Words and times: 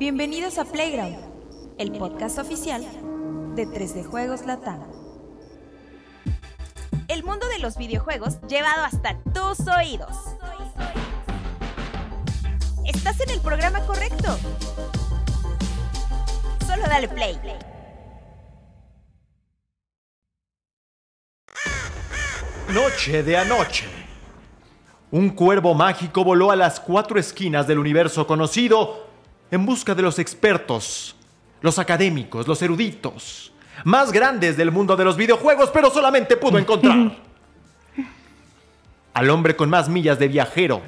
Bienvenidos 0.00 0.56
a 0.56 0.64
Playground, 0.64 1.18
el 1.76 1.92
podcast 1.92 2.38
oficial 2.38 2.82
de 3.54 3.66
3D 3.66 4.06
Juegos 4.06 4.46
Latam. 4.46 4.80
El 7.06 7.22
mundo 7.22 7.46
de 7.48 7.58
los 7.58 7.76
videojuegos 7.76 8.40
llevado 8.48 8.84
hasta 8.84 9.18
tus 9.34 9.58
oídos. 9.68 10.16
Estás 12.86 13.20
en 13.20 13.28
el 13.28 13.40
programa 13.40 13.80
correcto. 13.80 14.38
Solo 16.66 16.84
dale 16.88 17.06
play. 17.06 17.38
Noche 22.72 23.22
de 23.22 23.36
anoche. 23.36 23.84
Un 25.10 25.28
cuervo 25.28 25.74
mágico 25.74 26.24
voló 26.24 26.50
a 26.50 26.56
las 26.56 26.80
cuatro 26.80 27.20
esquinas 27.20 27.66
del 27.66 27.78
universo 27.78 28.26
conocido 28.26 29.09
en 29.50 29.66
busca 29.66 29.94
de 29.94 30.02
los 30.02 30.18
expertos, 30.18 31.16
los 31.60 31.78
académicos, 31.78 32.46
los 32.46 32.60
eruditos, 32.62 33.52
más 33.84 34.12
grandes 34.12 34.56
del 34.56 34.70
mundo 34.70 34.96
de 34.96 35.04
los 35.04 35.16
videojuegos, 35.16 35.70
pero 35.72 35.90
solamente 35.90 36.36
pudo 36.36 36.58
encontrar 36.60 37.16
al 39.14 39.30
hombre 39.30 39.56
con 39.56 39.68
más 39.70 39.88
millas 39.88 40.18
de 40.18 40.28
viajero 40.28 40.82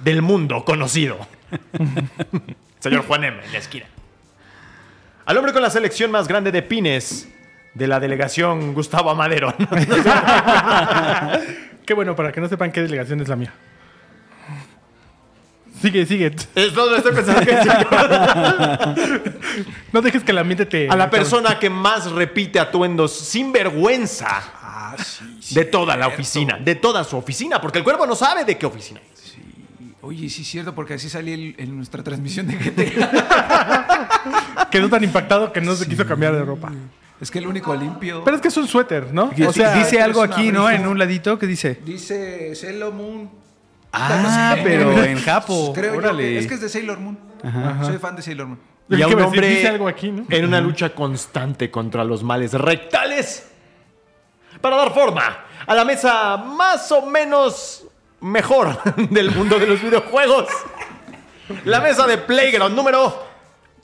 del 0.00 0.22
mundo 0.22 0.64
conocido. 0.64 1.18
Señor 2.80 3.04
Juan 3.06 3.24
M. 3.24 3.44
en 3.44 3.52
la 3.52 3.58
esquina. 3.58 3.86
Al 5.26 5.36
hombre 5.36 5.52
con 5.52 5.62
la 5.62 5.70
selección 5.70 6.10
más 6.10 6.26
grande 6.26 6.50
de 6.50 6.62
pines 6.62 7.28
de 7.74 7.86
la 7.86 8.00
delegación 8.00 8.72
Gustavo 8.74 9.10
Amadero. 9.10 9.54
Qué 11.86 11.94
bueno, 11.94 12.16
para 12.16 12.32
que 12.32 12.40
no 12.40 12.48
sepan 12.48 12.70
qué 12.70 12.82
delegación 12.82 13.20
es 13.20 13.28
la 13.28 13.36
mía. 13.36 13.54
Sigue, 15.80 16.04
sigue. 16.06 16.34
Es 16.54 16.72
todo, 16.74 16.96
estoy 16.96 17.12
pensando 17.14 17.40
que. 17.42 17.56
No 19.92 20.02
dejes 20.02 20.22
que 20.22 20.32
la 20.32 20.44
mente 20.44 20.66
te... 20.66 20.88
A 20.88 20.96
la 20.96 21.10
persona 21.10 21.58
que 21.58 21.70
más 21.70 22.10
repite 22.12 22.60
atuendos 22.60 23.12
sin 23.12 23.52
vergüenza 23.52 24.26
Ah, 24.62 24.94
sí, 24.98 25.24
sí. 25.40 25.54
de 25.54 25.64
toda 25.64 25.96
la 25.96 26.08
oficina, 26.08 26.58
de 26.58 26.74
toda 26.74 27.04
su 27.04 27.16
oficina, 27.16 27.60
porque 27.60 27.78
el 27.78 27.84
cuervo 27.84 28.06
no 28.06 28.14
sabe 28.14 28.44
de 28.44 28.56
qué 28.58 28.66
oficina 28.66 29.00
es. 29.12 29.34
Oye, 30.02 30.28
sí 30.30 30.42
es 30.42 30.48
cierto, 30.48 30.74
porque 30.74 30.94
así 30.94 31.08
salí 31.08 31.32
el- 31.32 31.54
en 31.58 31.76
nuestra 31.76 32.02
transmisión 32.02 32.46
de 32.46 32.54
GTA. 32.56 34.08
Quedó 34.70 34.88
tan 34.88 35.02
impactado 35.04 35.52
que 35.52 35.60
no 35.60 35.74
se 35.74 35.86
quiso 35.88 36.06
cambiar 36.06 36.34
de 36.34 36.44
ropa. 36.44 36.72
es 37.20 37.30
que 37.30 37.38
el 37.40 37.46
único 37.46 37.74
limpio. 37.74 38.22
Pero 38.24 38.36
es 38.36 38.42
que 38.42 38.48
es 38.48 38.56
un 38.56 38.68
suéter, 38.68 39.12
¿no? 39.12 39.30
O 39.46 39.52
sea, 39.52 39.74
dice 39.74 40.00
algo 40.00 40.22
aquí, 40.22 40.52
¿no? 40.52 40.70
En 40.70 40.86
un 40.86 40.98
ladito, 40.98 41.38
¿qué 41.38 41.46
dice? 41.46 41.80
Dice 41.84 42.54
Sailor 42.54 42.92
Moon. 42.94 43.28
Ah, 43.92 44.56
pero 44.62 45.02
en 45.04 45.18
Japo. 45.20 45.72
Creo 45.74 45.92
yo 45.94 45.98
Órale. 45.98 46.22
que- 46.22 46.38
es 46.38 46.46
que 46.46 46.54
es 46.54 46.60
de 46.60 46.68
Sailor 46.68 46.98
Moon. 47.00 47.18
Soy 47.84 47.98
fan 47.98 48.16
de 48.16 48.22
Sailor 48.22 48.46
Moon. 48.48 48.60
Y 48.90 49.02
a 49.02 49.06
un 49.06 49.16
que 49.16 49.22
hombre 49.22 49.48
dice 49.48 49.68
algo 49.68 49.86
aquí, 49.86 50.10
¿no? 50.10 50.24
en 50.30 50.44
una 50.46 50.60
lucha 50.62 50.94
constante 50.94 51.70
contra 51.70 52.04
los 52.04 52.22
males 52.22 52.54
rectales 52.54 53.50
para 54.62 54.76
dar 54.76 54.94
forma 54.94 55.44
a 55.66 55.74
la 55.74 55.84
mesa 55.84 56.38
más 56.38 56.90
o 56.92 57.04
menos 57.04 57.84
mejor 58.20 58.78
del 59.10 59.30
mundo 59.30 59.58
de 59.58 59.66
los 59.66 59.82
videojuegos. 59.82 60.46
La 61.64 61.80
mesa 61.80 62.06
de 62.06 62.16
Playground 62.18 62.74
número 62.74 63.27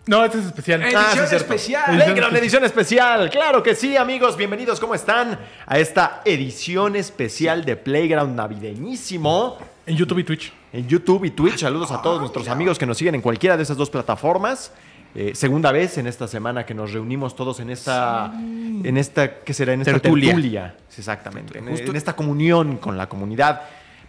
No, 0.06 0.22
este 0.22 0.38
es 0.38 0.44
especial. 0.46 0.82
Edición 0.82 1.02
Ah, 1.02 1.10
sí, 1.12 1.18
es 1.18 1.28
cierto. 1.30 1.36
especial. 1.36 1.96
Playground 1.96 2.36
edición 2.36 2.64
especial. 2.64 3.30
Claro 3.30 3.62
que 3.62 3.74
sí, 3.74 3.96
amigos. 3.96 4.36
Bienvenidos. 4.36 4.78
¿Cómo 4.78 4.94
están? 4.94 5.38
A 5.66 5.78
esta 5.78 6.20
edición 6.26 6.94
especial 6.94 7.64
de 7.64 7.76
Playground 7.76 8.36
navideñísimo. 8.36 9.56
En 9.86 9.96
YouTube 9.96 10.18
y 10.18 10.24
Twitch. 10.24 10.52
En 10.74 10.86
YouTube 10.86 11.24
y 11.24 11.30
Twitch. 11.30 11.60
Saludos 11.60 11.90
a 11.90 12.02
todos 12.02 12.20
nuestros 12.20 12.48
amigos 12.48 12.78
que 12.78 12.84
nos 12.84 12.98
siguen 12.98 13.14
en 13.14 13.22
cualquiera 13.22 13.56
de 13.56 13.62
esas 13.62 13.78
dos 13.78 13.88
plataformas. 13.88 14.72
Eh, 15.14 15.32
segunda 15.34 15.72
vez 15.72 15.96
en 15.96 16.06
esta 16.06 16.28
semana 16.28 16.66
que 16.66 16.74
nos 16.74 16.92
reunimos 16.92 17.34
todos 17.34 17.60
en 17.60 17.70
esta, 17.70 18.30
en 18.34 18.96
esta, 18.98 19.36
¿qué 19.40 19.54
será? 19.54 19.72
En 19.72 19.80
esta 19.80 19.92
Tertulia. 19.92 20.32
tertulia. 20.34 20.74
Exactamente. 20.98 21.58
En 21.58 21.96
esta 21.96 22.14
comunión 22.14 22.76
con 22.76 22.98
la 22.98 23.08
comunidad. 23.08 23.62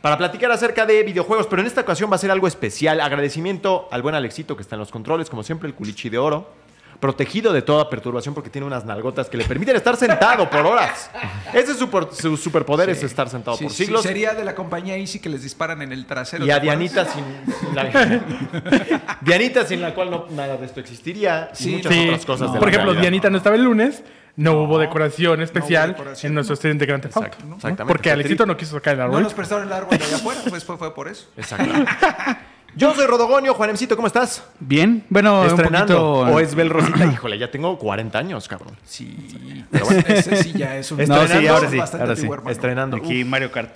Para 0.06 0.20
platicar 0.20 0.52
acerca 0.52 0.86
de 0.86 1.02
videojuegos, 1.02 1.48
pero 1.48 1.64
en 1.64 1.68
esta 1.68 1.82
ocasión 1.82 2.12
va 2.12 2.16
a 2.18 2.20
ser 2.20 2.30
algo 2.30 2.46
especial. 2.46 3.02
Agradecimiento 3.02 3.88
al 3.90 4.04
buen 4.04 4.14
Alexito 4.14 4.56
que 4.56 4.62
está 4.62 4.76
en 4.76 4.80
los 4.82 4.92
controles, 4.92 5.32
como 5.32 5.42
siempre, 5.42 5.68
el 5.68 5.74
culichi 5.74 6.10
de 6.10 6.20
oro. 6.20 6.48
Protegido 7.00 7.52
de 7.52 7.64
toda 7.64 7.90
perturbación 7.90 8.36
porque 8.36 8.52
tiene 8.52 8.68
unas 8.68 8.86
nalgotas 8.86 9.30
que 9.32 9.38
le 9.38 9.46
permiten 9.46 9.76
estar 9.76 9.98
sentado 9.98 10.48
por 10.48 10.60
horas. 10.68 11.10
Ese 11.54 11.72
es 11.72 11.80
su, 11.80 11.90
por- 11.90 12.14
su 12.14 12.38
superpoder, 12.38 12.88
es 12.92 13.02
estar 13.02 13.28
sentado 13.30 13.58
Sí, 13.58 13.64
por 13.64 13.74
sí, 13.74 13.86
siglos. 13.86 14.04
sería 14.04 14.36
de 14.36 14.44
la 14.46 14.54
compañía 14.54 14.96
Easy 14.96 15.18
que 15.18 15.28
les 15.28 15.42
disparan 15.42 15.82
en 15.82 15.92
el 15.92 16.06
trasero. 16.06 16.46
Y 16.46 16.52
a. 16.52 16.60
Dianita 16.60 17.06
sin, 17.06 17.24
sin 17.60 17.74
la, 17.76 18.22
Dianita 19.22 19.66
sin 19.66 19.82
la 19.82 19.96
cual 19.96 20.12
no, 20.12 20.28
nada 20.30 20.56
de 20.58 20.68
esto 20.68 20.82
existiría 20.82 21.50
y 21.52 21.64
Sí, 21.64 21.72
muchas 21.78 21.92
Sí. 21.92 22.04
otras 22.06 22.26
cosas 22.28 22.54
de 22.54 22.60
Por 22.60 22.68
la 22.68 22.70
ejemplo, 22.74 22.92
realidad. 22.92 23.02
Dianita 23.02 23.30
no 23.32 23.38
estaba 23.38 23.56
el 23.56 23.64
lunes. 23.64 24.04
No, 24.38 24.64
hubo 24.64 24.78
decoración 24.80 25.42
especial 25.42 25.92
decoración, 25.94 26.32
en 26.32 26.36
nuestro 26.36 26.56
stream 26.58 26.78
de 26.78 26.86
Grand 26.86 27.02
Theft 27.02 27.16
Auto. 27.16 27.28
Exacto, 27.28 27.46
¿no? 27.48 27.56
exactamente. 27.56 27.94
Porque 27.94 28.12
Alexito 28.12 28.46
no 28.46 28.58
quiso 28.58 28.74
sacar 28.74 28.94
el 28.94 29.00
No 29.00 29.06
árbol. 29.06 29.24
nos 29.24 29.34
prestaron 29.34 29.66
el 29.68 29.74
árbol 29.74 29.98
de 29.98 30.04
allá 30.04 30.16
afuera, 30.18 30.42
pues 30.50 30.64
fue, 30.66 30.78
fue 30.78 30.94
por 30.94 31.08
eso. 31.08 31.28
Exacto. 31.38 31.74
Yo 32.78 32.94
soy 32.94 33.06
Rodogonio, 33.06 33.54
Juanemcito, 33.54 33.96
¿cómo 33.96 34.08
estás? 34.08 34.44
Bien, 34.60 35.06
bueno, 35.08 35.40
un 35.44 35.48
Estrenando. 35.48 35.96
poquito... 35.96 36.36
O 36.36 36.40
es 36.42 36.54
Bel 36.56 36.70
Rosita. 36.70 37.06
Híjole, 37.14 37.38
ya 37.40 37.50
tengo 37.50 37.80
40 37.80 38.20
años, 38.20 38.50
cabrón. 38.50 38.76
Sí. 38.84 39.64
Pero 39.72 39.86
bueno, 39.86 40.04
ese 40.10 40.44
sí 40.44 40.52
ya 40.52 40.76
es 40.76 40.92
un. 40.92 40.98
No, 40.98 41.06
No, 41.08 41.16
sí, 41.16 41.22
Estrenando, 41.24 41.54
ahora 41.54 41.70
sí, 41.70 41.78
bastante 41.78 42.04
ahora 42.04 42.16
sí. 42.16 42.20
antiguo, 42.20 42.34
hermano. 42.36 42.52
Estrenando. 42.52 42.98
Aquí 42.98 43.24
Uf, 43.24 43.30
Mario 43.30 43.50
Kart. 43.54 43.74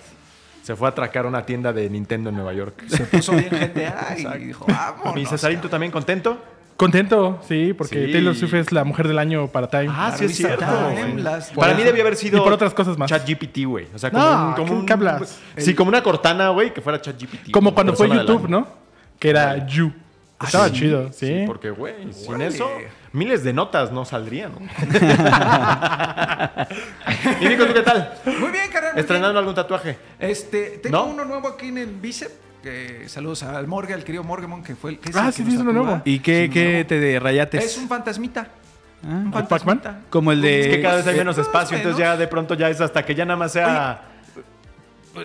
se 0.64 0.76
fue 0.76 0.90
a 0.90 0.92
atracar 0.92 1.26
una 1.26 1.46
tienda 1.46 1.72
de 1.72 1.90
Nintendo 1.90 2.30
en 2.30 2.36
Nueva 2.36 2.52
York. 2.52 2.84
Se 2.90 3.06
puso 3.06 3.32
bien 3.32 3.48
GTA 3.52 4.16
y 4.18 4.38
dijo, 4.48 4.66
vámonos. 4.68 5.16
Mi 5.16 5.26
Cesarín, 5.26 5.62
¿tú 5.62 5.70
también 5.70 5.94
contento? 5.94 6.38
Contento, 6.80 7.40
sí, 7.46 7.74
porque 7.74 8.06
Sí. 8.06 8.12
Taylor 8.14 8.34
Swift 8.34 8.54
es 8.54 8.72
la 8.72 8.86
mujer 8.86 9.10
del 9.10 9.20
año 9.20 9.50
para 9.50 9.68
Time. 9.68 9.90
Ah, 9.90 10.14
sí 10.18 10.24
es 10.24 10.38
cierto. 10.38 10.64
Time, 10.66 11.12
güey. 11.12 11.22
las- 11.22 11.50
Para 11.52 11.74
mí 11.74 11.84
debió 11.84 12.02
haber 12.04 12.16
sido. 12.16 12.38
Y 12.38 12.42
por 12.42 12.54
otras 12.54 12.74
cosas 12.74 12.98
más. 12.98 13.10
ChatGPT, 13.10 13.66
güey. 13.66 13.88
O 13.94 14.00
sea, 14.00 14.10
como 14.12 14.24
No, 14.24 14.48
un. 14.48 14.54
Como 14.54 14.66
¿qué- 14.68 14.74
un 14.74 14.86
qué 14.86 14.94
hablas? 14.94 15.40
Sí, 15.58 15.76
como 15.76 15.90
una 15.90 16.02
cortana, 16.02 16.48
güey, 16.50 16.74
que 16.74 16.80
fuera 16.80 17.02
ChatGPT. 17.02 17.52
Como 17.52 17.76
cuando 17.76 17.94
fue 17.96 18.08
YouTube. 18.08 18.48
¿no? 18.48 18.66
Que 19.20 19.30
era 19.30 19.68
You. 19.68 19.92
Estaba 20.42 20.70
sí, 20.70 20.76
chido, 20.76 21.12
sí. 21.12 21.28
Sí, 21.28 21.44
porque, 21.46 21.70
güey, 21.70 22.14
sin 22.14 22.42
eso, 22.42 22.66
miles 23.12 23.44
de 23.44 23.52
notas 23.52 23.92
no 23.92 24.06
saldrían. 24.06 24.54
¿no? 24.54 24.60
y 27.42 27.50
Nico, 27.50 27.66
¿tú 27.66 27.74
qué 27.74 27.82
tal? 27.82 28.14
Muy 28.26 28.52
bien, 28.52 28.72
carnal. 28.72 28.98
¿Estrenando 28.98 29.32
bien. 29.32 29.38
algún 29.40 29.54
tatuaje? 29.56 29.98
Este, 30.18 30.80
tengo 30.82 30.96
¿No? 30.98 31.06
uno 31.08 31.26
nuevo 31.26 31.50
aquí 31.50 31.68
en 31.68 31.80
el 31.80 31.88
bíceps. 31.88 32.32
Que 32.62 33.08
saludos 33.08 33.44
al 33.44 33.68
Morgue, 33.68 33.94
al 33.94 34.04
querido 34.04 34.24
Morgemon, 34.24 34.64
que 34.64 34.76
fue 34.76 34.92
el 34.92 35.00
que 35.00 35.12
Ah, 35.16 35.28
el 35.28 35.34
sí, 35.34 35.44
que 35.44 35.50
sí, 35.52 35.56
es 35.56 35.62
uno 35.62 35.72
nuevo. 35.74 36.02
¿Y 36.06 36.20
qué, 36.20 36.46
Sí, 36.46 36.50
qué 36.54 36.86
te 36.88 37.00
de 37.00 37.20
rayates? 37.20 37.64
Es 37.64 37.78
un 37.78 37.88
fantasmita. 37.88 38.48
Ah, 39.04 39.08
Un 39.08 39.32
fantasmita. 39.32 40.02
como 40.10 40.32
el 40.34 40.42
de... 40.42 40.60
Es 40.62 40.68
que 40.76 40.82
cada 40.82 40.96
vez 40.98 41.08
hay 41.08 41.16
menos 41.18 41.38
espacio, 41.38 41.78
entonces 41.78 41.98
ya 42.00 42.18
de 42.18 42.28
pronto 42.28 42.54
ya 42.56 42.70
es 42.70 42.82
hasta 42.82 43.06
que 43.06 43.16
ya 43.16 43.24
nada 43.26 43.38
más 43.38 43.54
sea... 43.54 44.02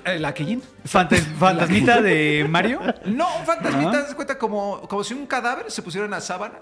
¿El 0.04 0.24
Aquellín? 0.24 0.62
Fantas- 0.84 1.26
¿Fantasmita 1.38 2.00
de 2.00 2.46
Mario? 2.48 2.80
No, 3.04 3.38
un 3.38 3.44
fantasmita, 3.46 4.02
de 4.04 4.14
cuenta 4.14 4.38
como, 4.38 4.80
como 4.88 5.04
si 5.04 5.12
un 5.14 5.26
cadáver 5.26 5.70
se 5.70 5.82
pusiera 5.82 6.04
en 6.04 6.10
la 6.12 6.20
sábana. 6.20 6.54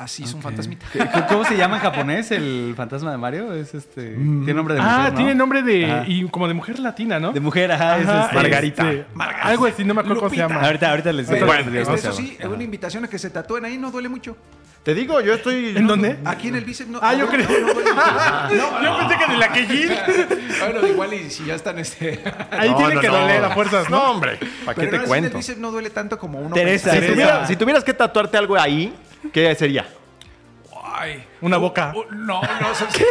Así 0.00 0.22
es 0.24 0.32
un 0.32 0.40
fantasmita. 0.40 0.86
¿Qué- 0.90 1.06
¿Cómo 1.28 1.44
se 1.44 1.58
llama 1.58 1.76
en 1.76 1.82
japonés 1.82 2.30
el 2.30 2.72
fantasma 2.74 3.10
de 3.10 3.18
Mario? 3.18 3.52
Es 3.52 3.74
este... 3.74 4.14
Tiene 4.14 4.54
nombre 4.54 4.74
de 4.74 4.80
mujer, 4.80 4.96
Ah, 4.98 5.08
¿no? 5.10 5.14
tiene 5.14 5.34
nombre 5.34 5.62
de. 5.62 5.84
Ajá. 5.92 6.04
Y 6.06 6.26
como 6.30 6.48
de 6.48 6.54
mujer 6.54 6.78
latina, 6.78 7.20
¿no? 7.20 7.32
De 7.32 7.40
mujer, 7.40 7.70
ajá, 7.70 7.98
es 7.98 8.08
Ajá, 8.08 8.22
este- 8.24 8.34
Margarita. 8.36 8.90
este, 8.90 9.04
Algo 9.42 9.66
así, 9.66 9.84
no 9.84 9.92
me 9.92 10.00
acuerdo 10.00 10.20
cómo 10.20 10.30
se 10.30 10.36
llama. 10.36 10.62
Ahorita, 10.62 10.88
ahorita 10.90 11.12
les 11.12 11.28
digo. 11.28 11.44
Bueno, 11.44 11.78
eso 11.78 12.12
sí, 12.14 12.38
llama. 12.40 12.54
una 12.54 12.64
invitación 12.64 13.04
a 13.04 13.08
que 13.08 13.18
se 13.18 13.28
tatúen 13.28 13.66
ahí, 13.66 13.76
no 13.76 13.90
duele 13.90 14.08
mucho. 14.08 14.38
Te 14.82 14.94
digo, 14.94 15.20
yo 15.20 15.34
estoy... 15.34 15.76
¿En 15.76 15.86
dónde? 15.86 16.16
Aquí 16.24 16.48
en 16.48 16.54
el 16.56 16.64
bíceps 16.64 16.88
no. 16.88 16.98
Ah, 17.02 17.12
yo 17.12 17.26
no, 17.26 17.32
creo. 17.32 17.46
No. 17.46 18.82
Yo 18.82 18.98
pensé 18.98 19.18
que 19.18 19.24
en 19.24 19.30
el 19.32 19.42
aquellín. 19.42 19.90
Bueno, 20.60 20.86
igual 20.86 21.12
y 21.14 21.30
si 21.30 21.44
ya 21.44 21.54
están 21.56 21.78
este. 21.78 22.20
Ahí 22.50 22.70
No, 22.70 22.76
tiene 22.78 22.94
no, 22.94 23.00
que 23.02 23.06
no. 23.08 23.18
doler 23.18 23.44
a 23.44 23.50
fuerzas, 23.50 23.90
No, 23.90 23.96
¿no? 23.98 24.10
hombre, 24.12 24.38
¿para 24.64 24.74
qué 24.74 24.86
te 24.88 24.96
en 24.96 25.02
el 25.02 25.08
cuento? 25.08 25.36
bíceps 25.36 25.58
no 25.58 25.70
duele 25.70 25.90
tanto 25.90 26.18
como 26.18 26.38
uno. 26.38 26.54
Teresa, 26.54 26.92
si 27.46 27.56
tuvieras 27.56 27.84
que 27.84 27.92
tatuarte 27.92 28.38
algo 28.38 28.56
ahí, 28.58 28.94
¿qué 29.32 29.54
sería? 29.54 29.86
Ay. 30.92 31.24
Una 31.40 31.56
boca. 31.56 31.92
Un- 31.94 32.26
no, 32.26 32.40
no, 32.42 32.74
¿sabes 32.74 32.94
qué? 32.98 33.04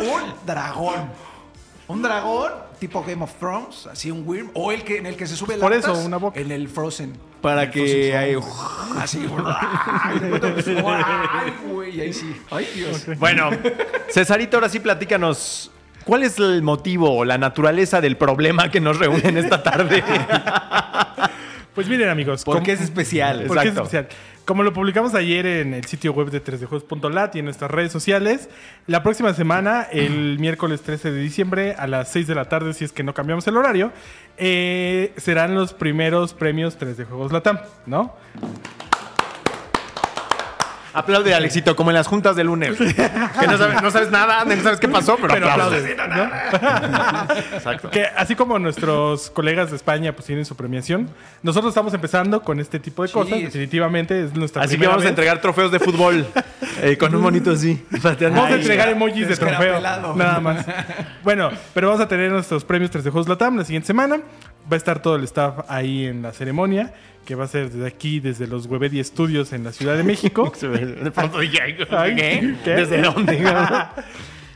un, 0.00 0.04
un- 0.06 0.34
dragón. 0.46 1.10
Un 1.88 2.02
dragón 2.02 2.52
tipo 2.78 3.02
Game 3.04 3.22
of 3.24 3.34
Thrones, 3.34 3.86
así 3.90 4.10
un 4.10 4.22
Wyrm, 4.26 4.50
o 4.54 4.70
el 4.72 4.84
que 4.84 4.98
en 4.98 5.06
el 5.06 5.16
que 5.16 5.26
se 5.26 5.36
sube 5.36 5.56
Por 5.58 5.72
latas, 5.74 5.90
eso, 5.98 6.06
una 6.06 6.16
boca. 6.18 6.38
En 6.40 6.50
el 6.52 6.68
Frozen. 6.68 7.18
Para 7.42 7.64
el 7.64 7.70
que 7.70 8.10
Throne, 8.10 9.00
Así, 9.02 9.26
ay, 10.86 11.52
güey, 11.68 12.00
ahí 12.00 12.12
sí. 12.12 12.34
Ay, 12.50 12.66
Dios. 12.74 13.06
Bueno, 13.18 13.50
Cesarito, 14.10 14.56
ahora 14.56 14.68
sí 14.68 14.78
platícanos. 14.80 15.70
¿Cuál 16.04 16.22
es 16.22 16.38
el 16.38 16.62
motivo 16.62 17.12
o 17.14 17.24
la 17.24 17.36
naturaleza 17.38 18.00
del 18.00 18.16
problema 18.16 18.70
que 18.70 18.80
nos 18.80 18.98
reúnen 18.98 19.36
esta 19.36 19.62
tarde? 19.62 20.02
Pues 21.74 21.88
miren, 21.88 22.08
amigos. 22.08 22.44
¿Por 22.44 22.56
como- 22.56 22.66
qué 22.66 22.72
es 22.72 22.80
especial? 22.80 23.44
¿Por 23.46 23.60
qué 23.60 23.68
es 23.68 23.74
especial? 23.74 24.08
Como 24.44 24.62
lo 24.64 24.72
publicamos 24.72 25.14
ayer 25.14 25.46
en 25.46 25.74
el 25.74 25.84
sitio 25.84 26.12
web 26.12 26.30
de 26.30 26.40
3dejuegos.lat 26.42 27.36
y 27.36 27.38
en 27.38 27.44
nuestras 27.44 27.70
redes 27.70 27.92
sociales, 27.92 28.48
la 28.88 29.02
próxima 29.04 29.32
semana, 29.32 29.86
el 29.92 30.38
miércoles 30.40 30.80
13 30.82 31.12
de 31.12 31.20
diciembre 31.20 31.74
a 31.78 31.86
las 31.86 32.10
6 32.10 32.26
de 32.26 32.34
la 32.34 32.46
tarde, 32.46 32.74
si 32.74 32.84
es 32.84 32.90
que 32.90 33.04
no 33.04 33.14
cambiamos 33.14 33.46
el 33.46 33.56
horario, 33.56 33.92
eh, 34.38 35.12
serán 35.18 35.54
los 35.54 35.72
primeros 35.72 36.34
premios 36.34 36.76
3 36.78 36.96
de 36.96 37.04
Juegos 37.04 37.30
Latam, 37.30 37.60
¿no? 37.86 38.16
Aplaude, 40.92 41.34
Alexito, 41.34 41.76
como 41.76 41.90
en 41.90 41.94
las 41.94 42.06
juntas 42.06 42.36
de 42.36 42.44
lunes. 42.44 42.76
Que 42.78 43.46
no 43.46 43.56
sabes, 43.58 43.82
no 43.82 43.90
sabes 43.90 44.10
nada, 44.10 44.44
no 44.44 44.62
sabes 44.62 44.80
qué 44.80 44.88
pasó, 44.88 45.16
pero, 45.20 45.34
Pero 45.34 45.50
aplaudes. 45.50 45.98
aplaudes, 45.98 46.28
¿no? 46.60 47.56
Exacto. 47.56 47.90
Que 47.90 48.04
así 48.16 48.34
como 48.34 48.58
nuestros 48.58 49.30
colegas 49.30 49.70
de 49.70 49.76
España 49.76 50.12
pues 50.14 50.26
tienen 50.26 50.44
su 50.44 50.56
premiación, 50.56 51.08
nosotros 51.42 51.70
estamos 51.70 51.94
empezando 51.94 52.42
con 52.42 52.60
este 52.60 52.78
tipo 52.80 53.02
de 53.02 53.08
Sí, 53.08 53.14
cosas. 53.14 53.38
Definitivamente 53.40 54.24
es 54.24 54.34
nuestra 54.34 54.62
Así 54.62 54.76
que 54.78 54.86
vamos 54.86 55.02
a 55.02 55.04
vez. 55.04 55.10
entregar 55.10 55.40
trofeos 55.40 55.70
de 55.72 55.78
fútbol 55.80 56.26
eh, 56.82 56.96
con 56.98 57.14
un 57.14 57.22
monito 57.22 57.50
así. 57.52 57.84
Vamos 57.90 58.50
a 58.50 58.54
entregar 58.54 58.88
emojis 58.88 59.28
de 59.28 59.36
trofeo. 59.36 59.80
Nada 59.80 60.40
más. 60.40 60.66
Bueno, 61.22 61.50
pero 61.74 61.88
vamos 61.88 62.02
a 62.02 62.08
tener 62.08 62.30
nuestros 62.30 62.64
premios 62.64 62.90
3 62.90 63.04
de 63.04 63.10
Juegos 63.10 63.28
Latam 63.28 63.56
la 63.56 63.64
siguiente 63.64 63.86
semana. 63.86 64.18
Va 64.70 64.74
a 64.74 64.76
estar 64.76 65.00
todo 65.00 65.16
el 65.16 65.24
staff 65.24 65.60
ahí 65.68 66.06
en 66.06 66.22
la 66.22 66.32
ceremonia, 66.32 66.92
que 67.30 67.36
va 67.36 67.44
a 67.44 67.46
ser 67.46 67.70
desde 67.70 67.86
aquí, 67.86 68.18
desde 68.18 68.48
los 68.48 68.66
Webedi 68.66 69.04
Studios 69.04 69.52
en 69.52 69.62
la 69.62 69.70
Ciudad 69.70 69.96
de 69.96 70.02
México. 70.02 70.52
De 70.60 71.12
pronto 71.12 71.38
Ay, 71.38 71.48
¿qué? 71.48 72.56
¿qué? 72.64 72.70
¿Desde 72.72 73.02
dónde? 73.02 73.38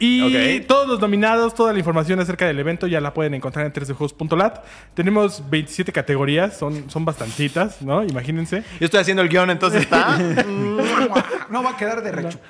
Y 0.00 0.58
todos 0.62 0.88
los 0.88 0.98
nominados, 1.00 1.54
toda 1.54 1.72
la 1.72 1.78
información 1.78 2.18
acerca 2.18 2.46
del 2.46 2.58
evento 2.58 2.88
ya 2.88 3.00
la 3.00 3.14
pueden 3.14 3.32
encontrar 3.32 3.64
en 3.64 3.72
3dejuegos.lat. 3.72 4.64
Tenemos 4.92 5.48
27 5.48 5.92
categorías, 5.92 6.58
son, 6.58 6.90
son 6.90 7.04
bastantitas, 7.04 7.80
¿no? 7.80 8.02
Imagínense. 8.02 8.64
Yo 8.80 8.86
estoy 8.86 8.98
haciendo 9.00 9.22
el 9.22 9.28
guion, 9.28 9.50
entonces 9.50 9.82
está 9.82 10.18
No 11.48 11.62
va 11.62 11.70
a 11.70 11.76
quedar 11.76 12.02
de 12.02 12.10
recho. 12.10 12.40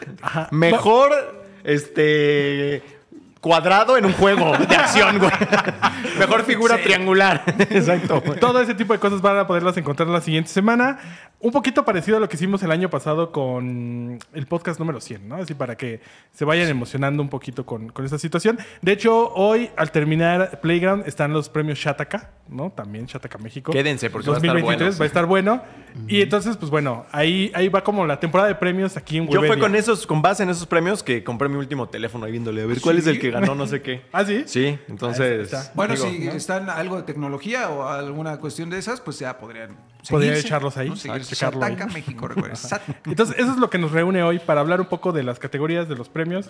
mejor 0.52 1.12
este 1.64 2.82
cuadrado 3.44 3.98
en 3.98 4.06
un 4.06 4.14
juego 4.14 4.56
de 4.56 4.74
acción, 4.74 5.18
güey. 5.18 5.30
Mejor 6.18 6.44
figura 6.44 6.78
triangular. 6.78 7.44
Exacto. 7.68 8.22
güey. 8.24 8.40
Todo 8.40 8.58
ese 8.62 8.74
tipo 8.74 8.94
de 8.94 8.98
cosas 8.98 9.20
van 9.20 9.36
a 9.36 9.46
poderlas 9.46 9.76
encontrar 9.76 10.08
la 10.08 10.22
siguiente 10.22 10.48
semana. 10.48 10.98
Un 11.40 11.52
poquito 11.52 11.84
parecido 11.84 12.16
a 12.16 12.20
lo 12.20 12.28
que 12.30 12.36
hicimos 12.36 12.62
el 12.62 12.70
año 12.70 12.88
pasado 12.88 13.30
con 13.30 14.18
el 14.32 14.46
podcast 14.46 14.80
número 14.80 14.98
100, 14.98 15.28
¿no? 15.28 15.36
Así 15.36 15.52
para 15.52 15.76
que 15.76 16.00
se 16.32 16.46
vayan 16.46 16.70
emocionando 16.70 17.22
un 17.22 17.28
poquito 17.28 17.66
con, 17.66 17.90
con 17.90 18.06
esta 18.06 18.18
situación. 18.18 18.58
De 18.80 18.92
hecho, 18.92 19.28
hoy, 19.34 19.68
al 19.76 19.90
terminar 19.90 20.62
Playground, 20.62 21.06
están 21.06 21.34
los 21.34 21.50
premios 21.50 21.78
Shataka, 21.78 22.30
¿no? 22.48 22.70
También 22.70 23.04
Shataka 23.04 23.36
México. 23.36 23.72
Quédense, 23.72 24.08
porque 24.08 24.30
va 24.30 24.36
a 24.36 24.38
estar 24.38 24.54
2023 24.54 24.78
bueno. 24.78 24.98
va 24.98 25.04
a 25.04 25.06
estar 25.06 25.26
bueno. 25.26 25.62
Y 26.08 26.22
entonces, 26.22 26.56
pues 26.56 26.70
bueno, 26.70 27.04
ahí, 27.12 27.52
ahí 27.54 27.68
va 27.68 27.84
como 27.84 28.06
la 28.06 28.18
temporada 28.18 28.48
de 28.48 28.54
premios 28.54 28.96
aquí 28.96 29.18
en 29.18 29.24
Yo 29.26 29.40
fue 29.40 29.50
Webedia. 29.50 29.62
con 29.62 29.74
esos, 29.76 30.06
con 30.06 30.22
base 30.22 30.44
en 30.44 30.48
esos 30.48 30.66
premios 30.66 31.02
que 31.02 31.22
compré 31.22 31.50
mi 31.50 31.56
último 31.56 31.90
teléfono 31.90 32.24
ahí 32.24 32.32
viéndole 32.32 32.62
a 32.62 32.66
ver 32.66 32.80
cuál 32.80 32.96
es 32.96 33.06
el 33.06 33.18
que 33.18 33.33
ganó, 33.40 33.54
no 33.54 33.66
sé 33.66 33.82
qué. 33.82 34.02
¿Ah, 34.12 34.24
sí? 34.24 34.44
Sí, 34.46 34.78
entonces. 34.88 35.52
Está. 35.52 35.72
Bueno, 35.74 35.94
digo, 35.94 36.30
si 36.30 36.36
están 36.36 36.70
algo 36.70 36.96
de 36.96 37.02
tecnología 37.02 37.68
o 37.68 37.88
alguna 37.88 38.38
cuestión 38.38 38.70
de 38.70 38.78
esas, 38.78 39.00
pues 39.00 39.18
ya 39.18 39.38
podrían 39.38 39.76
Podría 40.08 40.30
seguirse, 40.30 40.48
echarlos 40.48 40.76
ahí, 40.76 40.88
¿no? 40.88 40.96
Shataka 40.96 41.86
México, 41.86 42.28
Entonces, 43.06 43.36
eso 43.38 43.52
es 43.52 43.56
lo 43.56 43.70
que 43.70 43.78
nos 43.78 43.92
reúne 43.92 44.22
hoy 44.22 44.38
para 44.38 44.60
hablar 44.60 44.80
un 44.80 44.86
poco 44.86 45.12
de 45.12 45.22
las 45.22 45.38
categorías 45.38 45.88
de 45.88 45.96
los 45.96 46.08
premios 46.08 46.48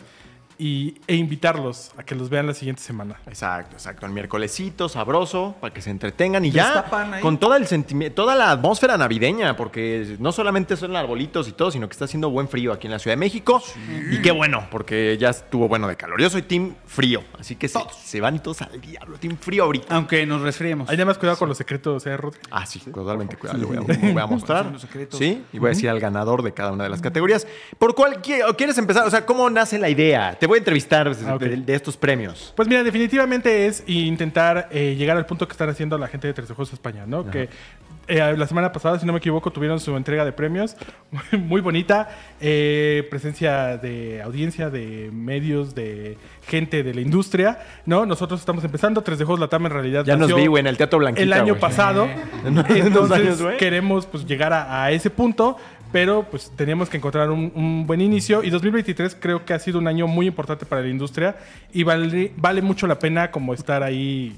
y, 0.58 1.00
e 1.06 1.16
invitarlos 1.16 1.92
a 1.96 2.02
que 2.04 2.14
los 2.14 2.30
vean 2.30 2.46
la 2.46 2.54
siguiente 2.54 2.82
semana. 2.82 3.16
Exacto, 3.26 3.76
exacto. 3.76 4.06
El 4.06 4.12
miércolesito, 4.12 4.88
sabroso, 4.88 5.56
para 5.60 5.74
que 5.74 5.80
se 5.80 5.90
entretengan 5.90 6.44
y 6.44 6.50
ya 6.50 6.84
con 7.20 7.38
todo 7.38 7.56
el 7.56 7.66
sentimiento, 7.66 8.22
toda 8.22 8.34
la 8.34 8.52
atmósfera 8.52 8.96
navideña, 8.96 9.56
porque 9.56 10.16
no 10.18 10.32
solamente 10.32 10.76
son 10.76 10.94
arbolitos 10.96 11.48
y 11.48 11.52
todo, 11.52 11.70
sino 11.70 11.88
que 11.88 11.92
está 11.92 12.04
haciendo 12.04 12.30
buen 12.30 12.48
frío 12.48 12.72
aquí 12.72 12.86
en 12.86 12.92
la 12.92 12.98
Ciudad 12.98 13.12
de 13.12 13.20
México. 13.20 13.62
Y 14.10 14.20
qué 14.22 14.30
bueno, 14.30 14.66
porque 14.70 15.16
ya 15.18 15.30
estuvo 15.30 15.68
bueno 15.68 15.88
de 15.88 15.96
calor. 15.96 16.20
Yo 16.20 16.30
soy 16.30 16.42
team 16.42 16.74
frío, 16.86 17.22
así 17.38 17.56
que 17.56 17.68
se, 17.68 17.80
se 18.02 18.20
van 18.20 18.42
todos 18.42 18.62
al 18.62 18.80
diablo. 18.80 19.18
Team 19.18 19.36
frío 19.36 19.64
ahorita. 19.64 19.94
Aunque 19.94 20.24
nos 20.26 20.42
resfriemos. 20.42 20.88
Hay 20.88 20.96
nada 20.96 21.06
más 21.06 21.18
cuidado 21.18 21.38
con 21.38 21.48
los 21.48 21.58
secretos, 21.58 22.06
¿eh, 22.06 22.16
Rodri? 22.16 22.38
Ah, 22.50 22.66
sí, 22.66 22.80
totalmente. 22.80 23.36
Lo 23.52 23.67
voy 23.69 23.76
a, 23.76 23.81
lo 23.81 23.87
voy 23.87 24.23
a 24.23 24.26
mostrar. 24.29 24.73
Sí, 25.11 25.44
y 25.52 25.58
voy 25.58 25.69
a 25.69 25.70
decir 25.70 25.88
al 25.91 26.00
ganador 26.00 26.43
de 26.43 26.52
cada 26.52 26.73
una 26.73 26.85
de 26.85 26.91
las 26.91 27.00
categorías. 27.00 27.46
¿Por 27.79 27.94
cuál 27.94 28.23
quieres 28.23 28.79
empezar? 28.79 29.06
O 29.06 29.11
sea, 29.11 29.26
¿cómo 29.26 29.49
nace 29.50 29.79
la 29.79 29.88
idea? 29.88 30.37
Te 30.38 30.46
voy 30.46 30.56
a 30.56 30.58
entrevistar 30.58 31.14
de 31.14 31.75
estos 31.75 31.96
premios. 31.96 32.52
Pues 32.56 32.69
mira, 32.69 32.82
definitivamente 32.82 33.67
es 33.67 33.85
intentar 33.87 34.69
eh, 34.70 34.94
llegar 34.96 35.17
al 35.17 35.26
punto 35.26 35.46
que 35.46 35.52
están 35.52 35.69
haciendo 35.69 35.99
la 35.99 36.08
gente 36.08 36.26
de 36.26 36.35
Tres 36.35 36.50
Ojos 36.50 36.73
España, 36.73 37.05
¿no? 37.06 37.31
Que 37.31 37.49
eh, 38.06 38.34
la 38.36 38.46
semana 38.46 38.70
pasada, 38.72 38.98
si 38.98 39.06
no 39.06 39.12
me 39.12 39.18
equivoco, 39.18 39.50
tuvieron 39.50 39.80
su 39.80 39.96
entrega 39.96 40.24
de 40.24 40.32
premios 40.32 40.76
muy 41.32 41.60
bonita. 41.60 42.08
eh, 42.40 43.06
presencia 43.10 43.76
de 43.78 44.20
audiencia, 44.22 44.70
de 44.70 45.10
medios, 45.12 45.74
de 45.74 46.16
gente 46.46 46.82
de 46.82 46.94
la 46.94 47.00
industria, 47.00 47.58
¿no? 47.86 48.04
Nosotros 48.06 48.40
estamos 48.40 48.62
empezando. 48.64 49.02
Tres 49.02 49.18
de 49.18 49.24
Juegos 49.24 49.40
Latam 49.40 49.66
en 49.66 49.72
realidad 49.72 50.04
Ya 50.04 50.16
nos 50.16 50.34
vi, 50.34 50.46
güey, 50.46 50.60
en 50.60 50.66
el 50.66 50.76
Teatro 50.76 50.98
Blanquita. 50.98 51.22
el 51.22 51.32
año 51.32 51.54
güey. 51.54 51.60
pasado. 51.60 52.08
Entonces 52.44 53.18
años, 53.18 53.42
güey. 53.42 53.56
queremos 53.56 54.06
pues 54.06 54.26
llegar 54.26 54.52
a, 54.52 54.84
a 54.84 54.90
ese 54.90 55.10
punto, 55.10 55.56
pero 55.92 56.24
pues 56.30 56.50
teníamos 56.56 56.88
que 56.90 56.96
encontrar 56.96 57.30
un, 57.30 57.52
un 57.54 57.86
buen 57.86 58.00
inicio 58.00 58.42
y 58.42 58.50
2023 58.50 59.16
creo 59.20 59.44
que 59.44 59.54
ha 59.54 59.58
sido 59.58 59.78
un 59.78 59.86
año 59.86 60.06
muy 60.06 60.26
importante 60.26 60.66
para 60.66 60.82
la 60.82 60.88
industria 60.88 61.36
y 61.72 61.84
vale, 61.84 62.32
vale 62.36 62.62
mucho 62.62 62.86
la 62.86 62.98
pena 62.98 63.30
como 63.30 63.54
estar 63.54 63.82
ahí 63.82 64.36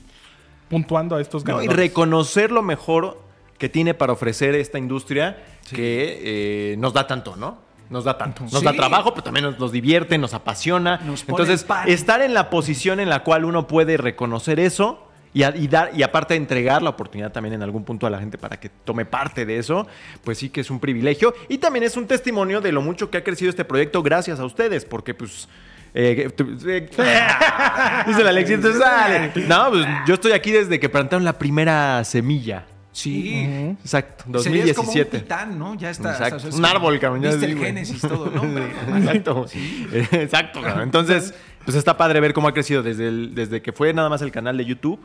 puntuando 0.68 1.16
a 1.16 1.20
estos 1.20 1.44
No, 1.44 1.52
y 1.52 1.66
ganadores. 1.66 1.76
reconocer 1.76 2.50
lo 2.52 2.62
mejor 2.62 3.22
que 3.58 3.68
tiene 3.68 3.94
para 3.94 4.12
ofrecer 4.12 4.54
esta 4.54 4.78
industria 4.78 5.38
que 5.70 6.72
eh, 6.72 6.76
nos 6.78 6.92
da 6.92 7.06
tanto, 7.06 7.36
¿no? 7.36 7.58
Nos 7.88 8.04
da 8.04 8.18
tanto. 8.18 8.42
Nos 8.42 8.58
Sí. 8.58 8.64
da 8.64 8.72
trabajo, 8.72 9.12
pero 9.12 9.22
también 9.24 9.44
nos, 9.44 9.58
nos 9.58 9.70
divierte, 9.72 10.18
nos 10.18 10.34
apasiona. 10.34 10.98
Nos 11.04 11.24
Entonces, 11.28 11.62
pan. 11.64 11.88
estar 11.88 12.20
en 12.20 12.34
la 12.34 12.50
posición 12.50 12.98
en 13.00 13.08
la 13.08 13.22
cual 13.22 13.44
uno 13.44 13.66
puede 13.68 13.96
reconocer 13.96 14.58
eso 14.58 15.02
y, 15.32 15.44
a- 15.44 15.54
y 15.54 15.68
dar, 15.68 15.90
y 15.94 16.02
aparte 16.02 16.34
entregar 16.34 16.82
la 16.82 16.90
oportunidad 16.90 17.30
también 17.30 17.54
en 17.54 17.62
algún 17.62 17.84
punto 17.84 18.06
a 18.06 18.10
la 18.10 18.18
gente 18.18 18.38
para 18.38 18.58
que 18.58 18.68
tome 18.70 19.04
parte 19.04 19.46
de 19.46 19.58
eso, 19.58 19.86
pues 20.24 20.38
sí 20.38 20.50
que 20.50 20.62
es 20.62 20.70
un 20.70 20.80
privilegio. 20.80 21.32
Y 21.48 21.58
también 21.58 21.84
es 21.84 21.96
un 21.96 22.06
testimonio 22.06 22.60
de 22.60 22.72
lo 22.72 22.82
mucho 22.82 23.08
que 23.10 23.18
ha 23.18 23.24
crecido 23.24 23.50
este 23.50 23.64
proyecto 23.64 24.02
gracias 24.02 24.40
a 24.40 24.44
ustedes, 24.44 24.84
porque 24.84 25.14
pues... 25.14 25.48
eh, 25.94 26.28
eh, 26.66 26.88
dice 28.06 28.24
la 28.24 28.30
Alexis. 28.30 28.58
No, 29.48 29.70
pues 29.70 29.86
yo 30.06 30.14
estoy 30.14 30.32
aquí 30.32 30.50
desde 30.50 30.80
que 30.80 30.88
plantaron 30.88 31.24
la 31.24 31.38
primera 31.38 32.02
semilla. 32.04 32.64
Sí. 32.96 33.44
Exacto, 33.82 34.24
Serías 34.42 34.74
como 34.74 34.88
un 34.90 34.94
2017. 34.96 35.18
titán, 35.20 35.58
¿no? 35.58 35.74
Ya 35.74 35.90
está. 35.90 36.12
Exacto. 36.12 36.36
o 36.36 36.40
sea, 36.40 36.48
es 36.48 36.54
un 36.54 36.62
como- 36.62 36.74
árbol, 36.74 36.98
cabrón. 36.98 37.22
ya 37.22 37.28
Viste 37.30 37.44
el 37.44 37.58
génesis, 37.58 38.00
todo, 38.00 38.30
¿no? 38.30 38.40
hombre? 38.42 38.72
Exacto. 38.96 39.46
Exacto, 40.12 40.62
cabrón. 40.62 40.84
Entonces, 40.84 41.34
pues 41.66 41.76
está 41.76 41.98
padre 41.98 42.20
ver 42.20 42.32
cómo 42.32 42.48
ha 42.48 42.54
crecido 42.54 42.82
desde, 42.82 43.08
el- 43.08 43.34
desde 43.34 43.60
que 43.60 43.72
fue 43.72 43.92
nada 43.92 44.08
más 44.08 44.22
el 44.22 44.32
canal 44.32 44.56
de 44.56 44.64
YouTube 44.64 44.98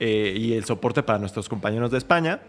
eh, 0.00 0.34
y 0.38 0.54
el 0.54 0.64
soporte 0.64 1.02
para 1.02 1.18
nuestros 1.18 1.50
compañeros 1.50 1.90
de 1.90 1.98
España 1.98 2.40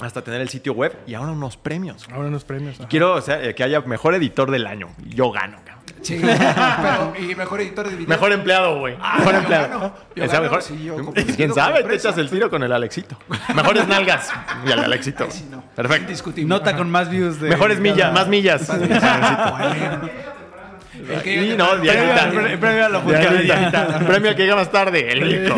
hasta 0.00 0.22
tener 0.22 0.40
el 0.40 0.48
sitio 0.48 0.72
web 0.72 0.96
y 1.06 1.12
ahora 1.14 1.32
unos 1.32 1.56
premios. 1.58 2.08
Ahora 2.10 2.28
unos 2.28 2.44
premios. 2.44 2.80
ajá. 2.80 2.88
Quiero 2.88 3.14
o 3.16 3.20
sea, 3.20 3.44
eh, 3.44 3.54
que 3.54 3.64
haya 3.64 3.80
mejor 3.82 4.14
editor 4.14 4.50
del 4.50 4.66
año. 4.66 4.88
Yo 5.08 5.30
gano, 5.30 5.58
cabrón. 5.64 5.77
Sí, 6.02 6.20
pero, 6.22 7.12
y 7.18 7.34
mejor 7.34 7.60
editor 7.60 7.88
de 7.88 7.96
video. 7.96 8.08
Mejor 8.08 8.32
empleado, 8.32 8.78
güey. 8.78 8.96
mejor 8.96 9.32
yo 9.32 9.38
empleado. 9.38 9.68
gano, 9.68 9.94
yo 10.14 10.26
gano, 10.26 10.42
mejor- 10.42 10.62
sí, 10.62 10.84
yo 10.84 10.96
¿Quién 11.36 11.52
sabe? 11.54 11.82
Te 11.84 11.94
echas 11.94 12.16
el 12.18 12.30
tiro 12.30 12.48
con 12.50 12.62
el 12.62 12.72
Alexito. 12.72 13.18
Mejores 13.54 13.86
nalgas 13.88 14.30
y 14.66 14.72
al 14.72 14.84
Alexito. 14.84 15.24
Ay, 15.24 15.30
sí, 15.32 15.46
no. 15.50 15.62
Perfecto. 15.74 16.04
Indiscutible. 16.04 16.48
Nota 16.48 16.76
con 16.76 16.90
más 16.90 17.10
views 17.10 17.40
de. 17.40 17.48
Mejores 17.50 17.80
millas, 17.80 18.12
más 18.12 18.28
millas. 18.28 18.68
El 21.08 21.22
que 21.22 21.32
Y 21.52 21.56
no. 21.56 21.76
Dianita. 21.76 22.30
Premio- 22.60 22.84
a 22.84 22.88
la. 22.88 23.00
Dianita. 23.00 23.98
Premio 24.00 24.30
al 24.30 24.36
que 24.36 24.42
llega 24.42 24.56
más 24.56 24.70
tarde, 24.70 25.10
el 25.12 25.20
rico. 25.20 25.56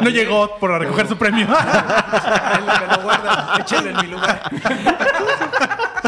No 0.00 0.08
llegó 0.10 0.58
por 0.58 0.78
recoger 0.78 1.08
su 1.08 1.16
premio. 1.16 1.46
Él 1.46 2.64
me 2.66 2.96
lo 2.96 3.02
guarda. 3.02 3.54
Échale 3.60 3.90
en 3.90 3.96
mi 3.96 4.06
lugar. 4.08 4.42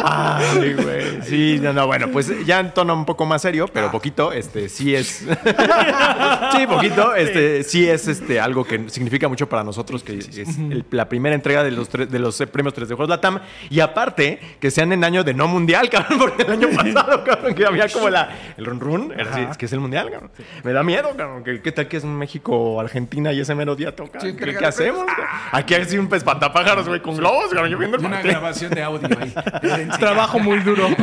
Ay, 0.07 0.75
güey. 0.75 1.23
Sí, 1.23 1.59
no, 1.63 1.73
no, 1.73 1.87
bueno, 1.87 2.09
pues 2.13 2.31
ya 2.45 2.61
en 2.61 2.73
tono 2.73 2.95
un 2.95 3.05
poco 3.05 3.25
más 3.27 3.43
serio, 3.43 3.69
pero 3.73 3.91
poquito, 3.91 4.33
este, 4.33 4.69
sí 4.69 4.95
es. 4.95 5.25
sí, 6.57 6.67
poquito, 6.67 7.15
este, 7.15 7.63
sí 7.65 7.89
es 7.89 8.09
este, 8.09 8.41
algo 8.41 8.65
que 8.65 8.89
significa 8.91 9.29
mucho 9.29 9.49
para 9.49 9.65
nosotros, 9.65 10.03
que 10.03 10.19
es 10.19 10.37
el- 10.37 10.85
la 10.91 11.09
primera 11.09 11.35
entrega 11.35 11.63
de 11.63 11.71
los, 11.71 11.89
tres- 11.89 12.11
de 12.11 12.19
los 12.19 12.37
premios 12.53 12.75
3 12.75 12.89
de 12.89 12.95
Juegos 12.95 13.09
Latam. 13.11 13.41
Y 13.71 13.81
aparte, 13.81 14.39
que 14.61 14.71
sean 14.71 14.93
en 14.93 15.05
año 15.05 15.25
de 15.25 15.35
no 15.35 15.49
mundial, 15.49 15.89
cabrón, 15.91 16.19
porque 16.19 16.43
el 16.43 16.53
año 16.53 16.69
pasado, 16.75 17.25
cabrón, 17.25 17.55
que 17.55 17.65
había 17.67 17.89
como 17.89 18.09
la, 18.11 18.31
el 18.57 18.65
run 18.67 18.81
run, 18.81 19.13
era 19.17 19.31
así, 19.31 19.41
es 19.51 19.57
que 19.57 19.67
es 19.67 19.73
el 19.73 19.81
mundial, 19.81 20.11
cabrón. 20.11 20.31
Me 20.63 20.73
da 20.73 20.83
miedo, 20.83 21.11
cabrón, 21.17 21.45
que 21.45 21.61
qué 21.63 21.73
tal 21.73 21.89
que 21.89 21.97
es 21.97 22.05
México 22.05 22.81
Argentina 22.81 23.33
y 23.33 23.41
ese 23.41 23.55
mero 23.55 23.75
día 23.77 23.95
toca. 23.95 24.21
Sí, 24.21 24.35
¿Qué, 24.37 24.55
qué 24.57 24.65
hacemos? 24.67 25.05
cabrón? 25.05 25.27
Aquí 25.53 25.75
hay 25.75 25.99
un 25.99 26.09
pespantapájaros, 26.09 26.89
güey, 26.89 27.01
con 27.01 27.17
globos, 27.17 27.49
cabrón, 27.51 27.71
yo 27.71 27.79
viendo 27.79 27.97
el 27.97 28.05
una 28.05 28.21
grabación 28.23 28.73
de 28.73 28.83
audio 28.83 29.09
ahí. 29.19 29.33
Trabajo 29.99 30.39
muy 30.39 30.61
duro. 30.61 30.89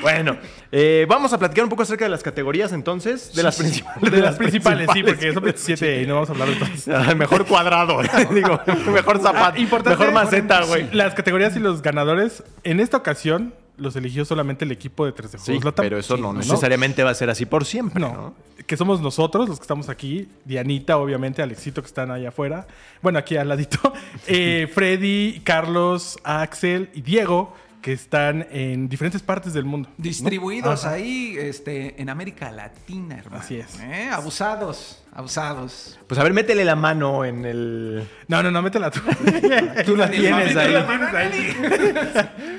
Bueno, 0.00 0.36
eh, 0.72 1.04
vamos 1.08 1.32
a 1.32 1.38
platicar 1.38 1.64
un 1.64 1.70
poco 1.70 1.82
acerca 1.82 2.04
de 2.04 2.10
las 2.10 2.22
categorías 2.22 2.72
entonces, 2.72 3.34
de 3.34 3.42
las 3.42 3.56
principales. 3.56 4.00
De 4.12 4.20
las 4.20 4.36
principales, 4.36 4.88
sí, 4.92 5.02
porque 5.02 5.32
son 5.32 5.42
27 5.42 6.02
y 6.02 6.06
no 6.06 6.14
vamos 6.14 6.30
a 6.30 6.32
hablar 6.32 6.48
de 6.48 6.54
todas. 6.56 7.08
Ah, 7.08 7.14
mejor 7.14 7.46
cuadrado, 7.46 8.00
digo, 8.30 8.60
mejor 8.92 9.20
zapato, 9.20 9.56
Ah, 9.56 9.58
importante, 9.58 9.98
mejor 9.98 10.14
maceta, 10.14 10.64
güey. 10.64 10.88
Las 10.92 11.14
categorías 11.14 11.56
y 11.56 11.60
los 11.60 11.82
ganadores, 11.82 12.42
en 12.64 12.80
esta 12.80 12.96
ocasión, 12.96 13.52
los 13.80 13.96
eligió 13.96 14.24
solamente 14.24 14.64
el 14.64 14.72
equipo 14.72 15.04
de 15.06 15.12
3 15.12 15.32
de 15.32 15.38
Sí, 15.38 15.44
Juegos 15.46 15.64
Latam. 15.64 15.84
pero 15.84 15.98
eso 15.98 16.16
no 16.16 16.32
¿no? 16.32 16.38
necesariamente 16.40 17.02
va 17.02 17.10
a 17.10 17.14
ser 17.14 17.30
así 17.30 17.46
por 17.46 17.64
siempre, 17.64 18.00
¿no? 18.00 18.12
No, 18.12 18.34
que 18.66 18.76
somos 18.76 19.00
nosotros 19.00 19.48
los 19.48 19.58
que 19.58 19.64
estamos 19.64 19.88
aquí, 19.88 20.28
Dianita, 20.44 20.98
obviamente, 20.98 21.42
Alexito 21.42 21.80
que 21.82 21.86
están 21.88 22.10
allá 22.10 22.28
afuera, 22.28 22.66
bueno, 23.02 23.18
aquí 23.18 23.36
al 23.36 23.48
ladito, 23.48 23.78
eh, 24.26 24.70
Freddy, 24.72 25.40
Carlos, 25.44 26.18
Axel 26.24 26.90
y 26.94 27.00
Diego, 27.00 27.54
que 27.80 27.92
están 27.92 28.46
en 28.50 28.88
diferentes 28.88 29.22
partes 29.22 29.52
del 29.52 29.64
mundo. 29.64 29.88
Distribuidos 29.96 30.84
ahí 30.84 31.36
este, 31.38 32.00
en 32.00 32.10
América 32.10 32.50
Latina, 32.50 33.18
hermano. 33.18 33.42
Así 33.42 33.56
es. 33.56 33.78
¿Eh? 33.80 34.08
Abusados, 34.12 35.02
abusados. 35.12 35.98
Pues 36.06 36.20
a 36.20 36.22
ver, 36.22 36.32
métele 36.32 36.64
la 36.64 36.76
mano 36.76 37.24
en 37.24 37.44
el. 37.44 38.08
No, 38.28 38.42
no, 38.42 38.50
no, 38.50 38.62
métela 38.62 38.90
tú. 38.90 39.00
Tú 39.86 39.96
la 39.96 40.10
tienes 40.10 40.56
ahí. 40.56 40.74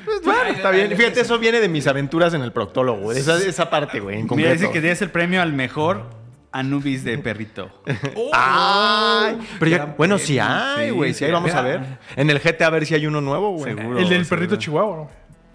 Pues 0.03 0.21
bueno, 0.23 0.49
está 0.49 0.71
bien. 0.71 0.95
Fíjate, 0.97 1.21
eso 1.21 1.37
viene 1.39 1.59
de 1.59 1.69
mis 1.69 1.87
aventuras 1.87 2.33
en 2.33 2.41
el 2.41 2.51
proctólogo. 2.51 3.11
Esa, 3.11 3.37
esa 3.37 3.69
parte, 3.69 3.99
güey, 3.99 4.15
en 4.19 4.21
Mira, 4.23 4.29
concreto. 4.29 4.53
dice 4.53 4.71
que 4.71 4.81
tienes 4.81 5.01
el 5.01 5.11
premio 5.11 5.41
al 5.41 5.53
mejor 5.53 6.20
Anubis 6.51 7.03
de 7.03 7.17
perrito. 7.17 7.71
¡Ay! 8.33 9.37
Pero 9.59 9.71
ya- 9.71 9.85
bueno, 9.97 10.17
sí 10.17 10.35
premio. 10.35 10.43
hay, 10.53 10.85
Sí, 10.89 10.91
güey. 10.95 11.13
Sí, 11.13 11.19
sí, 11.19 11.25
hay, 11.25 11.31
vamos 11.31 11.53
a 11.53 11.61
ver. 11.61 11.81
En 12.15 12.29
el 12.29 12.39
GT 12.39 12.61
a 12.63 12.69
ver 12.69 12.85
si 12.85 12.93
hay 12.95 13.07
uno 13.07 13.21
nuevo, 13.21 13.51
güey. 13.51 13.73
Seguro. 13.75 13.99
El 13.99 14.09
del 14.09 14.25
seguro. 14.25 14.29
perrito 14.29 14.55
chihuahua. 14.57 15.09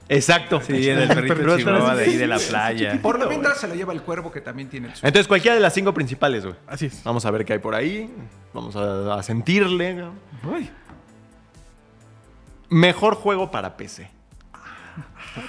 Exacto. 0.09 0.61
Sí, 0.61 0.89
en 0.89 0.99
el 1.01 1.09
perrito 1.09 1.59
chihuahua 1.59 1.95
de 1.97 2.05
ahí 2.05 2.17
de 2.17 2.27
la 2.27 2.39
playa. 2.39 2.99
Por 3.03 3.19
lo 3.19 3.29
mientras 3.29 3.59
se 3.59 3.69
lo 3.69 3.75
lleva 3.75 3.93
el 3.93 4.03
cuervo 4.03 4.31
que 4.33 4.41
también 4.41 4.69
tiene 4.69 4.87
el 4.89 4.95
suyo. 4.95 5.07
Entonces, 5.09 5.27
cualquiera 5.29 5.55
de 5.57 5.61
las 5.61 5.75
cinco 5.75 5.93
principales, 5.93 6.45
güey. 6.45 6.57
Así 6.67 6.87
es. 6.87 7.03
Vamos 7.05 7.27
a 7.27 7.31
ver 7.31 7.45
qué 7.45 7.55
hay 7.55 7.59
por 7.59 7.75
ahí. 7.75 8.09
Vamos 8.55 8.75
a, 8.77 9.15
a 9.19 9.23
sentirle. 9.23 10.03
Uy, 10.45 10.71
Mejor 12.69 13.15
juego 13.15 13.51
para 13.51 13.77
PC. 13.77 14.11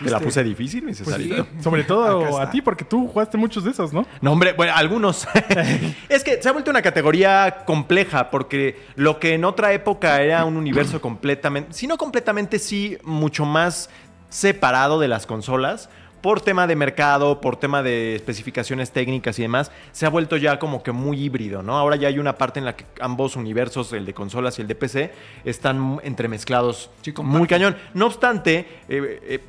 Te 0.03 0.09
la 0.09 0.19
puse 0.19 0.43
difícil, 0.43 0.83
mi 0.83 0.93
Pues 0.93 1.15
sí, 1.15 1.33
sobre 1.61 1.83
todo 1.83 2.39
a 2.39 2.49
ti, 2.49 2.61
porque 2.61 2.85
tú 2.85 3.07
jugaste 3.07 3.37
muchos 3.37 3.63
de 3.63 3.71
esos, 3.71 3.93
¿no? 3.93 4.05
No, 4.21 4.31
hombre, 4.31 4.53
bueno, 4.53 4.73
algunos. 4.75 5.27
es 6.09 6.23
que 6.23 6.41
se 6.41 6.49
ha 6.49 6.51
vuelto 6.51 6.71
una 6.71 6.81
categoría 6.81 7.63
compleja 7.65 8.29
porque 8.29 8.79
lo 8.95 9.19
que 9.19 9.33
en 9.33 9.45
otra 9.45 9.73
época 9.73 10.21
era 10.21 10.45
un 10.45 10.57
universo 10.57 11.01
completamente, 11.01 11.73
si 11.73 11.87
no 11.87 11.97
completamente, 11.97 12.59
sí, 12.59 12.97
mucho 13.03 13.45
más 13.45 13.89
separado 14.29 14.99
de 14.99 15.07
las 15.07 15.25
consolas. 15.25 15.89
Por 16.21 16.41
tema 16.41 16.65
de 16.65 16.75
mercado, 16.75 17.39
por 17.41 17.57
tema 17.57 17.83
de 17.83 18.15
especificaciones 18.15 18.91
técnicas 18.91 19.37
y 19.37 19.43
demás, 19.43 19.71
se 19.91 20.07
ha 20.07 20.09
vuelto 20.09 20.35
ya 20.35 20.57
como 20.57 20.81
que 20.81 20.91
muy 20.91 21.23
híbrido, 21.23 21.61
¿no? 21.61 21.77
Ahora 21.77 21.95
ya 21.95 22.07
hay 22.07 22.17
una 22.17 22.37
parte 22.37 22.57
en 22.57 22.65
la 22.65 22.75
que 22.75 22.85
ambos 22.99 23.35
universos, 23.35 23.93
el 23.93 24.03
de 24.03 24.15
consolas 24.15 24.57
y 24.57 24.63
el 24.63 24.67
de 24.67 24.73
PC, 24.73 25.13
están 25.45 25.99
entremezclados 26.03 26.89
Sí, 27.03 27.13
muy 27.21 27.47
cañón. 27.47 27.77
No 27.93 28.07
obstante, 28.07 28.57
eh, 28.89 29.19
eh, 29.23 29.41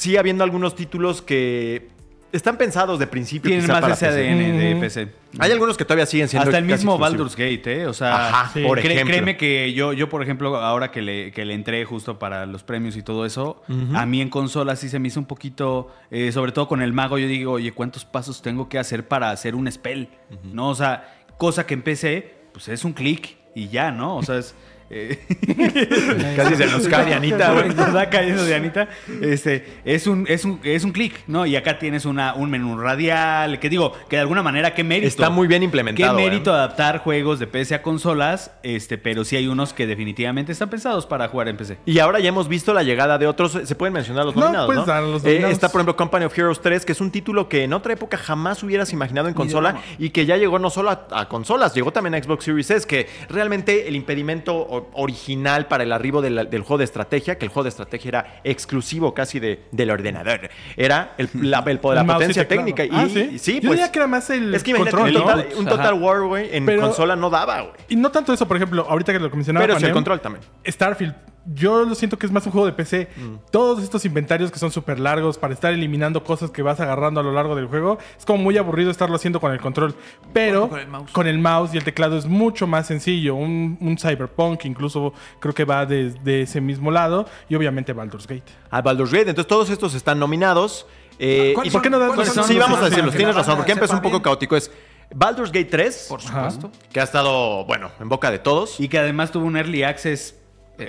sigue 0.00 0.18
habiendo 0.18 0.44
algunos 0.44 0.74
títulos 0.74 1.20
que 1.20 1.88
están 2.32 2.56
pensados 2.56 2.98
de 2.98 3.06
principio. 3.06 3.50
Tienen 3.50 3.66
quizá 3.66 3.74
más 3.74 3.82
para 3.82 3.94
ese 3.94 4.06
PC. 4.06 4.30
ADN 4.30 4.58
de. 4.58 4.76
PC. 4.80 5.08
Hay 5.38 5.52
algunos 5.52 5.76
que 5.76 5.84
todavía 5.84 6.06
siguen 6.06 6.28
siendo 6.28 6.48
Hasta 6.48 6.56
el 6.56 6.64
mismo. 6.64 6.96
Baldur's 6.96 7.36
Gate, 7.36 7.82
¿eh? 7.82 7.86
O 7.86 7.92
sea, 7.92 8.28
Ajá, 8.28 8.50
sí. 8.54 8.62
por 8.62 8.78
ejemplo. 8.78 9.04
créeme 9.06 9.36
que 9.36 9.74
yo, 9.74 9.92
yo, 9.92 10.08
por 10.08 10.22
ejemplo, 10.22 10.56
ahora 10.56 10.90
que 10.90 11.02
le, 11.02 11.32
que 11.32 11.44
le 11.44 11.52
entré 11.52 11.84
justo 11.84 12.18
para 12.18 12.46
los 12.46 12.62
premios 12.62 12.96
y 12.96 13.02
todo 13.02 13.26
eso, 13.26 13.62
a 13.94 14.06
mí 14.06 14.22
en 14.22 14.30
consola 14.30 14.74
sí 14.74 14.88
se 14.88 14.98
me 14.98 15.08
hizo 15.08 15.20
un 15.20 15.26
poquito, 15.26 15.90
eh, 16.10 16.32
sobre 16.32 16.52
todo 16.52 16.66
con 16.66 16.80
el 16.80 16.94
mago, 16.94 17.18
yo 17.18 17.26
digo, 17.26 17.52
oye, 17.52 17.72
¿cuántos 17.72 18.06
pasos 18.06 18.40
tengo 18.40 18.70
que 18.70 18.78
hacer 18.78 19.06
para 19.06 19.30
hacer 19.30 19.54
un 19.54 19.70
spell? 19.70 20.08
¿No? 20.44 20.70
O 20.70 20.74
sea, 20.74 21.14
cosa 21.36 21.66
que 21.66 21.74
en 21.74 21.82
PC, 21.82 22.34
pues 22.52 22.68
es 22.68 22.86
un 22.86 22.94
clic 22.94 23.36
y 23.54 23.68
ya, 23.68 23.90
¿no? 23.90 24.16
O 24.16 24.22
sea, 24.22 24.38
es... 24.38 24.54
eh, 24.90 25.18
Casi 26.36 26.56
se 26.56 26.66
nos 26.66 26.88
cae 26.88 27.14
Anita, 27.14 27.52
güey. 27.52 27.70
Se 27.72 27.80
está 27.82 28.10
cayendo 28.10 28.44
de 28.44 28.54
Anita. 28.54 28.88
Este, 29.20 29.64
es 29.84 30.06
un, 30.06 30.26
es 30.28 30.44
un, 30.44 30.60
es 30.64 30.84
un 30.84 30.92
clic, 30.92 31.14
¿no? 31.26 31.46
Y 31.46 31.56
acá 31.56 31.78
tienes 31.78 32.04
una, 32.04 32.34
un 32.34 32.50
menú 32.50 32.78
radial, 32.78 33.58
que 33.60 33.68
digo, 33.68 33.92
que 34.08 34.16
de 34.16 34.22
alguna 34.22 34.42
manera, 34.42 34.74
qué 34.74 34.84
mérito. 34.84 35.08
Está 35.08 35.30
muy 35.30 35.46
bien 35.48 35.62
implementado, 35.62 36.16
Qué 36.16 36.22
mérito 36.24 36.50
¿eh? 36.50 36.54
adaptar 36.54 36.98
juegos 36.98 37.38
de 37.38 37.46
PC 37.46 37.74
a 37.76 37.82
consolas, 37.82 38.52
este, 38.62 38.98
pero 38.98 39.24
sí 39.24 39.36
hay 39.36 39.46
unos 39.48 39.72
que 39.72 39.86
definitivamente 39.86 40.52
están 40.52 40.70
pensados 40.70 41.06
para 41.06 41.28
jugar 41.28 41.48
en 41.48 41.56
PC. 41.56 41.78
Y 41.86 41.98
ahora 41.98 42.18
ya 42.20 42.28
hemos 42.28 42.48
visto 42.48 42.74
la 42.74 42.82
llegada 42.82 43.18
de 43.18 43.26
otros. 43.26 43.58
Se 43.64 43.74
pueden 43.74 43.92
mencionar 43.94 44.24
los 44.24 44.34
No, 44.34 44.42
nominados, 44.42 44.74
¿no? 44.74 44.84
dar 44.84 45.02
los 45.02 45.22
Eh, 45.24 45.28
nominados. 45.28 45.52
está, 45.52 45.68
por 45.68 45.80
ejemplo, 45.80 45.96
Company 45.96 46.24
of 46.24 46.36
Heroes 46.38 46.60
3, 46.60 46.84
que 46.84 46.92
es 46.92 47.00
un 47.00 47.10
título 47.10 47.48
que 47.48 47.64
en 47.64 47.72
otra 47.72 47.92
época 47.92 48.16
jamás 48.16 48.62
hubieras 48.62 48.92
imaginado 48.92 49.28
en 49.28 49.34
consola 49.34 49.76
y 49.98 50.10
que 50.10 50.26
ya 50.26 50.36
llegó 50.36 50.58
no 50.58 50.70
solo 50.70 50.90
a, 50.90 51.06
a 51.12 51.28
consolas, 51.28 51.74
llegó 51.74 51.92
también 51.92 52.14
a 52.14 52.22
Xbox 52.22 52.44
Series 52.44 52.70
S, 52.70 52.86
que 52.86 53.08
realmente 53.28 53.88
el 53.88 53.96
impedimento 53.96 54.56
o- 54.56 54.79
original 54.92 55.66
para 55.66 55.82
el 55.84 55.92
arribo 55.92 56.22
de 56.22 56.30
la- 56.30 56.44
del 56.44 56.62
juego 56.62 56.78
de 56.78 56.84
estrategia, 56.84 57.38
que 57.38 57.44
el 57.44 57.50
juego 57.50 57.64
de 57.64 57.68
estrategia 57.70 58.08
era 58.08 58.40
exclusivo 58.44 59.14
casi 59.14 59.40
de, 59.40 59.64
del 59.72 59.90
ordenador, 59.90 60.50
era 60.76 61.14
el, 61.18 61.28
la, 61.34 61.58
el 61.66 61.80
la 61.82 62.02
y 62.02 62.06
potencia 62.06 62.46
técnica. 62.48 62.84
Y, 62.84 62.90
Ah, 62.92 63.06
¿sí? 63.12 63.38
sí, 63.38 63.54
Yo 63.60 63.68
pues. 63.68 63.78
diría 63.78 63.92
que 63.92 63.98
era 63.98 64.06
más 64.08 64.28
el 64.30 64.54
es 64.54 64.62
que 64.62 64.74
control, 64.74 65.08
un 65.08 65.14
¿no? 65.14 65.20
total, 65.20 65.48
un 65.56 65.64
Total. 65.66 65.94
War, 65.94 66.22
güey, 66.22 66.48
en 66.56 66.66
Pero- 66.66 66.82
consola 66.82 67.16
no 67.16 67.30
daba, 67.30 67.60
güey. 67.62 67.72
Y 67.88 67.96
no 67.96 68.10
tanto 68.10 68.32
eso, 68.32 68.46
por 68.48 68.56
ejemplo, 68.56 68.86
ahorita 68.88 69.12
que 69.12 69.18
lo 69.18 69.30
mencionaba 69.30 69.66
Pero 69.66 69.78
sí 69.78 69.86
el 69.86 69.92
control 69.92 70.20
también. 70.20 70.44
Starfield, 70.66 71.14
yo 71.54 71.84
lo 71.84 71.94
siento 71.94 72.18
que 72.18 72.26
es 72.26 72.32
más 72.32 72.44
un 72.46 72.52
juego 72.52 72.66
de 72.66 72.72
PC. 72.72 73.08
Mm. 73.16 73.34
Todos 73.50 73.82
estos 73.82 74.04
inventarios 74.04 74.50
que 74.50 74.58
son 74.58 74.70
súper 74.70 75.00
largos 75.00 75.36
para 75.38 75.52
estar 75.54 75.72
eliminando 75.72 76.22
cosas 76.22 76.50
que 76.50 76.62
vas 76.62 76.78
agarrando 76.80 77.20
a 77.20 77.22
lo 77.22 77.32
largo 77.32 77.56
del 77.56 77.66
juego, 77.66 77.98
es 78.18 78.24
como 78.24 78.42
muy 78.42 78.56
aburrido 78.58 78.90
estarlo 78.90 79.16
haciendo 79.16 79.40
con 79.40 79.52
el 79.52 79.60
control. 79.60 79.94
Pero 80.32 80.68
Con 80.68 80.78
el 80.80 80.88
mouse. 80.88 81.10
con 81.12 81.26
el 81.26 81.38
mouse 81.38 81.74
y 81.74 81.78
el 81.78 81.84
teclado 81.84 82.16
es 82.18 82.26
mucho 82.26 82.66
más 82.66 82.86
sencillo. 82.86 83.34
Un, 83.34 83.78
un 83.80 83.98
Cyberpunk 83.98 84.64
incluso 84.64 85.12
creo 85.40 85.54
que 85.54 85.64
va 85.64 85.86
de, 85.86 86.10
de 86.22 86.42
ese 86.42 86.60
mismo 86.60 86.90
lado. 86.90 87.26
Y 87.48 87.54
obviamente 87.54 87.92
Baldur's 87.92 88.26
Gate. 88.26 88.44
a 88.70 88.80
Baldur's 88.82 89.10
Gate. 89.12 89.30
Entonces 89.30 89.48
todos 89.48 89.70
estos 89.70 89.94
están 89.94 90.18
nominados. 90.18 90.86
Eh, 91.18 91.52
¿Cuáles 91.54 91.70
¿Y 91.70 91.74
por 91.74 91.82
qué 91.82 91.90
no 91.90 91.98
das 91.98 92.08
cuáles 92.14 92.34
los- 92.34 92.46
Sí, 92.46 92.56
vamos 92.58 92.78
a 92.80 92.88
decirlos. 92.88 93.14
Tienes 93.14 93.34
razón, 93.34 93.56
porque 93.56 93.72
empezó 93.72 93.94
un 93.94 94.00
poco 94.00 94.12
bien? 94.16 94.22
caótico. 94.22 94.56
Es 94.56 94.70
Baldur's 95.14 95.50
Gate 95.50 95.64
3, 95.66 96.06
Por 96.08 96.22
supuesto. 96.22 96.70
que 96.92 97.00
ha 97.00 97.02
estado, 97.02 97.64
bueno, 97.66 97.90
en 98.00 98.08
boca 98.08 98.30
de 98.30 98.38
todos. 98.38 98.78
Y 98.80 98.88
que 98.88 98.98
además 98.98 99.30
tuvo 99.32 99.44
un 99.44 99.56
early 99.56 99.82
access 99.82 100.36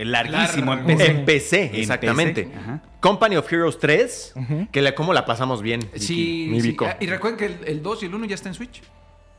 larguísimo 0.05 0.73
Largo. 0.75 0.87
PC. 0.87 1.05
En 1.11 1.25
PC, 1.25 1.63
En 1.65 1.75
exactamente. 1.75 2.47
Company 2.99 3.35
of 3.35 3.51
Heroes 3.51 3.79
3, 3.79 4.33
que 4.71 4.81
la, 4.81 4.93
cómo 4.95 5.13
la 5.13 5.25
pasamos 5.25 5.61
bien. 5.61 5.79
Vicky, 5.81 5.99
Sí, 5.99 6.47
mi 6.49 6.61
sí. 6.61 6.67
Vico. 6.69 6.85
Ah, 6.85 6.97
Y 6.99 7.07
recuerden 7.07 7.37
que 7.37 7.45
el, 7.45 7.57
el 7.67 7.81
2 7.83 8.03
y 8.03 8.05
el 8.05 8.15
1 8.15 8.25
ya 8.27 8.35
está 8.35 8.49
en 8.49 8.55
Switch. 8.55 8.81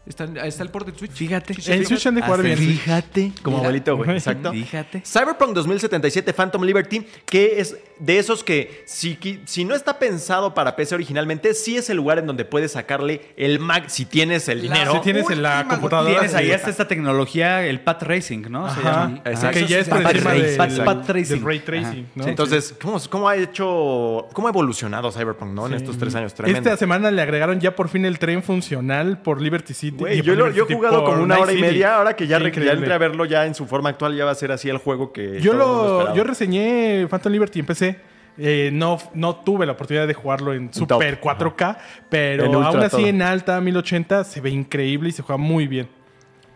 Está, 0.04 0.24
está 0.46 0.64
el 0.64 0.68
port 0.70 0.84
del 0.86 0.96
Switch. 0.96 1.12
Fíjate. 1.12 1.54
Sí, 1.54 1.62
sí, 1.62 1.72
En 1.72 1.78
sí. 1.80 1.84
Switch 1.86 2.06
han 2.08 2.16
de 2.16 2.22
jugar 2.22 2.40
Hasta 2.40 2.54
bien. 2.54 2.58
el- 2.58 2.76
Fíjate, 2.78 3.32
como 3.40 3.58
Mira. 3.58 3.68
abuelito, 3.68 3.96
güey. 3.96 4.10
Exacto. 4.10 4.50
Fíjate. 4.50 5.02
Cyberpunk 5.06 5.52
2077 5.54 6.32
Phantom 6.32 6.62
Liberty, 6.64 7.06
que 7.24 7.60
es 7.60 7.76
de 8.00 8.18
esos 8.18 8.42
que 8.42 8.82
si, 8.84 9.16
si 9.44 9.64
no 9.64 9.76
está 9.76 10.00
pensado 10.00 10.54
para 10.54 10.74
PC 10.74 10.96
originalmente, 10.96 11.54
sí 11.54 11.76
es 11.76 11.88
el 11.88 11.98
lugar 11.98 12.18
en 12.18 12.26
donde 12.26 12.44
puedes 12.44 12.72
sacarle 12.72 13.20
el 13.36 13.60
mag 13.60 13.88
si 13.90 14.04
tienes 14.04 14.48
el 14.48 14.58
La- 14.66 14.74
dinero. 14.74 14.92
Si 14.94 15.00
tienes 15.02 15.30
en 15.30 15.40
la 15.40 15.68
computadora. 15.68 16.10
Tienes 16.14 16.34
ahí 16.34 16.50
hasta 16.50 16.70
esta 16.70 16.88
tecnología, 16.88 17.64
el 17.64 17.78
Path 17.80 18.02
Racing, 18.02 18.42
¿no? 18.50 18.68
Se 18.74 18.80
Ajá. 18.80 19.02
llama. 19.04 19.22
Exacto. 19.24 19.60
Que 19.60 19.66
ya 19.66 19.78
es 19.78 19.88
por 19.88 20.02
Path 20.02 20.14
encima 20.16 20.30
Racing. 20.32 20.42
del, 20.48 20.84
Path- 20.84 21.08
Racing. 21.10 21.44
ray 21.44 21.58
tracing. 21.60 22.08
¿no? 22.16 22.24
Sí, 22.24 22.30
entonces, 22.30 22.74
¿cómo, 22.82 23.00
cómo 23.08 23.28
ha 23.28 23.36
hecho, 23.36 24.26
cómo 24.32 24.48
ha 24.48 24.50
evolucionado 24.50 25.12
Cyberpunk, 25.12 25.52
¿no? 25.52 25.68
En 25.68 25.74
estos 25.74 25.96
tres 25.96 26.12
años, 26.16 26.34
tremendo. 26.34 26.58
Esta 26.58 26.76
semana 26.76 27.08
le 27.12 27.22
agregaron 27.22 27.60
ya 27.60 27.76
por 27.76 27.88
fin 27.88 28.04
el 28.04 28.18
tren 28.18 28.42
funcional 28.42 29.22
por 29.22 29.40
Liberty 29.40 29.74
City. 29.74 29.91
Güey, 29.96 30.22
yo, 30.22 30.34
yo 30.50 30.66
he 30.68 30.74
jugado 30.74 31.04
como 31.04 31.22
una 31.22 31.34
Night 31.34 31.42
hora 31.42 31.52
y 31.52 31.56
City. 31.56 31.68
media. 31.68 31.96
Ahora 31.96 32.14
que 32.16 32.26
ya, 32.26 32.38
re- 32.38 32.50
ya 32.52 32.72
entré 32.72 32.92
a 32.92 32.98
verlo 32.98 33.24
ya 33.24 33.46
en 33.46 33.54
su 33.54 33.66
forma 33.66 33.90
actual, 33.90 34.16
ya 34.16 34.24
va 34.24 34.30
a 34.30 34.34
ser 34.34 34.52
así 34.52 34.68
el 34.68 34.78
juego 34.78 35.12
que. 35.12 35.40
Yo, 35.40 35.52
lo, 35.54 36.14
yo 36.14 36.24
reseñé 36.24 37.06
Phantom 37.08 37.32
Liberty 37.32 37.60
en 37.60 37.66
PC. 37.66 38.00
Eh, 38.38 38.70
no, 38.72 38.98
no 39.12 39.36
tuve 39.36 39.66
la 39.66 39.72
oportunidad 39.72 40.06
de 40.06 40.14
jugarlo 40.14 40.54
en 40.54 40.70
top. 40.70 40.88
Super 40.94 41.20
4K, 41.20 41.76
pero 42.08 42.44
ultra 42.50 42.66
aún 42.68 42.78
así 42.80 42.96
todo. 42.96 43.06
en 43.06 43.20
alta 43.20 43.60
1080 43.60 44.24
se 44.24 44.40
ve 44.40 44.48
increíble 44.50 45.10
y 45.10 45.12
se 45.12 45.22
juega 45.22 45.36
muy 45.36 45.66
bien. 45.66 45.88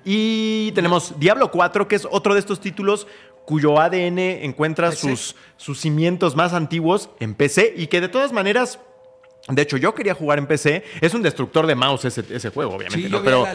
Y 0.05 0.73
tenemos 0.73 1.19
Diablo 1.19 1.51
4, 1.51 1.89
que 1.89 1.97
es 1.97 2.07
otro 2.11 2.33
de 2.35 2.41
estos 2.41 2.61
títulos 2.61 3.07
cuyo 3.45 3.79
ADN 3.81 4.19
encuentra 4.19 4.91
sus, 4.93 5.37
sus 5.57 5.79
cimientos 5.81 6.35
más 6.35 6.53
antiguos 6.53 7.11
en 7.21 7.35
PC 7.35 7.75
y 7.77 7.89
que 7.89 8.01
de 8.01 8.09
todas 8.09 8.33
maneras. 8.33 8.81
De 9.49 9.63
hecho, 9.63 9.77
yo 9.77 9.95
quería 9.95 10.15
jugar 10.15 10.39
en 10.39 10.47
PC. 10.47 10.85
Es 11.01 11.15
un 11.15 11.23
destructor 11.23 11.67
de 11.67 11.75
mouse 11.75 12.05
ese, 12.07 12.51
juego, 12.51 12.75
obviamente. 12.75 13.07
Sí, 13.07 13.13
¿no? 13.13 13.23
Pero... 13.23 13.47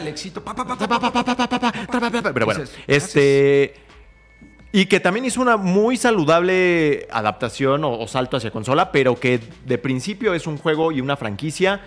Pero 2.32 2.46
bueno, 2.46 2.64
este... 2.86 3.74
Y 4.74 4.86
que 4.86 5.00
también 5.00 5.26
hizo 5.26 5.42
una 5.42 5.58
muy 5.58 5.98
saludable 5.98 7.06
adaptación 7.10 7.84
o, 7.84 8.08
salto 8.08 8.38
hacia 8.38 8.50
consola, 8.50 8.90
pero 8.90 9.20
que 9.20 9.38
de 9.66 9.76
principio 9.76 10.32
es 10.32 10.46
un 10.46 10.56
juego 10.56 10.92
y 10.92 11.02
una 11.02 11.18
franquicia 11.18 11.82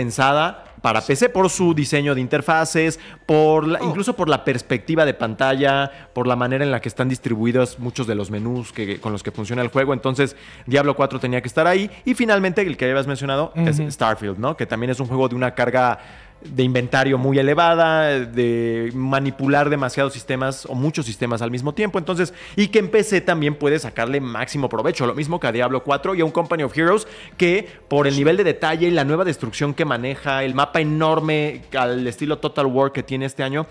pensada 0.00 0.62
para 0.82 1.00
PC 1.00 1.30
por 1.30 1.48
su 1.48 1.72
diseño 1.72 2.14
de 2.14 2.20
interfaces, 2.20 3.00
por 3.24 3.66
la- 3.66 3.78
Oh. 3.80 3.88
incluso 3.88 4.14
por 4.14 4.28
la 4.28 4.44
perspectiva 4.44 5.06
de 5.06 5.14
pantalla, 5.14 5.90
por 6.12 6.26
la 6.26 6.36
manera 6.36 6.64
en 6.64 6.70
la 6.70 6.80
que 6.80 6.88
están 6.90 7.08
distribuidos 7.08 7.78
muchos 7.78 8.06
de 8.06 8.14
los 8.14 8.30
menús 8.30 8.72
que, 8.72 9.00
con 9.00 9.10
los 9.12 9.22
que 9.22 9.30
funciona 9.30 9.62
el 9.62 9.68
juego. 9.68 9.94
Entonces, 9.94 10.36
Diablo 10.66 10.94
4 10.94 11.18
tenía 11.18 11.40
que 11.40 11.48
estar 11.48 11.66
ahí. 11.66 11.90
Y 12.04 12.12
finalmente, 12.14 12.60
el 12.60 12.76
que 12.76 12.84
habías 12.90 13.06
mencionado 13.06 13.52
es. 13.56 13.78
Starfield, 13.94 14.38
¿no? 14.38 14.54
Que 14.56 14.66
también 14.66 14.90
es 14.90 15.00
un 15.00 15.06
juego 15.06 15.28
de 15.28 15.34
una 15.34 15.54
carga 15.54 15.98
de 16.42 16.62
inventario 16.62 17.18
muy 17.18 17.38
elevada, 17.38 18.20
de 18.20 18.90
manipular 18.94 19.70
demasiados 19.70 20.12
sistemas 20.12 20.66
o 20.66 20.74
muchos 20.74 21.06
sistemas 21.06 21.42
al 21.42 21.50
mismo 21.50 21.74
tiempo. 21.74 21.98
Entonces, 21.98 22.34
y 22.54 22.68
que 22.68 22.78
en 22.78 22.90
PC 22.90 23.20
también 23.20 23.54
puede 23.54 23.78
sacarle 23.78 24.20
máximo 24.20 24.68
provecho. 24.68 25.06
Lo 25.06 25.14
mismo 25.14 25.40
que 25.40 25.46
a 25.46 25.52
Diablo 25.52 25.82
4 25.82 26.14
y 26.14 26.20
a 26.20 26.24
un 26.24 26.30
Company 26.30 26.62
of 26.62 26.76
Heroes 26.76 27.06
que 27.36 27.68
por 27.88 28.06
el 28.06 28.16
nivel 28.16 28.36
de 28.36 28.44
detalle 28.44 28.88
y 28.88 28.90
la 28.90 29.04
nueva 29.04 29.24
destrucción 29.24 29.74
que 29.74 29.84
maneja, 29.84 30.44
el 30.44 30.54
mapa 30.54 30.80
enorme 30.80 31.62
al 31.76 32.06
estilo 32.06 32.38
Total 32.38 32.66
War 32.66 32.92
que 32.92 33.02
tiene 33.02 33.26
este 33.26 33.42
año, 33.42 33.66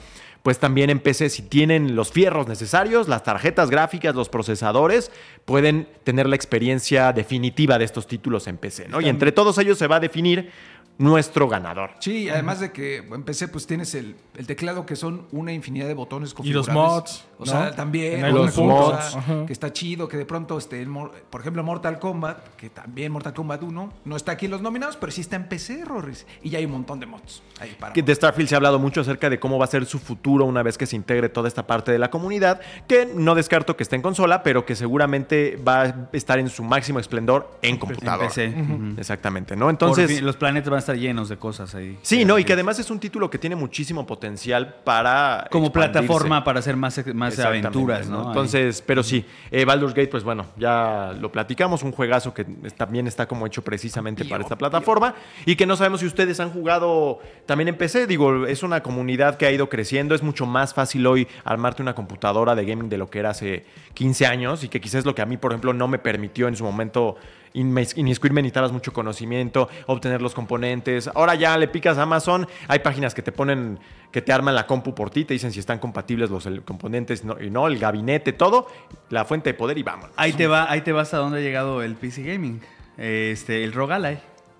pues 0.45 0.59
también 0.59 0.91
en 0.91 0.99
PC, 0.99 1.31
si 1.31 1.41
tienen 1.41 1.95
los 1.95 2.11
fierros 2.11 2.47
necesarios, 2.47 3.07
las 3.07 3.23
tarjetas 3.23 3.71
gráficas, 3.71 4.13
los 4.13 4.29
procesadores, 4.29 5.11
pueden 5.43 5.87
tener 6.03 6.27
la 6.29 6.35
experiencia 6.35 7.11
definitiva 7.13 7.79
de 7.79 7.85
estos 7.85 8.05
títulos 8.05 8.45
en 8.45 8.57
PC, 8.57 8.87
¿no? 8.87 9.01
Y 9.01 9.09
entre 9.09 9.31
todos 9.31 9.57
ellos 9.57 9.79
se 9.79 9.87
va 9.87 9.95
a 9.95 9.99
definir 9.99 10.51
nuestro 10.97 11.47
ganador. 11.49 11.91
Sí, 11.99 12.29
además 12.29 12.59
de 12.59 12.71
que 12.71 12.97
en 12.97 13.23
PC 13.23 13.49
pues 13.49 13.67
tienes 13.67 13.93
el, 13.95 14.15
el 14.37 14.47
teclado 14.47 14.85
que 14.85 14.95
son 14.95 15.27
una 15.31 15.51
infinidad 15.51 15.87
de 15.87 15.93
botones 15.93 16.33
Y 16.43 16.53
los 16.53 16.69
mods, 16.69 17.25
O 17.37 17.45
¿no? 17.45 17.51
sea, 17.51 17.75
también 17.75 18.23
En 18.25 18.33
los 18.33 18.57
mods, 18.57 19.17
que 19.45 19.53
está 19.53 19.73
chido, 19.73 20.07
que 20.07 20.17
de 20.17 20.25
pronto, 20.25 20.57
este, 20.57 20.81
el 20.81 20.89
por 21.29 21.41
ejemplo, 21.41 21.63
Mortal 21.63 21.99
Kombat, 21.99 22.55
que 22.55 22.69
también 22.69 23.11
Mortal 23.11 23.33
Kombat 23.33 23.63
1, 23.63 23.93
no 24.05 24.15
está 24.15 24.31
aquí 24.33 24.45
en 24.45 24.51
los 24.51 24.61
nominados, 24.61 24.95
pero 24.95 25.11
sí 25.11 25.21
está 25.21 25.35
en 25.35 25.49
PC, 25.49 25.83
Rorris. 25.85 26.25
Y 26.41 26.51
ya 26.51 26.59
hay 26.59 26.65
un 26.65 26.71
montón 26.71 26.99
de 26.99 27.05
mods 27.05 27.43
ahí 27.59 27.75
para 27.79 27.91
Que 27.93 28.01
de 28.01 28.15
Starfield 28.15 28.47
se 28.49 28.55
ha 28.55 28.57
hablado 28.57 28.79
mucho 28.79 29.01
acerca 29.01 29.29
de 29.29 29.39
cómo 29.39 29.57
va 29.57 29.65
a 29.65 29.67
ser 29.67 29.85
su 29.85 29.99
futuro 29.99 30.45
una 30.45 30.63
vez 30.63 30.77
que 30.77 30.85
se 30.85 30.95
integre 30.95 31.27
toda 31.29 31.47
esta 31.47 31.67
parte 31.67 31.91
de 31.91 31.99
la 31.99 32.09
comunidad, 32.09 32.61
que 32.87 33.05
no 33.13 33.35
descarto 33.35 33.75
que 33.75 33.83
esté 33.83 33.95
en 33.97 34.01
consola, 34.01 34.43
pero 34.43 34.65
que 34.65 34.75
seguramente 34.75 35.57
va 35.57 35.81
a 35.81 36.09
estar 36.13 36.39
en 36.39 36.49
su 36.49 36.63
máximo 36.63 36.99
esplendor 36.99 37.51
en 37.61 37.77
computadora. 37.77 38.27
PC. 38.27 38.47
Ujú. 38.49 38.95
Exactamente, 38.97 39.55
¿no? 39.55 39.69
Entonces, 39.69 40.03
Entonces, 40.03 40.23
los 40.23 40.37
planetas 40.37 40.69
van 40.69 40.77
a 40.77 40.84
estar 40.85 40.97
llenos 40.97 41.29
de 41.29 41.37
cosas 41.37 41.73
ahí. 41.75 41.97
sí, 42.01 42.25
no, 42.25 42.37
y 42.37 42.43
que 42.43 42.53
además 42.53 42.79
es 42.79 42.89
un 42.89 42.99
título 42.99 43.29
que 43.29 43.37
tiene 43.37 43.55
muchísimo 43.55 44.05
potencial 44.05 44.75
para 44.83 45.47
Como 45.51 45.67
expandirse. 45.67 45.99
plataforma 45.99 46.43
para 46.43 46.59
hacer 46.59 46.75
más, 46.75 47.01
más 47.13 47.39
aventuras, 47.39 48.07
¿no? 48.07 48.27
Entonces, 48.27 48.81
pero 48.85 49.03
sí, 49.03 49.25
eh, 49.51 49.65
Baldur's 49.65 49.93
Gate, 49.93 50.09
pues 50.09 50.23
bueno, 50.23 50.45
ya 50.57 51.13
lo 51.19 51.31
platicamos, 51.31 51.83
un 51.83 51.91
juegazo 51.91 52.33
que 52.33 52.45
también 52.77 53.07
está 53.07 53.27
como 53.27 53.45
hecho 53.47 53.63
precisamente 53.63 54.25
para 54.25 54.43
esta 54.43 54.57
plataforma 54.57 55.15
y 55.45 55.55
que 55.55 55.65
no 55.65 55.75
sabemos 55.75 55.99
si 55.99 56.05
ustedes 56.05 56.39
han 56.39 56.51
jugado 56.51 57.19
también 57.45 57.67
en 57.69 57.75
PC, 57.77 58.07
digo, 58.07 58.45
es 58.45 58.63
una 58.63 58.81
comunidad 58.81 59.37
que 59.37 59.45
ha 59.45 59.51
ido 59.51 59.69
creciendo, 59.69 60.15
es 60.15 60.23
mucho 60.23 60.45
más 60.45 60.73
fácil 60.73 61.05
hoy 61.07 61.27
armarte 61.43 61.81
una 61.81 61.95
computadora 61.95 62.55
de 62.55 62.65
gaming 62.65 62.89
de 62.89 62.97
lo 62.97 63.09
que 63.09 63.19
era 63.19 63.31
hace 63.31 63.65
15 63.93 64.25
años 64.25 64.63
y 64.63 64.69
que 64.69 64.79
quizás 64.79 64.99
es 64.99 65.05
lo 65.05 65.15
que 65.15 65.21
a 65.21 65.25
mí, 65.25 65.37
por 65.37 65.51
ejemplo, 65.51 65.73
no 65.73 65.87
me 65.87 65.99
permitió 65.99 66.47
en 66.47 66.55
su 66.55 66.63
momento 66.63 67.15
inmiscuirme, 67.55 68.41
necesitabas 68.41 68.71
mucho 68.71 68.93
conocimiento, 68.93 69.69
obtener 69.87 70.21
los 70.21 70.33
componentes. 70.33 71.09
Ahora 71.15 71.35
ya 71.35 71.57
le 71.57 71.67
picas 71.67 71.97
a 71.97 72.03
Amazon, 72.03 72.47
hay 72.67 72.79
páginas 72.79 73.13
que 73.15 73.21
te 73.21 73.31
ponen, 73.31 73.79
que 74.11 74.21
te 74.21 74.31
arman 74.33 74.53
la 74.55 74.67
compu 74.67 74.93
por 74.93 75.09
ti, 75.09 75.25
te 75.25 75.33
dicen 75.33 75.51
si 75.51 75.59
están 75.59 75.79
compatibles 75.79 76.29
los 76.29 76.45
el- 76.45 76.63
componentes 76.63 77.23
no- 77.23 77.41
y 77.41 77.49
no, 77.49 77.67
el 77.67 77.77
gabinete, 77.79 78.33
todo, 78.33 78.67
la 79.09 79.25
fuente 79.25 79.51
de 79.51 79.53
poder 79.53 79.77
y 79.77 79.83
vamos. 79.83 80.09
Ahí 80.17 80.33
te 80.33 80.47
va, 80.47 80.69
ahí 80.69 80.81
te 80.81 80.91
va 80.91 81.01
hasta 81.01 81.17
dónde 81.17 81.39
ha 81.39 81.41
llegado 81.41 81.81
el 81.81 81.95
PC 81.95 82.23
Gaming. 82.23 82.61
Este, 82.97 83.63
el 83.63 83.73
ROG 83.73 83.91
Ally. 83.91 84.17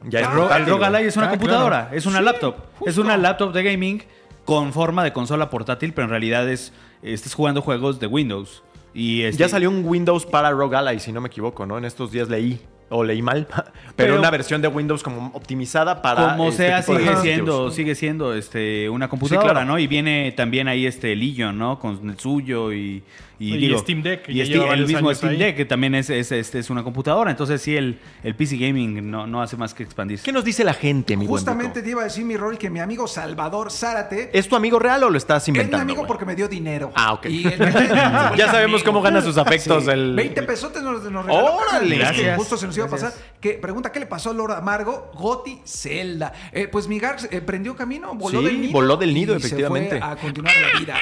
Ya 0.08 0.20
el, 0.20 0.26
Ro- 0.32 0.54
el 0.54 0.66
ROG. 0.66 0.84
Ally 0.84 1.04
es 1.08 1.18
una 1.18 1.28
Ah, 1.28 1.30
computadora, 1.32 1.82
claro. 1.84 1.98
es 1.98 2.06
una 2.06 2.22
laptop. 2.22 2.56
Es 2.86 2.98
una 2.98 3.18
laptop 3.18 3.54
de 3.54 3.64
gaming 3.64 4.04
con 4.44 4.72
forma 4.74 5.04
de 5.04 5.14
consola 5.14 5.50
portátil, 5.50 5.94
pero 5.94 6.06
en 6.06 6.12
realidad 6.12 6.48
es 6.50 6.74
estás 7.02 7.34
jugando 7.34 7.62
juegos 7.62 8.00
de 8.00 8.08
Windows. 8.08 8.64
Y 8.94 9.24
este- 9.24 9.42
Ya 9.44 9.50
salió 9.50 9.70
un 9.70 9.84
Windows 9.86 10.26
para 10.26 10.52
Rogue 10.52 10.76
Ally, 10.78 11.00
si 11.00 11.12
no 11.12 11.22
me 11.22 11.28
equivoco, 11.28 11.66
¿no? 11.66 11.78
En 11.78 11.86
estos 11.86 12.12
días 12.12 12.30
leí, 12.30 12.62
o 12.90 13.04
leí 13.04 13.22
mal, 13.22 13.48
pero, 13.50 13.66
Pero- 13.96 14.20
una 14.20 14.30
versión 14.30 14.62
de 14.62 14.68
Windows 14.68 15.04
como 15.04 15.32
optimizada 15.34 16.02
para... 16.02 16.32
como 16.32 16.50
este 16.50 16.68
sea 16.68 16.82
tipo 16.82 16.98
sigue 16.98 17.16
siendo 17.18 17.72
sigue 17.72 17.96
siendo 17.96 18.34
este 18.34 18.90
una 18.90 19.08
computadora, 19.08 19.52
claro. 19.52 19.66
¿no? 19.66 19.80
Y 19.80 19.88
viene 19.88 20.34
también 20.36 20.68
ahí 20.68 20.86
este 20.86 21.16
Legion, 21.16 21.58
¿no? 21.58 21.80
Con 21.80 22.10
el 22.10 22.20
suyo 22.20 22.74
y 22.74 23.04
y, 23.40 23.56
Y 23.56 23.58
digo, 23.58 23.80
Steam 23.80 24.02
Deck, 24.02 24.30
y 24.30 24.42
Steam- 24.42 24.72
el 24.72 24.88
mismo 24.88 25.14
Steam 25.14 25.34
ahí. 25.34 25.38
Deck 25.38 25.56
que 25.58 25.66
también 25.66 25.96
es, 25.96 26.10
es, 26.10 26.32
este, 26.32 26.60
es 26.60 26.70
una 26.70 26.84
computadora, 26.84 27.32
entonces 27.32 27.62
sí 27.62 27.76
el, 27.76 28.00
el 28.24 28.36
PC 28.36 28.58
gaming 28.58 29.10
no, 29.12 29.28
no 29.28 29.42
hace 29.42 29.58
más 29.58 29.74
que 29.74 29.84
expandirse. 29.84 30.24
¿Qué 30.24 30.32
nos 30.32 30.44
dice 30.44 30.64
la 30.64 30.74
gente, 30.74 31.18
mi 31.18 31.28
Justamente 31.28 31.82
te 31.82 31.90
iba 31.90 32.02
a 32.02 32.06
decir, 32.06 32.24
mi 32.26 32.38
Rory, 32.38 32.58
que 32.58 32.70
mi 32.70 32.80
amigo 32.80 33.08
Salvador 33.08 33.72
Zárate 33.72 34.30
¿Es 34.34 34.48
tu 34.48 34.56
amigo 34.56 34.80
real 34.80 35.04
o 35.04 35.10
lo 35.10 35.18
estás 35.18 35.44
es 35.44 35.50
mi 35.52 35.58
inventando? 35.58 35.82
amigo 35.84 36.08
porque 36.08 36.26
me 36.26 36.36
dio 36.36 36.48
dinero. 36.48 36.92
Ah, 36.96 37.14
ok. 37.14 37.26
Y 37.28 37.44
Ya 38.38 38.48
sabemos 38.52 38.84
cómo 38.84 39.02
gana 39.02 39.22
sus 39.22 39.38
afectos 39.38 39.86
Sí. 39.86 39.92
el... 39.92 40.16
20 40.16 40.44
pesotes 40.44 40.82
nos, 40.82 41.04
nos 41.12 41.26
regaló. 41.26 41.56
Órale. 41.56 41.86
Es 41.88 41.92
que 41.92 41.98
Gracias. 41.98 42.38
Justo 42.38 42.58
se 42.58 42.68
nos 42.68 42.78
iba 42.78 42.86
a 42.86 42.90
pasar. 42.90 43.14
Que, 43.42 43.54
pregunta, 43.54 43.92
¿qué 43.92 44.00
le 44.00 44.06
pasó 44.06 44.30
a 44.32 44.34
Lord 44.34 44.54
Amargo? 44.54 45.12
Goti 45.16 45.60
Zelda. 45.66 46.32
Eh, 46.52 46.68
pues 46.72 46.88
mi 46.88 47.00
Garx 47.00 47.28
eh, 47.32 47.42
prendió 47.42 47.76
camino, 47.76 48.14
voló 48.16 48.40
Sí, 48.40 48.46
del 48.46 48.62
nido. 48.62 48.74
voló 48.74 48.98
del 48.98 49.14
nido, 49.14 49.36
y 49.36 49.40
se 49.40 49.48
efectivamente. 49.48 50.00
fue 50.00 50.08
a 50.08 50.16
continuar 50.16 50.54
la 50.74 50.80
vida. 50.80 50.96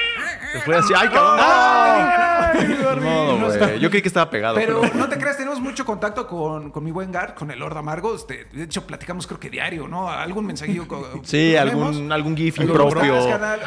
Fue 0.64 0.76
así, 0.76 0.92
¡ay, 0.96 1.08
cabrón! 1.08 2.23
Ay. 2.24 3.78
Yo 3.80 3.90
creí 3.90 4.02
que 4.02 4.08
estaba 4.08 4.30
pegado. 4.30 4.56
Pero 4.56 4.82
no 4.94 5.08
te 5.08 5.18
creas, 5.18 5.36
tenemos 5.36 5.60
mucho 5.60 5.84
contacto 5.84 6.26
con, 6.26 6.70
con 6.70 6.84
mi 6.84 6.90
buen 6.90 7.12
Gar, 7.12 7.34
con 7.34 7.50
el 7.50 7.58
Lord 7.58 7.76
Amargo. 7.76 8.14
Este, 8.14 8.46
de 8.52 8.64
hecho, 8.64 8.86
platicamos 8.86 9.26
creo 9.26 9.40
que 9.40 9.50
diario, 9.50 9.88
¿no? 9.88 10.08
Algún 10.08 10.46
mensajillo. 10.46 10.86
Sí, 11.22 11.56
algún, 11.56 12.12
algún 12.12 12.36
GIF 12.36 12.60
impropio, 12.60 13.16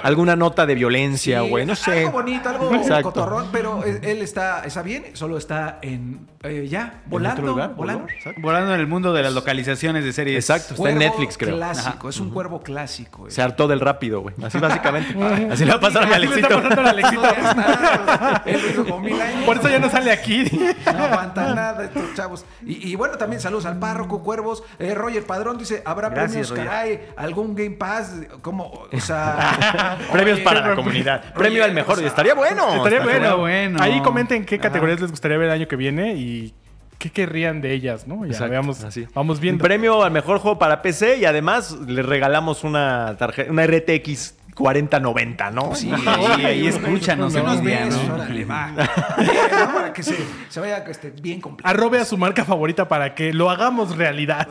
alguna 0.04 0.36
nota 0.36 0.66
de 0.66 0.76
violencia, 0.76 1.42
Sí, 1.42 1.50
güey, 1.50 1.66
no 1.66 1.76
sé. 1.76 2.00
Algo 2.00 2.12
bonito, 2.12 2.50
algo 2.50 2.74
Exacto. 2.74 3.12
cotorrón, 3.12 3.50
pero 3.52 3.84
él 3.84 4.00
él 4.04 4.22
está, 4.22 4.64
está 4.64 4.82
bien, 4.82 5.06
solo 5.14 5.38
está 5.38 5.80
en 5.82 6.28
eh, 6.44 6.68
ya, 6.70 7.02
volando, 7.08 7.42
lugar? 7.42 7.74
volando. 7.76 8.08
Volando 8.38 8.74
en 8.74 8.80
el 8.80 8.88
mundo 8.88 9.12
de 9.14 9.24
las 9.24 9.34
localizaciones 9.34 10.04
de 10.04 10.14
series. 10.14 10.38
Exacto, 10.38 10.76
está 10.76 10.90
en 10.92 11.00
Netflix, 11.00 11.38
creo. 11.38 11.56
Clásico, 11.56 12.10
es 12.10 12.20
un 12.20 12.30
cuervo 12.30 12.62
clásico. 12.62 13.28
eh. 13.28 13.32
Se 13.32 13.42
hartó 13.42 13.68
del 13.68 13.80
rápido, 13.80 14.22
güey. 14.22 14.36
Así 14.44 14.58
básicamente. 14.60 15.16
Así 15.52 15.66
le 15.66 15.72
va 15.72 15.78
a 15.78 15.80
pasar 15.80 16.12
a 16.12 16.20
le 16.20 16.26
está 16.26 16.90
Alexito. 16.90 17.22
Él 18.48 18.62
hizo 18.72 18.84
como 18.86 19.00
mil 19.00 19.20
años. 19.22 19.44
Por 19.46 19.58
eso 19.58 19.70
ya 19.70 19.80
no 19.80 19.90
sale 19.90 20.12
aquí. 20.12 20.44
No 20.86 21.04
aguanta 21.06 21.54
nada 21.54 21.84
estos 21.86 22.14
chavos. 22.16 22.46
Y, 22.66 22.92
y 22.92 22.96
bueno, 22.96 23.18
también 23.18 23.42
saludos 23.42 23.66
al 23.66 23.78
párroco, 23.80 24.24
cuervos. 24.24 24.64
Eh, 24.80 24.94
Roger 24.96 25.26
Padrón 25.26 25.58
dice, 25.58 25.82
¿habrá 25.86 26.10
Gracias, 26.10 26.48
premios, 26.48 26.50
Roger. 26.50 26.66
caray? 26.66 27.00
¿Algún 27.18 27.56
Game 27.56 27.72
Pass? 27.72 28.14
¿Cómo? 28.42 28.86
O 28.92 29.00
sea... 29.00 29.98
Premios 30.12 30.36
oye, 30.38 30.44
para 30.44 30.62
la 30.70 30.76
comunidad. 30.76 31.34
Premio 31.34 31.64
al 31.64 31.74
mejor. 31.74 31.96
o 31.96 31.98
sea, 32.00 32.08
Estaría 32.08 32.34
bueno. 32.34 32.76
Estaría 32.76 33.02
bueno. 33.02 33.38
bueno. 33.38 33.80
Ahí 33.82 34.02
comenten 34.02 34.46
qué 34.46 34.60
categorías 34.60 35.00
les 35.02 35.12
gustaría 35.12 35.38
ver 35.38 35.48
el 35.48 35.54
año 35.54 35.68
que 35.68 35.76
viene 35.76 36.14
y 36.16 36.54
qué 36.98 37.12
querrían 37.12 37.62
de 37.62 37.74
ellas, 37.74 38.08
¿no? 38.08 38.26
Ya 38.26 38.32
Exacto, 38.32 38.52
veamos, 38.52 38.84
así. 38.84 39.08
vamos 39.14 39.38
Un 39.38 39.42
viendo. 39.42 39.64
premio 39.64 40.04
al 40.04 40.12
mejor 40.12 40.40
juego 40.40 40.58
para 40.58 40.82
PC 40.82 41.18
y 41.18 41.26
además 41.26 41.72
le 41.88 42.02
regalamos 42.02 42.64
una 42.64 43.16
tarjeta, 43.20 43.52
una 43.52 43.68
RTX 43.68 44.34
4090, 44.58 45.52
¿no? 45.52 45.76
Sí, 45.76 45.92
Ahí, 46.06 46.46
ahí 46.46 46.68
escúchanos 46.68 47.34
en 47.36 47.46
nos 47.46 47.64
ves, 47.64 47.96
¿no? 48.08 48.16
órale, 48.16 48.46
va. 48.46 48.72
¿no? 48.72 49.74
Para 49.74 49.94
que 49.94 50.04
se, 50.04 50.18
se 50.50 50.60
vaya 50.60 50.78
este, 50.88 51.12
bien 51.12 51.40
completo. 51.42 51.70
Arrobe 51.70 52.00
a 52.00 52.06
su 52.06 52.18
marca 52.18 52.44
favorita 52.44 52.88
para 52.88 53.14
que 53.14 53.34
lo 53.34 53.50
hagamos 53.50 53.96
realidad. 53.96 54.48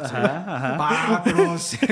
Vamos. 0.78 1.76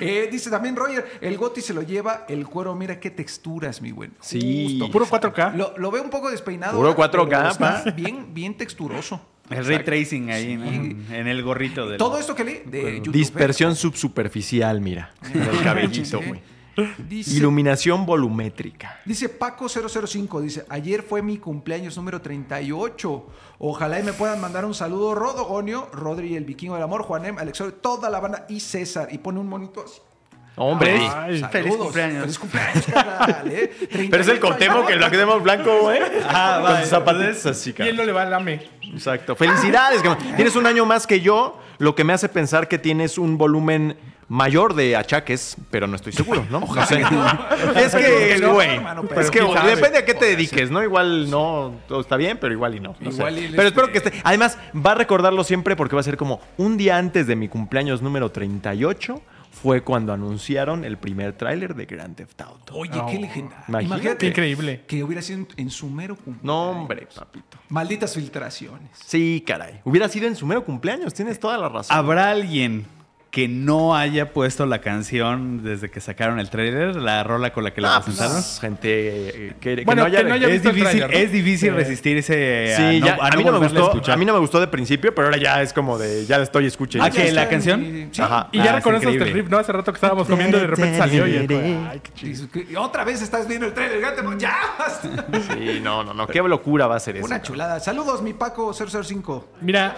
Eh, 0.00 0.28
dice 0.30 0.50
también 0.50 0.76
Roger, 0.76 1.06
el 1.20 1.36
Goti 1.36 1.60
se 1.60 1.74
lo 1.74 1.82
lleva 1.82 2.24
el 2.28 2.46
cuero. 2.46 2.74
Mira 2.74 2.98
qué 3.00 3.10
texturas, 3.10 3.82
mi 3.82 3.92
buen. 3.92 4.12
Sí. 4.20 4.78
Justo. 4.80 4.90
Puro 4.92 5.06
4K. 5.06 5.54
Lo, 5.54 5.74
lo 5.76 5.90
veo 5.90 6.02
un 6.02 6.10
poco 6.10 6.30
despeinado. 6.30 6.76
Puro 6.76 6.94
¿verdad? 6.94 7.12
4K, 7.12 7.28
pero 7.28 7.48
está 7.48 7.84
pa. 7.84 7.90
bien, 7.90 8.32
bien 8.32 8.56
texturoso. 8.56 9.20
El 9.50 9.66
ray 9.66 9.82
tracing 9.84 10.30
ahí, 10.30 10.56
¿no? 10.56 10.64
En 11.14 11.26
el 11.26 11.42
gorrito 11.42 11.88
del. 11.88 11.98
Todo 11.98 12.18
esto 12.18 12.34
que 12.34 12.44
leí 12.44 12.62
de 12.66 12.96
YouTube. 12.98 13.12
Dispersión 13.12 13.74
subsuperficial, 13.74 14.80
mira. 14.80 15.10
Del 15.32 15.62
cabellito, 15.62 16.20
Sí. 16.20 16.24
güey. 16.28 16.40
Dice, 17.08 17.36
Iluminación 17.36 18.06
volumétrica. 18.06 19.00
dice 19.04 19.28
Paco 19.28 19.68
005, 19.68 20.40
dice, 20.40 20.64
ayer 20.68 21.02
fue 21.02 21.22
mi 21.22 21.38
cumpleaños 21.38 21.96
número 21.96 22.20
38. 22.20 23.26
Ojalá 23.58 24.00
y 24.00 24.02
me 24.02 24.12
puedan 24.12 24.40
mandar 24.40 24.64
un 24.64 24.74
saludo 24.74 25.14
Rodogonio, 25.14 25.88
Rodri 25.92 26.36
el 26.36 26.44
Vikingo 26.44 26.74
del 26.74 26.84
Amor, 26.84 27.02
Juanem, 27.02 27.38
Alexor, 27.38 27.72
toda 27.72 28.08
la 28.10 28.20
banda 28.20 28.46
y 28.48 28.60
César. 28.60 29.08
Y 29.10 29.18
pone 29.18 29.38
un 29.40 29.48
monito 29.48 29.84
así. 29.84 30.00
Hombre. 30.56 30.98
Ay, 31.14 31.40
Saludos. 31.40 31.50
feliz 31.52 31.76
cumpleaños. 31.76 32.20
Feliz 32.22 32.38
cumpleaños, 32.38 32.86
carnal, 32.86 33.48
¿eh? 33.50 33.70
Pero 34.10 34.22
es 34.22 34.28
el 34.28 34.40
38 34.40 34.40
Cortemo 34.40 34.84
que 34.86 34.92
años. 34.94 35.04
lo 35.04 35.10
quedemos 35.10 35.42
blanco, 35.42 35.78
güey. 35.82 36.00
Ah, 36.28 36.62
Con 36.66 36.76
sus 36.80 36.88
zapatitos 36.88 37.46
así, 37.46 37.70
Y 37.70 37.70
él 37.70 37.76
cara. 37.76 37.92
no 37.92 38.04
le 38.04 38.12
va 38.12 38.22
al 38.22 38.34
AME. 38.34 38.68
Exacto. 38.92 39.36
Felicidades. 39.36 40.02
cabrón. 40.02 40.34
Tienes 40.36 40.56
un 40.56 40.66
año 40.66 40.84
más 40.84 41.06
que 41.06 41.20
yo, 41.20 41.58
lo 41.78 41.94
que 41.94 42.04
me 42.04 42.12
hace 42.12 42.28
pensar 42.28 42.68
que 42.68 42.78
tienes 42.78 43.16
un 43.16 43.38
volumen 43.38 43.96
mayor 44.30 44.74
de 44.74 44.94
achaques, 44.96 45.56
pero 45.72 45.86
no 45.88 45.96
estoy 45.96 46.12
seguro, 46.12 46.46
¿no? 46.50 46.60
No 46.74 46.86
sé. 46.86 47.02
Es 47.76 47.94
que, 47.94 48.46
güey. 48.46 48.76
hermano, 48.76 49.02
pero 49.06 49.20
Es 49.20 49.30
que 49.30 49.40
quién 49.40 49.52
sabe. 49.52 49.74
depende 49.74 49.98
a 49.98 50.04
qué 50.04 50.14
te 50.14 50.24
dediques, 50.24 50.70
¿no? 50.70 50.82
Igual 50.82 51.28
no, 51.28 51.74
todo 51.88 52.00
está 52.00 52.16
bien, 52.16 52.38
pero 52.40 52.54
igual 52.54 52.76
y 52.76 52.80
no. 52.80 52.94
no 53.00 53.10
sé. 53.10 53.16
Igual 53.18 53.38
y 53.38 53.44
el 53.46 53.56
Pero 53.56 53.68
espero 53.68 53.90
que 53.90 53.98
este- 53.98 54.10
esté. 54.10 54.22
Además, 54.24 54.56
va 54.74 54.92
a 54.92 54.94
recordarlo 54.94 55.42
siempre 55.44 55.74
porque 55.76 55.96
va 55.96 56.00
a 56.00 56.04
ser 56.04 56.16
como 56.16 56.40
un 56.56 56.76
día 56.76 56.96
antes 56.96 57.26
de 57.26 57.34
mi 57.36 57.48
cumpleaños 57.48 58.00
número 58.02 58.30
38 58.30 59.20
fue 59.50 59.82
cuando 59.82 60.12
anunciaron 60.12 60.84
el 60.84 60.96
primer 60.96 61.32
tráiler 61.32 61.74
de 61.74 61.84
Grand 61.86 62.14
Theft 62.14 62.40
Auto. 62.40 62.74
Oye, 62.76 62.92
No. 62.96 63.06
qué 63.06 63.18
legendario. 63.18 63.64
Imagínate. 63.66 63.84
Imagínate. 63.86 64.18
Qué 64.18 64.26
increíble. 64.28 64.84
Que 64.86 65.02
hubiera 65.02 65.20
sido 65.22 65.40
en, 65.40 65.48
en 65.56 65.70
su 65.70 65.90
mero 65.90 66.14
cumpleaños. 66.14 66.44
No, 66.44 66.70
hombre, 66.70 67.08
papito. 67.12 67.58
Malditas 67.68 68.14
filtraciones. 68.14 68.90
Sí, 69.04 69.42
caray. 69.44 69.80
Hubiera 69.84 70.08
sido 70.08 70.28
en 70.28 70.36
su 70.36 70.46
mero 70.46 70.64
cumpleaños, 70.64 71.12
tienes 71.14 71.40
toda 71.40 71.58
la 71.58 71.68
razón. 71.68 71.96
¿Habrá 71.96 72.30
alguien 72.30 72.86
que 73.30 73.46
no 73.46 73.94
haya 73.94 74.32
puesto 74.32 74.66
la 74.66 74.80
canción 74.80 75.62
desde 75.62 75.88
que 75.88 76.00
sacaron 76.00 76.40
el 76.40 76.50
trailer, 76.50 76.96
la 76.96 77.22
rola 77.22 77.52
con 77.52 77.62
la 77.62 77.72
que 77.72 77.80
la 77.80 77.94
Ah, 77.94 78.02
pues, 78.04 78.16
presentaron. 78.16 78.44
gente 78.60 78.88
eh, 79.46 79.52
que, 79.60 79.76
que 79.76 79.84
Bueno, 79.84 80.02
no 80.02 80.06
haya... 80.08 80.18
que 80.18 80.24
no 80.24 80.34
haya- 80.34 80.46
es 80.48 80.52
visto 80.54 80.70
el 80.70 80.74
difícil, 80.74 80.98
tráiler, 81.00 81.16
¿no? 81.20 81.24
es 81.26 81.32
difícil 81.32 81.68
Sí. 81.70 81.76
resistirse 81.76 82.74
Sí, 82.76 82.82
a 82.82 82.92
no, 83.00 83.06
ya, 83.06 83.12
a 83.14 83.26
a, 83.26 83.30
no 83.30 83.36
mí 83.36 83.44
no 83.44 83.52
me 83.52 83.58
gustó, 83.68 84.12
a 84.12 84.16
mí 84.16 84.24
no 84.24 84.32
me 84.32 84.38
gustó 84.40 84.58
de 84.58 84.66
principio, 84.66 85.14
pero 85.14 85.28
ahora 85.28 85.38
ya 85.38 85.62
es 85.62 85.72
como 85.72 85.96
de, 85.96 86.26
ya 86.26 86.38
la 86.38 86.42
estoy 86.44 86.66
escuchando. 86.66 87.04
Ah, 87.06 87.10
¿que 87.10 87.30
la 87.30 87.48
canción? 87.48 88.08
Sí. 88.10 88.20
Ajá. 88.20 88.48
Y 88.50 88.58
ya 88.58 88.64
Ah, 88.64 88.66
es 88.66 88.74
reconoces 88.84 89.08
el 89.08 89.32
riff, 89.32 89.48
¿no? 89.48 89.58
Hace 89.58 89.72
rato 89.72 89.92
que 89.92 89.96
estábamos 89.96 90.26
comiendo 90.26 90.58
y 90.58 90.62
de 90.62 90.66
repente 90.66 90.98
salió 90.98 91.28
y 91.28 91.36
ay, 91.36 92.00
qué 92.02 92.12
chido. 92.14 92.48
Otra 92.82 93.04
vez 93.04 93.22
estás 93.22 93.46
viendo 93.46 93.66
el 93.66 93.72
trailer, 93.74 94.00
ya, 94.00 94.14
te- 94.16 94.38
ya. 94.40 94.56
Sí, 95.54 95.78
no, 95.80 96.02
no, 96.02 96.14
no, 96.14 96.26
qué 96.26 96.40
locura 96.42 96.88
va 96.88 96.96
a 96.96 97.00
ser 97.00 97.16
eso. 97.16 97.26
Una 97.26 97.40
chulada. 97.42 97.78
Saludos, 97.78 98.22
mi 98.22 98.32
Paco 98.32 98.72
005. 98.74 99.46
Mira. 99.60 99.94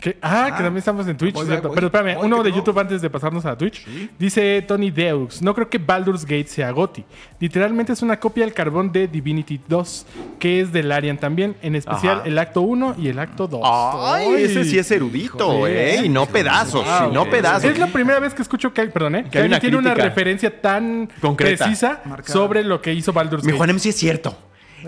Que- 0.00 0.18
ah, 0.22 0.46
que 0.46 0.62
también 0.62 0.78
estamos 0.78 1.06
en 1.06 1.16
Twitch, 1.16 1.34
Voy, 1.34 1.46
¿cierto? 1.46 1.68
voy, 1.68 1.74
Pero 1.76 1.86
espérame, 1.88 2.16
voy, 2.16 2.26
uno 2.26 2.38
que 2.38 2.44
de 2.44 2.50
no. 2.50 2.56
YouTube 2.56 2.78
antes 2.78 3.00
de 3.02 3.10
pasarnos 3.10 3.44
a 3.46 3.56
Twitch. 3.56 3.86
Dice 4.18 4.62
Tony 4.66 4.90
Deux, 4.90 5.40
no 5.42 5.54
creo 5.54 5.68
que 5.70 5.78
Baldur's 5.78 6.24
Gate 6.24 6.46
sea 6.48 6.70
GOTI. 6.70 7.04
Literalmente 7.40 7.92
es 7.92 8.02
una 8.02 8.18
copia 8.18 8.44
del 8.44 8.52
carbón 8.54 8.90
de 8.92 9.06
Divinity 9.08 9.60
2, 9.68 10.06
que 10.38 10.60
es 10.60 10.72
del 10.72 10.90
Arian 10.92 11.18
también, 11.18 11.56
en 11.62 11.76
especial 11.76 12.18
Ajá. 12.20 12.26
el 12.28 12.38
acto 12.38 12.60
1 12.62 12.94
y 12.98 13.08
el 13.08 13.18
acto 13.18 13.46
2. 13.46 13.60
Ay, 13.64 14.34
ese 14.44 14.64
sí 14.64 14.78
es 14.78 14.90
erudito, 14.90 15.46
Joder. 15.46 15.76
¿eh? 16.00 16.06
Y 16.06 16.08
no 16.08 16.26
pedazos, 16.26 16.84
Wow. 16.86 17.10
y 17.10 17.14
no 17.14 17.28
pedazos. 17.30 17.64
Es 17.70 17.78
la 17.78 17.86
primera 17.88 18.18
vez 18.20 18.34
que 18.34 18.42
escucho 18.42 18.72
que, 18.72 18.82
perdón, 18.86 19.14
¿eh? 19.16 19.24
que, 19.30 19.38
hay 19.38 19.44
alguien 19.44 19.52
una 19.52 19.60
tiene 19.60 19.76
una 19.78 19.94
referencia 19.94 20.60
tan 20.60 21.08
concreta. 21.20 21.64
precisa 21.64 22.00
Marcada. 22.04 22.32
sobre 22.32 22.64
lo 22.64 22.80
que 22.82 22.92
hizo 22.92 23.12
Baldur's 23.12 23.44
Mi 23.44 23.52
Gate. 23.52 23.58
Juanem 23.58 23.78
sí 23.78 23.90
es 23.90 23.96
cierto. 23.96 24.36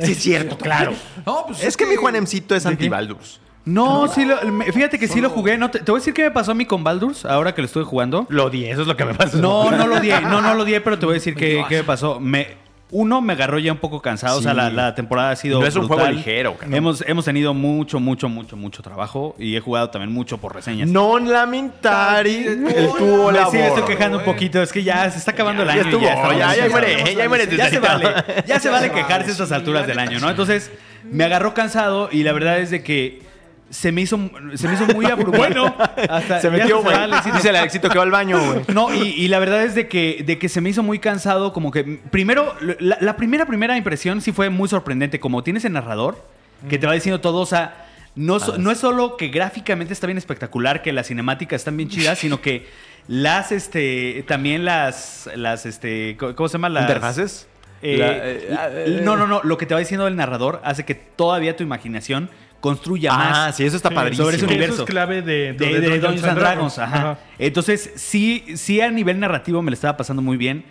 Sí 0.01 0.12
es 0.12 0.19
cierto, 0.19 0.59
claro. 0.59 0.92
No, 1.25 1.45
pues 1.47 1.62
Es 1.64 1.77
que 1.77 1.87
mi 1.87 1.97
Juanemcito 1.97 2.55
es 2.55 2.66
anti-Baldur's. 2.66 3.40
No, 3.66 4.07
sí 4.09 4.24
lo- 4.24 4.40
me- 4.52 4.72
fíjate 4.72 4.98
que 4.98 5.09
sí 5.09 5.20
lo 5.20 5.29
jugué. 5.29 5.59
No, 5.59 5.70
te, 5.70 5.81
te 5.81 5.90
voy 5.90 5.98
a 5.98 6.00
decir 6.00 6.14
qué 6.14 6.22
me 6.24 6.31
pasó 6.31 6.52
a 6.52 6.55
mí 6.55 6.64
con 6.66 6.83
Baldur's 6.85 7.24
ahora 7.24 7.52
que 7.55 7.61
lo 7.62 7.66
estuve 7.66 7.85
jugando. 7.85 8.24
Lo 8.31 8.44
odié, 8.46 8.70
eso 8.70 8.83
es 8.83 8.87
lo 8.88 8.96
que 8.96 9.05
me 9.05 9.12
pasó. 9.14 9.37
No, 9.38 9.70
no 9.72 9.87
lo 9.88 9.96
odié, 9.96 10.20
no, 10.20 10.40
no 10.40 10.55
lo 10.55 10.62
odié, 10.62 10.81
pero 10.81 10.98
te 10.98 11.05
voy 11.05 11.14
a 11.14 11.18
decir 11.18 11.35
qué, 11.37 11.64
qué 11.68 11.79
me 11.79 11.85
pasó. 11.85 12.20
Me, 12.20 12.64
uno, 12.92 13.20
me 13.20 13.33
agarró 13.33 13.59
ya 13.59 13.72
un 13.72 13.79
poco 13.79 14.00
cansado, 14.00 14.38
o 14.38 14.42
sea, 14.42 14.55
la, 14.55 14.70
la 14.70 14.94
temporada 14.94 15.31
ha 15.33 15.37
sido 15.37 15.59
No 15.59 15.66
es 15.66 15.74
un 15.74 15.88
brutal. 15.88 15.98
juego 16.05 16.12
ligero, 16.16 16.52
cabrón. 16.55 16.74
Hemos, 16.76 17.05
hemos 17.09 17.24
tenido 17.24 17.52
mucho, 17.55 17.98
mucho, 17.98 18.29
mucho, 18.29 18.57
mucho 18.57 18.81
trabajo 18.85 19.35
y 19.40 19.57
he 19.57 19.61
jugado 19.61 19.90
también 19.90 20.12
mucho 20.12 20.38
por 20.38 20.55
reseñas. 20.55 20.88
Non 20.88 21.29
lamentari 21.29 22.44
el 22.46 22.88
tuvo 22.96 23.33
Me 23.33 23.38
la 23.40 23.46
sí, 23.46 23.57
me 23.57 23.66
estoy 23.66 23.83
quejando 23.83 24.18
un 24.18 24.24
poquito, 24.24 24.62
es 24.62 24.70
que 24.72 24.85
ya 24.85 25.11
se 25.11 25.18
está 25.18 25.33
acabando 25.33 25.62
el 25.64 25.68
Ya 25.68 25.74
año. 25.74 25.83
y 25.83 25.87
estuvo, 25.87 26.07
estamos- 26.09 26.38
ya, 26.38 26.55
ya 26.55 26.68
muere, 26.68 27.14
ya 27.16 27.29
muere. 27.29 27.57
ya 27.57 27.68
se 27.68 27.79
vale, 27.81 28.14
ya 28.46 28.61
se 28.61 28.68
vale 28.70 28.87
se 28.90 28.92
quejarse 28.94 29.18
vale, 29.22 29.33
estas 29.33 29.50
alturas 29.50 29.87
del 29.88 29.98
año, 29.98 30.20
¿no? 30.20 30.31
Entonces, 30.31 30.70
me 31.02 31.24
agarró 31.24 31.55
cansado 31.55 32.09
y 32.12 32.22
la 32.22 32.33
verdad 32.33 32.61
es 32.61 32.70
de 32.70 32.85
que 32.85 33.25
se 33.70 33.90
me 33.92 34.00
hizo, 34.02 34.18
se 34.55 34.68
me 34.68 34.74
hizo 34.74 34.87
muy 34.87 35.07
aburrido. 35.07 35.33
Bueno, 35.38 35.74
hasta 36.09 36.40
Se 36.40 36.50
metió, 36.50 36.83
güey. 36.83 36.96
Dice 37.35 37.50
el 37.50 37.57
Alexito 37.57 37.88
que 37.88 37.98
va 37.98 38.05
al 38.05 38.11
baño, 38.11 38.38
güey. 38.38 38.61
no, 38.72 38.94
y, 38.94 39.09
y 39.09 39.29
la 39.29 39.38
verdad 39.38 39.64
es 39.64 39.74
de 39.74 39.88
que, 39.88 40.22
de 40.24 40.38
que 40.38 40.48
se 40.48 40.61
me 40.61 40.70
hizo 40.70 40.83
muy 40.83 40.98
cansado, 40.98 41.52
como 41.52 41.70
que 41.70 41.83
primero, 42.11 42.55
la, 42.79 42.96
la 43.00 43.16
primera, 43.16 43.44
primera 43.46 43.76
impresión 43.76 44.20
sí 44.20 44.33
fue 44.33 44.50
muy 44.50 44.68
sorprendente, 44.68 45.18
como 45.20 45.42
tienes 45.42 45.64
el 45.64 45.72
narrador 45.72 46.24
que 46.70 46.79
te 46.79 46.87
va 46.87 46.92
diciendo 46.94 47.20
todo, 47.20 47.40
o 47.40 47.46
sea, 47.46 47.87
no, 48.14 48.40
so- 48.40 48.57
no 48.57 48.70
es 48.70 48.79
solo 48.79 49.16
que 49.16 49.29
gráficamente 49.29 49.92
está 49.92 50.07
bien 50.07 50.16
espectacular, 50.18 50.81
que 50.83 50.92
las 50.92 51.09
cinemáticas 51.09 51.61
están 51.61 51.76
bien 51.76 51.88
chidas, 51.90 52.18
sino 52.18 52.40
que 52.40 52.66
las, 53.09 53.52
este, 53.52 54.24
también 54.26 54.64
las, 54.64 55.29
las, 55.37 55.66
este, 55.66 56.16
¿cómo 56.16 56.48
se 56.48 56.55
llama? 56.55 56.68
Las... 56.70 56.83
¿Interfaces? 56.85 57.46
Eh, 57.83 57.98
La- 57.98 58.12
eh, 58.16 58.48
ah, 58.59 58.68
eh. 58.70 59.00
no, 59.05 59.16
no, 59.18 59.26
no, 59.26 59.42
lo 59.44 59.59
que 59.59 59.66
te 59.66 59.74
va 59.74 59.81
diciendo 59.81 60.07
el 60.09 60.16
narrador 60.16 60.62
hace 60.64 60.85
que 60.87 60.94
todavía 60.94 61.57
tu 61.57 61.62
imaginación 61.62 62.31
construya 62.68 63.11
Ah, 63.12 63.16
más 63.46 63.57
sí, 63.57 63.64
eso 63.64 63.76
está 63.76 63.90
padrísimo. 63.90 64.24
sobre 64.24 64.37
ese 64.37 64.46
universo. 64.46 64.74
Eso 64.74 64.83
es 64.85 64.90
clave 64.90 65.22
de, 65.22 65.52
de, 65.52 65.81
de 65.81 65.98
Dungeons 66.00 66.24
and 66.24 66.38
Dragons. 66.38 66.79
Ajá. 66.79 67.18
Entonces, 67.38 67.92
sí, 67.96 68.44
sí 68.57 68.81
a 68.81 68.90
nivel 68.90 69.18
narrativo 69.20 69.62
me 69.62 69.70
lo 69.70 69.74
estaba 69.74 69.96
pasando 69.96 70.22
muy 70.22 70.37
bien. 70.37 70.64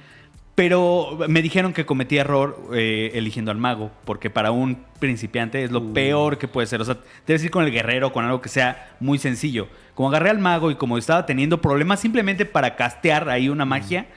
Pero 0.56 1.18
me 1.28 1.42
dijeron 1.42 1.74
que 1.74 1.86
cometí 1.86 2.18
error 2.18 2.70
eh, 2.74 3.12
eligiendo 3.14 3.52
al 3.52 3.58
mago, 3.58 3.92
porque 4.06 4.30
para 4.30 4.52
un 4.52 4.78
principiante 5.00 5.66
es 5.66 5.72
lo 5.72 5.92
peor 5.92 6.38
que 6.38 6.48
puede 6.48 6.66
ser. 6.66 6.80
O 6.80 6.86
sea, 6.86 6.98
debes 7.28 7.44
ir 7.44 7.52
con 7.52 7.66
el 7.66 7.72
guerrero, 7.72 8.14
con 8.14 8.24
algo 8.24 8.40
que 8.40 8.48
sea 8.48 8.96
muy 9.02 9.18
sencillo. 9.18 9.68
Como 9.96 10.08
agarré 10.08 10.30
al 10.30 10.40
mago 10.40 10.72
y 10.72 10.76
como 10.76 10.98
estaba 10.98 11.26
teniendo 11.26 11.60
problemas 11.60 12.00
simplemente 12.00 12.46
para 12.46 12.78
castear 12.78 13.28
ahí 13.28 13.50
una 13.50 13.66
magia, 13.66 14.08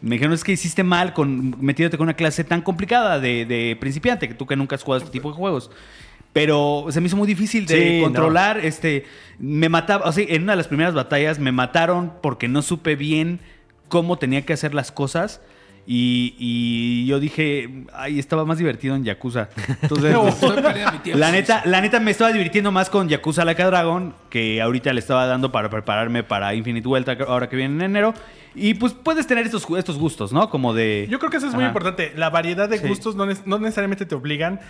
me 0.00 0.14
dijeron 0.14 0.32
es 0.32 0.44
que 0.44 0.52
hiciste 0.52 0.84
mal 0.84 1.12
con 1.12 1.56
metiéndote 1.60 1.98
con 1.98 2.04
una 2.04 2.14
clase 2.14 2.44
tan 2.44 2.62
complicada 2.62 3.18
de, 3.18 3.44
de 3.44 3.76
principiante, 3.80 4.28
que 4.28 4.34
tú 4.34 4.46
que 4.46 4.54
nunca 4.54 4.76
has 4.76 4.84
jugado 4.84 5.02
este 5.02 5.10
tipo 5.12 5.30
de 5.30 5.34
juegos. 5.36 5.72
Pero 6.32 6.86
se 6.90 7.00
me 7.00 7.08
hizo 7.08 7.16
muy 7.16 7.26
difícil 7.26 7.66
de 7.66 7.76
Sí, 7.90 7.98
no. 7.98 8.04
controlar. 8.04 8.58
Este, 8.64 9.04
me 9.38 9.68
mataba, 9.68 10.06
o 10.08 10.12
sea, 10.12 10.24
en 10.28 10.44
una 10.44 10.52
de 10.52 10.56
las 10.58 10.68
primeras 10.68 10.94
batallas 10.94 11.38
me 11.38 11.50
mataron 11.52 12.12
porque 12.22 12.46
no 12.48 12.62
supe 12.62 12.94
bien 12.96 13.40
cómo 13.88 14.16
tenía 14.18 14.42
que 14.46 14.52
hacer 14.52 14.72
las 14.74 14.92
cosas. 14.92 15.40
Y, 15.86 16.36
y 16.38 17.06
yo 17.06 17.18
dije, 17.18 17.68
ay, 17.92 18.20
estaba 18.20 18.44
más 18.44 18.58
divertido 18.58 18.94
en 18.94 19.02
Yakuza. 19.02 19.48
Entonces, 19.82 20.14
Estoy 20.28 20.62
perdiendo 20.62 20.92
mi 20.92 20.98
tiempo. 20.98 21.18
la 21.18 21.32
neta, 21.32 21.62
la 21.64 21.80
neta 21.80 21.98
me 21.98 22.12
estaba 22.12 22.30
divirtiendo 22.30 22.70
más 22.70 22.90
con 22.90 23.08
Yakuza 23.08 23.44
Like 23.44 23.62
a 23.62 23.66
Dragon, 23.66 24.14
que 24.28 24.62
ahorita 24.62 24.92
le 24.92 25.00
estaba 25.00 25.26
dando 25.26 25.50
para 25.50 25.68
prepararme 25.68 26.22
para 26.22 26.54
Infinite 26.54 26.86
Vuelta 26.86 27.16
ahora 27.26 27.48
que 27.48 27.56
viene 27.56 27.74
en 27.74 27.80
enero. 27.90 28.14
Y 28.54 28.74
pues 28.74 28.92
puedes 28.92 29.26
tener 29.26 29.46
estos, 29.46 29.66
estos 29.76 29.98
gustos, 29.98 30.32
¿no? 30.32 30.48
Como 30.48 30.74
de. 30.74 31.08
Yo 31.10 31.18
creo 31.18 31.30
que 31.30 31.38
eso 31.38 31.48
es 31.48 31.54
muy 31.54 31.64
importante. 31.64 32.12
La 32.14 32.30
variedad 32.30 32.68
de 32.68 32.78
Sí. 32.78 32.86
gustos 32.86 33.16
no, 33.16 33.26
no 33.46 33.58
necesariamente 33.58 34.06
te 34.06 34.14
obligan 34.14 34.60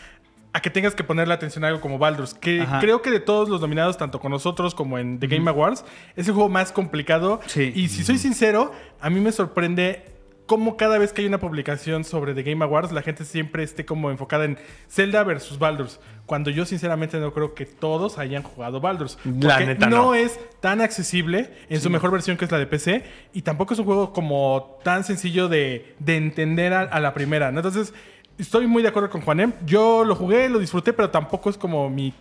a 0.53 0.61
que 0.61 0.71
tengas 0.71 0.95
que 0.95 1.05
ponerle 1.05 1.33
atención 1.35 1.65
a 1.65 1.69
algo 1.69 1.81
como 1.81 1.99
Baldur's. 1.99 2.35
Que 2.35 2.63
Ajá. 2.63 2.81
creo 2.81 3.03
que 3.03 3.11
de 3.11 3.21
todos 3.21 3.49
los 3.49 3.61
nominados, 3.61 3.97
tanto 3.97 4.19
con 4.21 4.33
nosotros 4.33 4.75
como 4.75 4.99
en 4.99 5.19
The 5.21 5.29
Game 5.29 5.49
Awards, 5.49 5.85
es 6.17 6.27
el 6.27 6.35
juego 6.35 6.49
más 6.49 6.73
complicado. 6.73 7.41
Sí. 7.47 7.73
Y 7.75 7.89
si 7.89 8.03
soy 8.05 8.19
sincero, 8.19 8.73
a 9.01 9.11
mí 9.11 9.21
me 9.21 9.31
sorprende 9.33 10.05
cómo 10.47 10.77
cada 10.77 10.99
vez 10.99 11.13
que 11.13 11.23
hay 11.23 11.29
una 11.29 11.39
publicación 11.39 12.03
sobre 12.03 12.35
The 12.35 12.43
Game 12.43 12.65
Awards, 12.65 12.91
la 12.91 13.03
gente 13.03 13.25
siempre 13.25 13.63
esté 13.63 13.85
como 13.85 14.11
enfocada 14.11 14.45
en 14.45 14.59
Zelda 14.89 15.23
versus 15.23 15.61
Baldur's. 15.61 16.01
Cuando 16.27 16.51
yo 16.51 16.65
sinceramente 16.67 17.19
no 17.21 17.33
creo 17.33 17.55
que 17.55 17.67
todos 17.67 18.19
hayan 18.19 18.43
jugado 18.43 18.81
Baldur's. 18.81 19.17
La 19.25 19.51
Porque 19.55 19.67
neta, 19.67 19.87
no 19.89 19.97
no. 20.07 20.15
es 20.17 20.41
tan 20.59 20.81
accesible 20.81 21.53
en 21.69 21.81
su 21.81 21.89
mejor 21.91 22.11
versión 22.11 22.37
que 22.37 22.45
es 22.47 22.51
la 22.51 22.59
de 22.59 22.67
PC 22.67 23.05
y 23.33 23.43
tampoco 23.43 23.75
es 23.75 23.79
un 23.81 23.87
juego 23.87 24.13
como 24.13 24.79
tan 24.83 25.05
sencillo 25.05 25.49
de, 25.49 25.95
de 26.01 26.17
entender 26.17 26.73
a, 26.73 26.81
a 26.81 26.99
la 26.99 27.15
primera. 27.15 27.53
¿no? 27.53 27.61
Entonces, 27.61 27.95
estoy 28.39 28.67
muy 28.67 28.83
de 28.83 28.89
acuerdo 28.89 29.11
con 29.11 29.21
Juanem. 29.21 29.53
Yo 29.65 30.05
lo 30.05 30.15
jugué, 30.15 30.49
lo 30.49 30.59
disfruté, 30.59 30.93
pero 30.93 31.11
tampoco 31.11 31.51
es 31.51 31.57
como 31.57 31.91
mi 31.91 32.13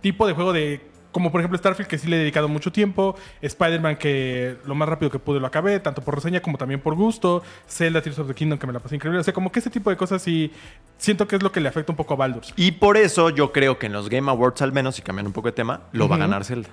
tipo 0.00 0.26
de 0.26 0.32
juego 0.32 0.52
de... 0.52 0.92
Como 1.12 1.30
por 1.30 1.40
ejemplo 1.40 1.56
Starfield, 1.56 1.88
que 1.88 1.96
sí 1.96 2.08
le 2.08 2.16
he 2.16 2.18
dedicado 2.18 2.48
mucho 2.48 2.72
tiempo. 2.72 3.14
Spider-Man, 3.40 3.98
que 3.98 4.56
lo 4.64 4.74
más 4.74 4.88
rápido 4.88 5.12
que 5.12 5.20
pude 5.20 5.38
lo 5.38 5.46
acabé, 5.46 5.78
tanto 5.78 6.02
por 6.02 6.16
reseña 6.16 6.40
como 6.40 6.58
también 6.58 6.80
por 6.80 6.96
gusto. 6.96 7.44
Zelda, 7.68 8.02
Tears 8.02 8.18
of 8.18 8.26
the 8.26 8.34
Kingdom, 8.34 8.58
que 8.58 8.66
me 8.66 8.72
la 8.72 8.80
pasé 8.80 8.96
increíble. 8.96 9.20
O 9.20 9.22
sea, 9.22 9.32
como 9.32 9.52
que 9.52 9.60
ese 9.60 9.70
tipo 9.70 9.90
de 9.90 9.96
cosas 9.96 10.22
sí 10.22 10.50
siento 10.98 11.28
que 11.28 11.36
es 11.36 11.42
lo 11.44 11.52
que 11.52 11.60
le 11.60 11.68
afecta 11.68 11.92
un 11.92 11.96
poco 11.96 12.14
a 12.14 12.16
Baldur's. 12.16 12.52
Y 12.56 12.72
por 12.72 12.96
eso 12.96 13.30
yo 13.30 13.52
creo 13.52 13.78
que 13.78 13.86
en 13.86 13.92
los 13.92 14.08
Game 14.08 14.28
Awards, 14.28 14.60
al 14.62 14.72
menos, 14.72 14.98
y 14.98 15.02
cambian 15.02 15.28
un 15.28 15.32
poco 15.32 15.46
de 15.46 15.52
tema, 15.52 15.82
lo 15.92 16.08
va 16.08 16.16
a 16.16 16.18
ganar 16.18 16.44
Zelda. 16.44 16.70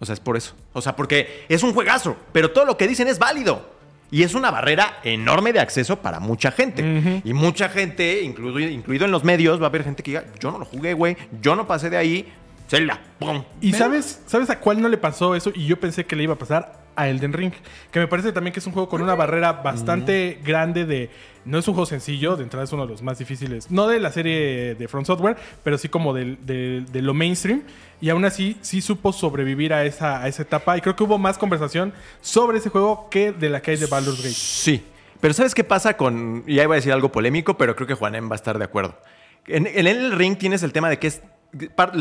O 0.00 0.04
sea, 0.04 0.14
es 0.14 0.20
por 0.20 0.36
eso. 0.36 0.54
O 0.72 0.80
sea, 0.82 0.96
porque 0.96 1.44
es 1.48 1.62
un 1.62 1.72
juegazo, 1.72 2.16
pero 2.32 2.50
todo 2.50 2.64
lo 2.64 2.76
que 2.76 2.88
dicen 2.88 3.06
es 3.06 3.20
válido. 3.20 3.78
Y 4.10 4.22
es 4.22 4.34
una 4.34 4.50
barrera 4.50 4.98
enorme 5.04 5.52
de 5.52 5.60
acceso 5.60 6.00
para 6.00 6.20
mucha 6.20 6.50
gente. 6.50 7.22
Y 7.24 7.32
mucha 7.32 7.68
gente, 7.68 8.22
incluido, 8.22 8.70
incluido 8.70 9.04
en 9.04 9.12
los 9.12 9.24
medios, 9.24 9.60
va 9.60 9.66
a 9.66 9.68
haber 9.68 9.84
gente 9.84 10.02
que 10.02 10.10
diga, 10.10 10.24
yo 10.40 10.50
no 10.50 10.58
lo 10.58 10.64
jugué, 10.64 10.94
güey, 10.94 11.16
yo 11.40 11.54
no 11.54 11.66
pasé 11.66 11.90
de 11.90 11.96
ahí, 11.96 12.32
Zelda, 12.68 13.00
¡pum! 13.18 13.42
¿Y 13.60 13.72
sabes, 13.72 14.22
sabes 14.26 14.50
a 14.50 14.58
cuál 14.58 14.80
no 14.80 14.88
le 14.88 14.96
pasó 14.96 15.34
eso? 15.34 15.50
Y 15.54 15.66
yo 15.66 15.78
pensé 15.78 16.04
que 16.04 16.16
le 16.16 16.24
iba 16.24 16.34
a 16.34 16.38
pasar 16.38 16.79
a 16.96 17.08
Elden 17.08 17.32
Ring. 17.32 17.52
Que 17.90 17.98
me 18.00 18.06
parece 18.08 18.32
también 18.32 18.52
que 18.52 18.60
es 18.60 18.66
un 18.66 18.72
juego 18.72 18.88
con 18.88 19.02
una 19.02 19.14
barrera 19.14 19.52
bastante 19.52 20.38
grande 20.44 20.84
de... 20.86 21.10
No 21.44 21.58
es 21.58 21.66
un 21.68 21.74
juego 21.74 21.86
sencillo, 21.86 22.36
de 22.36 22.42
entrada 22.42 22.64
es 22.64 22.72
uno 22.72 22.84
de 22.84 22.92
los 22.92 23.02
más 23.02 23.18
difíciles. 23.18 23.70
No 23.70 23.88
de 23.88 23.98
la 23.98 24.12
serie 24.12 24.74
de 24.74 24.88
Front 24.88 25.06
Software, 25.06 25.36
pero 25.64 25.78
sí 25.78 25.88
como 25.88 26.12
del- 26.12 26.38
de, 26.44 27.02
lo 27.02 27.14
mainstream. 27.14 27.62
Y 28.00 28.10
aún 28.10 28.24
así, 28.26 28.58
sí 28.60 28.82
supo 28.82 29.12
sobrevivir 29.12 29.72
a 29.72 29.84
esa, 29.84 30.22
a 30.22 30.28
esa 30.28 30.42
etapa. 30.42 30.76
Y 30.76 30.82
creo 30.82 30.94
que 30.96 31.02
hubo 31.02 31.16
más 31.16 31.38
conversación 31.38 31.94
sobre 32.20 32.58
ese 32.58 32.68
juego 32.68 33.08
que 33.10 33.32
de 33.32 33.48
la 33.48 33.62
que 33.62 33.70
hay 33.70 33.76
de 33.78 33.86
Baldur's 33.86 34.18
Gate. 34.18 34.34
Sí. 34.34 34.84
Pero 35.20 35.32
¿sabes 35.34 35.54
qué 35.54 35.64
pasa 35.64 35.96
con.? 35.96 36.44
Y 36.46 36.58
ahí 36.60 36.66
voy 36.66 36.74
a 36.74 36.76
decir 36.76 36.92
algo 36.92 37.10
polémico, 37.10 37.56
pero 37.56 37.74
creo 37.74 37.86
que 37.86 37.94
Juanem 37.94 38.28
va 38.28 38.34
a 38.34 38.36
estar 38.36 38.58
de 38.58 38.64
acuerdo. 38.64 38.98
En, 39.46 39.66
en 39.66 39.86
el 39.86 40.12
ring 40.12 40.36
tienes 40.36 40.62
el 40.62 40.72
tema 40.72 40.88
de 40.90 40.98
que 40.98 41.06
es. 41.08 41.22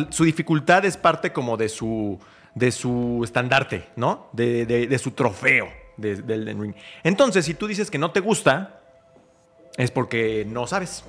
Su 0.10 0.26
dificultad 0.26 0.86
es 0.86 0.98
parte 0.98 1.32
como 1.32 1.58
de 1.58 1.70
su. 1.70 2.20
De 2.60 2.72
su 2.72 3.22
estandarte, 3.24 3.86
¿no? 3.96 4.28
De, 4.34 4.66
de- 4.66 4.88
de 4.88 4.98
su 5.00 5.12
trofeo 5.12 5.70
de- 5.98 6.16
del 6.22 6.42
Elden 6.42 6.62
ring. 6.62 6.74
Entonces, 7.04 7.46
si 7.46 7.54
tú 7.54 7.68
dices 7.68 7.90
que 7.90 7.98
no 7.98 8.12
te 8.12 8.20
gusta, 8.20 8.82
es 9.78 9.92
porque 9.92 10.46
no 10.48 10.68
sabes. 10.68 11.04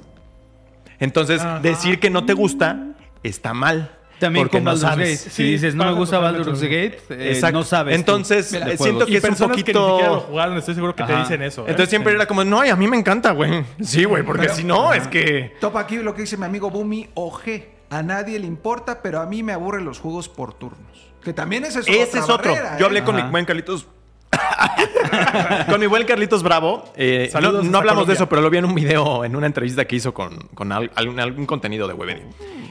Entonces, 0.98 1.40
Ajá. 1.40 1.60
decir 1.60 1.98
que 1.98 2.10
no 2.10 2.24
te 2.24 2.34
gusta 2.34 2.88
está 3.22 3.54
mal. 3.54 3.96
También 4.18 4.44
porque 4.44 4.58
con 4.58 4.64
no 4.64 4.70
Baldur's 4.72 4.90
sabes. 4.90 5.18
Gate. 5.24 5.30
Si 5.30 5.42
Sí, 5.42 5.42
dices, 5.44 5.74
no 5.74 5.86
me 5.86 5.92
gusta 5.92 6.18
Baldur's 6.18 6.60
Gate, 6.60 6.98
eh, 7.08 7.40
no 7.52 7.62
sabes. 7.64 7.94
Entonces, 7.96 8.50
de 8.52 8.76
siento 8.76 9.06
que 9.06 9.12
Y 9.12 9.16
es 9.16 9.24
un 9.24 9.30
personas 9.30 9.56
que 9.56 9.62
ni 9.62 9.66
siquiera 9.66 9.80
lo 9.80 9.88
poquito. 9.96 10.20
jugaron, 10.28 10.58
estoy 10.58 10.74
seguro 10.74 10.94
que 10.94 11.04
te 11.04 11.16
dicen 11.16 11.42
eso. 11.42 11.62
¿eh? 11.62 11.70
Entonces 11.70 11.88
siempre 11.88 12.12
era 12.12 12.26
como, 12.26 12.44
no, 12.44 12.62
y 12.64 12.68
a 12.68 12.76
mí 12.76 12.86
me 12.86 12.98
encanta, 12.98 13.32
güey. 13.32 13.64
Sí, 13.80 14.04
güey, 14.04 14.22
porque 14.22 14.42
Pero- 14.42 14.54
si 14.54 14.64
no, 14.64 14.92
es 14.92 15.08
que. 15.08 15.54
Topa 15.60 15.80
aquí 15.80 15.96
lo 15.96 16.14
que 16.14 16.20
dice 16.22 16.36
mi 16.36 16.44
amigo 16.44 16.70
Bumi 16.70 17.08
OG. 17.14 17.42
A 17.88 18.02
nadie 18.02 18.38
le 18.38 18.46
importa, 18.46 19.00
pero 19.02 19.20
a 19.20 19.26
mí 19.26 19.42
me 19.42 19.52
aburren 19.54 19.84
los 19.86 19.98
juegos 19.98 20.28
por 20.28 20.52
turnos. 20.52 21.09
Que 21.22 21.32
también 21.32 21.64
ese 21.64 21.80
es 21.80 21.88
Ese 21.88 22.02
otra 22.04 22.20
es 22.20 22.28
otro. 22.28 22.50
barrera, 22.52 22.78
Yo 22.78 22.84
¿eh? 22.84 22.86
hablé 22.86 23.04
con 23.04 23.14
Ajá. 23.16 23.24
mi 23.26 23.30
buen 23.30 23.44
Carlitos 23.44 23.86
con 25.68 25.80
mi 25.80 25.86
buen 25.86 26.04
Carlitos 26.04 26.42
Bravo. 26.42 26.84
eh, 26.96 27.24
no, 27.26 27.32
Saludos 27.32 27.64
no 27.64 27.78
hablamos 27.78 28.06
de 28.06 28.14
eso, 28.14 28.28
pero 28.28 28.40
lo 28.42 28.48
vi 28.50 28.58
en 28.58 28.64
un 28.64 28.74
video, 28.74 29.24
en 29.24 29.34
una 29.36 29.46
entrevista 29.46 29.84
que 29.84 29.96
hizo 29.96 30.14
con, 30.14 30.38
con 30.54 30.70
al- 30.72 30.90
algún, 30.94 31.18
algún 31.20 31.46
contenido 31.46 31.88
de 31.88 31.94
Webedia. 31.94 32.24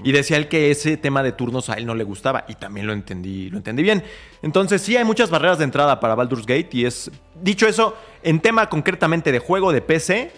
Y 0.03 0.11
decía 0.13 0.37
él 0.37 0.47
que 0.47 0.71
ese 0.71 0.95
tema 0.97 1.21
de 1.23 1.33
turnos 1.33 1.69
a 1.69 1.73
él 1.73 1.85
no 1.85 1.93
le 1.95 2.05
gustaba. 2.05 2.45
Y 2.47 2.55
también 2.55 2.87
lo 2.87 2.93
entendí, 2.93 3.49
lo 3.49 3.57
entendí 3.57 3.83
bien. 3.83 4.03
Entonces, 4.41 4.81
sí 4.81 4.95
hay 4.95 5.03
muchas 5.03 5.29
barreras 5.29 5.57
de 5.57 5.65
entrada 5.65 5.99
para 5.99 6.15
Baldur's 6.15 6.45
Gate. 6.45 6.69
Y 6.71 6.85
es. 6.85 7.11
Dicho 7.35 7.67
eso, 7.67 7.97
en 8.23 8.39
tema 8.39 8.69
concretamente 8.69 9.31
de 9.33 9.39
juego 9.39 9.73
de 9.73 9.81
PC. 9.81 10.31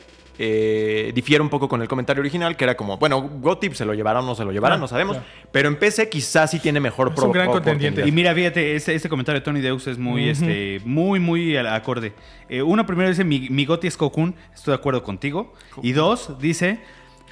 Eh, 0.44 1.12
difiere 1.14 1.44
un 1.44 1.50
poco 1.50 1.70
con 1.70 1.84
el 1.84 1.88
comentario 1.88 2.20
original, 2.22 2.58
que 2.58 2.64
era 2.64 2.76
como, 2.76 2.98
bueno, 2.98 3.22
Gotip 3.22 3.74
se 3.74 3.86
lo 3.86 3.94
llevará 3.94 4.22
o 4.22 4.24
no 4.24 4.34
se 4.34 4.44
lo 4.44 4.52
llevará, 4.52 4.72
Claro, 4.74 4.82
no 4.82 4.88
sabemos. 4.88 5.18
claro. 5.18 5.32
Pero 5.52 5.70
en 5.70 5.76
PC 5.76 6.10
quizás 6.10 6.50
sí 6.50 6.60
tiene 6.60 6.80
mejor 6.80 7.14
Es 7.16 7.22
un 7.22 7.32
gran 7.32 7.52
contendiente. 7.52 8.08
Y 8.08 8.12
mira, 8.12 8.34
fíjate, 8.34 8.76
este, 8.76 8.96
este 8.96 9.08
comentario 9.08 9.40
de 9.40 9.46
Tony 9.46 9.62
Deus 9.62 9.86
es 9.86 10.00
muy, 10.00 10.30
este, 10.30 10.82
muy, 10.84 11.20
muy 11.20 11.56
acorde. 11.58 12.14
Eh, 12.50 12.64
uno 12.64 12.88
primero 12.88 13.10
dice, 13.10 13.24
mi, 13.24 13.50
mi 13.50 13.66
goti 13.66 13.86
es 13.86 13.96
Cocoon, 13.98 14.34
estoy 14.54 14.72
de 14.72 14.76
acuerdo 14.76 15.04
contigo. 15.04 15.54
Y 15.84 15.92
dos, 15.92 16.40
dice, 16.40 16.80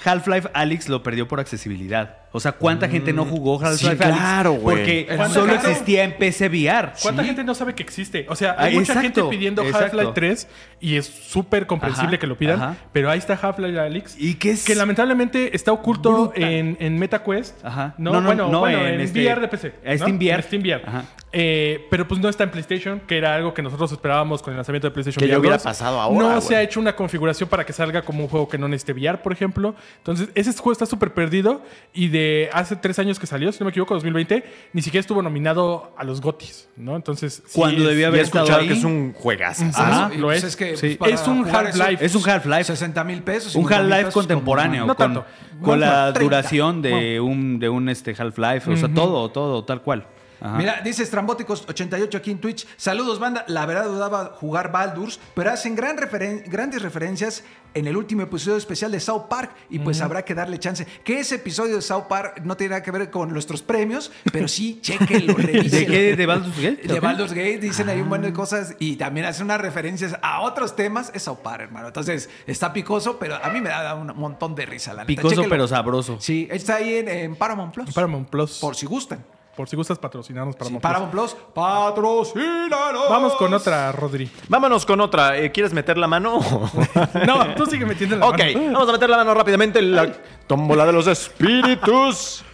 Half-Life 0.04 0.50
Alyx 0.54 0.88
lo 0.90 1.04
perdió 1.04 1.28
por 1.28 1.40
accesibilidad. 1.40 2.18
O 2.32 2.40
sea, 2.40 2.52
¿cuánta 2.52 2.88
gente 2.88 3.12
no 3.12 3.26
jugó 3.26 3.56
Half-Life 3.60 3.78
sí, 3.98 4.04
Alyx? 4.04 4.18
claro, 4.20 4.52
güey. 4.54 4.78
Porque 4.78 5.06
¿Cuánta 5.08 5.34
solo 5.34 5.52
gente? 5.54 5.72
existía 5.72 6.04
en 6.04 6.18
PC 6.18 6.48
VR. 6.48 6.92
¿Cuánta 7.02 7.22
Sí. 7.24 7.28
gente 7.28 7.44
no 7.44 7.56
sabe 7.56 7.74
que 7.74 7.82
existe? 7.82 8.26
O 8.30 8.36
sea, 8.36 8.56
hay 8.58 8.76
Ah, 8.76 8.80
mucha 8.80 8.94
exacto, 8.94 9.24
gente 9.24 9.36
pidiendo. 9.36 9.64
Half-Life 9.64 10.12
3 10.14 10.48
y 10.80 10.96
es 10.96 11.08
súper 11.08 11.66
comprensible 11.66 12.10
Ajá, 12.10 12.18
que 12.20 12.28
lo 12.28 12.38
pidan, 12.38 12.62
ajá. 12.62 12.76
pero 12.94 13.10
ahí 13.10 13.18
está 13.18 13.34
Half-Life 13.34 13.80
Alyx. 13.80 14.16
¿Y 14.20 14.36
qué 14.36 14.52
es? 14.52 14.64
Que 14.64 14.76
lamentablemente 14.76 15.56
está 15.56 15.72
oculto 15.72 16.32
en, 16.36 16.78
en 16.80 17.00
MetaQuest. 17.00 17.66
Ajá. 17.66 17.96
No, 17.98 18.12
No, 18.14 18.22
no, 18.22 18.28
bueno, 18.28 18.50
no, 18.52 18.60
bueno, 18.60 18.80
en 18.86 18.94
en, 18.96 19.02
este- 19.02 19.22
VR 19.26 19.42
de 19.42 19.48
PC. 19.48 19.74
Steam 19.98 20.18
VR. 20.18 20.36
En 20.36 20.44
Steam 20.44 20.62
VR. 20.62 20.84
Ajá. 20.86 21.04
Eh, 21.32 21.86
pero 21.92 22.08
pues 22.08 22.20
no 22.20 22.28
está 22.28 22.44
en 22.44 22.50
PlayStation, 22.50 23.02
que 23.02 23.16
era 23.18 23.36
algo 23.36 23.54
que 23.54 23.62
nosotros 23.62 23.92
esperábamos 23.92 24.42
con 24.42 24.52
el 24.52 24.58
lanzamiento 24.58 24.88
de 24.88 24.92
PlayStation 24.92 25.20
Que 25.24 25.28
ya 25.32 25.38
hubiera 25.38 25.58
2. 25.58 25.64
pasado 25.64 26.00
ahora, 26.02 26.18
No 26.18 26.30
güey. 26.30 26.42
se 26.42 26.56
ha 26.56 26.64
hecho 26.64 26.80
una 26.80 26.96
configuración 26.96 27.48
para 27.50 27.66
que 27.68 27.72
salga 27.72 28.02
como 28.02 28.24
un 28.24 28.30
juego 28.30 28.48
que 28.48 28.58
no 28.58 28.68
necesite 28.68 28.94
VR, 28.94 29.20
por 29.22 29.32
ejemplo. 29.32 29.76
Entonces, 29.98 30.30
ese 30.34 30.52
juego 30.54 30.72
está 30.72 30.88
súper 30.88 31.14
perdido 31.14 31.62
y 31.94 32.08
de 32.08 32.50
hace 32.52 32.76
tres 32.78 32.98
años 32.98 33.20
que 33.20 33.28
salió, 33.28 33.52
si 33.52 33.60
no 33.60 33.66
me 33.66 33.70
equivoco, 33.70 33.94
2020, 33.94 34.44
ni 34.74 34.82
siquiera 34.82 35.02
estuvo 35.02 35.22
nominado 35.22 35.94
a 35.98 36.04
los 36.04 36.20
GOTYs, 36.20 36.68
¿no? 36.78 36.96
Entonces, 36.96 37.44
sí 37.46 37.60
Cuando 37.60 37.90
es- 37.92 37.98
he 37.98 38.06
haber 38.06 38.22
estado 38.22 38.46
escuchado 38.46 38.62
ahí. 38.64 38.68
que 38.68 38.74
es 38.74 38.84
un 38.84 39.14
juegazo. 39.14 39.66
Ajá, 39.76 40.10
Y, 40.12 40.18
lo 40.18 40.28
pues, 40.28 40.44
es. 40.44 40.56
que, 40.56 40.78
Sí. 40.78 40.96
pues, 40.98 41.14
Es 41.22 41.28
un 41.28 41.48
Half-Life. 41.48 42.04
Es 42.04 42.16
un 42.16 42.28
Half-Life. 42.28 42.64
60 42.64 43.04
mil 43.04 43.22
pesos. 43.22 43.54
Un 43.56 43.62
50,000 43.64 43.94
Half-Life 43.94 44.12
contemporáneo. 44.14 44.86
No 44.88 44.96
con, 44.96 45.14
tanto. 45.14 45.26
con 45.62 45.80
la 45.80 46.12
30. 46.12 46.20
duración 46.22 46.82
de 46.82 47.20
un, 47.20 47.60
de 47.60 47.70
un 47.70 47.88
este, 47.90 48.16
Half-Life. 48.18 48.72
O 48.72 48.76
sea, 48.78 48.90
todo, 48.90 49.30
todo, 49.30 49.64
tal 49.64 49.82
cual. 49.84 50.08
Ajá. 50.42 50.58
Mira, 50.58 50.82
dice 50.84 51.04
Estrambóticos88 51.04 52.16
aquí 52.16 52.32
en 52.32 52.40
Twitch. 52.40 52.68
Saludos, 52.78 53.20
banda. 53.20 53.44
La 53.48 53.66
verdad 53.66 53.86
dudaba 53.86 54.26
jugar 54.40 54.72
Baldur's, 54.72 55.20
pero 55.34 55.52
hacen 55.52 55.76
gran 55.76 55.98
referen- 55.98 56.44
grandes 56.48 56.82
referencias 56.82 57.44
en 57.76 57.86
el 57.86 57.96
último 57.96 58.24
episodio 58.24 58.58
especial 58.58 58.92
de 58.92 59.00
South 59.00 59.26
Park 59.30 59.52
y 59.70 59.78
pues 59.80 60.02
habrá 60.02 60.24
que 60.26 60.34
darle 60.34 60.58
chance. 60.60 60.88
Que 61.04 61.20
ese 61.20 61.36
episodio 61.36 61.76
de 61.76 61.82
South 61.84 62.06
Park 62.10 62.42
no 62.44 62.58
tiene 62.58 62.72
nada 62.72 62.84
que 62.84 62.90
ver 62.92 63.12
con 63.12 63.30
nuestros 63.32 63.62
premios, 63.62 64.12
pero 64.32 64.48
sí, 64.48 64.80
chequenlo, 64.82 65.34
¿De 65.38 65.86
qué? 65.86 66.16
¿De 66.16 66.26
Baldur's 66.26 66.56
Gate? 66.60 66.82
De. 66.88 67.00
Baldur's 67.00 67.34
Gate 67.34 67.60
dicen 67.60 67.90
ahí 67.90 68.02
un 68.02 68.10
buen 68.10 68.22
de 68.24 68.34
cosas 68.34 68.76
y 68.80 68.96
también 68.96 69.26
hacen 69.28 69.46
unas 69.46 69.62
referencias 69.62 70.16
a 70.22 70.42
otros 70.42 70.76
temas. 70.76 71.12
Es 71.14 71.24
South 71.24 71.40
Park, 71.44 71.64
hermano. 71.64 71.88
Entonces, 71.88 72.30
está 72.48 72.74
picoso, 72.74 73.20
pero 73.20 73.36
a 73.36 73.50
mí 73.50 73.62
me 73.62 73.70
da 73.70 73.94
un 73.96 74.08
montón 74.16 74.56
de 74.56 74.66
risa, 74.66 74.94
la. 74.94 75.06
Picoso, 75.06 75.44
pero 75.48 75.68
sabroso. 75.68 76.18
Sí, 76.20 76.48
está 76.50 76.78
ahí 76.78 76.96
en, 76.96 77.08
en 77.08 77.36
Paramount 77.36 77.74
Plus. 77.74 77.94
Paramount 77.94 78.30
Plus. 78.30 78.58
Por 78.60 78.76
si 78.76 78.86
gustan. 78.88 79.24
Por 79.60 79.68
si 79.68 79.76
gustas 79.76 80.00
patrocinarnos 80.00 80.56
Sí, 80.58 80.78
Paramount, 80.82 81.12
Plus, 81.12 81.36
patrocínanos. 81.54 83.10
Vamos 83.10 83.36
con 83.36 83.54
otra, 83.54 83.92
Rodri. 83.92 84.32
Vámonos 84.48 84.86
con 84.86 85.02
otra. 85.02 85.38
Eh, 85.38 85.52
¿Quieres 85.52 85.74
meter 85.74 85.98
la 85.98 86.08
mano? 86.08 86.40
No, 87.28 87.56
tú 87.56 87.66
sigue 87.66 87.86
metiendo 87.86 88.16
la 88.16 88.28
ok, 88.28 88.38
mano. 88.38 88.72
vamos 88.72 88.88
a 88.88 88.92
meter 88.94 89.10
la 89.10 89.18
mano 89.18 89.34
rápidamente 89.34 89.80
en 89.80 89.92
la 89.92 90.14
tómbola 90.48 90.86
de 90.86 90.94
los 90.94 91.08
espíritus. 91.08 92.46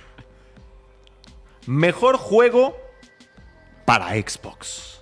Mejor 1.67 2.17
juego 2.17 2.75
para 3.85 4.09
Xbox. 4.15 4.99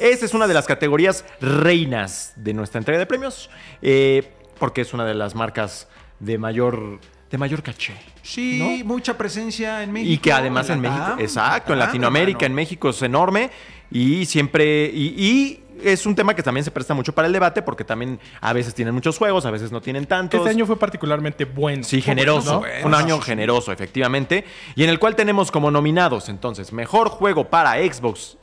Esa 0.00 0.24
es 0.24 0.34
una 0.34 0.48
de 0.48 0.54
las 0.54 0.66
categorías 0.66 1.24
reinas 1.40 2.32
de 2.34 2.52
nuestra 2.52 2.78
entrega 2.80 2.98
de 2.98 3.06
premios, 3.06 3.48
eh, 3.80 4.32
porque 4.58 4.80
es 4.80 4.92
una 4.92 5.04
de 5.04 5.14
las 5.14 5.36
marcas 5.36 5.86
de 6.18 6.36
mayor, 6.36 6.98
de 7.32 7.38
mayor 7.38 7.62
caché. 7.62 7.94
Sí, 8.22 8.82
mucha 8.84 9.16
presencia 9.16 9.82
en 9.82 9.90
México. 9.90 10.12
Y 10.12 10.18
que 10.18 10.32
además 10.32 10.68
en 10.68 10.80
México, 10.80 11.16
exacto, 11.18 11.72
en 11.72 11.78
Latam, 11.78 11.94
Latinoamérica, 11.94 12.44
en. 12.44 12.54
México 12.54 12.90
es 12.90 13.00
enorme 13.00 13.50
y 13.90 14.26
siempre, 14.26 14.84
y, 14.92 15.14
y 15.16 15.64
es 15.82 16.04
un 16.04 16.14
tema 16.14 16.34
que 16.34 16.42
también 16.42 16.62
se 16.62 16.70
presta 16.70 16.92
mucho 16.92 17.14
para 17.14 17.26
el 17.26 17.32
debate 17.32 17.62
porque 17.62 17.84
también 17.84 18.20
a 18.42 18.52
veces 18.52 18.74
tienen 18.74 18.94
muchos 18.94 19.16
juegos, 19.16 19.46
a 19.46 19.50
veces 19.50 19.72
no 19.72 19.80
tienen 19.80 20.04
tantos. 20.04 20.40
Este 20.40 20.50
año 20.50 20.66
fue 20.66 20.78
particularmente 20.78 21.46
bueno. 21.46 21.82
Sí, 21.84 22.02
generoso. 22.02 22.52
¿no? 22.52 22.58
bueno, 22.60 22.86
un 22.86 22.94
año 22.94 23.18
generoso, 23.18 23.72
efectivamente. 23.72 24.44
Y 24.74 24.84
en 24.84 24.90
el 24.90 24.98
cual 24.98 25.16
tenemos 25.16 25.50
como 25.50 25.70
nominados, 25.70 26.28
entonces, 26.28 26.70
mejor 26.70 27.08
juego 27.08 27.48
para 27.48 27.76
Xbox 27.76 28.36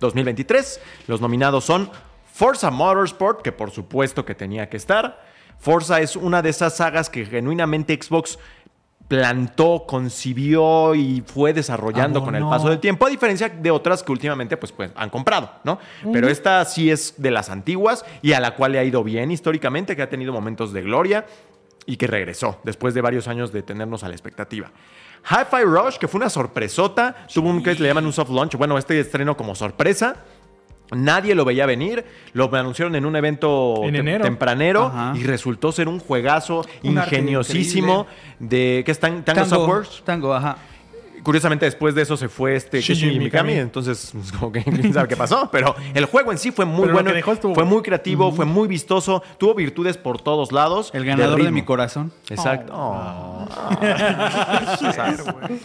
2023. 0.00 0.80
Los 1.08 1.20
nominados 1.20 1.62
son 1.62 1.90
Forza 2.32 2.70
Motorsport, 2.70 3.42
que 3.42 3.52
por 3.52 3.70
supuesto 3.70 4.24
que 4.24 4.34
tenía 4.34 4.70
que 4.70 4.78
estar. 4.78 5.27
Forza 5.58 6.00
es 6.00 6.16
una 6.16 6.42
de 6.42 6.50
esas 6.50 6.76
sagas 6.76 7.10
que 7.10 7.26
genuinamente 7.26 7.98
Xbox 8.00 8.38
plantó, 9.08 9.84
concibió 9.86 10.94
y 10.94 11.22
fue 11.26 11.54
desarrollando 11.54 12.22
con 12.22 12.34
el 12.34 12.44
paso 12.44 12.68
del 12.68 12.78
tiempo, 12.78 13.06
a 13.06 13.08
diferencia 13.08 13.48
de 13.48 13.70
otras 13.70 14.02
que 14.02 14.12
últimamente 14.12 14.58
pues, 14.58 14.70
pues 14.70 14.90
han 14.94 15.08
comprado, 15.08 15.50
¿no? 15.64 15.78
Pero 16.12 16.28
esta 16.28 16.62
sí 16.66 16.90
es 16.90 17.14
de 17.16 17.30
las 17.30 17.48
antiguas 17.48 18.04
y 18.20 18.34
a 18.34 18.40
la 18.40 18.54
cual 18.54 18.72
le 18.72 18.78
ha 18.78 18.84
ido 18.84 19.02
bien 19.02 19.30
históricamente, 19.30 19.96
que 19.96 20.02
ha 20.02 20.10
tenido 20.10 20.32
momentos 20.32 20.74
de 20.74 20.82
gloria 20.82 21.24
y 21.86 21.96
que 21.96 22.06
regresó 22.06 22.60
después 22.64 22.92
de 22.92 23.00
varios 23.00 23.28
años 23.28 23.50
de 23.50 23.62
tenernos 23.62 24.04
a 24.04 24.08
la 24.08 24.14
expectativa. 24.14 24.70
Hi-Fi 25.24 25.64
Rush, 25.64 25.96
que 25.96 26.06
fue 26.06 26.18
una 26.18 26.28
sorpresota, 26.28 27.26
tuvo 27.32 27.48
un 27.48 27.62
que 27.62 27.74
le 27.74 27.88
llaman 27.88 28.04
un 28.04 28.12
soft 28.12 28.30
launch, 28.30 28.56
bueno, 28.56 28.76
este 28.76 29.00
estreno 29.00 29.36
como 29.38 29.54
sorpresa. 29.54 30.16
Nadie 30.90 31.34
lo 31.34 31.44
veía 31.44 31.66
venir, 31.66 32.04
lo 32.32 32.52
anunciaron 32.54 32.94
en 32.96 33.04
un 33.04 33.14
evento 33.16 33.82
En 33.84 33.94
tem- 33.94 33.98
enero. 34.00 34.24
tempranero 34.24 34.86
Ajá. 34.86 35.12
y 35.16 35.22
resultó 35.24 35.70
ser 35.72 35.88
un 35.88 35.98
juegazo 36.00 36.64
Un 36.82 36.92
ingeniosísimo 36.92 38.06
de 38.38 38.82
que 38.86 38.92
es 38.92 38.98
Tan- 38.98 39.24
Tango, 39.24 39.42
Tango, 39.42 39.56
Softworks. 39.56 40.02
Tango, 40.04 40.34
ajá. 40.34 40.56
Curiosamente 41.22 41.66
después 41.66 41.94
de 41.96 42.02
eso 42.02 42.16
se 42.16 42.28
fue 42.28 42.54
este 42.54 42.80
Shinji 42.80 43.06
Mikami, 43.06 43.24
Mikami. 43.24 43.52
entonces 43.54 44.10
pues, 44.14 44.32
como 44.32 44.52
que 44.52 44.62
quién 44.62 44.94
sabe 44.94 45.08
qué 45.08 45.16
pasó, 45.16 45.50
pero 45.52 45.74
el 45.92 46.04
juego 46.06 46.30
en 46.32 46.38
sí 46.38 46.52
fue 46.52 46.64
muy 46.64 46.82
Pero 46.82 46.86
lo 46.88 46.92
bueno, 46.94 47.10
que 47.10 47.16
dejó 47.16 47.32
estuvo 47.32 47.54
fue 47.54 47.64
muy 47.64 47.82
creativo, 47.82 48.32
fue 48.32 48.46
muy 48.46 48.66
vistoso, 48.68 49.22
tuvo 49.36 49.52
virtudes 49.54 49.98
por 49.98 50.22
todos 50.22 50.52
lados. 50.52 50.90
El 50.94 51.04
ganador 51.04 51.42
de, 51.42 51.50
mi 51.50 51.62
corazón. 51.62 52.12
Exacto. 52.30 52.72
Oh. 52.74 53.46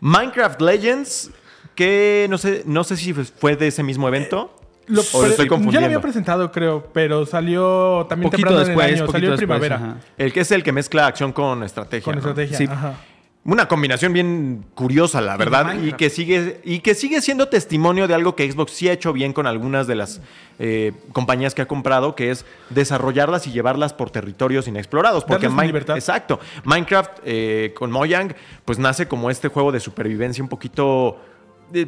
Minecraft 0.00 0.60
Legends, 0.60 1.30
que 1.74 2.26
no 2.30 2.38
sé, 2.38 2.62
no 2.66 2.84
sé 2.84 2.96
si 2.96 3.12
fue 3.12 3.56
de 3.56 3.66
ese 3.66 3.82
mismo 3.82 4.08
evento. 4.08 4.54
Lo 4.90 5.00
o 5.12 5.22
lo 5.22 5.28
estoy 5.28 5.48
ya 5.70 5.80
lo 5.80 5.86
había 5.86 6.00
presentado, 6.00 6.50
creo, 6.52 6.88
pero 6.92 7.24
salió 7.26 8.06
también 8.08 8.30
Poquito 8.30 8.48
temprano 8.48 8.66
después, 8.66 8.86
en 8.86 8.92
el 8.94 8.96
año. 9.00 9.06
poquito 9.06 9.12
Salió 9.18 9.30
en 9.32 9.36
primavera. 9.36 9.76
ajá. 9.76 9.96
El 10.18 10.32
que 10.32 10.40
es 10.40 10.50
el 10.50 10.62
que 10.62 10.72
mezcla 10.72 11.06
acción 11.06 11.32
con 11.32 11.62
estrategia. 11.62 12.04
Con 12.04 12.14
¿no? 12.14 12.18
estrategia. 12.20 12.56
Sí. 12.58 12.66
Ajá. 12.70 12.94
Una 13.42 13.66
combinación 13.68 14.12
bien 14.12 14.66
curiosa, 14.74 15.22
la 15.22 15.34
verdad, 15.38 15.62
y 15.72 15.76
Minecraft. 15.76 15.96
que 15.98 16.10
sigue 16.10 16.60
y 16.62 16.80
que 16.80 16.94
sigue 16.94 17.22
siendo 17.22 17.48
testimonio 17.48 18.06
de 18.06 18.12
algo 18.12 18.36
que 18.36 18.50
Xbox 18.52 18.72
sí 18.72 18.86
ha 18.90 18.92
hecho 18.92 19.14
bien 19.14 19.32
con 19.32 19.46
algunas 19.46 19.86
de 19.86 19.94
las 19.94 20.20
eh, 20.58 20.92
compañías 21.12 21.54
que 21.54 21.62
ha 21.62 21.66
comprado, 21.66 22.14
que 22.14 22.30
es 22.30 22.44
desarrollarlas 22.68 23.46
y 23.46 23.52
llevarlas 23.52 23.94
por 23.94 24.10
territorios 24.10 24.68
inexplorados. 24.68 25.24
Porque 25.24 25.46
Darles 25.46 25.56
Min- 25.56 25.66
libertad. 25.68 25.96
exacto, 25.96 26.38
Minecraft 26.64 27.12
eh, 27.24 27.72
con 27.74 27.90
Mojang, 27.90 28.34
pues 28.66 28.78
nace 28.78 29.08
como 29.08 29.30
este 29.30 29.48
juego 29.48 29.72
de 29.72 29.80
supervivencia 29.80 30.42
un 30.44 30.50
poquito 30.50 31.18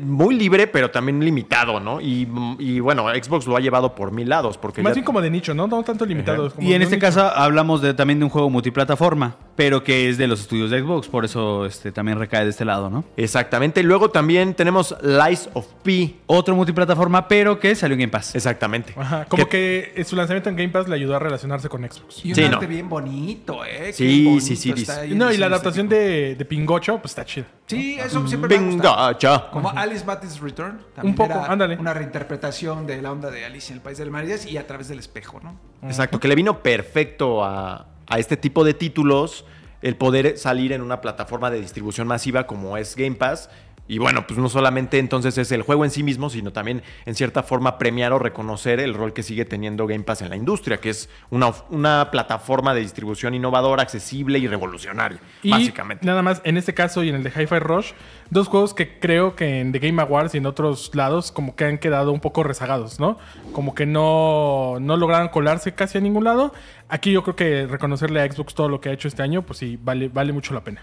muy 0.00 0.34
libre, 0.34 0.66
pero 0.66 0.90
también 0.90 1.24
limitado, 1.24 1.80
¿no? 1.80 2.00
Y, 2.00 2.28
y, 2.58 2.80
bueno, 2.80 3.06
Xbox 3.08 3.46
lo 3.46 3.56
ha 3.56 3.60
llevado 3.60 3.94
por 3.94 4.12
mil 4.12 4.28
lados, 4.28 4.56
porque 4.58 4.82
Más 4.82 4.90
ya- 4.92 4.94
bien 4.94 5.04
como 5.04 5.20
de 5.20 5.30
nicho, 5.30 5.54
¿no? 5.54 5.66
No 5.66 5.82
tanto 5.82 6.04
limitados. 6.04 6.54
como 6.54 6.68
Y 6.68 6.72
en 6.74 6.82
este 6.82 6.96
nicho. 6.96 7.06
caso 7.06 7.20
hablamos 7.34 7.82
de, 7.82 7.94
también 7.94 8.18
de 8.18 8.24
un 8.24 8.30
juego 8.30 8.48
multiplataforma, 8.50 9.36
pero 9.56 9.82
que 9.84 10.08
es 10.08 10.18
de 10.18 10.26
los 10.26 10.40
estudios 10.40 10.70
de 10.70 10.80
Xbox, 10.80 11.08
por 11.08 11.24
eso 11.24 11.66
este, 11.66 11.92
también 11.92 12.18
recae 12.18 12.44
de 12.44 12.50
este 12.50 12.64
lado, 12.64 12.88
¿no? 12.90 13.04
exactamente. 13.16 13.82
Luego 13.82 14.10
también 14.10 14.54
tenemos 14.54 14.94
Lies 15.02 15.48
of 15.54 15.66
P. 15.82 16.14
Otro 16.26 16.54
multiplataforma, 16.54 17.28
pero 17.28 17.58
que 17.58 17.74
salió 17.74 17.94
en 17.94 18.00
Game 18.00 18.10
Pass. 18.12 18.34
Exactamente. 18.34 18.94
Ajá, 18.96 19.24
como 19.26 19.48
que... 19.48 20.02
su 20.06 20.16
lanzamiento 20.16 20.48
en 20.48 20.56
Game 20.56 20.68
Pass 20.70 20.88
le 20.88 20.94
ayudó 20.94 21.16
a 21.16 21.18
relacionarse 21.18 21.68
con 21.68 21.82
Xbox. 21.82 22.24
Y 22.24 22.30
un 22.30 22.34
Sí, 22.34 22.44
arte 22.44 22.66
no. 22.66 22.68
bien 22.68 22.88
bonito, 22.88 23.64
¿eh? 23.64 23.92
Sí, 23.92 24.24
bonito 24.24 24.44
sí, 24.46 24.56
sí, 24.56 24.74
No, 25.14 25.32
y 25.32 25.36
la 25.36 25.46
adaptación 25.46 25.88
de, 25.88 26.34
de 26.36 26.44
Pingocho, 26.44 26.98
pues 26.98 27.12
está 27.12 27.24
chido. 27.24 27.46
Sí, 27.66 27.98
eso 27.98 28.26
siempre 28.26 28.58
me 28.58 28.64
Venga, 28.64 28.72
gustado. 28.74 29.12
cha. 29.14 29.50
Como 29.50 29.71
Alice 29.76 30.04
Bates 30.04 30.40
Return. 30.40 30.80
También 30.94 31.12
Un 31.12 31.16
poco, 31.16 31.30
era 31.32 31.46
ándale. 31.46 31.76
Una 31.76 31.94
reinterpretación 31.94 32.86
de 32.86 33.00
la 33.02 33.12
onda 33.12 33.30
de 33.30 33.44
Alice 33.44 33.72
en 33.72 33.78
el 33.78 33.82
País 33.82 33.98
de 33.98 34.04
las 34.04 34.12
Maravillas 34.12 34.46
y 34.46 34.56
a 34.56 34.66
través 34.66 34.88
del 34.88 34.98
espejo, 34.98 35.40
¿no? 35.42 35.58
Exacto, 35.82 36.20
que 36.20 36.28
le 36.28 36.34
vino 36.34 36.62
perfecto 36.62 37.44
a, 37.44 37.86
a 38.06 38.18
este 38.18 38.36
tipo 38.36 38.64
de 38.64 38.74
títulos 38.74 39.44
el 39.82 39.96
poder 39.96 40.38
salir 40.38 40.72
en 40.72 40.80
una 40.80 41.00
plataforma 41.00 41.50
de 41.50 41.60
distribución 41.60 42.06
masiva 42.06 42.46
como 42.46 42.76
es 42.76 42.94
Game 42.94 43.16
Pass, 43.16 43.50
Y 43.88 43.98
bueno, 43.98 44.26
pues 44.26 44.38
no 44.38 44.48
solamente 44.48 44.98
entonces 44.98 45.36
es 45.38 45.50
el 45.52 45.62
juego 45.62 45.84
en 45.84 45.90
sí 45.90 46.02
mismo, 46.02 46.30
sino 46.30 46.52
también 46.52 46.82
en 47.04 47.14
cierta 47.14 47.42
forma 47.42 47.78
premiar 47.78 48.12
o 48.12 48.18
reconocer 48.18 48.80
el 48.80 48.94
rol 48.94 49.12
que 49.12 49.22
sigue 49.22 49.44
teniendo 49.44 49.86
Game 49.86 50.04
Pass 50.04 50.22
en 50.22 50.30
la 50.30 50.36
industria, 50.36 50.78
que 50.78 50.90
es 50.90 51.10
una, 51.30 51.52
una 51.68 52.10
plataforma 52.10 52.74
de 52.74 52.80
distribución 52.80 53.34
innovadora, 53.34 53.82
accesible 53.82 54.38
y 54.38 54.46
revolucionaria, 54.46 55.18
Y 55.42 55.50
básicamente. 55.50 56.06
nada 56.06 56.22
más, 56.22 56.40
en 56.44 56.56
este 56.56 56.74
caso 56.74 57.02
y 57.02 57.08
en 57.08 57.16
el 57.16 57.22
de 57.22 57.30
Hi-Fi 57.30 57.58
Rush, 57.58 57.92
dos 58.30 58.48
juegos 58.48 58.72
que 58.72 58.98
creo 58.98 59.34
que 59.34 59.60
en 59.60 59.72
The 59.72 59.80
Game 59.80 60.00
Awards 60.00 60.34
y 60.34 60.38
en 60.38 60.46
otros 60.46 60.94
lados 60.94 61.32
como 61.32 61.56
que 61.56 61.64
han 61.64 61.78
quedado 61.78 62.12
un 62.12 62.20
poco 62.20 62.44
rezagados, 62.44 63.00
¿no? 63.00 63.18
Como 63.52 63.74
que 63.74 63.84
no, 63.84 64.78
no 64.80 64.96
lograron 64.96 65.28
colarse 65.28 65.74
casi 65.74 65.98
a 65.98 66.00
ningún 66.00 66.24
lado. 66.24 66.54
Aquí 66.88 67.10
yo 67.12 67.22
creo 67.24 67.36
que 67.36 67.66
reconocerle 67.66 68.20
a 68.22 68.30
Xbox 68.32 68.54
todo 68.54 68.68
lo 68.68 68.80
que 68.80 68.90
ha 68.90 68.92
hecho 68.92 69.08
este 69.08 69.22
año, 69.22 69.42
pues 69.42 69.58
sí, 69.58 69.78
vale, 69.82 70.08
vale 70.08 70.32
mucho 70.32 70.54
la 70.54 70.62
pena. 70.62 70.82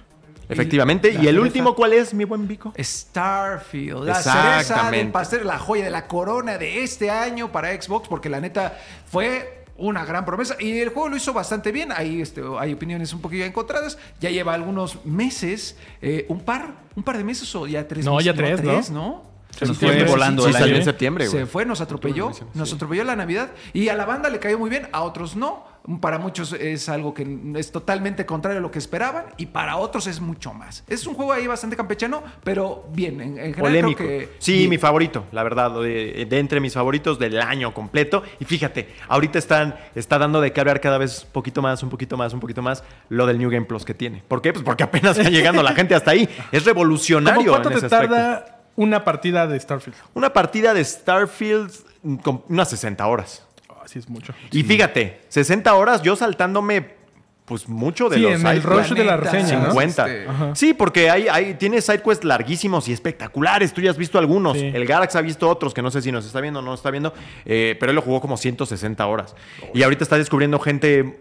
Efectivamente. 0.49 1.09
Y 1.09 1.13
la 1.13 1.17
¿Y 1.23 1.27
el 1.27 1.35
cereza. 1.35 1.41
último 1.41 1.75
cuál 1.75 1.93
es, 1.93 2.13
mi 2.13 2.25
buen 2.25 2.47
Vico? 2.47 2.73
Starfield, 2.77 4.05
la 4.05 4.15
cereza 4.15 4.89
del 4.91 5.11
pastel, 5.11 5.45
la 5.47 5.59
joya 5.59 5.85
de 5.85 5.91
la 5.91 6.07
corona 6.07 6.57
de 6.57 6.83
este 6.83 7.09
año 7.09 7.51
para 7.51 7.69
Xbox, 7.79 8.07
porque 8.07 8.29
la 8.29 8.39
neta 8.41 8.77
fue 9.05 9.65
una 9.77 10.03
gran 10.03 10.25
promesa 10.25 10.55
y 10.59 10.77
el 10.79 10.89
juego 10.89 11.09
lo 11.09 11.15
hizo 11.17 11.31
bastante 11.33 11.71
bien. 11.71 11.91
Ahí 11.91 12.21
este, 12.21 12.41
hay 12.59 12.73
opiniones 12.73 13.13
un 13.13 13.21
poquito 13.21 13.45
encontradas. 13.45 13.97
Ya 14.19 14.29
lleva 14.29 14.53
algunos 14.53 15.05
meses, 15.05 15.77
eh, 16.01 16.25
un 16.29 16.41
par, 16.41 16.73
un 16.95 17.03
par 17.03 17.17
de 17.17 17.23
meses 17.23 17.53
o 17.55 17.65
ya 17.67 17.87
tres 17.87 18.03
No, 18.03 18.15
meses. 18.17 18.25
ya 18.25 18.33
tres, 18.35 18.89
¿no? 18.91 19.23
¿no? 19.23 19.29
Se 19.57 19.65
nos 19.65 19.77
fue 19.77 20.03
volando 20.03 20.43
Sí, 20.43 20.49
el 20.49 20.53
salió 20.53 20.67
año. 20.67 20.75
en 20.77 20.83
septiembre, 20.85 21.27
güey. 21.27 21.39
Se 21.41 21.45
fue, 21.45 21.65
nos 21.65 21.81
atropelló, 21.81 22.31
nos 22.53 22.73
atropelló 22.73 23.03
la 23.03 23.15
Navidad 23.15 23.49
y 23.73 23.89
a 23.89 23.95
la 23.95 24.05
banda 24.05 24.29
le 24.29 24.39
cayó 24.39 24.59
muy 24.59 24.69
bien, 24.69 24.87
a 24.91 25.01
otros 25.01 25.35
no. 25.35 25.65
Para 26.01 26.19
muchos 26.19 26.53
es 26.53 26.87
algo 26.89 27.13
que 27.13 27.25
es 27.55 27.71
totalmente 27.71 28.25
contrario 28.25 28.59
a 28.59 28.61
lo 28.61 28.69
que 28.71 28.79
esperaban 28.79 29.25
y 29.37 29.47
para 29.47 29.77
otros 29.77 30.07
es 30.07 30.19
mucho 30.21 30.53
más. 30.53 30.83
Es 30.87 31.07
un 31.07 31.15
juego 31.15 31.33
ahí 31.33 31.47
bastante 31.47 31.75
campechano, 31.75 32.21
pero 32.43 32.85
bien, 32.93 33.21
en, 33.21 33.29
en 33.37 33.53
general 33.53 33.61
Polémico. 33.61 33.97
creo 33.97 34.19
que... 34.19 34.29
Sí, 34.39 34.57
bien. 34.57 34.69
mi 34.69 34.77
favorito, 34.77 35.25
la 35.31 35.43
verdad, 35.43 35.71
de, 35.81 36.27
de 36.29 36.39
entre 36.39 36.59
mis 36.59 36.73
favoritos 36.73 37.17
del 37.19 37.41
año 37.41 37.73
completo. 37.73 38.23
Y 38.39 38.45
fíjate, 38.45 38.89
ahorita 39.07 39.39
están, 39.39 39.75
está 39.95 40.17
dando 40.17 40.41
de 40.41 40.51
qué 40.53 40.59
hablar 40.59 40.79
cada 40.81 40.97
vez 40.97 41.23
un 41.25 41.31
poquito 41.31 41.61
más, 41.61 41.81
un 41.83 41.89
poquito 41.89 42.17
más, 42.17 42.33
un 42.33 42.39
poquito 42.39 42.61
más 42.61 42.83
lo 43.09 43.25
del 43.25 43.37
New 43.39 43.49
Game 43.49 43.65
Plus 43.65 43.85
que 43.85 43.93
tiene. 43.93 44.23
¿Por 44.27 44.41
qué? 44.41 44.53
Pues 44.53 44.63
porque 44.63 44.83
apenas 44.83 45.17
está 45.17 45.29
llegando 45.31 45.63
la 45.63 45.73
gente 45.73 45.95
hasta 45.95 46.11
ahí. 46.11 46.23
Es 46.51 46.63
¿Cómo 46.63 46.65
revolucionario. 46.65 47.51
cuánto 47.51 47.69
en 47.69 47.79
te 47.79 47.85
ese 47.85 47.95
aspecto. 47.95 48.15
tarda 48.15 48.59
una 48.75 49.03
partida 49.03 49.47
de 49.47 49.59
Starfield? 49.59 49.97
Una 50.13 50.31
partida 50.31 50.73
de 50.73 50.83
Starfield 50.85 51.71
con 52.21 52.43
unas 52.47 52.69
60 52.69 53.05
horas. 53.07 53.45
Así 53.89 53.97
es 53.97 54.07
mucho. 54.07 54.35
Y 54.51 54.61
fíjate, 54.61 55.21
60 55.29 55.73
horas 55.73 56.03
yo 56.03 56.15
saltándome 56.15 56.99
pues 57.45 57.67
mucho 57.67 58.07
de 58.07 58.17
Sí, 58.17 58.21
los 58.21 58.33
en 58.39 58.45
el 58.45 58.61
rush 58.61 58.93
de 58.93 59.03
la 59.03 59.17
reseña, 59.17 59.57
¿no? 59.57 59.71
50. 59.71 60.07
Este. 60.07 60.27
Sí, 60.53 60.75
porque 60.75 61.09
hay, 61.09 61.27
hay, 61.27 61.55
tiene 61.55 61.81
sidequests 61.81 62.23
larguísimos 62.23 62.87
y 62.87 62.93
espectaculares. 62.93 63.73
Tú 63.73 63.81
ya 63.81 63.89
has 63.89 63.97
visto 63.97 64.19
algunos. 64.19 64.59
Sí. 64.59 64.71
El 64.71 64.85
Garax 64.85 65.15
ha 65.15 65.21
visto 65.21 65.49
otros 65.49 65.73
que 65.73 65.81
no 65.81 65.89
sé 65.89 66.03
si 66.03 66.11
nos 66.11 66.23
está 66.27 66.39
viendo 66.39 66.59
o 66.59 66.61
no 66.61 66.69
nos 66.69 66.81
está 66.81 66.91
viendo. 66.91 67.11
eh, 67.45 67.75
pero 67.79 67.89
él 67.89 67.95
lo 67.95 68.03
jugó 68.03 68.21
como 68.21 68.37
160 68.37 69.03
horas. 69.07 69.35
Y 69.73 69.81
ahorita 69.81 70.03
está 70.03 70.19
descubriendo 70.19 70.59
gente. 70.59 71.19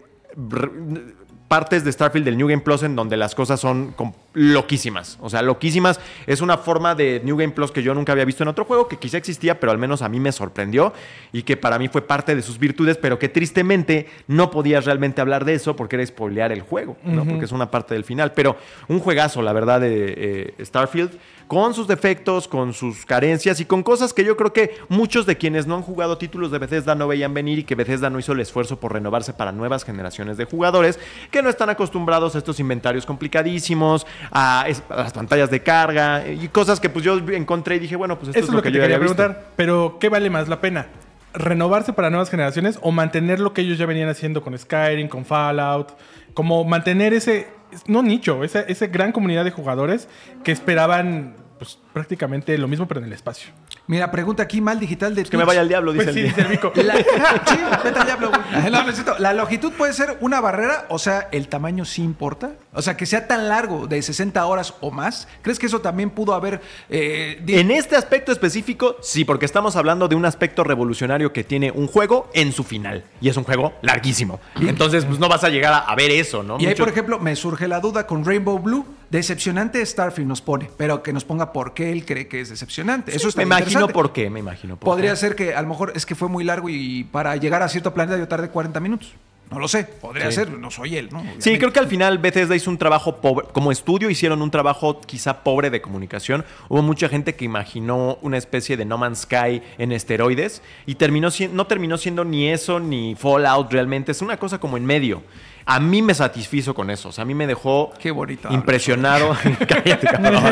Partes 1.49 1.83
de 1.83 1.91
Starfield 1.91 2.25
del 2.25 2.37
New 2.37 2.47
Game 2.47 2.61
Plus 2.61 2.83
en 2.83 2.95
donde 2.95 3.17
las 3.17 3.33
cosas 3.35 3.59
son 3.59 3.95
loquísimas. 4.33 5.17
O 5.19 5.29
sea, 5.29 5.41
loquísimas. 5.41 5.99
Es 6.27 6.41
una 6.41 6.59
forma 6.59 6.93
de 6.93 7.21
New 7.25 7.35
Game 7.35 7.53
Plus 7.53 7.71
que 7.71 7.81
yo 7.81 7.93
nunca 7.95 8.11
había 8.11 8.23
visto 8.23 8.43
en 8.43 8.49
otro 8.49 8.65
juego, 8.65 8.87
que 8.87 8.97
quizá 8.97 9.17
existía, 9.17 9.59
pero 9.59 9.71
al 9.71 9.79
menos 9.79 10.03
a 10.03 10.09
mí 10.09 10.19
me 10.19 10.31
sorprendió 10.31 10.93
y 11.33 11.41
que 11.41 11.57
para 11.57 11.79
mí 11.79 11.87
fue 11.87 12.03
parte 12.03 12.35
de 12.35 12.43
sus 12.43 12.59
virtudes, 12.59 12.97
pero 12.97 13.17
que 13.17 13.29
tristemente 13.29 14.07
no 14.27 14.51
podías 14.51 14.85
realmente 14.85 15.21
hablar 15.21 15.43
de 15.43 15.55
eso 15.55 15.75
porque 15.75 15.95
era 15.95 16.05
spoilear 16.05 16.51
el 16.51 16.61
juego, 16.61 16.97
¿no? 17.03 17.25
Porque 17.25 17.45
es 17.45 17.51
una 17.51 17.71
parte 17.71 17.95
del 17.95 18.03
final. 18.03 18.31
Pero 18.33 18.55
un 18.87 18.99
juegazo, 18.99 19.41
la 19.41 19.51
verdad, 19.51 19.81
de 19.81 20.53
eh, 20.59 20.63
Starfield, 20.63 21.11
con 21.49 21.73
sus 21.73 21.87
defectos, 21.87 22.47
con 22.47 22.73
sus 22.73 23.07
carencias 23.07 23.59
y 23.59 23.65
con 23.65 23.81
cosas 23.81 24.13
que 24.13 24.23
yo 24.23 24.37
creo 24.37 24.53
que 24.53 24.77
muchos 24.87 25.25
de 25.25 25.35
quienes 25.35 25.65
no 25.65 25.73
han 25.73 25.81
jugado 25.81 26.19
títulos 26.19 26.51
de 26.51 26.59
Bethesda 26.59 26.93
no 26.93 27.07
veían 27.07 27.33
venir 27.33 27.57
y 27.57 27.63
que 27.63 27.73
Bethesda 27.73 28.11
no 28.11 28.19
hizo 28.19 28.33
el 28.33 28.39
esfuerzo 28.39 28.79
por 28.79 28.93
renovarse 28.93 29.33
para 29.33 29.51
nuevas 29.51 29.83
generaciones 29.83 30.37
de 30.37 30.45
jugadores 30.45 30.99
que 31.31 31.41
no 31.41 31.49
están 31.49 31.71
acostumbrados 31.71 32.35
a 32.35 32.37
estos 32.37 32.59
inventarios 32.59 33.03
complicadísimos, 33.07 34.05
a, 34.31 34.67
las 34.89 35.11
pantallas 35.11 35.49
de 35.49 35.63
carga 35.63 36.29
y 36.29 36.49
cosas 36.49 36.79
que 36.79 36.87
pues 36.87 37.03
yo 37.03 37.17
encontré 37.17 37.77
y 37.77 37.79
dije, 37.79 37.95
bueno, 37.95 38.19
pues 38.19 38.29
esto 38.29 38.39
Eso 38.41 38.49
es 38.49 38.53
lo 38.53 38.61
que, 38.61 38.69
yo 38.69 38.73
te 38.73 38.81
quería 38.81 38.97
había 38.97 39.07
visto. 39.07 39.15
preguntar. 39.15 39.49
Pero, 39.55 39.97
¿qué 39.99 40.09
vale 40.09 40.29
más 40.29 40.49
la 40.49 40.61
pena? 40.61 40.85
¿Renovarse 41.33 41.93
para 41.93 42.11
nuevas 42.11 42.29
generaciones 42.29 42.77
o 42.83 42.91
mantener 42.91 43.39
lo 43.39 43.53
que 43.53 43.61
ellos 43.61 43.79
ya 43.79 43.87
venían 43.87 44.09
haciendo 44.09 44.43
con 44.43 44.55
Skyrim, 44.55 45.07
con 45.07 45.25
Fallout? 45.25 45.97
Como 46.35 46.63
mantener 46.63 47.15
ese, 47.15 47.47
no 47.87 48.03
nicho, 48.03 48.43
esa, 48.43 48.61
esa 48.61 48.87
gran 48.87 49.11
comunidad 49.11 49.43
de 49.43 49.51
jugadores 49.51 50.07
que 50.43 50.51
esperaban 50.51 51.35
pues, 51.57 51.77
prácticamente 51.93 52.57
lo 52.57 52.67
mismo, 52.67 52.87
pero 52.87 52.99
en 52.99 53.07
el 53.07 53.13
espacio. 53.13 53.51
Mira, 53.89 54.11
pregunta 54.11 54.43
aquí 54.43 54.61
mal 54.61 54.79
digital 54.79 55.15
de 55.15 55.23
Que 55.23 55.35
me 55.35 55.45
vaya 55.45 55.61
al 55.61 55.67
diablo, 55.67 55.91
dice 55.93 56.03
Pues 56.05 56.13
sí, 56.15 56.21
el 56.21 56.27
dice 56.27 56.41
el. 56.75 56.85
La, 56.85 56.95
sí, 57.47 57.57
vete 57.83 57.99
al 57.99 58.05
diablo, 58.05 58.29
güey. 58.29 58.71
No, 58.71 58.83
necesito. 58.83 59.15
¿La 59.17 59.33
longitud 59.33 59.71
puede 59.71 59.93
ser 59.93 60.15
una 60.21 60.39
barrera? 60.39 60.85
O 60.89 60.99
sea, 60.99 61.27
¿el 61.31 61.47
tamaño 61.47 61.85
sí 61.85 62.03
importa? 62.03 62.51
O 62.71 62.83
sea, 62.83 62.95
que 62.95 63.07
sea 63.07 63.25
tan 63.25 63.49
largo, 63.49 63.87
de 63.87 63.99
60 63.99 64.45
horas 64.45 64.75
o 64.81 64.91
más. 64.91 65.27
¿Crees 65.41 65.57
que 65.57 65.65
eso 65.65 65.81
también 65.81 66.11
pudo 66.11 66.35
haber... 66.35 66.61
eh, 66.87 67.43
En 67.47 67.71
este 67.71 67.95
aspecto 67.95 68.31
específico, 68.31 68.95
sí, 69.01 69.25
porque 69.25 69.45
estamos 69.47 69.75
hablando 69.75 70.07
de 70.07 70.13
un 70.13 70.25
aspecto 70.25 70.63
revolucionario 70.63 71.33
que 71.33 71.43
tiene 71.43 71.71
un 71.71 71.87
juego 71.87 72.29
en 72.35 72.51
su 72.51 72.63
final. 72.63 73.05
Y 73.21 73.29
es 73.29 73.37
un 73.37 73.43
juego 73.43 73.73
larguísimo. 73.81 74.39
Entonces, 74.61 75.03
pues 75.05 75.17
no 75.17 75.27
vas 75.27 75.43
a 75.43 75.49
llegar 75.49 75.73
a, 75.73 75.79
a 75.79 75.95
ver 75.95 76.11
eso, 76.11 76.43
¿no? 76.43 76.57
y 76.59 76.67
ahí, 76.67 76.75
por 76.75 76.89
ejemplo, 76.89 77.17
me 77.17 77.35
surge 77.35 77.67
la 77.67 77.79
duda 77.79 78.05
con 78.05 78.23
Rainbow 78.23 78.59
Blue. 78.59 78.85
Decepcionante 79.09 79.83
Starfield 79.85 80.27
nos 80.27 80.41
pone, 80.41 80.69
pero 80.77 81.01
que 81.01 81.11
nos 81.13 81.25
ponga 81.25 81.51
por 81.51 81.73
qué 81.73 81.91
él 81.91 82.05
cree 82.05 82.27
que 82.27 82.41
es 82.41 82.49
decepcionante. 82.49 83.15
Eso 83.15 83.25
me 83.25 83.29
está 83.29 83.41
imagino 83.43 83.67
interesante. 83.67 83.93
por 83.93 84.13
qué, 84.13 84.29
me 84.29 84.39
imagino 84.39 84.75
por 84.77 84.85
Podría 84.93 85.11
qué. 85.11 85.17
ser 85.17 85.35
que 85.35 85.55
a 85.55 85.61
lo 85.61 85.67
mejor 85.67 85.93
es 85.95 86.05
que 86.05 86.13
fue 86.15 86.29
muy 86.29 86.43
largo 86.43 86.69
y 86.69 87.05
para 87.05 87.35
llegar 87.35 87.63
a 87.63 87.69
cierto 87.69 87.93
planeta 87.93 88.17
yo 88.19 88.27
tardé 88.27 88.49
40 88.49 88.79
minutos. 88.79 89.13
No 89.51 89.57
lo 89.57 89.67
sé, 89.67 89.83
podría 89.83 90.27
Sí. 90.29 90.35
ser, 90.35 90.51
no 90.51 90.69
soy 90.69 90.95
él, 90.95 91.09
¿no? 91.11 91.23
Sí, 91.39 91.57
creo 91.57 91.73
que 91.73 91.79
al 91.79 91.87
final 91.87 92.19
Bethesda 92.19 92.55
hizo 92.55 92.69
un 92.69 92.77
trabajo 92.77 93.15
pobre, 93.15 93.47
como 93.51 93.71
estudio 93.71 94.11
hicieron 94.11 94.43
un 94.43 94.51
trabajo 94.51 95.01
quizá 95.01 95.41
pobre 95.43 95.71
de 95.71 95.81
comunicación. 95.81 96.45
Hubo 96.67 96.83
mucha 96.83 97.09
gente 97.09 97.33
que 97.33 97.45
imaginó 97.45 98.19
una 98.21 98.37
especie 98.37 98.77
de 98.77 98.85
No 98.85 98.99
Man's 98.99 99.21
Sky 99.21 99.63
en 99.79 99.91
esteroides 99.91 100.61
y 100.85 100.93
terminó 100.95 101.29
no 101.51 101.65
terminó 101.65 101.97
siendo 101.97 102.23
ni 102.25 102.47
eso 102.49 102.79
ni 102.79 103.15
Fallout 103.15 103.71
realmente. 103.73 104.11
Es 104.11 104.21
una 104.21 104.37
cosa 104.37 104.59
como 104.59 104.77
en 104.77 104.85
medio. 104.85 105.23
A 105.65 105.79
mí 105.79 106.01
me 106.01 106.13
satisfizo 106.13 106.73
con 106.73 106.89
eso. 106.89 107.09
O 107.09 107.11
sea, 107.11 107.21
a 107.23 107.25
mí 107.25 107.33
me 107.35 107.45
dejó 107.47 107.91
Qué 107.99 108.11
bonito 108.11 108.47
hablas. 108.47 108.59
impresionado. 108.61 109.35
Cállate, 109.67 110.07
cabrón. 110.07 110.45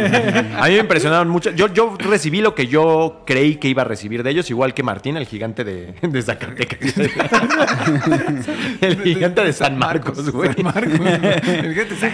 A 0.58 0.65
mí 0.67 0.74
me 0.74 0.80
impresionaron 0.80 1.30
mucho. 1.30 1.52
Yo, 1.52 1.67
yo 1.74 1.96
recibí 1.98 2.41
lo 2.41 2.54
que 2.56 2.67
yo 2.67 3.22
creí 3.26 3.56
que 3.56 3.67
iba 3.67 3.82
a 3.82 3.86
recibir 3.86 4.24
de 4.24 4.30
ellos, 4.32 4.50
igual 4.50 4.74
que 4.74 4.84
Martín, 4.84 5.17
el 5.17 5.26
gigante 5.26 5.63
de, 5.63 5.93
de 6.02 6.22
Zacatecas. 6.22 6.80
el 8.82 9.02
gigante 9.04 9.43
de 9.43 9.54
San 9.54 9.78
Marcos, 9.78 10.30
güey. 10.32 10.54
San 10.54 10.63
Marcos. 10.63 11.00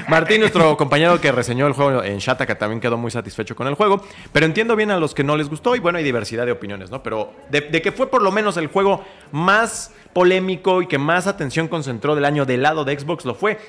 Martín, 0.08 0.40
nuestro 0.42 0.76
compañero 0.78 1.20
que 1.20 1.32
reseñó 1.32 1.68
el 1.68 1.74
juego 1.74 2.04
en 2.04 2.18
Shataka, 2.18 2.58
también 2.58 2.80
quedó 2.80 2.98
muy 2.98 3.12
satisfecho 3.12 3.56
con 3.56 3.68
el 3.68 3.76
juego. 3.76 4.04
Pero 4.32 4.46
entiendo 4.46 4.76
bien 4.76 4.92
a 4.92 4.98
los 4.98 5.14
que 5.14 5.24
no 5.24 5.36
les 5.38 5.50
gustó 5.50 5.76
y 5.76 5.80
bueno, 5.80 5.98
hay 5.98 6.04
diversidad 6.04 6.46
de 6.46 6.52
opiniones, 6.52 6.90
¿no? 6.92 7.04
Pero 7.04 7.34
de, 7.50 7.62
de 7.62 7.82
que 7.82 7.92
fue 7.92 8.10
por 8.10 8.22
lo 8.22 8.32
menos 8.32 8.58
el 8.58 8.68
juego 8.68 9.04
más 9.32 9.92
polémico 10.14 10.82
y 10.82 10.88
que 10.88 10.98
más 10.98 11.28
atención 11.28 11.68
concentró 11.68 12.16
del 12.16 12.26
año 12.26 12.46
del 12.46 12.62
lado 12.62 12.86
de 12.86 12.98
Xbox, 12.98 13.26
lo 13.26 13.36
fue. 13.36 13.60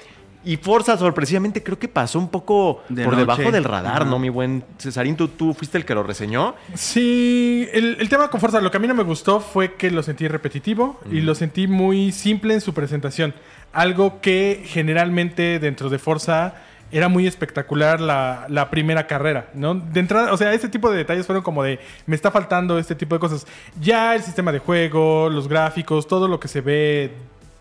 Y 0.46 0.58
Forza, 0.58 0.98
sorpresivamente, 0.98 1.62
creo 1.62 1.78
que 1.78 1.88
pasó 1.88 2.18
un 2.18 2.28
poco 2.28 2.82
De 2.90 3.04
por 3.04 3.14
noche. 3.14 3.20
debajo 3.26 3.50
del 3.50 3.64
radar. 3.64 4.04
¿no, 4.06 4.18
mi 4.18 4.28
buen 4.28 4.62
Cesarín? 4.78 5.16
¿tú, 5.16 5.28
tú 5.28 5.54
fuiste 5.54 5.78
el 5.78 5.86
que 5.86 5.94
lo 5.94 6.02
reseñó. 6.02 6.54
Sí, 6.74 7.66
el, 7.72 7.96
el 7.98 8.08
tema 8.10 8.28
con 8.28 8.42
Forza, 8.42 8.60
lo 8.60 8.70
que 8.70 8.76
a 8.76 8.80
mí 8.80 8.86
no 8.86 8.94
me 8.94 9.04
gustó 9.04 9.40
fue 9.40 9.72
que 9.76 9.90
lo 9.90 10.02
sentí 10.02 10.28
repetitivo 10.28 11.00
y 11.10 11.22
lo 11.22 11.34
sentí 11.34 11.66
muy 11.66 12.12
simple 12.12 12.52
en 12.52 12.60
su 12.60 12.74
presentación. 12.74 13.32
Algo 13.72 14.20
que 14.20 14.62
generalmente 14.66 15.58
dentro 15.60 15.88
de 15.88 15.98
Forza 15.98 16.54
era 16.96 17.08
muy 17.08 17.26
espectacular 17.26 18.00
la, 18.00 18.68
primera 18.70 19.06
carrera, 19.06 19.48
¿no? 19.54 19.74
De 19.74 20.00
entrada, 20.00 20.32
o 20.32 20.36
sea, 20.36 20.52
ese 20.52 20.68
tipo 20.68 20.90
de 20.90 20.98
detalles 20.98 21.26
fueron 21.26 21.42
como 21.42 21.62
de, 21.62 21.80
me 22.06 22.16
está 22.16 22.30
faltando 22.30 22.78
este 22.78 22.94
tipo 22.94 23.14
de 23.14 23.20
cosas. 23.20 23.46
Ya 23.80 24.14
el 24.14 24.22
sistema 24.22 24.52
de 24.52 24.60
juego, 24.60 25.28
los 25.28 25.48
gráficos, 25.48 26.06
todo 26.06 26.28
lo 26.28 26.40
que 26.40 26.48
se 26.48 26.60
ve 26.60 27.12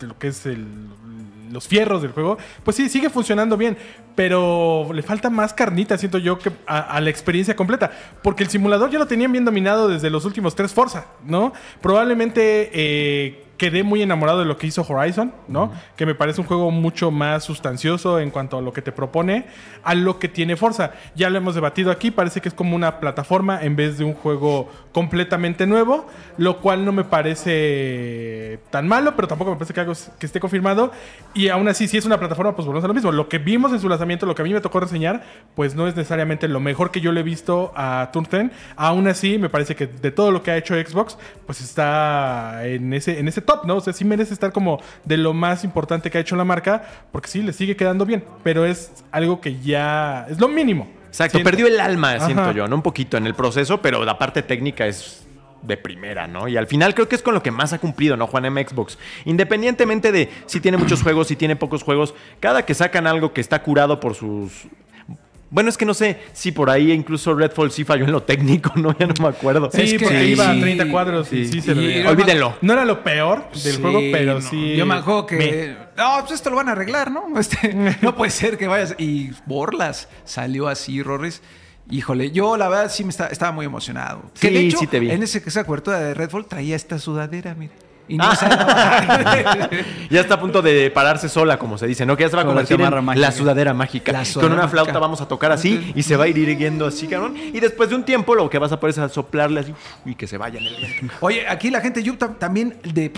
lo 0.04 0.18
que 0.18 0.28
es 0.28 0.46
el, 0.46 0.66
los 1.52 1.68
fierros 1.68 2.02
del 2.02 2.12
juego, 2.12 2.38
pues 2.64 2.78
sí, 2.78 2.90
sigue 2.90 3.10
funcionando 3.10 3.58
bien, 3.58 3.78
pero 4.16 4.90
le 4.94 5.02
falta 5.02 5.30
más 5.30 5.54
carnita, 5.54 5.98
siento 5.98 6.18
yo, 6.18 6.38
que 6.40 6.52
a, 6.66 6.80
a 6.80 7.02
la 7.02 7.10
experiencia 7.10 7.56
completa. 7.56 7.92
Porque 8.22 8.44
el 8.44 8.50
simulador 8.50 8.90
ya 8.90 9.00
lo 9.00 9.08
tenían 9.08 9.32
bien 9.32 9.46
dominado 9.46 9.88
desde 9.88 10.10
los 10.10 10.26
últimos 10.26 10.56
tres 10.56 10.74
Forza, 10.74 11.06
¿no? 11.26 11.54
Probablemente 11.82 12.70
eh, 12.74 13.43
quedé 13.64 13.82
muy 13.82 14.02
enamorado 14.02 14.40
de 14.40 14.46
lo 14.46 14.58
que 14.58 14.68
hizo 14.68 14.86
Horizon, 14.86 15.34
¿no? 15.48 15.72
Que 15.96 16.06
me 16.06 16.16
parece 16.16 16.42
un 16.42 16.48
juego 16.48 16.70
mucho 16.70 17.12
más 17.12 17.46
sustancioso 17.46 18.20
en 18.20 18.30
cuanto 18.30 18.58
a 18.58 18.62
lo 18.62 18.74
que 18.74 18.82
te 18.82 18.92
propone, 18.92 19.46
a 19.86 19.96
lo 19.96 20.20
que 20.20 20.28
tiene 20.28 20.58
Forza. 20.58 20.92
Ya 21.16 21.30
lo 21.30 21.38
hemos 21.38 21.56
debatido 21.56 21.90
aquí, 21.90 22.12
parece 22.12 22.42
que 22.42 22.50
es 22.50 22.54
como 22.54 22.76
una 22.76 23.00
plataforma 23.00 23.64
en 23.64 23.78
vez 23.78 23.98
de 23.98 24.04
un 24.04 24.16
juego 24.16 24.70
completamente 24.94 25.66
nuevo, 25.66 26.06
lo 26.38 26.62
cual 26.62 26.86
no 26.86 26.92
me 26.92 27.04
parece 27.04 28.60
tan 28.70 28.88
malo, 28.88 29.16
pero 29.16 29.28
tampoco 29.28 29.52
me 29.52 29.58
parece 29.58 29.74
que 29.74 29.82
algo 29.82 29.94
que 30.20 30.26
esté 30.26 30.40
confirmado. 30.40 30.92
Y 31.34 31.50
aún 31.50 31.68
así, 31.68 31.88
si 31.88 31.98
es 31.98 32.06
una 32.06 32.20
plataforma, 32.20 32.56
pues 32.56 32.66
volvemos 32.66 32.86
a 32.86 32.88
lo 32.88 32.94
mismo. 32.94 33.12
Lo 33.12 33.28
que 33.28 33.40
vimos 33.40 33.74
en 33.74 33.80
su 33.80 33.90
lanzamiento, 33.90 34.26
lo 34.26 34.36
que 34.36 34.44
a 34.44 34.46
mí 34.46 34.54
me 34.54 34.62
tocó 34.62 34.80
reseñar, 34.80 35.24
pues 35.56 35.76
no 35.76 35.88
es 35.88 35.96
necesariamente 35.96 36.48
lo 36.48 36.60
mejor 36.60 36.92
que 36.92 37.02
yo 37.02 37.12
le 37.12 37.22
he 37.22 37.24
visto 37.24 37.74
a 37.76 38.12
Turn 38.14 38.28
10. 38.30 38.52
Aún 38.76 39.08
así, 39.08 39.40
me 39.40 39.50
parece 39.50 39.76
que 39.76 39.88
de 39.88 40.12
todo 40.12 40.32
lo 40.32 40.44
que 40.44 40.52
ha 40.52 40.58
hecho 40.58 40.76
Xbox, 40.76 41.18
pues 41.48 41.60
está 41.60 42.66
en 42.66 42.94
ese, 42.94 43.20
en 43.20 43.28
ese 43.28 43.42
top, 43.42 43.66
¿no? 43.66 43.78
O 43.78 43.82
sea, 43.82 43.94
sí 43.94 44.06
merece 44.06 44.34
estar 44.34 44.52
como 44.52 44.80
de 45.06 45.18
lo 45.18 45.34
más 45.34 45.64
importante 45.64 46.12
que 46.12 46.20
ha 46.20 46.22
hecho 46.22 46.36
la 46.36 46.46
marca, 46.46 46.84
porque 47.12 47.28
sí, 47.28 47.42
le 47.42 47.52
sigue 47.52 47.76
quedando 47.76 48.06
bien, 48.06 48.24
pero 48.44 48.66
es 48.66 49.04
algo 49.12 49.42
que 49.42 49.60
ya 49.60 50.28
es 50.30 50.40
lo 50.40 50.48
mínimo. 50.48 51.03
Exacto, 51.14 51.44
perdió 51.44 51.68
el 51.68 51.80
alma, 51.80 52.20
siento 52.20 52.52
yo, 52.54 52.68
¿no? 52.68 52.76
Un 52.76 52.82
poquito 52.82 53.18
en 53.18 53.28
el 53.28 53.36
proceso, 53.36 53.80
pero 53.84 54.04
la 54.04 54.18
parte 54.18 54.42
técnica 54.42 54.88
es 54.88 55.28
de 55.62 55.78
primera, 55.78 56.26
¿no? 56.26 56.48
Y 56.48 56.58
al 56.58 56.66
final 56.66 56.96
creo 56.96 57.08
que 57.08 57.16
es 57.16 57.22
con 57.22 57.36
lo 57.36 57.44
que 57.44 57.52
más 57.52 57.72
ha 57.72 57.78
cumplido, 57.78 58.18
¿no? 58.18 58.26
Juan 58.26 58.46
M. 58.46 58.68
Xbox. 58.68 58.98
Independientemente 59.26 60.12
de 60.12 60.32
si 60.48 60.60
tiene 60.60 60.78
muchos 60.80 61.04
juegos, 61.04 61.28
si 61.28 61.36
tiene 61.36 61.56
pocos 61.56 61.84
juegos, 61.84 62.16
cada 62.40 62.66
que 62.66 62.74
sacan 62.74 63.06
algo 63.06 63.32
que 63.32 63.42
está 63.42 63.62
curado 63.62 64.00
por 64.00 64.16
sus... 64.16 64.66
Bueno, 65.54 65.70
es 65.70 65.78
que 65.78 65.86
no 65.86 65.94
sé 65.94 66.18
si 66.34 66.52
por 66.52 66.72
ahí 66.72 66.92
incluso 66.92 67.36
Redfall 67.36 67.72
sí 67.72 67.84
falló 67.84 68.06
en 68.06 68.12
lo 68.12 68.24
técnico, 68.24 68.72
¿no? 68.76 68.98
Ya 68.98 69.06
no 69.06 69.14
me 69.22 69.28
acuerdo. 69.28 69.70
Sí, 69.72 69.82
Es 69.82 69.94
que 69.94 70.00
porque 70.00 70.20
sí, 70.26 70.32
iba 70.32 70.50
a 70.50 70.54
sí, 70.56 70.62
30 70.62 70.90
cuadros 70.90 71.32
y 71.32 71.46
sí 71.46 71.62
se 71.62 71.76
le 71.76 71.84
y- 71.84 71.88
veía. 71.88 72.10
Olvídenlo. 72.10 72.58
No 72.62 72.74
era 72.74 72.84
lo 72.86 73.04
peor 73.04 73.52
del 73.52 73.62
Sí, 73.74 73.80
juego, 73.82 74.00
pero 74.12 74.34
no. 74.36 74.42
sí. 74.42 74.76
Yo 74.76 74.86
me 74.88 74.96
acuerdo 74.96 75.28
que. 75.28 75.76
No, 75.96 76.18
pues 76.22 76.32
esto 76.32 76.50
lo 76.50 76.56
van 76.56 76.70
a 76.70 76.72
arreglar, 76.72 77.12
¿no? 77.12 77.26
Este, 77.40 77.72
no 78.02 78.16
puede 78.16 78.32
ser 78.32 78.58
que 78.58 78.66
vayas. 78.68 78.96
Y 78.98 79.30
Borlas 79.46 80.10
salió 80.26 80.68
así, 80.68 81.04
Rorris. 81.04 81.44
Híjole, 81.92 82.32
yo 82.32 82.58
la 82.58 82.68
verdad 82.70 82.90
sí 82.90 83.04
me 83.04 83.12
está- 83.12 83.28
estaba 83.28 83.52
muy 83.52 83.66
emocionado. 83.68 84.24
que 84.40 84.50
de 84.50 84.58
Sí, 84.60 84.68
hecho, 84.70 84.78
sí 84.80 84.88
te 84.88 85.00
vi. 85.00 85.12
en 85.12 85.22
ese, 85.22 85.44
esa 85.46 85.66
cobertura 85.66 86.00
de 86.00 86.14
Redfall 86.16 86.46
traía 86.48 86.76
esta 86.76 86.98
sudadera, 86.98 87.54
mira. 87.56 87.74
Y 88.08 88.18
Ah. 88.20 88.28
no 88.30 88.36
sabe- 88.36 89.86
Ya 90.10 90.22
está 90.22 90.36
a 90.36 90.40
punto 90.40 90.62
de 90.62 90.92
pararse 90.92 91.30
sola, 91.30 91.58
como 91.58 91.78
se 91.78 91.88
dice, 91.88 92.06
¿no? 92.06 92.18
Que 92.18 92.24
ya 92.24 92.30
se 92.30 92.36
va 92.36 92.42
a 92.42 92.46
Con 92.46 92.56
la 92.56 92.62
convertir 92.64 92.86
en 92.86 93.06
mágica. 93.06 93.22
la 93.28 93.32
sudadera 93.32 93.74
mágica. 93.74 94.12
La 94.12 94.24
Con 94.34 94.52
una 94.52 94.68
flauta 94.68 94.92
mágica. 94.92 95.00
vamos 95.00 95.22
a 95.22 95.28
tocar 95.28 95.52
así 95.52 95.92
y 95.96 96.04
se 96.04 96.16
va 96.18 96.26
a 96.26 96.28
ir 96.28 96.38
irguiendo 96.38 96.86
así, 96.86 97.08
cabrón. 97.08 97.36
Y 97.38 97.60
después 97.60 97.90
de 97.90 97.96
un 97.96 98.04
tiempo 98.04 98.36
lo 98.36 98.50
que 98.50 98.60
vas 98.60 98.72
a 98.72 98.80
poder 98.80 98.92
es 98.94 99.00
a 99.00 99.10
soplarle 99.10 99.62
así 99.62 99.74
y 100.06 100.16
que 100.16 100.28
se 100.28 100.38
vaya 100.38 100.60
en 100.60 100.66
el 100.68 100.76
viento. 100.76 101.14
Oye, 101.22 101.48
aquí 101.48 101.70
la 101.72 101.80
gente 101.82 102.02
de 102.02 102.06
YouTube 102.06 102.38
también 102.38 102.76
de 102.84 103.12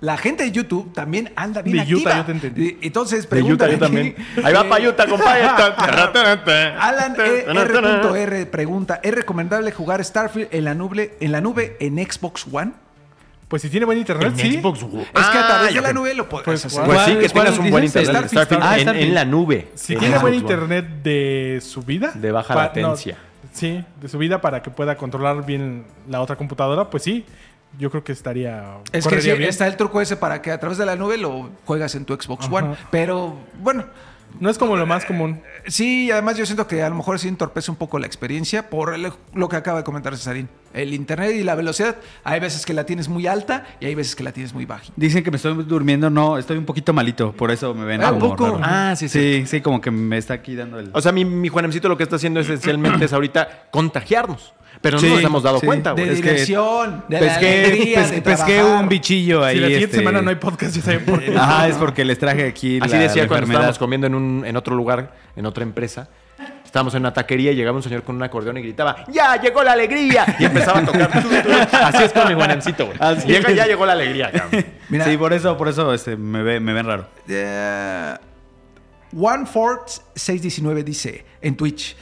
la 0.00 0.16
gente 0.16 0.42
de 0.42 0.50
YouTube 0.50 0.92
también 0.92 1.30
anda 1.36 1.62
bien 1.62 1.76
De 1.76 1.82
activa. 1.82 2.00
Utah, 2.00 2.16
yo 2.16 2.24
te 2.24 2.32
entendí. 2.32 2.78
Entonces, 2.82 3.30
De 3.30 3.40
Utah 3.40 3.68
yo 3.70 3.78
también. 3.78 4.16
Ahí 4.42 4.52
va 4.52 4.62
eh, 4.62 4.68
para 4.68 4.88
Utah, 4.88 5.06
compadre. 5.06 5.42
Alan 6.80 7.14
E. 7.20 7.44
R.R. 7.46 8.46
pregunta, 8.46 8.98
¿es 9.02 9.14
recomendable 9.14 9.70
jugar 9.70 10.04
Starfield 10.04 10.48
en 10.50 10.64
la 10.64 10.74
nube 10.74 11.16
en 11.20 11.30
la 11.30 11.40
nube 11.40 11.76
en 11.78 11.98
Xbox 12.04 12.46
One? 12.50 12.72
Pues 13.52 13.60
si 13.60 13.68
tiene 13.68 13.84
buen 13.84 13.98
internet, 13.98 14.28
En 14.28 14.38
sí. 14.38 14.58
Xbox 14.62 14.82
One. 14.82 15.02
Es 15.02 15.08
que 15.12 15.18
a 15.18 15.44
Ah, 15.44 15.46
través 15.46 15.68
de 15.68 15.74
ya 15.74 15.80
la 15.82 15.92
nube 15.92 16.14
lo 16.14 16.26
puedes 16.26 16.46
Pues, 16.46 16.64
hacer. 16.64 16.84
Pues 16.86 17.00
sí, 17.02 17.16
que 17.16 17.28
¿Cuál 17.28 17.44
tengas 17.44 17.58
un 17.60 17.70
buen 17.70 17.84
internet. 17.84 18.10
Starfield, 18.10 18.30
Starfield 18.30 18.62
Ah, 18.64 18.74
en, 18.76 18.80
Starfield. 18.80 19.08
en 19.08 19.14
la 19.14 19.24
nube. 19.26 19.68
Si 19.74 19.92
En 19.92 19.98
tiene 20.00 20.18
buen 20.20 20.32
internet 20.32 20.86
de 21.02 21.60
subida. 21.62 22.12
De 22.14 22.32
baja 22.32 22.54
pa- 22.54 22.62
latencia. 22.64 23.18
sí, 23.52 23.84
de 24.00 24.08
subida 24.08 24.40
para 24.40 24.62
que 24.62 24.70
pueda 24.70 24.96
controlar 24.96 25.44
bien 25.44 25.84
la 26.08 26.22
otra 26.22 26.36
computadora, 26.36 26.88
pues 26.88 27.02
sí. 27.02 27.26
Yo 27.78 27.90
creo 27.90 28.02
que 28.02 28.12
estaría. 28.12 28.78
Es 28.90 29.06
que 29.06 29.20
sí, 29.20 29.28
bien. 29.32 29.42
está 29.44 29.66
el 29.66 29.76
truco 29.76 30.00
ese 30.00 30.16
para 30.16 30.40
que 30.40 30.50
a 30.50 30.58
través 30.58 30.78
de 30.78 30.86
la 30.86 30.96
nube 30.96 31.18
lo 31.18 31.50
juegas 31.66 31.94
en 31.94 32.06
tu 32.06 32.14
Xbox 32.14 32.46
Ajá. 32.46 32.54
One. 32.54 32.74
Pero 32.90 33.36
bueno, 33.60 33.84
No 34.40 34.50
es 34.50 34.58
como 34.58 34.76
lo 34.76 34.86
más 34.86 35.04
común. 35.04 35.40
sí, 35.66 36.10
además 36.10 36.36
yo 36.36 36.44
siento 36.46 36.66
que 36.66 36.82
a 36.82 36.88
lo 36.88 36.94
mejor 36.96 37.18
sí 37.18 37.28
entorpece 37.28 37.70
un 37.70 37.76
poco 37.76 37.98
la 37.98 38.06
experiencia 38.06 38.68
por 38.70 38.94
el- 38.94 39.12
lo 39.34 39.48
que 39.48 39.56
acaba 39.56 39.78
de 39.78 39.84
comentar 39.84 40.16
Cesarín. 40.16 40.48
El 40.74 40.94
internet 40.94 41.32
y 41.36 41.42
la 41.42 41.54
velocidad, 41.54 41.96
hay 42.24 42.40
veces 42.40 42.64
que 42.64 42.72
la 42.72 42.84
tienes 42.86 43.08
muy 43.08 43.26
alta 43.26 43.64
y 43.78 43.86
hay 43.86 43.94
veces 43.94 44.16
que 44.16 44.22
la 44.24 44.32
tienes 44.32 44.54
muy 44.54 44.64
baja. 44.64 44.84
Dicen 44.96 45.22
que 45.22 45.30
me 45.30 45.36
estoy 45.36 45.54
durmiendo, 45.64 46.08
no, 46.10 46.38
estoy 46.38 46.56
un 46.56 46.64
poquito 46.64 46.92
malito, 46.92 47.32
por 47.32 47.50
eso 47.50 47.74
me 47.74 47.84
ven 47.84 48.02
¿A 48.02 48.08
como 48.10 48.30
poco? 48.30 48.44
raro. 48.56 48.60
Ah, 48.62 48.94
sí, 48.96 49.08
sí. 49.08 49.40
Sí, 49.42 49.46
sí, 49.46 49.60
como 49.60 49.80
que 49.80 49.90
me 49.90 50.16
está 50.16 50.34
aquí 50.34 50.54
dando 50.54 50.78
el... 50.78 50.90
O 50.94 51.00
sea, 51.02 51.12
mi, 51.12 51.24
mi 51.24 51.48
Juanemcito 51.48 51.88
lo 51.88 51.96
que 51.98 52.02
está 52.04 52.16
haciendo 52.16 52.40
esencialmente 52.40 53.04
es 53.04 53.12
ahorita 53.12 53.68
contagiarnos. 53.70 54.54
Pero 54.80 54.96
no 54.96 55.00
Sí, 55.02 55.08
nos 55.10 55.22
hemos 55.22 55.42
dado 55.42 55.60
sí. 55.60 55.66
cuenta, 55.66 55.94
De 55.94 56.02
güey. 56.04 56.14
es 56.14 56.20
que 56.20 56.32
de 56.32 56.38
la 57.08 57.18
pesqué, 57.20 57.64
alegría 57.64 58.00
pes- 58.00 58.10
de 58.10 58.22
pesqué 58.22 58.54
trabajar. 58.56 58.82
un 58.82 58.88
bichillo 58.88 59.44
ahí. 59.44 59.54
si 59.56 59.60
la 59.60 59.66
siguiente 59.68 59.84
este- 59.84 59.96
semana 59.98 60.22
no 60.22 60.30
hay 60.30 60.36
podcast, 60.36 60.74
ya 60.74 60.82
saben 60.82 61.04
por 61.04 61.22
qué. 61.22 61.36
Ajá, 61.36 61.68
es 61.68 61.76
porque 61.76 62.04
les 62.04 62.18
traje 62.18 62.46
aquí 62.48 62.78
Así 62.80 62.92
la, 62.94 62.98
decía 63.00 63.22
la 63.22 63.28
cuando 63.28 63.44
enfermedad. 63.44 63.60
estábamos 63.60 63.78
comiendo 63.78 64.06
en, 64.08 64.14
un, 64.14 64.44
en 64.46 64.56
otro 64.56 64.74
lugar, 64.74 65.14
en 65.36 65.46
otra 65.46 65.62
empresa. 65.62 66.08
Estábamos 66.64 66.94
en 66.94 67.02
una 67.02 67.12
taquería 67.12 67.52
y 67.52 67.54
llegaba 67.54 67.76
un 67.76 67.82
señor 67.82 68.02
con 68.02 68.16
un 68.16 68.22
acordeón 68.22 68.56
y 68.56 68.62
gritaba, 68.62 69.04
¡Ya 69.12 69.38
llegó 69.40 69.62
la 69.62 69.72
alegría! 69.72 70.24
Y 70.38 70.44
empezaba 70.46 70.78
a 70.80 70.84
tocar. 70.86 71.10
Así 71.70 72.02
es 72.04 72.12
con 72.14 72.26
mi 72.28 72.34
Juanemcito, 72.34 72.86
güey. 72.86 72.96
Así 72.98 73.28
Llega, 73.28 73.50
es. 73.50 73.56
ya 73.56 73.66
llegó 73.66 73.84
la 73.86 73.92
alegría, 73.92 74.32
cabrón. 74.32 74.64
Mira, 74.88 75.04
Sí, 75.04 75.16
por 75.18 75.32
eso, 75.34 75.56
por 75.58 75.68
eso 75.68 75.92
este, 75.92 76.16
me, 76.16 76.42
ve- 76.42 76.60
me 76.60 76.72
ven 76.72 76.86
raro. 76.86 77.06
Eh, 77.28 78.14
OneFort619 79.14 80.82
dice 80.84 81.24
en 81.40 81.56
Twitch, 81.56 81.96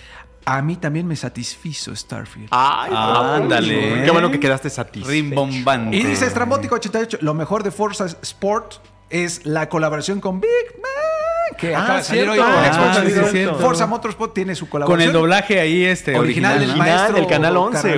a 0.57 0.63
mí 0.63 0.77
también 0.77 1.07
me 1.07 1.15
satisfizo 1.17 1.95
Starfield. 1.95 2.49
Ay, 2.51 2.91
Ándale. 2.95 3.91
bravo. 3.91 4.05
Qué 4.05 4.11
bueno 4.11 4.31
que 4.31 4.41
quedaste 4.41 4.69
satisfecho. 4.71 5.11
Rimbombante. 5.11 5.97
Y 5.97 6.03
dice 6.05 6.27
Estrambótico 6.27 6.75
88, 6.75 7.19
lo 7.21 7.35
mejor 7.35 7.63
de 7.63 7.71
Forza 7.71 8.07
Sport 8.07 8.75
es 9.11 9.45
la 9.47 9.69
colaboración 9.69 10.21
con 10.21 10.41
Big 10.41 10.51
Man, 10.83 11.57
que 11.59 11.75
Ah, 11.75 11.83
acaba 11.83 11.99
de 11.99 12.05
salir 12.05 12.29
hoy 12.29 12.37
cierto. 12.39 12.53
en 12.53 12.65
Ah, 12.65 12.95
Xbox 12.95 13.31
sí, 13.31 13.39
sí. 13.39 13.47
Forza 13.61 13.87
Motorsport 13.87 14.35
tiene 14.35 14.55
su 14.55 14.65
Con 14.67 14.71
colaboración. 14.83 15.09
el 15.09 15.13
doblaje 15.13 15.61
ahí 15.61 15.85
este 15.85 16.17
Original 16.19 16.53
original. 16.57 16.59
del 16.61 16.77
maestro 16.79 17.17
Original 17.17 17.21
del 17.21 17.27
Canal 17.29 17.57
11, 17.57 17.97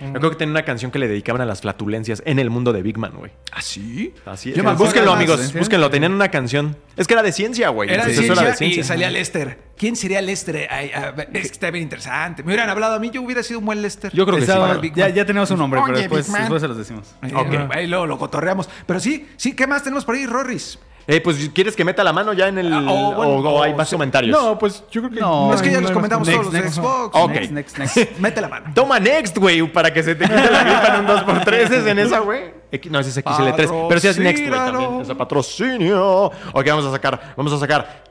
Me 0.00 0.08
acuerdo 0.10 0.30
que 0.30 0.36
tenía 0.36 0.52
una 0.52 0.64
canción 0.64 0.90
que 0.90 0.98
le 0.98 1.08
dedicaban 1.08 1.40
a 1.42 1.44
las 1.44 1.60
flatulencias 1.60 2.22
en 2.24 2.38
el 2.38 2.50
mundo 2.50 2.72
de 2.72 2.82
Big 2.82 2.98
Man, 2.98 3.12
güey. 3.16 3.32
¿Ah, 3.52 3.62
sí? 3.62 4.14
Así 4.26 4.50
es. 4.50 4.56
Yo 4.56 4.62
Búsquenlo, 4.74 5.12
amigos. 5.12 5.54
¿eh? 5.54 5.58
Búsquenlo. 5.58 5.90
Tenían 5.90 6.12
una 6.12 6.28
canción. 6.30 6.76
Es 6.96 7.06
que 7.06 7.14
era 7.14 7.22
de 7.22 7.32
ciencia, 7.32 7.68
güey. 7.70 7.88
Era 7.90 8.04
de 8.04 8.10
Entonces, 8.10 8.30
eso 8.38 8.56
ciencia, 8.56 8.80
y 8.80 8.84
salía 8.84 9.10
Lester. 9.10 9.58
¿Quién 9.76 9.96
sería 9.96 10.20
Lester? 10.22 10.68
Ay, 10.70 10.90
a 10.92 11.10
ver, 11.12 11.28
es 11.32 11.42
que 11.48 11.52
está 11.52 11.70
bien 11.70 11.84
interesante. 11.84 12.42
Me 12.42 12.48
hubieran 12.48 12.68
hablado 12.70 12.94
a 12.94 12.98
mí, 12.98 13.10
yo 13.10 13.22
hubiera 13.22 13.42
sido 13.42 13.60
un 13.60 13.66
buen 13.66 13.80
Lester. 13.82 14.12
Yo 14.12 14.24
creo 14.26 14.36
que 14.38 14.44
sí. 14.44 14.50
Estaba- 14.50 14.74
Big 14.74 14.94
ya, 14.94 15.06
Man. 15.06 15.14
ya 15.14 15.24
tenemos 15.26 15.50
un 15.50 15.58
nombre, 15.58 15.80
pero 15.84 15.98
después, 15.98 16.32
después 16.32 16.60
se 16.62 16.68
los 16.68 16.76
decimos. 16.76 17.14
Eh, 17.22 17.32
Ok. 17.34 17.70
Ahí 17.74 17.86
luego 17.86 18.06
lo 18.06 18.18
cotorreamos. 18.18 18.68
Pero 18.86 19.00
sí, 19.00 19.28
sí, 19.36 19.54
¿qué 19.54 19.66
más 19.66 19.82
tenemos 19.82 20.04
por 20.04 20.14
ahí, 20.14 20.26
Rorris? 20.26 20.78
Eh, 21.10 21.22
pues, 21.22 21.50
¿quieres 21.54 21.74
que 21.74 21.86
meta 21.86 22.04
la 22.04 22.12
mano 22.12 22.34
ya 22.34 22.48
en 22.48 22.58
el... 22.58 22.70
Ah, 22.70 22.84
o 22.86 23.14
bueno, 23.14 23.32
o, 23.36 23.40
o 23.40 23.62
hay 23.62 23.72
o 23.72 23.76
más 23.76 23.88
comentarios? 23.88 24.38
No, 24.38 24.58
pues 24.58 24.84
yo 24.90 25.00
creo 25.00 25.14
que. 25.14 25.20
No, 25.20 25.54
es 25.54 25.62
que 25.62 25.70
ya 25.70 25.76
no 25.76 25.84
los 25.84 25.92
comentamos 25.92 26.28
todos 26.28 26.44
los 26.44 26.52
de 26.52 26.60
next, 26.60 26.74
Xbox. 26.74 27.16
Ok. 27.16 27.30
Next, 27.30 27.50
next, 27.52 27.78
next. 27.78 27.96
Mete 28.18 28.42
la 28.42 28.48
mano. 28.48 28.66
Toma 28.74 29.00
Next, 29.00 29.38
güey, 29.38 29.66
para 29.72 29.90
que 29.90 30.02
se 30.02 30.14
te 30.14 30.26
quite 30.26 30.50
la 30.50 30.64
gripa 30.64 30.96
en 30.96 31.00
un 31.00 31.06
2x3. 31.06 31.52
¿Es 31.54 31.86
en 31.86 31.98
esa, 31.98 32.18
güey? 32.18 32.52
No, 32.90 33.00
ese 33.00 33.08
es 33.08 33.24
XL3. 33.24 33.88
Pero 33.88 34.00
sí 34.00 34.08
es 34.08 34.18
Next, 34.18 34.46
güey, 34.46 34.60
también. 34.60 35.00
Es 35.00 35.08
patrocinio. 35.14 36.26
Ok, 36.26 36.66
vamos 36.66 36.84
a 36.84 36.90
sacar. 36.90 37.32
Vamos 37.38 37.54
a 37.54 37.58
sacar. 37.58 38.04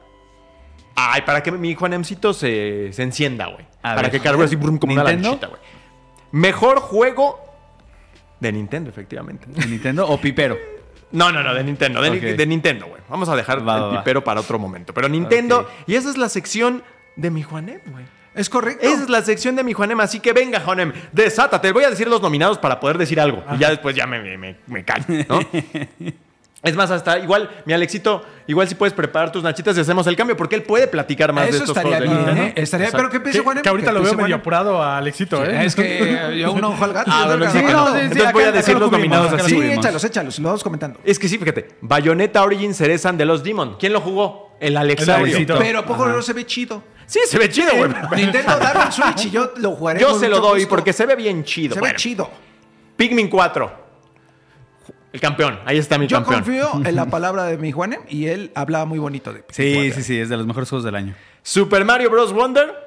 Ay, 0.95 1.21
para 1.21 1.43
que 1.43 1.51
mi 1.51 1.75
Juanemcito 1.75 2.33
se, 2.33 2.91
se 2.93 3.03
encienda, 3.03 3.45
güey. 3.45 3.63
Para 3.79 4.01
ver. 4.01 4.09
que 4.09 4.19
cargue 4.19 4.43
así 4.43 4.55
brum, 4.55 4.79
como 4.79 4.93
una 4.93 5.03
lanchita, 5.03 5.45
güey. 5.45 5.61
Mejor 6.31 6.79
juego 6.79 7.39
de 8.39 8.51
Nintendo, 8.51 8.89
efectivamente. 8.89 9.45
¿De 9.49 9.67
Nintendo 9.67 10.07
o 10.07 10.17
Pipero? 10.17 10.57
No, 11.11 11.31
no, 11.31 11.41
no, 11.41 11.53
de 11.53 11.63
Nintendo. 11.63 12.01
De, 12.01 12.45
Nintendo, 12.45 12.87
güey. 12.87 13.01
Vamos 13.09 13.29
a 13.29 13.35
dejar 13.35 13.67
Va, 13.67 13.77
el 13.77 13.83
va, 13.83 13.99
pipero 13.99 14.23
para 14.23 14.41
otro 14.41 14.59
momento. 14.59 14.93
Pero 14.93 15.07
Nintendo, 15.07 15.69
y 15.85 15.95
esa 15.95 16.09
es 16.09 16.17
la 16.17 16.29
sección 16.29 16.83
de 17.15 17.31
mi 17.31 17.43
Juanem, 17.43 17.79
güey. 17.85 18.05
Es 18.35 18.49
correcto. 18.49 18.85
Esa 18.85 19.03
es 19.03 19.09
la 19.09 19.21
sección 19.23 19.55
de 19.55 19.63
mi 19.63 19.73
Juanem, 19.73 19.99
así 19.99 20.19
que 20.19 20.31
venga, 20.31 20.59
Juanem, 20.59 20.93
desátate. 21.11 21.71
Voy 21.71 21.85
a 21.85 21.89
decir 21.89 22.07
los 22.07 22.21
nominados 22.21 22.59
para 22.59 22.79
poder 22.79 22.97
decir 22.97 23.19
algo. 23.19 23.43
Y 23.55 23.57
ya 23.57 23.69
después 23.69 23.95
ya 23.95 24.05
me, 24.05 24.21
me, 24.21 24.37
me, 24.37 24.57
me 24.67 24.83
callo, 24.83 25.05
¿no? 25.27 25.39
es 26.63 26.75
más, 26.75 26.89
hasta 26.91 27.19
igual, 27.19 27.49
mi 27.65 27.73
Alexito, 27.73 28.25
igual 28.47 28.67
si 28.67 28.75
puedes 28.75 28.93
preparar 28.93 29.31
tus 29.31 29.43
nachitas 29.43 29.77
y 29.77 29.81
hacemos 29.81 30.07
el 30.07 30.15
cambio, 30.15 30.35
porque 30.35 30.55
él 30.55 30.63
puede 30.63 30.87
platicar 30.87 31.31
más 31.31 31.45
de 31.45 31.49
Eso 31.51 31.59
estos 31.63 31.77
estaría 31.77 31.97
juegos 31.99 32.25
de 32.25 32.33
bien. 32.33 32.45
¿eh? 32.47 32.53
Estaría, 32.55 32.91
pero 32.91 33.09
¿qué 33.09 33.19
piensa 33.19 33.39
Que, 33.39 33.43
Juanem? 33.43 33.63
que 33.63 33.69
ahorita 33.69 33.91
¿Qué 33.91 33.97
lo 33.97 34.03
veo 34.03 34.13
medio 34.15 34.35
apurado 34.35 34.81
a 34.81 34.97
Alexito, 34.97 35.43
¿eh? 35.45 35.65
Es 35.65 35.75
que 35.75 36.37
yo 36.39 36.51
uno 36.51 36.69
ojo 36.69 36.83
al 36.83 36.93
gato. 36.93 37.11
Ah, 37.13 37.23
sí, 37.51 37.61
gato. 37.61 37.77
no, 37.77 37.93
sí, 37.93 37.99
Entonces 37.99 38.21
acá- 38.23 38.31
voy 38.33 38.43
a 38.43 38.51
decir 38.51 38.73
lo 38.73 38.79
los 38.81 38.89
cubrimos, 38.89 39.17
nominados 39.17 39.41
así. 39.45 39.55
Sí, 39.55 39.71
échalos, 39.71 40.03
échalos, 40.03 40.39
lo 40.39 40.45
vamos 40.45 40.63
comentando. 40.63 40.99
Es 41.03 41.19
que 41.19 41.27
sí, 41.27 41.37
fíjate. 41.37 41.77
Bayonetta 41.81 42.43
Origins 42.43 42.75
Cerezan 42.77 43.17
de 43.17 43.25
los 43.25 43.43
Demon. 43.43 43.77
¿Quién 43.79 43.93
lo 43.93 44.01
jugó? 44.01 44.55
El 44.59 44.75
Alexario. 44.77 45.25
Alexito. 45.25 45.55
Pero 45.59 45.79
¿a 45.79 45.85
poco 45.85 46.07
no 46.07 46.21
se 46.23 46.33
ve 46.33 46.45
chido? 46.45 46.83
Sí, 47.05 47.19
se 47.25 47.37
ve 47.37 47.49
chido, 47.49 47.69
güey. 47.77 47.89
Nintendo, 48.15 48.57
dame 48.59 48.85
un 48.85 48.91
Switch 48.91 49.25
y 49.25 49.29
yo 49.29 49.53
lo 49.57 49.71
jugaré 49.75 49.99
Yo 49.99 50.19
se 50.19 50.27
lo 50.27 50.39
doy 50.39 50.65
porque 50.65 50.91
se 50.91 51.05
ve 51.05 51.15
bien 51.15 51.43
chido. 51.43 51.75
Se 51.75 51.81
ve 51.81 51.93
chido. 51.95 52.29
Pikmin 52.97 53.29
4. 53.29 53.86
El 55.17 55.21
campeón. 55.21 55.57
Ahí 55.65 55.79
está 55.79 55.97
mi 55.97 56.05
Yo 56.05 56.17
campeón. 56.23 56.43
confío 56.43 56.87
en 56.87 56.95
la 56.95 57.05
palabra 57.09 57.45
de 57.45 57.57
mi 57.57 57.71
Juanem 57.71 58.01
y 58.07 58.27
él 58.27 58.51
hablaba 58.53 58.85
muy 58.85 58.99
bonito 58.99 59.33
de 59.33 59.43
Sí, 59.49 59.91
sí, 59.91 60.03
sí, 60.03 60.19
es 60.19 60.29
de 60.29 60.37
los 60.37 60.45
mejores 60.45 60.69
juegos 60.69 60.83
del 60.85 60.93
año. 60.93 61.15
Super 61.41 61.83
Mario 61.85 62.11
Bros. 62.11 62.33
Wonder. 62.33 62.86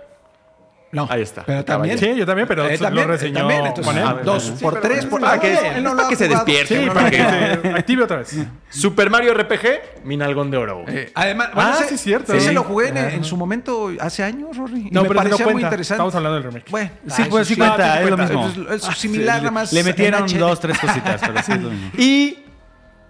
No. 0.92 1.06
Ahí 1.08 1.22
está. 1.22 1.44
Pero 1.44 1.64
también. 1.64 1.96
Sí, 1.98 2.16
yo 2.16 2.26
también, 2.26 2.48
pero 2.48 2.66
Eh, 2.66 2.72
lo 2.76 2.78
también, 2.86 3.06
reseñó 3.06 3.30
eh, 3.36 3.38
también, 3.38 3.66
entonces, 3.66 3.84
Juan, 3.84 3.98
¿eh? 3.98 4.04
Ah, 4.04 4.20
dos 4.24 4.42
sí, 4.42 4.52
por 4.60 4.80
tres. 4.80 4.98
es 4.98 5.06
Por, 5.06 5.20
para 5.20 5.34
ah, 5.34 5.38
que- 5.40 5.52
él 5.76 5.82
no 5.84 5.90
es 5.90 5.94
lo 5.94 5.96
para 5.96 6.08
que 6.08 6.16
se 6.16 6.26
despierte, 6.28 6.82
Sí, 6.82 6.90
para 6.90 7.10
que- 7.10 7.16
se 7.16 7.68
active 7.68 8.02
otra 8.02 8.16
vez. 8.16 8.36
Super 8.70 9.08
Mario 9.08 9.32
RPG, 9.34 10.02
Minalgón 10.04 10.50
de 10.50 10.56
Oro. 10.56 10.84
Eh, 10.88 11.12
además, 11.14 11.50
bueno, 11.54 11.70
Ah, 11.72 11.76
ese, 11.78 11.88
sí, 11.90 11.94
es 11.94 12.00
cierto. 12.00 12.32
Ese 12.34 12.48
Sí. 12.48 12.54
lo 12.54 12.64
jugué 12.64 12.88
en, 12.88 12.96
en 12.96 13.22
su 13.24 13.36
momento 13.36 13.92
hace 14.00 14.24
años, 14.24 14.56
Rory. 14.56 14.88
y 14.88 14.90
No, 14.90 15.02
me 15.02 15.08
pero 15.08 15.18
parecía 15.20 15.46
no 15.46 15.52
muy 15.52 15.62
interesante. 15.62 15.94
Estamos 15.94 16.14
hablando 16.16 16.34
del 16.34 16.42
remake. 16.44 16.70
Bueno, 16.70 16.90
Sí, 17.06 17.22
ah, 17.22 17.26
pues 17.30 17.46
sí 17.46 17.54
cuenta, 17.56 17.96
sí 17.98 18.02
es 18.04 18.10
lo 18.10 18.16
mismo. 18.16 18.52
Es, 18.74 18.88
es 18.88 18.98
similar, 18.98 19.36
nada 19.38 19.50
más. 19.52 19.72
Le 19.72 19.84
metieron 19.84 20.26
dos, 20.38 20.58
tres 20.58 20.76
cositas, 20.76 21.20
pero 21.20 21.42
sí 21.42 21.52
es 21.52 21.60
lo 21.62 21.70
mismo. 21.70 21.90
Y 21.98 22.38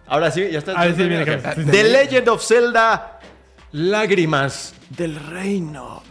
ahora 0.06 0.30
sí, 0.30 0.46
ya 0.52 0.58
está. 0.58 0.74
Ah. 0.76 0.86
The 0.92 1.82
Legend 1.84 2.28
of 2.28 2.44
Zelda, 2.46 3.20
Lágrimas 3.72 4.74
del 4.90 5.16
Reino. 5.16 6.02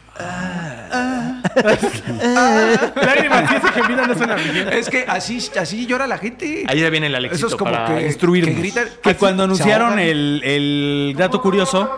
Lágrimas, 2.96 3.50
sí, 3.50 3.56
ese 3.56 3.68
gemido 3.70 4.08
no 4.08 4.16
suena 4.16 4.36
bien. 4.36 4.68
Es 4.70 4.90
que 4.90 5.06
así, 5.08 5.50
así 5.60 5.86
llora 5.86 6.08
la 6.08 6.18
gente. 6.18 6.64
Ahí 6.68 6.80
ya 6.82 6.90
viene 6.90 7.08
el 7.08 7.16
Alexito 7.16 7.48
Eso 7.48 7.56
es 7.56 7.60
como 7.60 7.72
para 7.72 7.98
que, 7.98 8.08
instruirnos. 8.08 8.56
que 8.56 8.60
gritan. 8.60 8.88
Que 9.02 9.16
cuando 9.16 9.44
se 9.44 9.46
anunciaron 9.46 10.00
el, 10.00 10.42
el 10.44 11.16
dato 11.18 11.42
curioso. 11.42 11.98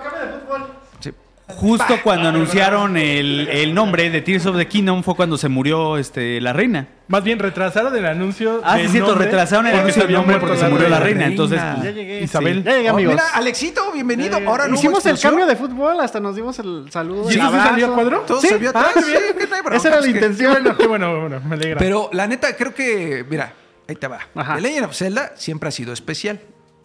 Justo 1.51 1.95
cuando 2.03 2.29
anunciaron 2.29 2.97
el, 2.97 3.47
el 3.49 3.73
nombre 3.73 4.09
de 4.09 4.21
Tears 4.21 4.45
of 4.45 4.57
the 4.57 4.67
Kingdom 4.67 5.03
fue 5.03 5.15
cuando 5.15 5.37
se 5.37 5.49
murió 5.49 5.97
este, 5.97 6.41
la 6.41 6.53
reina. 6.53 6.87
Más 7.07 7.23
bien 7.23 7.39
retrasaron 7.39 7.95
el 7.95 8.05
anuncio. 8.05 8.61
Ah, 8.63 8.75
sí, 8.77 8.83
del 8.83 8.91
cierto, 8.91 9.09
nombre 9.09 9.25
retrasaron 9.25 9.65
el 9.67 9.71
porque 9.73 9.81
anuncio 9.81 10.01
se 10.01 10.07
del 10.07 10.15
había 10.15 10.17
nombre 10.17 10.35
muerto 10.37 10.47
porque 10.47 10.63
se 10.65 10.69
murió 10.71 10.89
la 10.89 10.99
reina. 10.99 11.25
Entonces, 11.25 11.59
reina. 11.59 11.75
pues, 11.75 11.85
Ya 11.85 11.91
llegué. 11.91 12.21
Isabel. 12.23 12.57
sí. 12.57 12.63
Ya 12.63 12.71
llegué, 12.77 12.89
Oh, 12.89 12.93
amigos. 12.93 13.13
mira, 13.15 13.25
Alexito, 13.33 13.91
bienvenido. 13.91 14.37
Eh, 14.37 14.45
Ahora 14.47 14.67
no 14.67 14.75
Hicimos 14.75 15.05
el 15.05 15.11
explosión. 15.11 15.31
cambio 15.31 15.45
de 15.47 15.55
fútvol, 15.55 15.99
hasta 15.99 16.19
nos 16.19 16.35
dimos 16.35 16.57
el 16.59 16.85
saludo. 16.91 17.29
¿Y 17.29 17.33
el 17.33 17.39
eso 17.39 17.49
sí 17.51 17.55
a 17.57 17.63
abrazo. 17.69 17.93
cuadro? 17.93 18.19
Todo 18.21 18.41
Sí. 18.41 18.47
se 18.47 18.57
vio 18.57 18.71
Ah, 18.73 18.79
atrás. 18.79 18.93
qué 18.95 19.01
sí, 19.01 19.11
hay 19.17 19.61
bronca, 19.61 19.75
Esa 19.75 19.87
era 19.89 19.97
la 19.97 20.01
es 20.01 20.05
que- 20.05 20.11
intención. 20.11 20.51
Bueno, 20.53 20.77
qué 20.77 20.87
bueno, 20.87 21.19
bueno, 21.21 21.41
me 21.47 21.55
alegra. 21.55 21.79
Pero 21.79 22.09
la 22.13 22.27
neta, 22.27 22.55
creo 22.55 22.73
que, 22.73 23.25
mira, 23.29 23.53
ahí 23.89 23.95
te 23.95 24.07
va. 24.07 24.19
Ajá. 24.35 24.55
The 24.55 24.61
Legend 24.61 24.85
of 24.85 24.95
Zelda 24.95 25.33
siempre 25.35 25.67
ha 25.69 25.71
sido 25.71 25.91
especial. 25.93 26.39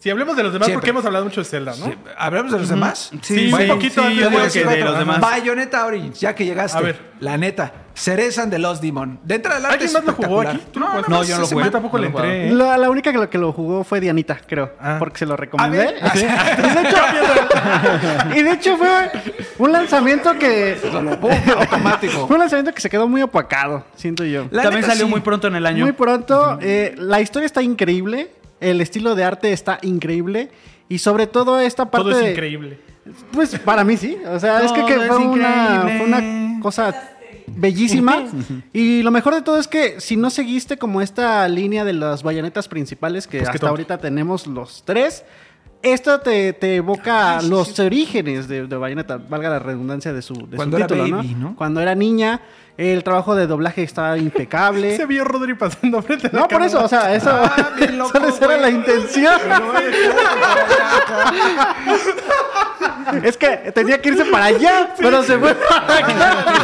Si 0.06 0.10
hablemos 0.10 0.36
de 0.36 0.44
los 0.44 0.52
demás, 0.52 0.66
Siempre. 0.66 0.80
porque 0.82 0.90
hemos 0.90 1.04
hablado 1.04 1.24
mucho 1.24 1.40
de 1.40 1.44
Zelda, 1.46 1.72
¿no? 1.80 1.86
Sí, 1.86 1.94
¿Hablamos 2.16 2.52
de 2.52 2.60
los 2.60 2.68
demás? 2.68 3.10
Sí, 3.22 3.50
sí, 3.50 3.52
un 3.52 3.66
poquito 3.66 4.02
sí, 4.02 4.06
antes 4.06 4.16
yo 4.18 4.24
de 4.26 4.30
digo 4.30 4.42
decir 4.44 4.62
que 4.62 4.68
de 4.68 4.74
otro. 4.74 4.90
los 4.90 4.98
demás. 5.00 5.20
Bayonetta 5.20 5.84
Origins, 5.84 6.20
ya 6.20 6.32
que 6.32 6.44
llegaste. 6.44 6.78
A 6.78 6.80
ver. 6.80 7.16
La 7.18 7.36
neta, 7.36 7.72
cerezan 7.92 8.48
de 8.48 8.60
Lost 8.60 8.80
Demon. 8.82 9.18
De 9.24 9.34
entrada 9.34 9.56
del 9.56 9.66
arte 9.66 9.84
¿Alguien 9.84 9.92
más 9.94 10.04
lo 10.04 10.12
jugó 10.12 10.42
aquí? 10.42 10.62
¿Tú 10.70 10.78
lo 10.78 10.86
No, 10.86 10.94
no, 11.00 11.08
No, 11.08 11.24
yo 11.24 11.34
no 11.34 11.40
lo 11.40 11.46
jugué. 11.48 11.64
Yo 11.64 11.70
tampoco 11.72 11.98
le 11.98 12.08
No 12.10 12.18
lo 12.20 12.24
he 12.24 12.44
entré. 12.44 12.48
¿eh? 12.48 12.52
La, 12.52 12.78
la 12.78 12.88
única 12.88 13.10
que 13.10 13.18
lo, 13.18 13.28
que 13.28 13.38
lo 13.38 13.52
jugó 13.52 13.82
fue 13.82 13.98
Dianita, 13.98 14.38
creo. 14.46 14.74
Ah. 14.78 14.94
Porque 15.00 15.18
se 15.18 15.26
lo 15.26 15.36
recomendé. 15.36 15.96
Y 16.06 16.12
de 16.22 16.82
hecho, 16.82 16.96
y 18.36 18.42
de 18.42 18.50
hecho 18.52 18.76
fue 18.76 19.10
un 19.58 19.72
lanzamiento 19.72 20.38
que. 20.38 20.78
automático. 21.58 22.28
Fue 22.28 22.36
un 22.36 22.40
lanzamiento 22.40 22.72
que 22.72 22.80
se 22.80 22.88
quedó 22.88 23.08
muy 23.08 23.22
opacado, 23.22 23.84
siento 23.96 24.22
yo. 24.24 24.46
La 24.52 24.62
también 24.62 24.82
neta, 24.82 24.92
salió 24.92 25.06
sí. 25.06 25.10
muy 25.10 25.20
pronto 25.20 25.48
en 25.48 25.56
el 25.56 25.66
año. 25.66 25.82
Muy 25.82 25.92
pronto. 25.94 26.58
eh, 26.62 26.94
la 26.96 27.20
historia 27.20 27.46
está 27.46 27.60
increíble. 27.60 28.30
El 28.60 28.80
estilo 28.80 29.14
de 29.14 29.24
arte 29.24 29.52
está 29.52 29.78
increíble. 29.82 30.50
Y 30.88 30.98
sobre 30.98 31.26
todo 31.26 31.58
esta 31.60 31.90
parte 31.90 32.10
Todo 32.10 32.18
es 32.18 32.24
de- 32.24 32.30
increíble. 32.32 32.80
Pues 33.32 33.58
para 33.58 33.84
mí 33.84 33.96
sí. 33.96 34.16
O 34.28 34.38
sea, 34.38 34.62
es 34.62 34.72
que, 34.72 34.84
que 34.84 34.94
Todo 34.94 35.02
es 35.02 35.08
fue, 35.08 35.16
una, 35.18 35.88
fue 35.98 36.60
cosa 36.60 36.94
bellísima. 37.46 38.24
y 38.72 39.02
lo 39.02 39.10
mejor 39.10 39.34
de 39.34 39.42
todo 39.42 39.58
es 39.58 39.68
que 39.68 40.00
si 40.00 40.16
no 40.16 40.30
seguiste 40.30 40.76
como 40.76 41.00
esta 41.00 41.48
línea 41.48 41.84
de 41.84 41.92
las 41.92 42.22
bayonetas 42.22 42.68
principales, 42.68 43.26
que 43.26 43.38
Pues 43.38 43.50
hasta 43.50 43.68
ahorita 43.68 43.98
tenemos 43.98 44.46
los 44.46 44.82
tres, 44.84 45.24
esto 45.82 46.20
te, 46.20 46.52
te 46.52 46.76
evoca 46.76 47.40
los 47.42 47.78
orígenes 47.78 48.48
de, 48.48 48.66
de 48.66 48.76
Bayonetta, 48.76 49.18
valga 49.28 49.48
la 49.50 49.58
redundancia 49.58 50.12
de 50.12 50.22
su, 50.22 50.34
de 50.34 50.50
su 50.50 50.56
Cuando 50.56 50.76
era 50.76 50.86
título, 50.86 51.16
baby, 51.18 51.34
¿no? 51.38 51.54
Cuando 51.56 51.80
era 51.80 51.94
niña, 51.94 52.40
el 52.76 53.02
trabajo 53.04 53.34
de 53.34 53.46
doblaje 53.46 53.82
estaba 53.82 54.18
impecable. 54.18 54.96
Se 54.98 55.06
vio 55.06 55.24
Rodri 55.24 55.54
pasando 55.54 56.02
frente 56.02 56.26
a 56.28 56.30
la 56.32 56.38
No, 56.40 56.48
por 56.48 56.50
cámara. 56.60 56.66
eso, 56.66 56.84
o 56.84 56.88
sea, 56.88 57.14
eso, 57.14 57.30
Ah, 57.56 57.70
loco, 57.92 58.18
esa 58.26 58.44
era 58.46 58.56
la 58.58 58.70
intención. 58.70 59.34
es 63.22 63.36
que 63.36 63.48
tenía 63.74 64.00
que 64.00 64.08
irse 64.10 64.24
para 64.26 64.46
allá, 64.46 64.94
pero 64.98 65.22
se 65.22 65.38
fue 65.38 65.54
para 65.54 65.98
acá. 65.98 66.56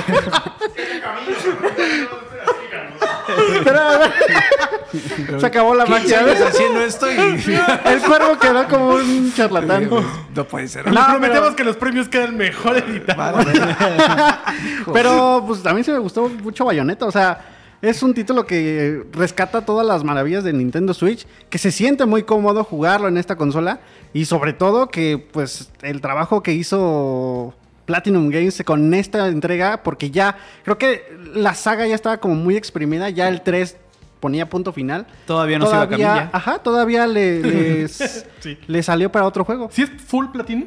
Pero, 3.65 5.41
se 5.41 5.47
acabó 5.47 5.75
la 5.75 5.87
magia. 5.87 6.21
Haciendo 6.49 6.81
esto 6.83 7.11
y... 7.11 7.17
El 7.17 8.01
cuervo 8.03 8.39
quedó 8.39 8.67
como 8.69 8.89
un 8.91 9.33
charlatán. 9.35 9.89
no 10.35 10.45
puede 10.45 10.69
ser. 10.69 10.85
Les 10.87 10.95
No, 10.95 11.07
prometemos 11.07 11.41
pero- 11.41 11.57
que 11.57 11.65
los 11.65 11.77
premios 11.77 12.09
quedan 12.09 12.37
mejor 12.37 12.77
editados. 12.79 13.45
Vale, 13.45 13.53
Pero 14.93 15.45
pues 15.47 15.65
a 15.67 15.73
mí 15.75 15.83
se 15.85 15.93
me 15.93 15.99
gustó 15.99 16.29
mucho 16.29 16.65
Bayonetta, 16.65 17.07
o 17.07 17.11
sea, 17.13 17.41
es 17.81 18.03
un 18.03 18.15
título 18.15 18.47
que 18.47 19.03
rescata 19.13 19.65
todas 19.65 19.87
las 19.87 20.05
maravillas 20.05 20.45
de 20.45 20.53
Nintendo 20.53 20.95
Switch, 20.95 21.27
que 21.51 21.59
se 21.59 21.73
siente 21.73 22.05
muy 22.07 22.23
cómodo 22.23 22.63
jugarlo 22.65 23.09
en 23.09 23.17
esta 23.19 23.37
consola 23.37 23.81
y 24.13 24.25
sobre 24.27 24.53
todo 24.53 24.89
que 24.89 25.25
pues 25.33 25.71
el 25.83 26.01
trabajo 26.01 26.43
que 26.43 26.53
hizo 26.53 27.55
Platinum 27.93 28.31
Games 28.31 28.63
con 28.65 28.95
esta 28.95 29.29
entrega, 29.29 29.83
porque 29.83 30.11
ya 30.11 30.35
creo 30.65 30.79
que 30.79 31.05
la 31.35 31.53
saga 31.55 31.87
ya 31.87 31.95
estaba 31.95 32.17
como 32.17 32.35
muy 32.35 32.57
exprimida, 32.57 33.11
ya 33.11 33.29
el 33.29 33.43
3 33.43 33.77
ponía 34.19 34.49
punto 34.49 34.73
final. 34.73 35.07
Todavía 35.27 35.59
no 35.59 35.67
se 35.67 35.73
iba 35.75 35.83
a 35.83 35.89
camilla. 35.91 36.31
Ajá, 36.33 36.59
todavía 36.61 37.07
le, 37.07 37.41
les- 37.43 38.25
Sí. 38.41 38.57
le 38.67 38.83
salió 38.83 39.13
para 39.13 39.27
otro 39.27 39.45
juego. 39.45 39.69
¿Sí 39.71 39.83
es 39.83 39.91
full 39.91 40.27
platino? 40.33 40.65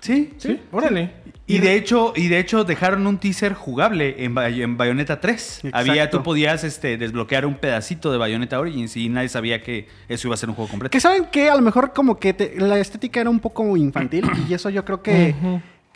Sí, 0.00 0.34
Sí. 0.36 0.60
Órale. 0.70 1.24
Y 1.48 1.58
de 1.60 1.76
hecho, 1.76 2.12
y 2.16 2.26
de 2.26 2.40
hecho 2.40 2.64
dejaron 2.64 3.06
un 3.06 3.18
teaser 3.18 3.54
jugable 3.54 4.16
en, 4.24 4.34
Bay- 4.34 4.60
en 4.62 4.76
Bayonetta 4.76 5.20
3. 5.20 5.58
Exacto. 5.64 5.78
Había, 5.78 6.10
tú 6.10 6.22
podías 6.24 6.64
este, 6.64 6.98
desbloquear 6.98 7.46
un 7.46 7.54
pedacito 7.54 8.10
de 8.10 8.18
Bayonetta 8.18 8.58
Origins 8.58 8.96
y 8.96 9.08
nadie 9.08 9.28
sabía 9.28 9.62
que 9.62 9.86
eso 10.08 10.26
iba 10.26 10.34
a 10.34 10.36
ser 10.38 10.48
un 10.48 10.56
juego 10.56 10.68
completo. 10.68 10.90
Que 10.90 10.98
saben 11.00 11.26
que 11.30 11.48
a 11.48 11.54
lo 11.54 11.62
mejor 11.62 11.92
como 11.92 12.18
que 12.18 12.34
te- 12.34 12.60
la 12.60 12.78
estética 12.80 13.20
era 13.20 13.30
un 13.30 13.38
poco 13.38 13.76
infantil 13.76 14.28
y 14.48 14.54
eso 14.54 14.70
yo 14.70 14.84
creo 14.84 15.02
que, 15.02 15.36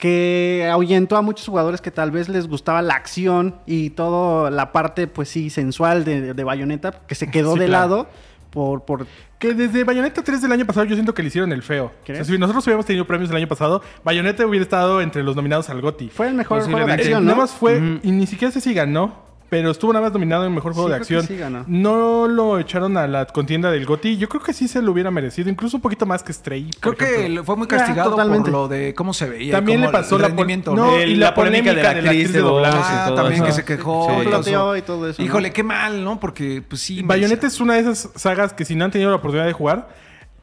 que 0.01 0.69
ahuyentó 0.73 1.17
a 1.17 1.23
muchos 1.23 1.47
jugadores 1.47 1.81
que 1.81 1.91
tal 1.91 2.11
vez 2.11 2.29
les 2.29 2.49
gustaba 2.49 2.81
la 2.83 2.95
acción 2.95 3.57
y 3.67 3.91
toda 3.91 4.51
la 4.51 4.73
parte 4.73 5.07
pues 5.07 5.29
sí 5.29 5.51
sensual 5.51 6.05
de, 6.05 6.35
de 6.35 6.45
Bayonetta 6.45 6.93
que 7.07 7.15
se 7.15 7.31
quedó 7.31 7.53
Sí, 7.53 7.61
de 7.61 7.67
claro. 7.67 7.89
lado 7.89 8.07
por, 8.51 8.85
por 8.85 9.07
Que 9.39 9.55
desde 9.55 9.85
Bayonetta 9.85 10.23
3 10.25 10.43
del 10.43 10.51
año 10.53 10.67
pasado 10.67 10.85
yo 10.87 10.95
siento 10.97 11.15
que 11.15 11.23
le 11.23 11.29
hicieron 11.29 11.53
el 11.53 11.63
feo. 11.63 11.85
O 11.85 11.93
¿Crees? 12.05 12.27
sea, 12.27 12.35
si 12.35 12.39
nosotros 12.41 12.65
hubiéramos 12.67 12.87
tenido 12.87 13.07
premios 13.07 13.31
el 13.31 13.37
año 13.37 13.47
pasado, 13.47 13.83
Bayonetta 14.03 14.45
hubiera 14.47 14.65
estado 14.65 15.01
entre 15.03 15.23
los 15.23 15.37
nominados 15.37 15.69
al 15.71 15.81
GOTY. 15.81 16.09
fue 16.09 16.29
el 16.29 16.35
mejor 16.35 16.63
juego 16.65 16.87
de 16.87 16.93
acción, 16.93 17.13
Eh, 17.23 17.27
¿no? 17.27 17.33
Nada 17.33 17.37
más 17.37 17.53
fue, 17.53 18.01
y 18.03 18.11
ni 18.11 18.27
siquiera 18.27 18.51
sé 18.51 18.61
si 18.61 18.75
ganó, 18.75 19.30
pero 19.51 19.73
estuvo 19.73 19.93
nada 19.93 20.05
más 20.07 20.13
nominado 20.15 20.47
en 20.47 20.55
Mejor 20.55 20.73
Juego 20.75 20.89
Sí, 20.89 20.93
de 20.93 20.99
creo 21.01 21.09
que 21.09 21.15
Acción. 21.17 21.37
sí 21.37 21.41
ganó. 21.41 21.65
No 21.67 22.29
lo 22.29 22.59
echaron 22.59 22.97
a 22.97 23.07
la 23.07 23.27
contienda 23.27 23.71
del 23.71 23.85
GOTY. 23.85 24.17
Yo 24.17 24.29
creo 24.29 24.41
que 24.43 24.53
sí 24.55 24.69
se 24.69 24.81
lo 24.81 24.93
hubiera 24.93 25.11
merecido, 25.11 25.51
incluso 25.51 25.77
un 25.77 25.81
poquito 25.83 26.07
más 26.07 26.23
que 26.23 26.33
Stray. 26.33 26.71
Creo 26.81 26.95
por 26.95 26.97
que 26.97 27.43
fue 27.45 27.57
muy 27.57 27.67
Ah, 27.67 27.77
castigado 27.77 28.11
por 28.11 28.19
totalmente. 28.19 28.51
lo 28.51 28.69
de 28.69 28.95
cómo 28.95 29.13
se 29.13 29.29
veía. 29.29 29.53
También 29.57 29.81
le 29.81 29.89
pasó 29.89 30.17
el 30.17 30.23
la 30.23 30.29
rendimiento. 30.29 30.75
no, 30.75 30.99
y 31.03 31.17
la 31.17 31.35
polémica 31.35 31.75
de 31.75 31.83
la 31.83 31.91
actriz 31.91 32.33
de 32.33 32.39
doblaje. 32.41 32.79
Ah, 32.81 33.03
y 33.03 33.09
todo 33.09 33.17
también 33.17 33.43
eso. 33.43 33.45
que 33.47 33.53
se 33.53 33.65
quejó. 33.65 34.07
Sí. 34.07 34.13
y 34.13 34.15
todo 34.15 34.21
eso. 34.23 34.31
Floteó 34.43 34.77
y 34.77 34.83
todo 34.83 35.09
eso, 35.11 35.21
¿no? 35.21 35.27
Híjole, 35.27 35.53
qué 35.53 35.63
mal, 35.65 36.05
¿no? 36.05 36.21
Porque, 36.21 36.63
pues 36.67 36.81
sí. 36.81 37.03
Bayonetta 37.03 37.47
es 37.49 37.61
una 37.61 37.75
de 37.75 37.81
esas 37.81 38.09
sagas 38.15 38.53
que 38.53 38.65
si 38.65 38.77
no 38.77 38.85
han 38.85 38.93
tenido 38.93 39.11
la 39.11 39.17
oportunidad 39.17 39.47
de 39.47 39.53
jugar, 39.53 39.89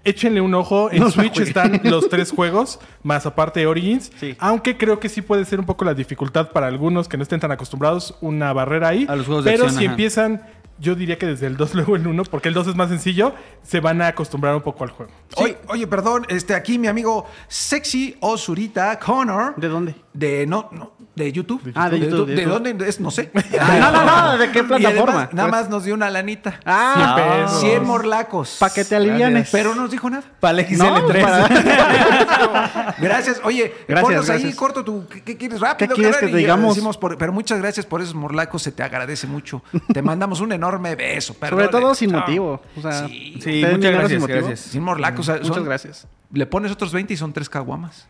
échenle 0.07 0.41
un 0.41 0.53
ojo. 0.53 0.89
En 0.91 0.99
No 1.07 1.11
Switch 1.11 1.39
están 1.39 1.81
los 1.83 2.09
tres 2.09 2.31
juegos, 2.35 2.79
más 3.03 3.25
aparte 3.25 3.65
Origins. 3.67 4.11
Sí. 4.19 4.35
Aunque 4.39 4.77
creo 4.77 4.99
que 4.99 5.09
sí 5.09 5.21
puede 5.21 5.45
ser 5.45 5.59
un 5.59 5.65
poco 5.65 5.85
la 5.85 5.93
dificultad 5.93 6.51
para 6.51 6.67
algunos 6.67 7.07
que 7.07 7.17
no 7.17 7.23
estén 7.23 7.39
tan 7.39 7.51
acostumbrados, 7.51 8.15
una 8.21 8.53
barrera 8.53 8.89
ahí. 8.89 9.05
A 9.09 9.15
los 9.15 9.25
juegos 9.25 9.45
de 9.45 9.51
Pero 9.51 9.65
acción, 9.65 9.79
si 9.79 9.85
ajá. 9.85 9.93
empiezan, 9.93 10.41
yo 10.79 10.95
diría 10.95 11.17
que 11.17 11.25
desde 11.25 11.47
el 11.47 11.57
2 11.57 11.73
luego 11.75 11.95
el 11.95 12.07
1, 12.07 12.23
porque 12.25 12.47
el 12.49 12.53
2 12.53 12.67
es 12.67 12.75
más 12.75 12.89
sencillo, 12.89 13.33
se 13.63 13.79
van 13.79 14.01
a 14.01 14.07
acostumbrar 14.07 14.55
un 14.55 14.61
poco 14.61 14.83
al 14.83 14.91
juego. 14.91 15.11
Oye, 15.35 15.57
oye, 15.67 15.87
perdón, 15.87 16.25
este, 16.29 16.53
aquí 16.55 16.79
mi 16.79 16.87
amigo 16.87 17.25
Sexy 17.47 18.15
Osurita 18.21 18.97
Connor. 18.99 19.55
¿De 19.57 19.67
dónde? 19.67 19.95
De 20.13 20.45
no, 20.47 20.69
no, 20.71 20.93
de 21.17 21.31
YouTube. 21.31 21.71
Ah, 21.75 21.89
de 21.89 21.99
YouTube, 21.99 22.27
de 22.27 22.35
¿De, 22.35 22.41
YouTube. 22.43 22.63
dónde 22.63 22.87
es? 22.89 22.99
No 22.99 23.09
sé. 23.11 23.31
no, 23.33 23.91
no, 23.91 24.05
no, 24.05 24.37
¿de 24.37 24.51
qué 24.51 24.59
además, 24.59 24.79
plataforma? 24.81 25.29
nada 25.33 25.47
más 25.49 25.69
nos 25.69 25.83
dio 25.83 25.93
una 25.95 26.09
lanita. 26.09 26.59
Ah, 26.65 26.93
Cien 26.95 27.43
pesos. 27.43 27.59
100 27.61 27.83
morlacos. 27.85 28.57
Pa' 28.59 28.69
que 28.71 28.85
te 28.85 28.95
alivianes. 28.95 29.49
Pero 29.51 29.73
no 29.75 29.81
nos 29.83 29.91
dijo 29.91 30.09
nada. 30.09 30.23
Para 30.39 30.61
el 30.61 30.77
no, 30.77 30.85
XL3. 30.95 31.21
para- 31.21 32.95
Gracias. 32.99 33.41
Oye, 33.43 33.73
Gracias, 33.87 34.01
ponnos 34.07 34.29
ahí 34.29 34.37
gracias. 34.41 34.55
corto 34.55 34.83
tu. 34.83 35.07
¿Qué, 35.07 35.23
qué 35.23 35.37
quieres 35.37 35.59
rápido? 35.59 35.89
¿Qué 35.95 36.01
quieres 36.01 36.17
que 36.17 36.27
te 36.27 36.37
digamos? 36.37 36.75
decimos 36.75 36.97
por- 36.97 37.17
pero 37.17 37.33
muchas 37.33 37.59
gracias 37.59 37.85
por 37.85 38.01
esos 38.01 38.13
morlacos. 38.15 38.61
Se 38.61 38.71
te 38.71 38.83
agradece 38.83 39.27
mucho. 39.27 39.63
Te 39.93 40.01
mandamos 40.01 40.39
un 40.41 40.51
enorme 40.51 40.95
beso. 40.95 41.33
Sobre 41.33 41.49
perdone. 41.49 41.67
todo 41.69 41.95
sin 41.95 42.13
Ah, 42.15 42.19
motivo. 42.19 42.61
O 42.77 42.81
sea, 42.81 43.07
Sí. 43.07 43.33
Muchas 43.71 43.91
gracias, 43.91 44.09
sin 44.09 44.19
motivo. 44.21 44.39
gracias. 44.39 44.59
Sin 44.59 44.83
morlacos. 44.83 45.19
o 45.21 45.23
sea, 45.23 45.35
Muchas 45.41 45.55
son- 45.55 45.65
gracias. 45.65 46.07
Le 46.31 46.45
pones 46.45 46.71
otros 46.71 46.91
20 46.91 47.13
y 47.13 47.17
son 47.17 47.31
tres 47.33 47.49
caguamas. 47.49 48.07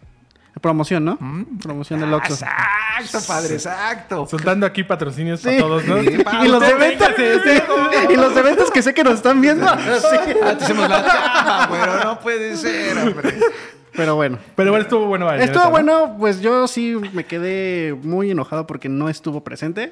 Promoción, 0.62 1.05
¿no? 1.05 1.18
Promoción 1.62 1.99
del 1.99 2.14
Oxxo. 2.14 2.34
Exacto, 2.34 3.28
padre, 3.28 3.53
exacto. 3.55 4.26
Soltando 4.28 4.66
aquí 4.66 4.84
patrocinios 4.84 5.39
Sí. 5.41 5.47
para 5.47 5.60
todos, 5.60 5.86
¿no? 5.86 6.01
Sí, 6.01 6.18
pa, 6.24 6.45
y 6.45 6.47
los 6.49 6.64
eventos 6.64 7.10
y 8.10 8.16
los 8.16 8.36
eventos 8.38 8.72
que 8.72 8.82
sé 8.82 8.93
que 8.93 9.03
nos 9.03 9.16
están 9.16 9.41
viendo. 9.41 9.66
Sí. 9.78 10.34
Ah, 10.43 10.58
te 10.58 10.64
hacemos 10.64 10.89
la 10.89 11.05
chamba, 11.05 11.70
pero 11.72 12.03
no 12.03 12.20
puede 12.20 12.55
ser, 12.55 12.97
hombre. 12.97 13.36
Pero 13.93 14.16
bueno. 14.16 14.38
Pero 14.55 14.72
bueno, 14.72 14.84
estuvo 14.84 15.05
bueno. 15.08 15.32
Estuvo 15.34 15.66
¿no? 15.66 15.70
bueno, 15.72 16.16
pues 16.20 16.39
yo 16.41 16.68
sí 16.68 16.95
me 17.14 17.26
quedé 17.26 17.93
muy 18.03 18.32
enojado 18.32 18.68
porque 18.68 18.89
no 18.89 19.10
estuvo 19.10 19.43
presente. 19.43 19.91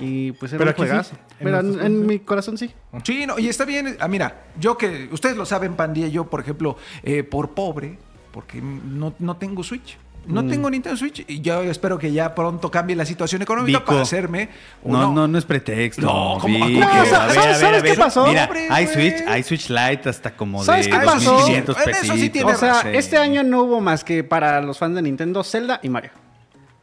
Y 0.00 0.32
pues 0.32 0.52
era 0.52 0.58
Pero 0.58 0.70
un 0.70 0.74
sí, 0.76 0.78
juegazo. 0.82 1.14
en 1.40 1.44
Pero 1.44 1.58
en, 1.60 2.06
mi 2.06 2.20
corazón 2.20 2.56
sí. 2.56 2.72
Sí, 3.02 3.26
no, 3.26 3.38
y 3.38 3.48
está 3.48 3.64
bien. 3.64 3.96
Ah, 4.00 4.08
mira, 4.08 4.44
yo 4.58 4.78
que 4.78 5.08
ustedes 5.10 5.36
lo 5.36 5.44
saben, 5.46 5.74
Pandilla, 5.74 6.08
yo, 6.08 6.24
por 6.30 6.40
ejemplo, 6.40 6.76
eh, 7.02 7.22
por 7.24 7.50
pobre, 7.50 7.98
porque 8.30 8.60
no, 8.62 9.14
no 9.18 9.36
tengo 9.36 9.62
Switch. 9.62 9.96
No 10.26 10.46
tengo 10.46 10.68
Nintendo 10.68 10.98
Switch 10.98 11.24
y 11.26 11.40
yo 11.40 11.62
espero 11.62 11.98
que 11.98 12.12
ya 12.12 12.34
pronto 12.34 12.70
cambie 12.70 12.94
la 12.94 13.06
situación 13.06 13.40
económica 13.40 13.78
Vico. 13.78 13.86
para 13.90 14.02
hacerme 14.02 14.50
No, 14.84 14.98
uno. 15.08 15.12
no, 15.12 15.28
no 15.28 15.38
es 15.38 15.46
pretexto. 15.46 16.02
No, 16.02 16.36
¿cómo- 16.38 16.66
Vico. 16.66 16.86
A 16.86 16.94
ver, 16.98 17.06
¿Sabes- 17.06 17.12
a 17.14 17.26
ver, 17.46 17.54
sabes 17.56 17.80
a 17.80 17.82
qué 17.86 17.94
pasó? 17.94 18.26
Mira, 18.26 18.48
hay. 18.70 18.86
Switch, 18.86 19.14
hay 19.26 19.42
Switch 19.42 19.70
Lite 19.70 20.10
hasta 20.10 20.36
como 20.36 20.62
¿Sabes 20.62 20.86
de 20.86 20.92
qué 20.92 20.98
pasó? 21.06 21.38
2.500 21.38 21.76
En 21.82 21.88
eso 21.90 22.00
sí 22.02 22.08
pesitos. 22.10 22.32
tiene 22.32 22.52
O 22.52 22.54
sea, 22.54 22.82
este 22.92 23.16
año 23.16 23.42
no 23.42 23.62
hubo 23.62 23.80
más 23.80 24.04
que 24.04 24.22
para 24.22 24.60
los 24.60 24.78
fans 24.78 24.94
de 24.94 25.02
Nintendo, 25.02 25.42
Zelda 25.42 25.80
y 25.82 25.88
Mario. 25.88 26.10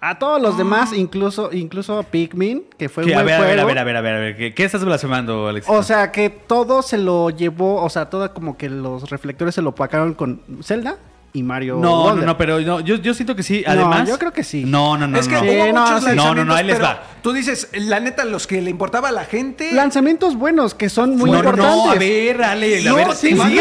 A 0.01 0.17
todos 0.19 0.41
los 0.41 0.57
demás, 0.57 0.91
incluso, 0.93 1.51
incluso 1.53 2.01
Pikmin, 2.03 2.65
que 2.77 2.89
fue 2.89 3.03
un. 3.03 3.11
A 3.11 3.13
buen 3.15 3.25
ver, 3.27 3.35
a 3.35 3.39
ver, 3.41 3.49
a 3.59 3.63
juego. 3.63 3.67
ver, 3.67 3.77
a 3.79 3.83
ver, 3.83 3.95
a 3.97 4.01
ver, 4.01 4.13
a 4.15 4.19
ver. 4.19 4.37
¿Qué, 4.37 4.53
qué 4.53 4.63
estás 4.65 4.83
blasfemando, 4.83 5.47
Alex? 5.47 5.67
O 5.69 5.81
sea, 5.83 6.11
que 6.11 6.29
todo 6.31 6.81
se 6.81 6.97
lo 6.97 7.29
llevó, 7.29 7.81
o 7.83 7.89
sea, 7.89 8.09
todo 8.09 8.31
como 8.33 8.57
que 8.57 8.69
los 8.69 9.09
reflectores 9.09 9.55
se 9.55 9.61
lo 9.61 9.69
opacaron 9.69 10.13
con 10.15 10.41
Zelda 10.63 10.97
y 11.38 11.43
Mario. 11.43 11.75
no, 11.75 11.81
no, 11.81 12.03
Wonder. 12.03 12.25
no, 12.25 12.38
pero 12.38 12.59
no, 12.59 12.79
yo, 12.79 12.95
yo 12.95 13.13
siento 13.13 13.35
que 13.35 13.43
sí. 13.43 13.63
Además, 13.65 14.07
yo 14.07 14.17
creo 14.17 14.33
que 14.33 14.43
sí. 14.43 14.63
No, 14.65 14.97
no, 14.97 15.07
no. 15.07 15.19
es 15.19 15.27
que 15.27 15.35
no. 15.35 15.41
Hubo 15.41 15.73
no, 15.73 15.81
muchos. 15.81 16.15
No, 16.15 16.35
no, 16.35 16.45
no, 16.45 16.53
ahí 16.53 16.65
les 16.65 16.81
va. 16.81 17.03
Tú 17.21 17.33
dices, 17.33 17.69
la 17.73 17.99
neta, 17.99 18.25
los 18.25 18.47
que 18.47 18.61
le 18.61 18.69
importaba 18.69 19.09
a 19.09 19.11
la 19.11 19.25
gente. 19.25 19.71
Lanzamientos 19.73 20.35
buenos 20.35 20.73
que 20.73 20.89
son 20.89 21.15
muy 21.15 21.29
no, 21.29 21.41
no, 21.43 21.49
importantes. 21.49 21.85
no, 21.85 21.91
a 21.91 21.95
ver, 21.95 22.43
Ale, 22.43 22.88
a 22.88 22.93
ver, 22.93 23.13
sí, 23.15 23.29
¿te 23.29 23.35
sí, 23.35 23.59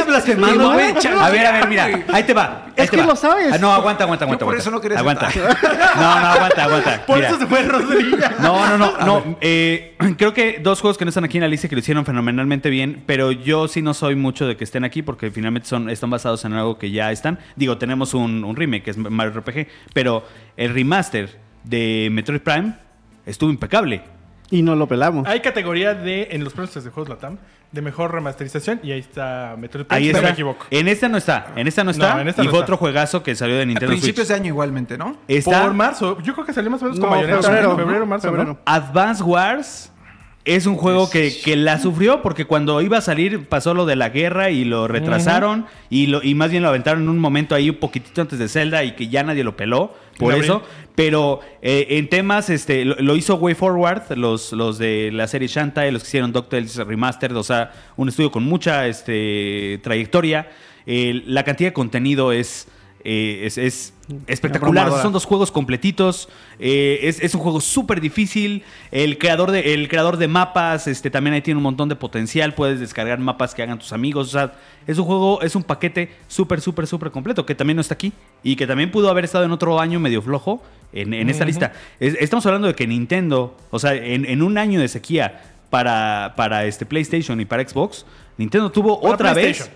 A 1.18 1.31
ver, 1.31 1.47
a 1.47 1.53
ver, 1.53 1.68
mira, 1.68 2.05
ahí 2.12 2.22
te 2.24 2.35
va. 2.35 2.66
Es 2.85 2.91
que 2.91 2.97
va. 2.99 3.07
lo 3.07 3.16
sabes. 3.16 3.53
Ah, 3.53 3.59
no, 3.59 3.72
aguanta, 3.72 4.05
aguanta, 4.05 4.24
aguanta. 4.24 4.45
por 4.45 4.55
aguanta. 4.55 4.61
eso 4.62 4.70
no 4.70 4.81
quería 4.81 4.99
Aguanta. 4.99 5.29
No, 5.97 6.20
no, 6.20 6.27
aguanta, 6.27 6.64
aguanta. 6.64 7.03
Por 7.07 7.16
Mira. 7.16 7.29
eso 7.29 7.39
se 7.39 7.47
fue 7.47 7.62
Rodri. 7.62 8.14
No, 8.41 8.66
no, 8.68 8.79
no, 8.79 8.99
no. 9.07 9.39
eh, 9.41 9.97
creo 10.18 10.35
que 10.35 10.59
dos 10.62 10.81
juegos 10.81 10.99
que 10.99 11.05
no 11.05 11.09
están 11.09 11.24
aquí 11.24 11.39
en 11.39 11.43
la 11.43 11.49
lista 11.49 11.68
que 11.68 11.74
lo 11.74 11.81
hicieron 11.81 12.05
fenomenalmente 12.05 12.68
bien, 12.70 13.03
pero 13.07 13.33
yo 13.33 13.66
sí 13.68 13.81
no 13.83 13.95
soy 13.95 14.14
mucho 14.14 14.47
de 14.47 14.57
que 14.57 14.64
estén 14.64 14.85
aquí 14.85 15.03
porque 15.03 15.31
finalmente 15.31 15.68
son, 15.68 15.89
están 15.89 16.11
basados 16.11 16.45
en 16.45 16.53
algo 16.53 16.79
que 16.79 16.91
ya 16.91 17.11
están. 17.12 17.39
Digo, 17.57 17.79
tenemos 17.79 18.12
un, 18.14 18.45
un 18.45 18.57
remake 18.57 18.83
que 18.85 18.91
es 18.91 18.99
Mario 18.99 19.33
RPG, 19.41 19.66
pero 19.95 20.24
el 20.57 20.74
remaster 20.74 21.39
de 21.64 22.09
Metroid 22.12 22.41
Prime 22.41 22.74
estuvo 23.24 23.51
impecable. 23.51 24.03
Y 24.51 24.62
no 24.62 24.77
lo 24.77 24.87
pelamos. 24.87 25.27
Hay 25.27 25.41
categoría 25.41 25.95
de, 25.95 26.29
en 26.31 26.45
los 26.45 26.53
premios 26.53 26.72
de 26.74 26.91
juegos 26.91 27.09
Latam, 27.09 27.39
de 27.73 27.83
mejor 27.83 28.12
remasterización 28.12 28.81
y 28.83 28.93
ahí 28.93 29.01
está 29.01 29.55
Metroid 29.59 29.87
Prime, 29.87 29.99
Ahí 29.99 30.07
si 30.07 30.12
no 30.12 30.19
está. 30.19 30.29
me 30.29 30.33
equivoco. 30.33 30.67
En 30.71 30.89
esta 30.89 31.09
no 31.09 31.19
está. 31.19 31.47
En 31.57 31.67
esta 31.67 31.85
no 31.85 31.91
está. 31.91 32.14
No, 32.14 32.21
en 32.21 32.29
esta 32.29 32.43
y 32.43 32.47
no 32.47 32.51
fue 32.51 32.59
está. 32.61 32.64
otro 32.64 32.77
juegazo 32.77 33.23
que 33.23 33.35
salió 33.35 33.57
de 33.57 33.62
A 33.62 33.67
Nintendo 33.67 33.89
principios 33.91 34.27
Switch. 34.27 34.29
de 34.29 34.35
año 34.35 34.47
igualmente, 34.49 34.97
¿no? 34.97 35.17
Está 35.29 35.62
Por 35.62 35.75
marzo, 35.75 36.19
yo 36.23 36.33
creo 36.35 36.47
que 36.47 36.53
salió 36.53 36.71
más 36.71 36.81
o 36.83 36.87
menos 36.87 36.99
No, 37.01 37.09
Bayonetta, 37.11 37.43
febrero, 37.43 37.71
¿no? 37.71 37.77
febrero, 37.77 38.07
marzo, 38.07 38.29
febrero. 38.29 38.49
¿no? 38.55 38.59
Advance 38.64 39.23
Wars 39.23 39.93
es 40.47 40.66
un 40.66 40.76
juego 40.76 41.11
que, 41.11 41.36
que 41.44 41.57
la 41.57 41.78
sufrió 41.78 42.22
porque 42.22 42.44
cuando 42.44 42.80
iba 42.80 42.99
a 42.99 43.01
salir 43.01 43.47
pasó 43.47 43.74
lo 43.74 43.84
de 43.84 43.97
la 43.97 44.09
guerra 44.11 44.51
y 44.51 44.64
lo 44.64 44.86
retrasaron 44.88 45.66
y, 45.90 46.07
lo, 46.07 46.22
y 46.22 46.34
más 46.34 46.51
bien 46.51 46.62
lo 46.62 46.68
aventaron 46.68 47.03
en 47.03 47.09
un 47.09 47.18
momento 47.18 47.55
ahí 47.55 47.68
un 47.68 47.76
poquitito 47.76 48.20
antes 48.20 48.38
de 48.38 48.49
Zelda 48.49 48.84
y 48.84 48.92
que 48.92 49.09
ya 49.09 49.24
nadie 49.24 49.44
lo 49.44 49.57
peló 49.57 49.92
por 50.18 50.34
eso. 50.34 50.62
Pero 50.94 51.40
eh, 51.61 51.86
en 51.90 52.09
temas, 52.09 52.49
este, 52.49 52.84
lo, 52.84 52.94
lo 52.97 53.16
hizo 53.16 53.34
Way 53.34 53.55
Forward, 53.55 54.16
los, 54.16 54.53
los 54.53 54.78
de 54.78 55.11
la 55.12 55.28
serie 55.28 55.49
Shantae, 55.49 55.92
los 55.92 56.03
que 56.03 56.09
hicieron 56.09 56.32
DuckTales 56.32 56.76
Remastered, 56.76 57.36
o 57.36 57.42
sea, 57.42 57.72
un 57.97 58.09
estudio 58.09 58.30
con 58.30 58.44
mucha 58.44 58.86
este, 58.86 59.78
trayectoria. 59.82 60.49
Eh, 60.86 61.22
la 61.26 61.44
cantidad 61.44 61.70
de 61.70 61.74
contenido 61.74 62.32
es, 62.32 62.68
eh, 63.05 63.42
es, 63.44 63.59
es 63.59 63.92
espectacular. 64.27 64.91
Son 65.03 65.13
dos 65.13 65.25
juegos 65.25 65.51
completitos. 65.51 66.29
eh, 66.59 67.01
es, 67.03 67.21
es 67.21 67.35
un 67.35 67.41
juego 67.41 67.61
súper 67.61 68.01
difícil. 68.01 68.63
El 68.91 69.19
creador, 69.19 69.51
de, 69.51 69.75
el 69.75 69.89
creador 69.89 70.17
de 70.17 70.29
mapas 70.29 70.87
este, 70.87 71.11
también 71.11 71.35
ahí 71.35 71.43
tiene 71.43 71.59
un 71.59 71.63
montón 71.65 71.89
de 71.89 71.97
potencial. 71.97 72.55
Puedes 72.55 72.81
descargar 72.81 73.19
mapas 73.19 73.55
que 73.55 73.63
hagan 73.63 73.79
tus 73.79 73.93
amigos. 73.93 74.29
O 74.29 74.31
sea, 74.31 74.55
es 74.87 74.99
un 74.99 75.05
juego, 75.05 75.43
es 75.43 75.55
un 75.57 75.63
paquete 75.63 76.11
súper, 76.29 76.61
súper, 76.61 76.87
súper 76.87 77.11
completo 77.11 77.45
que 77.45 77.55
también 77.55 77.77
no 77.77 77.81
está 77.81 77.95
aquí. 77.95 78.13
Y 78.43 78.57
que 78.57 78.67
también 78.67 78.91
pudo 78.91 79.11
haber 79.11 79.25
estado 79.25 79.45
en 79.45 79.53
otro 79.53 79.81
año 79.81 79.99
medio 80.01 80.23
flojo 80.23 80.63
en, 80.93 81.13
en 81.15 81.29
esta 81.31 81.45
lista. 81.45 81.73
Es- 82.01 82.17
estamos 82.21 82.47
hablando 82.47 82.69
de 82.69 82.75
que 82.75 82.87
Nintendo, 82.87 83.57
o 83.71 83.79
sea, 83.79 83.95
en, 83.95 84.25
en 84.25 84.43
un 84.43 84.57
año 84.59 84.81
de 84.81 84.89
sequía 84.89 85.43
para, 85.71 86.35
para 86.37 86.65
este 86.65 86.87
PlayStation 86.87 87.41
y 87.41 87.45
para 87.45 87.69
Xbox, 87.69 88.07
Nintendo 88.39 88.71
tuvo 88.71 89.01
Para 89.01 89.15
otra 89.15 89.35
vez. 89.35 89.69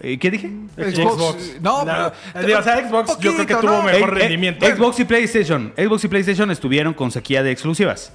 Eh, 0.00 0.18
¿Qué 0.18 0.30
dije? 0.30 0.50
Xbox. 0.76 1.56
No, 1.60 1.84
No, 1.84 2.12
pero. 2.34 2.58
o 2.58 2.62
sea, 2.62 2.88
Xbox 2.88 3.18
yo 3.18 3.34
creo 3.34 3.46
que 3.46 3.54
tuvo 3.56 3.70
¿no? 3.78 3.82
mejor 3.82 4.10
Eh, 4.10 4.16
eh, 4.16 4.20
rendimiento. 4.22 4.66
Xbox 4.66 5.00
y 5.00 5.04
PlayStation. 5.04 5.72
Xbox 5.76 6.04
y 6.04 6.08
PlayStation 6.08 6.50
estuvieron 6.50 6.94
con 6.94 7.10
sequía 7.10 7.42
de 7.42 7.50
exclusivas. 7.50 8.12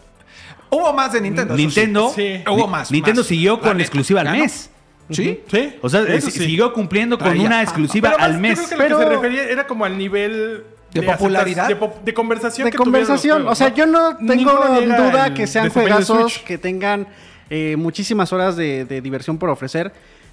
Hubo 0.69 0.91
más 0.93 1.13
de 1.13 1.21
Nintendo. 1.21 1.55
sí. 1.55 1.61
Nintendo, 1.61 2.11
Sí. 2.15 2.41
Hubo 2.49 2.67
más, 2.67 2.89
Nintendo 2.91 3.21
más. 3.21 3.27
siguió 3.27 3.59
con 3.59 3.77
la 3.77 3.84
exclusiva 3.84 4.21
al 4.21 4.31
mes. 4.31 4.69
Sí. 5.09 5.41
Sí. 5.51 5.75
O 5.81 5.89
sea, 5.89 6.01
eh, 6.01 6.21
sí. 6.21 6.31
siguió 6.31 6.71
cumpliendo 6.73 7.19
con 7.19 7.27
Ah, 7.27 7.31
una 7.41 7.59
Ah, 7.59 7.63
exclusiva 7.63 8.11
Pero 8.11 8.23
al 8.23 8.34
yo 8.34 8.39
mes. 8.39 8.57
creo 8.59 8.69
que 8.69 8.75
Pero- 8.77 8.89
lo 8.89 8.99
que 8.99 9.03
se 9.03 9.09
refería 9.21 9.43
era 9.51 9.67
como 9.67 9.84
al 9.86 9.97
nivel 9.97 10.63
¿De 10.93 11.01
aceptación- 11.01 11.17
popularidad? 11.17 11.67
de, 11.67 11.75
po- 11.75 11.93
de 12.03 12.13
conversación 12.13 12.65
de 12.65 12.71
que 12.71 12.77
conversación. 12.77 13.45
o 13.47 13.53
sea, 13.55 13.73
yo 13.73 13.86
no 13.86 14.15
tengo 14.17 14.51
duda 14.53 15.27
el 15.27 15.34
que 15.34 15.45
sean 15.47 15.65
de 15.65 15.69
juegazos 15.71 16.39
que 16.39 16.57
tengan 16.57 17.07
eh, 17.49 17.75
muchísimas 17.77 18.31
horas 18.34 18.55
de, 18.55 18.86
de 18.86 19.01
diversión 19.01 19.38
por 19.38 19.49
ofrecer. 19.49 19.91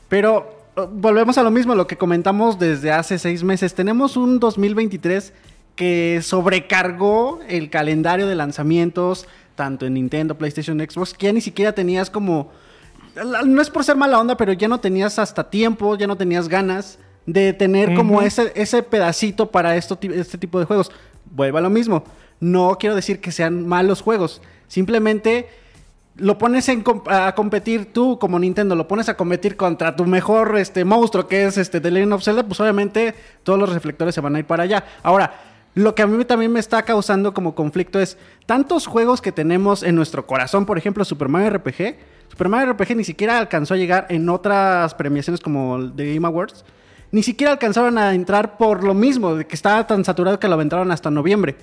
Pero 0.08 0.48
eh, 0.52 0.59
volvemos 0.74 1.38
a 1.38 1.42
lo 1.42 1.50
mismo, 1.50 1.74
lo 1.74 1.86
que 1.86 1.96
comentamos 1.96 2.58
desde 2.58 2.92
hace 2.92 3.18
seis 3.18 3.42
meses. 3.42 3.74
Tenemos 3.74 4.16
un 4.16 4.38
2023 4.40 5.32
que 5.76 6.20
sobrecargó 6.22 7.40
el 7.48 7.70
calendario 7.70 8.26
de 8.26 8.34
lanzamientos, 8.34 9.26
tanto 9.54 9.86
en 9.86 9.94
Nintendo, 9.94 10.36
PlayStation, 10.36 10.78
Xbox, 10.78 11.14
que 11.14 11.26
ya 11.26 11.32
ni 11.32 11.40
siquiera 11.40 11.74
tenías 11.74 12.10
como... 12.10 12.50
No 13.46 13.60
es 13.60 13.70
por 13.70 13.84
ser 13.84 13.96
mala 13.96 14.20
onda, 14.20 14.36
pero 14.36 14.52
ya 14.52 14.68
no 14.68 14.80
tenías 14.80 15.18
hasta 15.18 15.50
tiempo, 15.50 15.96
ya 15.96 16.06
no 16.06 16.16
tenías 16.16 16.48
ganas 16.48 16.98
de 17.26 17.52
tener 17.52 17.94
como 17.94 18.22
ese, 18.22 18.52
ese 18.54 18.82
pedacito 18.82 19.50
para 19.50 19.76
esto, 19.76 19.98
este 20.00 20.38
tipo 20.38 20.58
de 20.58 20.66
juegos. 20.66 20.90
Vuelvo 21.32 21.58
a 21.58 21.60
lo 21.60 21.70
mismo. 21.70 22.04
No 22.38 22.76
quiero 22.78 22.94
decir 22.94 23.20
que 23.20 23.32
sean 23.32 23.66
malos 23.66 24.00
juegos. 24.00 24.40
Simplemente 24.68 25.48
lo 26.20 26.38
pones 26.38 26.68
en 26.68 26.82
com- 26.82 27.02
a 27.08 27.34
competir 27.34 27.92
tú 27.92 28.18
como 28.18 28.38
Nintendo, 28.38 28.74
lo 28.74 28.86
pones 28.86 29.08
a 29.08 29.16
competir 29.16 29.56
contra 29.56 29.96
tu 29.96 30.04
mejor 30.06 30.56
este, 30.58 30.84
monstruo 30.84 31.26
que 31.26 31.44
es 31.46 31.56
este, 31.58 31.80
The 31.80 31.90
Legend 31.90 32.12
of 32.12 32.22
Zelda, 32.22 32.42
pues 32.44 32.60
obviamente 32.60 33.14
todos 33.42 33.58
los 33.58 33.72
reflectores 33.72 34.14
se 34.14 34.20
van 34.20 34.36
a 34.36 34.38
ir 34.38 34.44
para 34.44 34.62
allá. 34.64 34.84
Ahora, 35.02 35.32
lo 35.74 35.94
que 35.94 36.02
a 36.02 36.06
mí 36.06 36.24
también 36.24 36.52
me 36.52 36.60
está 36.60 36.82
causando 36.82 37.32
como 37.32 37.54
conflicto 37.54 38.00
es 38.00 38.18
tantos 38.46 38.86
juegos 38.86 39.20
que 39.20 39.32
tenemos 39.32 39.82
en 39.82 39.94
nuestro 39.94 40.26
corazón, 40.26 40.66
por 40.66 40.76
ejemplo, 40.78 41.04
Super 41.04 41.28
Mario 41.28 41.50
RPG. 41.50 41.96
Super 42.28 42.48
Mario 42.48 42.72
RPG 42.72 42.96
ni 42.96 43.04
siquiera 43.04 43.38
alcanzó 43.38 43.74
a 43.74 43.76
llegar 43.76 44.06
en 44.08 44.28
otras 44.28 44.94
premiaciones 44.94 45.40
como 45.40 45.92
The 45.94 46.14
Game 46.14 46.26
Awards. 46.26 46.64
Ni 47.12 47.22
siquiera 47.22 47.52
alcanzaron 47.52 47.98
a 47.98 48.14
entrar 48.14 48.56
por 48.56 48.84
lo 48.84 48.94
mismo, 48.94 49.34
de 49.34 49.46
que 49.46 49.54
estaba 49.56 49.86
tan 49.86 50.04
saturado 50.04 50.38
que 50.38 50.46
lo 50.48 50.54
aventaron 50.54 50.90
hasta 50.92 51.10
noviembre. 51.10 51.56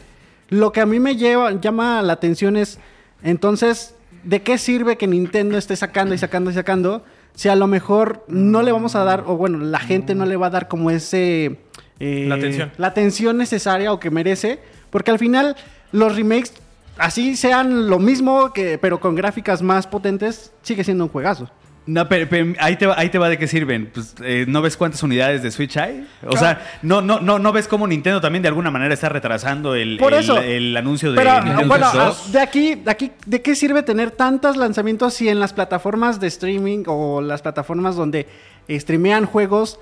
Lo 0.49 0.71
que 0.71 0.81
a 0.81 0.85
mí 0.85 0.99
me 0.99 1.15
lleva, 1.15 1.51
llama 1.59 2.01
la 2.01 2.13
atención 2.13 2.55
es, 2.57 2.79
entonces, 3.23 3.95
¿de 4.24 4.41
qué 4.41 4.57
sirve 4.57 4.97
que 4.97 5.07
Nintendo 5.07 5.57
esté 5.57 5.76
sacando 5.76 6.13
y 6.13 6.18
sacando 6.18 6.51
y 6.51 6.53
sacando? 6.53 7.03
Si 7.34 7.49
a 7.49 7.55
lo 7.55 7.68
mejor 7.68 8.26
no 8.28 8.61
le 8.63 8.72
vamos 8.72 8.95
a 8.95 9.03
dar, 9.03 9.24
o 9.28 9.38
bueno, 9.38 9.59
la 9.59 9.80
gente 9.80 10.15
no 10.15 10.26
le 10.26 10.38
va 10.38 10.47
a 10.47 10.49
dar 10.49 10.68
como 10.68 10.89
ese... 10.89 11.59
eh, 11.99 12.26
La 12.28 12.36
atención. 12.36 12.72
La 12.78 12.88
atención 12.88 13.38
necesaria 13.38 13.93
o 13.93 13.99
que 13.99 14.09
merece. 14.09 14.59
Porque 14.89 15.11
al 15.11 15.20
final, 15.20 15.55
los 15.91 16.15
remakes, 16.15 16.53
así 16.97 17.36
sean 17.36 17.89
lo 17.89 17.99
mismo, 17.99 18.53
que, 18.53 18.78
pero 18.78 18.99
con 18.99 19.15
gráficas 19.15 19.61
más 19.61 19.86
potentes, 19.86 20.51
sigue 20.63 20.84
siendo 20.84 21.03
un 21.03 21.09
juegazo. 21.11 21.49
No, 21.88 22.07
pero, 22.09 22.27
pero 22.29 22.53
ahí, 22.59 22.75
te 22.75 22.85
va, 22.85 22.95
ahí 22.97 23.09
te 23.09 23.17
va 23.17 23.29
de 23.29 23.38
qué 23.38 23.47
sirven. 23.47 23.89
Pues, 23.93 24.13
eh, 24.21 24.45
¿No 24.47 24.61
ves 24.61 24.75
cuántas 24.75 25.01
unidades 25.03 25.41
de 25.41 25.51
Switch 25.51 25.77
hay? 25.77 26.05
O 26.25 26.35
sea, 26.35 26.61
no, 26.81 27.01
no, 27.01 27.21
no, 27.21 27.39
no 27.39 27.51
ves 27.53 27.67
cómo 27.69 27.88
Nintendo 27.88 28.19
también 28.19 28.41
de 28.41 28.49
alguna 28.49 28.69
manera 28.69 28.93
está 28.93 29.07
retrasando 29.07 29.73
el, 29.73 29.97
Por 29.97 30.13
eso. 30.13 30.38
el 30.38 30.75
anuncio 30.75 31.11
de 31.11 31.17
Pero 31.17 31.41
Nintendo 31.43 31.67
bueno, 31.67 31.89
Switch 31.89 32.03
2. 32.03 32.31
de 32.33 32.39
aquí, 32.41 32.75
de 32.75 32.91
aquí, 32.91 33.11
¿de 33.25 33.41
qué 33.41 33.55
sirve 33.55 33.83
tener 33.83 34.11
tantos 34.11 34.57
lanzamientos 34.57 35.13
si 35.13 35.29
en 35.29 35.39
las 35.39 35.53
plataformas 35.53 36.19
de 36.19 36.27
streaming 36.27 36.83
o 36.88 37.21
las 37.21 37.41
plataformas 37.41 37.95
donde 37.95 38.27
streamean 38.69 39.25
juegos, 39.25 39.79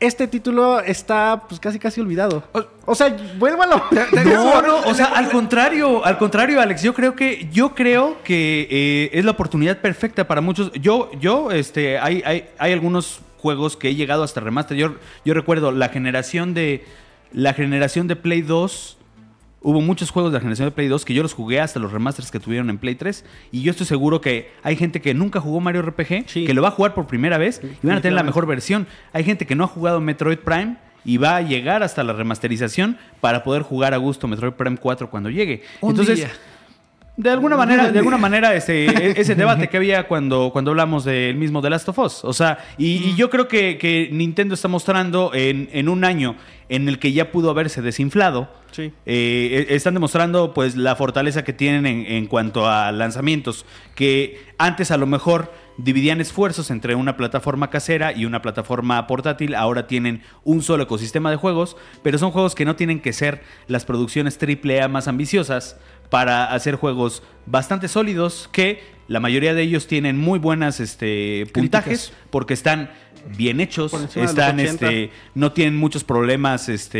este 0.00 0.26
título 0.26 0.80
está 0.80 1.44
pues 1.48 1.60
casi 1.60 1.78
casi 1.78 2.00
olvidado? 2.00 2.44
O 2.84 2.94
sea, 2.94 3.16
vuélvalo. 3.38 3.82
No, 4.24 4.62
no, 4.62 4.76
o 4.86 4.94
sea, 4.94 5.06
al 5.06 5.30
contrario, 5.30 6.04
al 6.04 6.18
contrario, 6.18 6.60
Alex, 6.60 6.82
yo 6.82 6.94
creo 6.94 7.14
que, 7.14 7.48
yo 7.52 7.74
creo 7.74 8.22
que 8.22 8.66
eh, 8.70 9.10
es 9.12 9.24
la 9.24 9.32
oportunidad 9.32 9.78
perfecta 9.78 10.26
para 10.26 10.40
muchos. 10.40 10.72
Yo, 10.72 11.10
yo, 11.20 11.50
este, 11.50 11.98
hay, 11.98 12.22
hay, 12.24 12.48
hay 12.58 12.72
algunos 12.72 13.20
juegos 13.38 13.76
que 13.76 13.90
he 13.90 13.94
llegado 13.94 14.22
hasta 14.22 14.40
remaster. 14.40 14.76
Yo, 14.76 14.94
yo 15.24 15.34
recuerdo 15.34 15.70
la 15.70 15.88
generación 15.88 16.54
de, 16.54 16.84
la 17.32 17.52
generación 17.52 18.08
de 18.08 18.16
Play 18.16 18.42
2. 18.42 18.96
Hubo 19.66 19.80
muchos 19.80 20.10
juegos 20.10 20.30
de 20.30 20.36
la 20.36 20.40
generación 20.40 20.68
de 20.68 20.72
Play 20.72 20.88
2 20.88 21.04
que 21.06 21.14
yo 21.14 21.22
los 21.22 21.32
jugué 21.32 21.58
hasta 21.58 21.80
los 21.80 21.90
remasters 21.90 22.30
que 22.30 22.38
tuvieron 22.38 22.68
en 22.68 22.76
Play 22.76 22.96
3. 22.96 23.24
Y 23.50 23.62
yo 23.62 23.70
estoy 23.70 23.86
seguro 23.86 24.20
que 24.20 24.52
hay 24.62 24.76
gente 24.76 25.00
que 25.00 25.14
nunca 25.14 25.40
jugó 25.40 25.58
Mario 25.60 25.80
RPG, 25.82 26.24
Sí. 26.28 26.44
que 26.44 26.52
lo 26.52 26.60
va 26.60 26.68
a 26.68 26.72
jugar 26.72 26.92
por 26.92 27.06
primera 27.06 27.38
vez 27.38 27.62
y 27.82 27.86
van 27.86 27.96
a 27.96 28.00
tener 28.02 28.14
la 28.14 28.22
mejor 28.22 28.46
versión. 28.46 28.86
Hay 29.14 29.24
gente 29.24 29.46
que 29.46 29.54
no 29.54 29.64
ha 29.64 29.66
jugado 29.68 30.00
Metroid 30.02 30.38
Prime 30.38 30.76
y 31.06 31.16
va 31.16 31.36
a 31.36 31.40
llegar 31.40 31.82
hasta 31.82 32.04
la 32.04 32.12
remasterización 32.12 32.98
para 33.22 33.42
poder 33.42 33.62
jugar 33.62 33.94
a 33.94 33.96
gusto 33.96 34.28
Metroid 34.28 34.52
Prime 34.52 34.76
4 34.76 35.08
cuando 35.08 35.30
llegue. 35.30 35.62
Un 35.80 35.90
Entonces, 35.92 36.16
día. 36.18 36.30
De 37.16 37.30
alguna 37.30 37.56
manera, 37.56 37.92
de 37.92 37.98
alguna 37.98 38.18
manera, 38.18 38.54
este, 38.54 39.20
ese 39.20 39.34
debate 39.36 39.68
que 39.68 39.76
había 39.76 40.08
cuando, 40.08 40.50
cuando 40.52 40.72
hablamos 40.72 41.04
del 41.04 41.36
mismo 41.36 41.62
The 41.62 41.70
Last 41.70 41.88
of 41.88 41.98
Us. 41.98 42.24
O 42.24 42.32
sea, 42.32 42.58
y, 42.76 43.10
y 43.10 43.14
yo 43.14 43.30
creo 43.30 43.46
que, 43.46 43.78
que 43.78 44.08
Nintendo 44.10 44.54
está 44.54 44.66
mostrando 44.68 45.30
en, 45.32 45.68
en 45.72 45.88
un 45.88 46.04
año 46.04 46.36
en 46.68 46.88
el 46.88 46.98
que 46.98 47.12
ya 47.12 47.30
pudo 47.30 47.50
haberse 47.50 47.82
desinflado. 47.82 48.48
Sí. 48.72 48.92
eh, 49.06 49.66
e- 49.70 49.74
están 49.76 49.94
demostrando 49.94 50.52
pues 50.52 50.74
la 50.74 50.96
fortaleza 50.96 51.44
que 51.44 51.52
tienen 51.52 51.86
en, 51.86 52.06
en 52.06 52.26
cuanto 52.26 52.68
a 52.68 52.90
lanzamientos. 52.90 53.64
Que 53.94 54.40
antes 54.58 54.90
a 54.90 54.96
lo 54.96 55.06
mejor 55.06 55.52
dividían 55.76 56.20
esfuerzos 56.20 56.70
entre 56.72 56.94
una 56.96 57.16
plataforma 57.16 57.70
casera 57.70 58.12
y 58.12 58.24
una 58.24 58.42
plataforma 58.42 59.06
portátil. 59.06 59.54
Ahora 59.54 59.86
tienen 59.86 60.22
un 60.42 60.62
solo 60.62 60.84
ecosistema 60.84 61.30
de 61.30 61.36
juegos, 61.36 61.76
pero 62.02 62.18
son 62.18 62.32
juegos 62.32 62.56
que 62.56 62.64
no 62.64 62.74
tienen 62.74 62.98
que 63.00 63.12
ser 63.12 63.42
las 63.68 63.84
producciones 63.84 64.36
AAA 64.40 64.88
más 64.88 65.06
ambiciosas 65.06 65.76
para 66.14 66.44
hacer 66.44 66.76
juegos 66.76 67.24
bastante 67.44 67.88
sólidos 67.88 68.48
que 68.52 68.84
la 69.08 69.18
mayoría 69.18 69.52
de 69.52 69.62
ellos 69.62 69.88
tienen 69.88 70.16
muy 70.16 70.38
buenas 70.38 70.78
este, 70.78 71.44
puntajes 71.52 72.12
porque 72.30 72.54
están 72.54 72.92
bien 73.36 73.60
hechos, 73.60 73.92
están 73.94 74.58
80. 74.60 74.62
este, 74.62 75.10
no 75.34 75.52
tienen 75.52 75.76
muchos 75.76 76.04
problemas. 76.04 76.68
Este, 76.68 76.98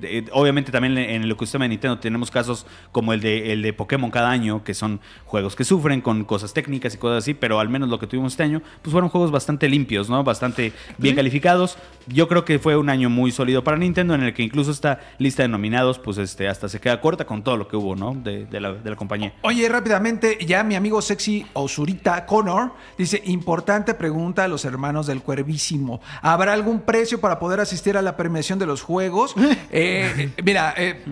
de- 0.00 0.24
obviamente 0.32 0.72
también 0.72 0.96
en 0.98 1.22
el 1.22 1.30
ecosistema 1.30 1.64
de 1.64 1.70
Nintendo 1.70 1.98
tenemos 1.98 2.30
casos 2.30 2.66
como 2.92 3.12
el 3.12 3.20
de, 3.20 3.52
el 3.52 3.62
de 3.62 3.72
Pokémon 3.72 4.10
cada 4.10 4.30
año, 4.30 4.64
que 4.64 4.74
son 4.74 5.00
juegos 5.24 5.56
que 5.56 5.64
sufren 5.64 6.00
con 6.00 6.24
cosas 6.24 6.52
técnicas 6.52 6.94
y 6.94 6.98
cosas 6.98 7.18
así, 7.24 7.34
pero 7.34 7.60
al 7.60 7.68
menos 7.68 7.88
lo 7.88 7.98
que 7.98 8.06
tuvimos 8.06 8.32
este 8.32 8.42
año, 8.42 8.62
pues 8.82 8.92
fueron 8.92 9.10
juegos 9.10 9.30
bastante 9.30 9.68
limpios, 9.68 10.08
¿no? 10.08 10.22
Bastante 10.24 10.72
bien 10.98 11.16
calificados. 11.16 11.76
Yo 12.06 12.28
creo 12.28 12.44
que 12.44 12.58
fue 12.58 12.76
un 12.76 12.88
año 12.90 13.10
muy 13.10 13.30
sólido 13.32 13.62
para 13.64 13.76
Nintendo, 13.76 14.14
en 14.14 14.22
el 14.22 14.34
que 14.34 14.42
incluso 14.42 14.70
esta 14.70 15.00
lista 15.18 15.42
de 15.42 15.48
nominados, 15.48 15.98
pues 15.98 16.18
este, 16.18 16.48
hasta 16.48 16.68
se 16.68 16.80
queda 16.80 17.00
corta 17.00 17.24
con 17.26 17.42
todo 17.42 17.56
lo 17.56 17.68
que 17.68 17.76
hubo, 17.76 17.94
¿no? 17.96 18.14
De, 18.14 18.46
de 18.46 18.60
la, 18.60 18.72
de 18.72 18.90
la 18.90 18.96
compañía. 18.96 19.32
Oye, 19.42 19.68
rápidamente, 19.68 20.38
ya 20.44 20.62
mi 20.64 20.74
amigo 20.74 21.00
sexy 21.02 21.46
Osurita 21.52 22.26
Connor 22.26 22.72
dice, 22.98 23.22
importante 23.26 23.94
pregunta 23.94 24.44
a 24.44 24.48
los 24.48 24.64
hermanos 24.64 25.06
del 25.06 25.22
Cuervísimo. 25.32 26.02
¿Habrá 26.20 26.52
algún 26.52 26.82
precio 26.82 27.18
para 27.18 27.38
poder 27.38 27.58
asistir 27.60 27.96
a 27.96 28.02
la 28.02 28.18
premiación 28.18 28.58
de 28.58 28.66
los 28.66 28.82
juegos? 28.82 29.34
Eh, 29.74 30.30
eh, 30.36 30.42
mira, 30.44 30.74
eh, 30.76 31.02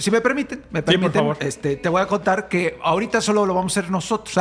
si 0.00 0.10
me 0.10 0.20
permiten, 0.20 0.62
me 0.70 0.82
por 0.82 0.92
permiten, 0.92 1.12
favor. 1.12 1.36
este, 1.40 1.76
te 1.76 1.88
voy 1.88 2.02
a 2.02 2.06
contar 2.06 2.48
que 2.48 2.76
ahorita 2.82 3.20
solo 3.20 3.46
lo 3.46 3.54
vamos 3.54 3.76
a 3.76 3.80
hacer 3.80 3.90
nosotros. 3.92 4.34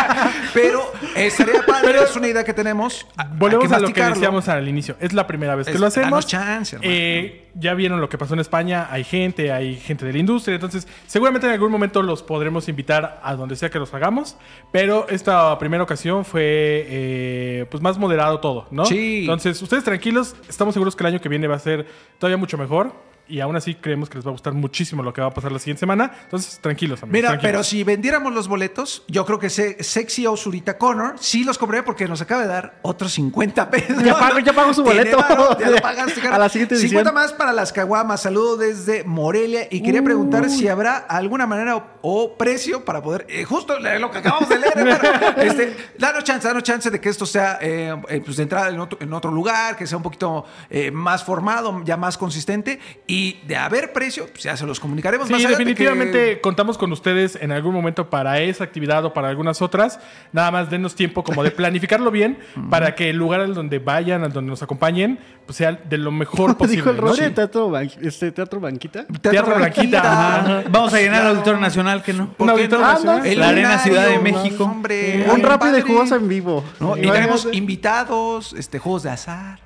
Pero 0.54 0.92
sería 1.30 1.62
padre, 1.66 2.02
es 2.02 2.16
una 2.16 2.26
idea 2.28 2.42
que 2.42 2.52
tenemos. 2.54 3.06
Volvemos 3.36 3.70
a 3.70 3.78
lo 3.78 3.92
que 3.92 4.02
decíamos 4.02 4.48
al 4.48 4.68
inicio. 4.68 4.96
Es 5.00 5.12
la 5.12 5.26
primera 5.26 5.54
vez 5.54 5.66
que 5.66 5.74
Es- 5.74 5.80
lo 5.80 5.86
hacemos. 5.86 6.10
danos 6.10 6.26
chance, 6.26 6.76
hermano. 6.76 6.92
Eh, 6.92 7.43
ya 7.54 7.74
vieron 7.74 8.00
lo 8.00 8.08
que 8.08 8.18
pasó 8.18 8.34
en 8.34 8.40
España. 8.40 8.88
Hay 8.90 9.04
gente, 9.04 9.52
hay 9.52 9.76
gente 9.76 10.04
de 10.04 10.12
la 10.12 10.18
industria. 10.18 10.54
Entonces, 10.54 10.86
seguramente 11.06 11.46
en 11.46 11.52
algún 11.52 11.70
momento 11.70 12.02
los 12.02 12.22
podremos 12.22 12.68
invitar 12.68 13.20
a 13.22 13.34
donde 13.36 13.56
sea 13.56 13.70
que 13.70 13.78
los 13.78 13.92
hagamos. 13.94 14.36
Pero 14.72 15.06
esta 15.08 15.58
primera 15.58 15.82
ocasión 15.82 16.24
fue 16.24 16.42
eh, 16.88 17.66
pues 17.70 17.82
más 17.82 17.98
moderado 17.98 18.40
todo, 18.40 18.66
¿no? 18.70 18.84
Sí. 18.84 19.20
Entonces, 19.20 19.60
ustedes 19.62 19.84
tranquilos. 19.84 20.34
Estamos 20.48 20.74
seguros 20.74 20.96
que 20.96 21.02
el 21.04 21.08
año 21.08 21.20
que 21.20 21.28
viene 21.28 21.46
va 21.46 21.56
a 21.56 21.60
ser 21.60 21.86
todavía 22.18 22.36
mucho 22.36 22.58
mejor. 22.58 22.92
Y 23.26 23.40
aún 23.40 23.56
así 23.56 23.74
creemos 23.74 24.10
que 24.10 24.16
les 24.18 24.26
va 24.26 24.28
a 24.28 24.32
gustar 24.32 24.52
muchísimo 24.52 25.02
lo 25.02 25.12
que 25.12 25.22
va 25.22 25.28
a 25.28 25.30
pasar 25.34 25.50
la 25.50 25.58
siguiente 25.58 25.80
semana. 25.80 26.12
Entonces, 26.24 26.58
tranquilos, 26.60 27.02
amigos. 27.02 27.12
Mira, 27.14 27.28
tranquilos. 27.30 27.50
pero 27.52 27.64
si 27.64 27.82
vendiéramos 27.82 28.34
los 28.34 28.48
boletos, 28.48 29.02
yo 29.08 29.24
creo 29.24 29.38
que 29.38 29.48
se, 29.48 29.82
Sexy 29.82 30.26
Osurita 30.26 30.76
Connor 30.76 31.14
sí 31.18 31.42
los 31.42 31.56
cobré 31.56 31.82
porque 31.82 32.06
nos 32.06 32.20
acaba 32.20 32.42
de 32.42 32.48
dar 32.48 32.78
otros 32.82 33.12
50 33.14 33.70
pesos. 33.70 34.02
Ya 34.04 34.18
pago- 34.18 34.40
ya 34.40 34.52
pago 34.52 34.74
su 34.74 34.82
boleto. 34.84 35.16
varo, 35.16 35.58
ya 35.58 35.70
lo 35.70 35.76
pagaste, 35.80 36.20
cara. 36.20 36.36
A 36.36 36.38
la 36.38 36.48
siguiente 36.50 36.74
edición. 36.74 36.90
50 36.90 37.12
más 37.12 37.32
para 37.32 37.52
las 37.54 37.72
caguamas. 37.72 38.20
Saludo 38.20 38.58
desde 38.58 39.04
Morelia 39.04 39.68
y 39.70 39.80
quería 39.82 40.02
preguntar 40.02 40.50
si 40.50 40.68
habrá 40.68 40.96
alguna 40.98 41.46
manera 41.46 41.76
o, 41.76 41.84
o 42.02 42.36
precio 42.36 42.84
para 42.84 43.02
poder, 43.02 43.24
eh, 43.30 43.44
justo 43.44 43.78
leer 43.78 44.02
lo 44.02 44.10
que 44.10 44.18
acabamos 44.18 44.50
de 44.50 44.58
leer, 44.58 44.76
hermano. 44.76 45.08
este, 45.38 45.74
danos 45.98 46.24
chance, 46.24 46.46
danos 46.46 46.62
chance 46.62 46.90
de 46.90 47.00
que 47.00 47.08
esto 47.08 47.24
sea 47.24 47.58
eh, 47.62 47.96
eh, 48.10 48.20
pues 48.22 48.36
de 48.36 48.42
entrada 48.42 48.68
en 48.68 48.78
otro, 48.80 48.98
en 49.00 49.10
otro 49.14 49.30
lugar, 49.30 49.76
que 49.78 49.86
sea 49.86 49.96
un 49.96 50.02
poquito 50.02 50.44
eh, 50.68 50.90
más 50.90 51.24
formado, 51.24 51.80
ya 51.86 51.96
más 51.96 52.18
consistente 52.18 52.78
y 53.06 53.13
de 53.46 53.56
haber 53.56 53.92
precio, 53.92 54.26
pues 54.30 54.42
ya 54.44 54.56
se 54.56 54.66
los 54.66 54.80
comunicaremos. 54.80 55.26
Sí, 55.26 55.32
más 55.34 55.44
adelante 55.44 55.64
definitivamente 55.64 56.34
que- 56.36 56.40
contamos 56.40 56.78
con 56.78 56.92
ustedes 56.92 57.36
en 57.40 57.52
algún 57.52 57.74
momento 57.74 58.08
para 58.10 58.40
esa 58.40 58.64
actividad 58.64 59.04
o 59.04 59.12
para 59.12 59.28
algunas 59.28 59.60
otras. 59.62 59.98
Nada 60.32 60.50
más 60.50 60.70
denos 60.70 60.94
tiempo 60.94 61.22
como 61.24 61.42
de 61.42 61.50
planificarlo 61.52 62.10
bien 62.10 62.38
para 62.70 62.94
que 62.94 63.10
el 63.10 63.16
lugar 63.16 63.40
al 63.40 63.54
donde 63.54 63.78
vayan, 63.78 64.24
al 64.24 64.32
donde 64.32 64.50
nos 64.50 64.62
acompañen, 64.62 65.18
pues 65.46 65.56
sea 65.58 65.72
de 65.72 65.98
lo 65.98 66.10
mejor 66.12 66.56
posible. 66.56 66.76
Dijo 66.82 66.90
el 66.90 66.96
¿no? 67.04 67.14
Sí. 67.14 67.22
de 67.22 67.30
teatro, 67.30 67.70
Ban- 67.70 67.90
este, 68.02 68.32
teatro 68.32 68.60
Banquita. 68.60 69.04
Teatro 69.20 69.54
Blanquita, 69.56 69.98
ajá. 70.00 70.64
Vamos 70.70 70.94
a 70.94 70.98
llenar 71.00 71.22
el 71.22 71.28
Auditorio 71.28 71.60
Nacional, 71.60 72.02
que 72.02 72.12
no? 72.12 72.34
Un 72.38 72.50
auditorio 72.50 72.84
no? 72.86 72.92
nacional. 72.92 73.26
El 73.26 73.38
La 73.40 73.48
Arena 73.48 73.78
Ciudad 73.78 74.06
de 74.08 74.18
México. 74.18 74.64
hombre, 74.64 75.26
Un 75.32 75.42
rápido 75.42 75.76
y 75.78 75.80
padre. 75.82 75.92
jugoso 75.94 76.16
en 76.16 76.28
vivo. 76.28 76.64
¿no? 76.80 76.96
Y 76.96 77.02
tenemos 77.02 77.46
invitados, 77.52 78.54
este, 78.54 78.78
juegos 78.78 79.02
de 79.02 79.10
azar. 79.10 79.58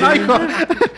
No, 0.00 0.14
hijo. 0.14 0.38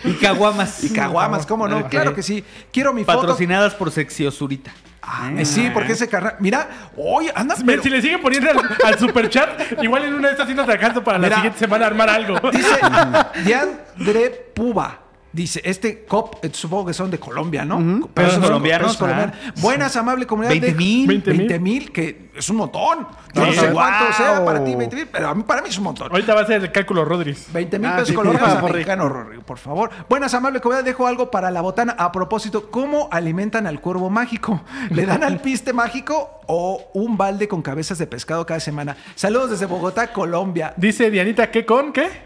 Y 0.05 0.13
caguamas. 0.15 0.85
Y 0.85 0.93
caguamas, 0.93 1.47
¿cómo 1.47 1.69
no? 1.69 1.89
Claro 1.89 2.15
que 2.15 2.23
sí. 2.23 2.45
Quiero 2.73 2.93
mi 2.93 3.05
foto. 3.05 3.21
Patrocinadas 3.21 3.75
por 3.75 3.91
Sexiosurita. 3.91 4.73
Ah, 5.03 5.31
eh, 5.37 5.45
sí, 5.45 5.71
porque 5.73 5.93
ese 5.93 6.09
carnal. 6.09 6.35
Mira, 6.41 6.69
Mira, 6.97 7.63
pero. 7.65 7.83
Si 7.83 7.89
le 7.89 8.03
siguen 8.03 8.21
poniendo 8.21 8.51
al, 8.51 8.59
al 8.85 8.99
superchat, 8.99 9.81
igual 9.83 10.05
en 10.05 10.15
una 10.15 10.29
de 10.29 10.33
estas 10.33 10.49
sí 10.49 10.55
nos 10.55 10.67
para 11.05 11.19
Mira. 11.19 11.31
la 11.31 11.35
siguiente 11.37 11.59
semana 11.61 11.87
armar 11.87 12.11
algo. 12.11 12.39
Dice 12.51 12.77
Diandre 13.45 14.51
Puba. 14.53 15.06
Dice, 15.37 15.61
este 15.65 16.07
COP, 16.07 16.43
eh, 16.43 16.51
supongo 16.51 16.87
que 16.87 16.95
son 16.95 17.11
de 17.11 17.19
Colombia, 17.21 17.63
¿no? 17.63 18.07
Pesos 18.09 18.33
son- 18.35 18.43
colombianos, 18.43 18.87
pesos 18.87 18.97
colombianos. 18.97 19.37
ah. 19.49 19.53
Buenas, 19.61 19.95
amable 19.97 20.27
comunidad. 20.27 20.51
20 20.53 20.69
de- 20.69 20.75
mil. 20.75 21.07
20 21.07 21.31
mil. 21.33 21.39
20 21.41 21.59
mil, 21.59 21.93
que 21.93 22.31
es 22.35 22.49
un 22.49 22.57
montón. 22.57 23.07
Yo 23.35 23.45
no 23.45 23.53
Sí. 23.53 23.59
sé 23.59 23.71
cuánto 23.71 24.05
Wow. 24.07 24.15
sea 24.15 24.45
para 24.47 24.65
ti, 24.65 24.75
20 24.75 24.97
mil, 24.97 25.07
pero 25.13 25.29
a 25.29 25.35
mí, 25.35 25.43
para 25.43 25.61
mí 25.61 25.69
es 25.69 25.77
un 25.77 25.85
montón. 25.85 26.11
Ahorita 26.11 26.35
va 26.35 26.41
a 26.41 26.47
ser 26.47 26.63
el 26.63 26.73
cálculo 26.73 27.05
Rodríguez. 27.05 27.49
20 27.53 27.79
mil 27.79 27.87
Ah, 27.91 27.97
pesos 27.97 28.09
sí, 28.09 28.15
colombianos 28.15 29.13
Rory, 29.13 29.39
por 29.41 29.59
favor. 29.59 29.91
Buenas, 30.09 30.33
amable 30.33 30.61
comunidad. 30.63 30.85
Dejo 30.85 31.07
algo 31.07 31.31
para 31.31 31.51
la 31.51 31.61
botana. 31.61 31.95
A 31.99 32.13
propósito, 32.13 32.71
¿cómo 32.71 33.09
alimentan 33.13 33.67
al 33.67 33.79
cuervo 33.83 34.09
mágico? 34.09 34.63
¿Le 34.91 35.05
dan 35.05 35.23
al 35.23 35.41
piste 35.43 35.75
mágico 35.75 36.41
o 36.47 36.91
un 36.95 37.19
balde 37.19 37.47
con 37.47 37.61
cabezas 37.61 37.99
de 37.99 38.07
pescado 38.07 38.47
cada 38.47 38.61
semana? 38.61 38.97
Saludos 39.17 39.51
desde 39.51 39.67
Bogotá, 39.67 40.15
Colombia. 40.15 40.73
Dice 40.79 41.11
Dianita, 41.11 41.51
¿qué 41.51 41.67
con 41.67 41.93
qué? 41.93 42.25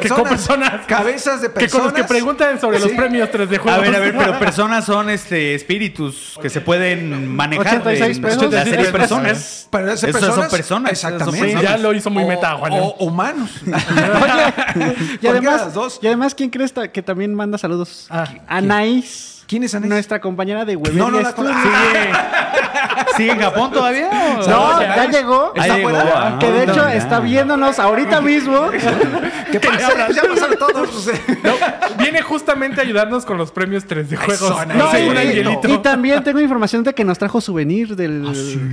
Personas, 0.00 0.20
con 0.20 0.28
personas. 0.28 0.86
Cabezas 0.86 1.40
de 1.42 1.48
Que 1.48 1.52
con 1.52 1.60
personas. 1.60 1.84
los 1.86 1.92
que 1.94 2.04
preguntan 2.04 2.60
sobre 2.60 2.78
los 2.78 2.90
premios 2.92 3.30
3 3.30 3.48
de 3.50 3.58
juego. 3.58 3.76
A 3.76 3.80
ver, 3.80 3.94
a 3.94 3.98
ver, 3.98 4.16
pero 4.16 4.38
personas 4.38 4.84
son 4.84 5.10
este 5.10 5.54
espíritus 5.54 6.38
que 6.40 6.50
se 6.50 6.60
pueden 6.60 7.28
manejar 7.28 7.78
86 7.80 8.16
en 8.16 8.22
pesos. 8.22 8.42
la 8.52 8.64
serie 8.64 8.88
86 8.88 8.92
personas. 8.92 9.68
Pero 9.70 9.92
esas 9.92 10.10
personas, 10.10 10.34
son 10.36 10.48
personas, 10.50 10.92
Exactamente. 10.92 11.56
Sí, 11.56 11.62
ya 11.62 11.76
lo 11.78 11.92
hizo 11.94 12.10
muy 12.10 12.24
O- 12.24 12.28
meta, 12.28 12.52
Juan. 12.56 12.72
O 12.72 12.94
humanos. 13.00 13.50
Y 15.20 15.26
además, 15.26 15.72
dos. 15.74 15.98
y 16.02 16.06
además, 16.06 16.34
¿quién 16.34 16.50
crees 16.50 16.72
que 16.92 17.02
también 17.02 17.34
manda 17.34 17.58
saludos? 17.58 18.06
Ah, 18.10 18.26
Anaís. 18.46 19.33
¿Quién 19.46 19.62
es 19.64 19.74
Anaís? 19.74 19.90
Nuestra 19.90 20.20
compañera 20.20 20.64
de 20.64 20.76
Webedia 20.76 20.98
No, 21.02 21.10
no 21.10 21.20
la 21.20 21.32
conozco. 21.32 21.68
¿Sigue 23.16 23.32
en 23.32 23.40
Japón 23.40 23.70
todavía? 23.72 24.08
o- 24.10 24.48
No, 24.48 24.80
ya 24.80 24.96
ves. 24.96 25.10
llegó. 25.16 25.52
Ah, 25.56 25.60
¿Está 25.66 25.76
llegó, 25.76 25.90
ah, 25.94 26.36
Que 26.40 26.50
de 26.50 26.62
hecho 26.64 26.74
ya. 26.76 26.94
está 26.94 27.20
viéndonos 27.20 27.78
ahorita 27.78 28.20
mismo. 28.20 28.70
¿Qué 29.52 29.60
pasa? 29.60 29.88
Pues 30.06 30.16
ya 30.16 30.22
pasaron 30.22 30.58
todos. 30.58 31.06
No, 31.44 31.96
viene 31.98 32.22
justamente 32.22 32.80
a 32.80 32.84
ayudarnos 32.84 33.24
con 33.24 33.38
los 33.38 33.52
premios 33.52 33.84
3 33.84 34.10
de 34.10 34.16
juegos. 34.16 34.34
Eso, 34.50 34.64
No, 34.66 34.74
no, 34.92 34.98
y- 34.98 35.16
Angelito. 35.16 35.68
Y 35.68 35.78
también 35.78 36.24
tengo 36.24 36.40
información 36.40 36.82
de 36.82 36.92
que 36.94 37.04
nos 37.04 37.18
trajo 37.18 37.40
souvenir 37.40 37.94
del, 37.94 38.22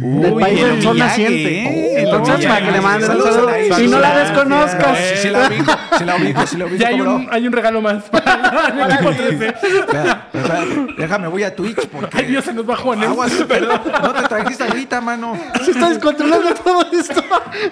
del 0.01 0.34
Uy, 0.34 0.41
país 0.41 0.59
el 0.61 0.69
del 0.76 0.82
sol 0.84 0.97
naciente. 0.97 1.95
El 2.01 2.05
Entonces, 2.05 2.45
para 2.47 2.65
que 2.65 2.72
le 2.72 2.82
manden 2.82 3.11
un 3.11 3.22
saludo. 3.22 3.49
Y 3.80 3.88
no 3.88 3.99
la 3.99 4.17
desconozcas. 4.19 4.97
Sí, 5.22 5.30
la 5.30 5.47
ubico, 5.47 5.72
sí 5.97 6.03
la 6.05 6.15
ubico, 6.15 6.47
sí 6.47 6.57
la 6.57 6.65
ubico. 6.65 6.78
Ya 6.82 6.88
hay 6.88 6.97
¿cómo 6.97 7.15
un, 7.15 7.26
no? 7.26 7.32
hay 7.32 7.45
un 7.47 7.53
regalo 7.53 7.82
más 7.82 8.03
para 8.05 8.74
el 8.86 8.91
equipo 8.91 9.11
13. 9.11 9.53
Déjame, 10.97 11.28
voy 11.28 11.43
a 11.43 11.55
Twitch 11.55 11.88
porque. 11.88 12.18
Ay, 12.18 12.26
Dios, 12.26 12.45
se 12.45 12.53
nos 12.53 12.70
va 12.70 12.76
Juan. 12.76 13.03
¿eh? 13.03 13.07
Aguas, 13.07 13.32
perdón. 13.47 13.82
No 14.01 14.14
te 14.14 14.22
trajiste 14.28 14.64
ahorita, 14.64 15.01
mano. 15.01 15.38
Se 15.64 15.72
está 15.72 15.89
descontrolando 15.89 16.53
todo 16.55 16.86
esto. 16.91 17.24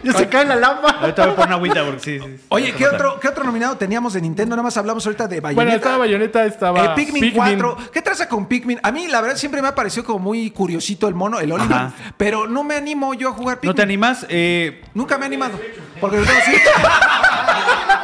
Ya 0.03 0.13
se 0.13 0.27
cae 0.27 0.45
la 0.45 0.55
lámpara. 0.55 0.99
Ahorita 1.01 1.23
voy 1.23 1.31
a 1.31 1.35
poner 1.35 1.47
una 1.47 1.55
agüita 1.55 1.83
porque 1.85 1.99
sí, 1.99 2.19
sí. 2.19 2.35
Oye, 2.49 2.73
¿qué 2.73 2.87
otro, 2.87 3.19
¿qué 3.19 3.27
otro 3.27 3.43
nominado 3.43 3.77
teníamos 3.77 4.13
de 4.13 4.21
Nintendo? 4.21 4.55
Nada 4.55 4.63
más 4.63 4.77
hablamos 4.77 5.05
ahorita 5.05 5.27
de 5.27 5.39
Bayonetta. 5.39 5.63
Bueno, 5.63 5.75
estaba 5.75 5.97
Bayonetta, 5.97 6.45
estaba 6.45 6.85
Eh, 6.85 6.89
Pikmin, 6.95 7.31
4. 7.33 7.77
¿Qué 7.93 8.01
traza 8.01 8.27
con 8.27 8.47
Pikmin? 8.47 8.79
A 8.83 8.91
mí, 8.91 9.07
la 9.07 9.21
verdad, 9.21 9.37
siempre 9.37 9.61
me 9.61 9.67
ha 9.67 9.75
parecido 9.75 10.03
como 10.05 10.19
muy 10.19 10.51
curiosito 10.51 11.07
el 11.07 11.15
mono, 11.15 11.39
el 11.39 11.51
Oliver. 11.51 11.77
Ajá. 11.77 11.93
Pero 12.17 12.47
no 12.47 12.63
me 12.63 12.75
animo 12.75 13.13
yo 13.13 13.29
a 13.29 13.31
jugar 13.31 13.57
Pikmin. 13.59 13.69
¿No 13.71 13.75
te 13.75 13.81
animas? 13.81 14.25
Eh, 14.29 14.81
Nunca 14.93 15.17
me 15.17 15.23
he 15.23 15.27
animado. 15.27 15.59
Porque 16.01 16.17
no 16.17 16.23
tengo 16.23 16.39
Switch. 16.45 16.61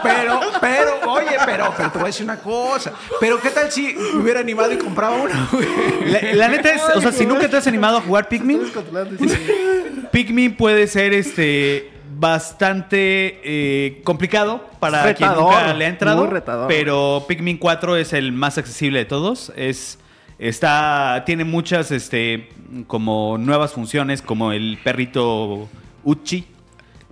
Pero, 0.06 0.40
pero, 0.62 1.12
oye, 1.12 1.38
pero, 1.46 1.74
pero 1.76 1.92
te 1.92 1.98
voy 1.98 2.04
a 2.04 2.08
decir 2.08 2.24
una 2.24 2.38
cosa. 2.38 2.94
Pero, 3.20 3.40
¿qué 3.40 3.50
tal 3.50 3.72
si 3.72 3.94
me 3.94 4.22
hubiera 4.22 4.40
animado 4.40 4.72
y 4.72 4.78
compraba 4.78 5.16
uno? 5.16 5.34
güey? 5.52 5.68
la, 6.06 6.34
la 6.34 6.48
neta 6.48 6.70
es, 6.70 6.82
o 6.96 7.02
sea, 7.02 7.12
si 7.12 7.26
nunca 7.26 7.50
te 7.50 7.58
has 7.58 7.68
animado 7.68 7.98
a 7.98 8.02
jugar 8.02 8.28
Pikmin, 8.28 8.72
Pikmin 10.12 10.56
puede 10.56 10.88
ser 10.88 11.14
este 11.14 11.92
bastante 12.18 13.42
eh, 13.44 14.02
complicado 14.06 14.70
para 14.80 15.04
Retador, 15.04 15.36
quien 15.36 15.46
nunca 15.46 15.74
le 15.74 15.86
ha 15.86 15.90
entrado. 15.90 16.24
muy 16.24 16.32
retador. 16.32 16.68
Pero 16.68 17.26
Pikmin 17.28 17.58
4 17.58 17.98
es 17.98 18.14
el 18.14 18.32
más 18.32 18.58
accesible 18.58 19.00
de 19.00 19.06
todos. 19.06 19.52
Es 19.56 20.00
Está, 20.38 21.24
tiene 21.26 21.46
muchas, 21.46 21.92
este, 21.92 22.50
como 22.88 23.38
nuevas 23.38 23.72
funciones, 23.72 24.22
como 24.22 24.52
el 24.52 24.78
perrito 24.84 25.70
Uchi, 26.04 26.46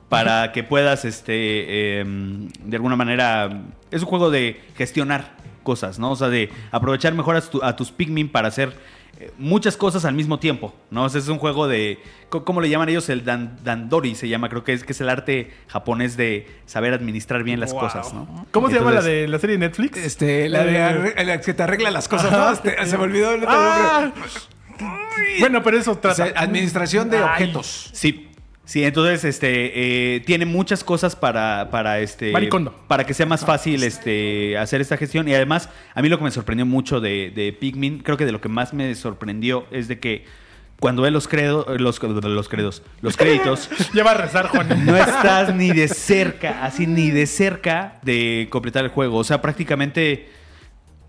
para 0.10 0.52
que 0.52 0.64
puedas, 0.64 1.06
este, 1.06 2.00
em, 2.00 2.48
de 2.64 2.76
alguna 2.78 2.96
manera, 2.96 3.64
es 3.92 4.02
un 4.02 4.08
juego 4.08 4.30
de 4.30 4.62
gestionar 4.76 5.36
cosas, 5.64 5.98
¿no? 6.00 6.12
O 6.12 6.16
sea, 6.16 6.30
de 6.30 6.50
aprovechar 6.72 7.14
mejor 7.14 7.36
a, 7.38 7.42
tu- 7.42 7.64
a 7.64 7.76
tus 7.76 7.92
Pikmin 7.92 8.30
para 8.30 8.50
hacer 8.50 8.74
eh, 9.20 9.32
muchas 9.38 9.78
cosas 9.78 10.06
al 10.06 10.14
mismo 10.16 10.40
tiempo, 10.40 10.74
¿no? 10.90 11.04
O 11.06 11.10
sea, 11.10 11.20
es 11.22 11.28
un 11.30 11.38
juego 11.38 11.68
de, 11.68 12.00
¿cómo 12.30 12.62
le 12.62 12.68
llaman 12.70 12.90
ellos? 12.90 13.08
El 13.10 13.24
dan- 13.24 13.58
Dandori 13.64 14.16
se 14.16 14.28
llama, 14.28 14.50
creo 14.50 14.64
que 14.64 14.74
es, 14.74 14.84
que 14.84 14.92
es 14.92 15.02
el 15.02 15.08
arte 15.10 15.52
japonés 15.68 16.18
de 16.18 16.48
saber 16.66 16.94
administrar 16.94 17.44
bien 17.44 17.60
las 17.60 17.72
Wow. 17.74 17.82
cosas, 17.82 18.12
¿no? 18.14 18.46
¿Cómo 18.52 18.70
se 18.70 18.76
llama 18.76 18.92
la 18.92 19.02
de 19.04 19.28
la 19.28 19.38
serie 19.40 19.58
de 19.58 19.68
Netflix? 19.68 19.98
Este, 20.00 20.50
la 20.50 20.64
de 20.66 21.24
la 21.26 21.40
que 21.42 21.54
te 21.54 21.64
arregla 21.64 21.92
las 21.92 22.08
cosas, 22.08 22.32
¿no? 22.32 22.52
Este, 22.52 22.86
se 22.88 22.98
me 22.98 23.04
olvidó 23.04 23.32
el 23.34 23.44
otro 23.44 23.50
Ah. 23.56 24.12
nombre. 24.14 24.32
Bueno, 25.40 25.62
pero 25.64 25.78
eso 25.78 25.92
O 25.92 25.98
trata. 25.98 26.16
sea, 26.16 26.34
administración 26.36 27.10
de 27.10 27.18
Ay. 27.18 27.24
objetos. 27.24 27.90
Sí. 27.94 28.30
Sí, 28.66 28.84
entonces 28.84 29.26
este 29.26 30.16
eh, 30.16 30.20
tiene 30.22 30.46
muchas 30.46 30.84
cosas 30.84 31.16
para, 31.18 31.70
para 31.70 32.00
este 32.00 32.32
Maricondo. 32.32 32.74
para 32.88 33.06
que 33.06 33.14
sea 33.14 33.26
más 33.26 33.46
fácil 33.46 33.84
este 33.84 34.58
hacer 34.58 34.80
esta 34.80 34.96
gestión. 34.96 35.28
Y 35.28 35.34
además, 35.34 35.70
a 35.94 36.02
mí 36.02 36.08
lo 36.08 36.18
que 36.18 36.24
me 36.24 36.32
sorprendió 36.32 36.66
mucho 36.66 37.02
de, 37.02 37.32
de 37.36 37.52
Pikmin, 37.52 38.00
creo 38.00 38.16
que 38.16 38.26
de 38.26 38.32
lo 38.32 38.40
que 38.40 38.50
más 38.50 38.74
me 38.74 38.94
sorprendió 38.96 39.66
es 39.72 39.88
de 39.90 40.00
que 40.00 40.26
cuando 40.80 41.02
ve 41.04 41.12
los 41.12 41.28
credos, 41.30 41.66
los, 41.80 42.02
los 42.02 42.50
credos, 42.50 42.84
los 43.02 43.16
créditos, 43.16 43.70
Ya 43.94 44.04
va 44.04 44.12
a 44.12 44.16
rezar, 44.16 44.48
Juan. 44.48 44.86
no 44.86 44.98
estás 44.98 45.56
ni 45.56 45.72
de 45.72 45.88
cerca, 45.88 46.64
así 46.66 46.88
ni 46.88 47.10
de 47.10 47.26
cerca 47.26 48.00
de 48.02 48.48
completar 48.50 48.84
el 48.84 48.90
juego. 48.92 49.18
O 49.18 49.24
sea, 49.24 49.42
prácticamente, 49.42 50.30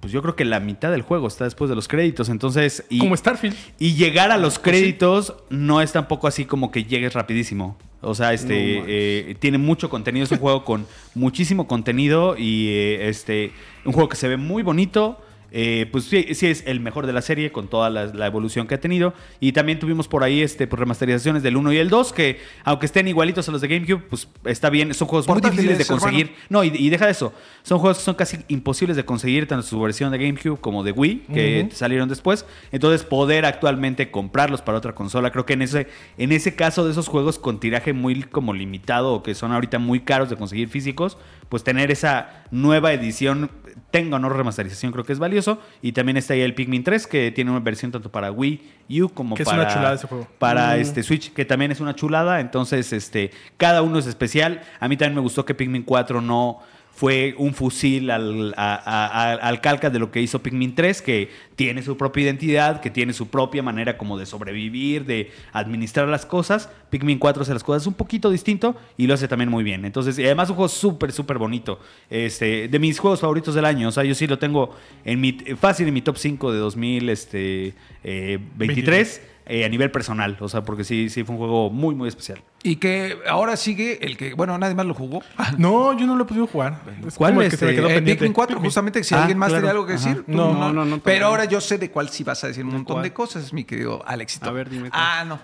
pues 0.04 0.12
yo 0.12 0.20
creo 0.20 0.36
que 0.36 0.44
la 0.44 0.60
mitad 0.60 0.90
del 0.90 1.00
juego 1.00 1.26
está 1.28 1.44
después 1.44 1.70
de 1.70 1.74
los 1.74 1.88
créditos. 1.88 2.28
Entonces, 2.28 2.84
y, 2.90 2.98
Como 2.98 3.16
Starfield. 3.16 3.56
y 3.78 3.94
llegar 3.94 4.32
a 4.32 4.36
los 4.36 4.58
créditos 4.58 5.32
no 5.48 5.80
es 5.80 5.92
tampoco 5.92 6.26
así 6.26 6.44
como 6.44 6.70
que 6.70 6.84
llegues 6.84 7.14
rapidísimo. 7.14 7.78
O 8.02 8.14
sea, 8.14 8.34
este 8.34 8.82
eh, 8.86 9.34
tiene 9.36 9.56
mucho 9.56 9.88
contenido. 9.88 10.24
Es 10.24 10.30
un 10.30 10.40
juego 10.40 10.62
con 10.62 10.86
muchísimo 11.14 11.66
contenido 11.66 12.36
y 12.36 12.68
eh, 12.68 13.08
este 13.08 13.52
un 13.86 13.94
juego 13.94 14.10
que 14.10 14.16
se 14.16 14.28
ve 14.28 14.36
muy 14.36 14.62
bonito. 14.62 15.18
Eh, 15.56 15.86
pues 15.92 16.06
sí, 16.06 16.34
sí 16.34 16.48
es 16.48 16.64
el 16.66 16.80
mejor 16.80 17.06
de 17.06 17.12
la 17.12 17.22
serie 17.22 17.52
con 17.52 17.68
toda 17.68 17.88
la, 17.88 18.06
la 18.06 18.26
evolución 18.26 18.66
que 18.66 18.74
ha 18.74 18.80
tenido. 18.80 19.14
Y 19.38 19.52
también 19.52 19.78
tuvimos 19.78 20.08
por 20.08 20.24
ahí 20.24 20.42
este, 20.42 20.66
pues, 20.66 20.80
remasterizaciones 20.80 21.44
del 21.44 21.56
1 21.56 21.72
y 21.72 21.76
el 21.76 21.90
2, 21.90 22.12
que 22.12 22.40
aunque 22.64 22.86
estén 22.86 23.06
igualitos 23.06 23.48
a 23.48 23.52
los 23.52 23.60
de 23.60 23.68
GameCube, 23.68 24.02
pues 24.10 24.28
está 24.44 24.68
bien. 24.68 24.92
Son 24.94 25.06
juegos 25.06 25.28
muy 25.28 25.40
difíciles 25.40 25.78
de 25.78 25.84
hermano. 25.84 26.00
conseguir. 26.00 26.34
No, 26.48 26.64
y, 26.64 26.72
y 26.74 26.90
deja 26.90 27.08
eso. 27.08 27.32
Son 27.62 27.78
juegos 27.78 27.98
que 27.98 28.04
son 28.04 28.16
casi 28.16 28.38
imposibles 28.48 28.96
de 28.96 29.04
conseguir, 29.04 29.46
tanto 29.46 29.64
su 29.64 29.80
versión 29.80 30.10
de 30.10 30.18
GameCube 30.18 30.60
como 30.60 30.82
de 30.82 30.90
Wii, 30.90 31.26
que 31.32 31.68
salieron 31.72 32.08
después. 32.08 32.44
Entonces, 32.72 33.04
poder 33.04 33.46
actualmente 33.46 34.10
comprarlos 34.10 34.60
para 34.60 34.78
otra 34.78 34.96
consola, 34.96 35.30
creo 35.30 35.46
que 35.46 35.52
en 35.52 35.62
ese, 35.62 35.86
en 36.18 36.32
ese 36.32 36.56
caso 36.56 36.84
de 36.84 36.90
esos 36.90 37.06
juegos 37.06 37.38
con 37.38 37.60
tiraje 37.60 37.92
muy 37.92 38.24
como 38.24 38.54
limitado 38.54 39.12
o 39.14 39.22
que 39.22 39.36
son 39.36 39.52
ahorita 39.52 39.78
muy 39.78 40.00
caros 40.00 40.30
de 40.30 40.36
conseguir 40.36 40.68
físicos, 40.68 41.16
pues 41.48 41.62
tener 41.62 41.90
esa 41.90 42.44
nueva 42.50 42.92
edición, 42.92 43.50
tenga 43.94 44.16
o 44.16 44.18
no 44.18 44.28
remasterización, 44.28 44.90
creo 44.90 45.04
que 45.04 45.12
es 45.12 45.20
valioso. 45.20 45.60
Y 45.80 45.92
también 45.92 46.16
está 46.16 46.34
ahí 46.34 46.40
el 46.40 46.52
Pikmin 46.52 46.82
3, 46.82 47.06
que 47.06 47.30
tiene 47.30 47.52
una 47.52 47.60
versión 47.60 47.92
tanto 47.92 48.10
para 48.10 48.32
Wii 48.32 48.60
U 49.02 49.08
como 49.10 49.36
Que 49.36 49.44
es 49.44 49.48
para, 49.48 49.62
una 49.62 49.72
chulada 49.72 49.94
ese 49.94 50.08
juego. 50.08 50.26
para 50.40 50.76
este 50.78 51.04
Switch, 51.04 51.32
que 51.32 51.44
también 51.44 51.70
es 51.70 51.78
una 51.78 51.94
chulada. 51.94 52.40
Entonces, 52.40 52.92
este, 52.92 53.30
cada 53.56 53.82
uno 53.82 54.00
es 54.00 54.08
especial. 54.08 54.62
A 54.80 54.88
mí 54.88 54.96
también 54.96 55.14
me 55.14 55.20
gustó 55.20 55.44
que 55.44 55.54
Pikmin 55.54 55.84
4 55.84 56.20
no 56.20 56.58
fue 56.96 57.34
un 57.38 57.54
fusil 57.54 58.10
al, 58.10 58.54
a- 58.56 59.32
al 59.42 59.60
calca 59.60 59.90
de 59.90 59.98
lo 59.98 60.10
que 60.12 60.20
hizo 60.20 60.40
Pikmin 60.42 60.74
3, 60.76 61.02
que 61.02 61.28
tiene 61.56 61.82
su 61.82 61.96
propia 61.96 62.22
identidad, 62.22 62.80
que 62.80 62.88
tiene 62.90 63.12
su 63.12 63.28
propia 63.28 63.62
manera 63.64 63.98
como 63.98 64.16
de 64.16 64.26
sobrevivir, 64.26 65.04
de 65.04 65.32
administrar 65.52 66.06
las 66.08 66.24
cosas. 66.24 66.68
Pikmin 66.90 67.18
4 67.18 67.42
hace 67.42 67.52
las 67.52 67.64
cosas 67.64 67.86
un 67.88 67.94
poquito 67.94 68.30
distinto 68.30 68.76
y 68.96 69.08
lo 69.08 69.14
hace 69.14 69.26
también 69.26 69.50
muy 69.50 69.64
bien. 69.64 69.84
Entonces, 69.84 70.18
y 70.18 70.24
además 70.24 70.50
un 70.50 70.56
juego 70.56 70.68
súper, 70.68 71.10
súper 71.10 71.38
bonito. 71.38 71.80
Este, 72.08 72.68
de 72.68 72.78
mis 72.78 72.98
juegos 73.00 73.20
favoritos 73.20 73.54
del 73.56 73.64
año. 73.64 73.88
O 73.88 73.92
sea, 73.92 74.04
yo 74.04 74.14
sí 74.14 74.26
lo 74.28 74.38
tengo 74.38 74.76
en 75.04 75.20
mi, 75.20 75.32
fácil 75.60 75.88
en 75.88 75.94
mi 75.94 76.00
top 76.02 76.16
5 76.16 76.52
de 76.52 76.58
2023 76.58 77.74
eh, 78.04 78.38
23, 78.56 79.20
eh, 79.46 79.64
a 79.64 79.68
nivel 79.68 79.90
personal. 79.90 80.36
O 80.40 80.48
sea, 80.48 80.62
porque 80.62 80.84
sí, 80.84 81.10
sí 81.10 81.24
fue 81.24 81.34
un 81.34 81.38
juego 81.38 81.70
muy, 81.70 81.94
muy 81.94 82.08
especial. 82.08 82.42
Y 82.62 82.76
que 82.76 83.18
ahora 83.28 83.56
sigue 83.56 83.98
el 84.06 84.16
que, 84.16 84.34
bueno, 84.34 84.56
nadie 84.58 84.74
más 84.74 84.86
lo 84.86 84.94
jugó. 84.94 85.22
No, 85.58 85.92
yo 85.98 86.06
no 86.06 86.16
lo 86.16 86.24
he 86.24 86.26
podido 86.26 86.46
jugar. 86.46 86.80
Es 87.06 87.14
¿Cuál 87.16 87.40
es, 87.42 87.50
que 87.50 87.56
se 87.58 87.66
me 87.66 87.72
eh, 87.72 87.74
quedó 87.74 87.88
Eh, 87.88 87.94
pendiente. 87.96 88.20
Pikmin 88.20 88.32
4, 88.32 88.60
justamente, 88.60 89.04
si 89.04 89.14
Ah, 89.14 89.20
alguien 89.20 89.38
más 89.38 89.48
claro. 89.50 89.62
tiene 89.62 89.70
algo 89.72 89.86
que 89.86 89.94
Ajá. 89.94 90.08
decir. 90.08 90.24
tú 90.24 90.32
No, 90.32 90.52
no, 90.54 90.72
no, 90.72 90.84
no, 90.84 90.98
Pero 91.00 91.26
ahora 91.26 91.44
yo 91.44 91.60
sé 91.60 91.78
de 91.78 91.90
cuál 91.90 92.08
sí 92.08 92.24
vas 92.24 92.42
a 92.44 92.48
decir 92.48 92.64
un 92.64 92.72
montón 92.72 92.94
cuál? 92.96 93.02
de 93.04 93.12
cosas, 93.12 93.52
mi 93.52 93.64
querido 93.64 94.02
Alexito. 94.06 94.48
A 94.48 94.52
ver, 94.52 94.70
dime 94.70 94.90
cuál. 94.90 95.02
Ah, 95.04 95.24
no. 95.26 95.38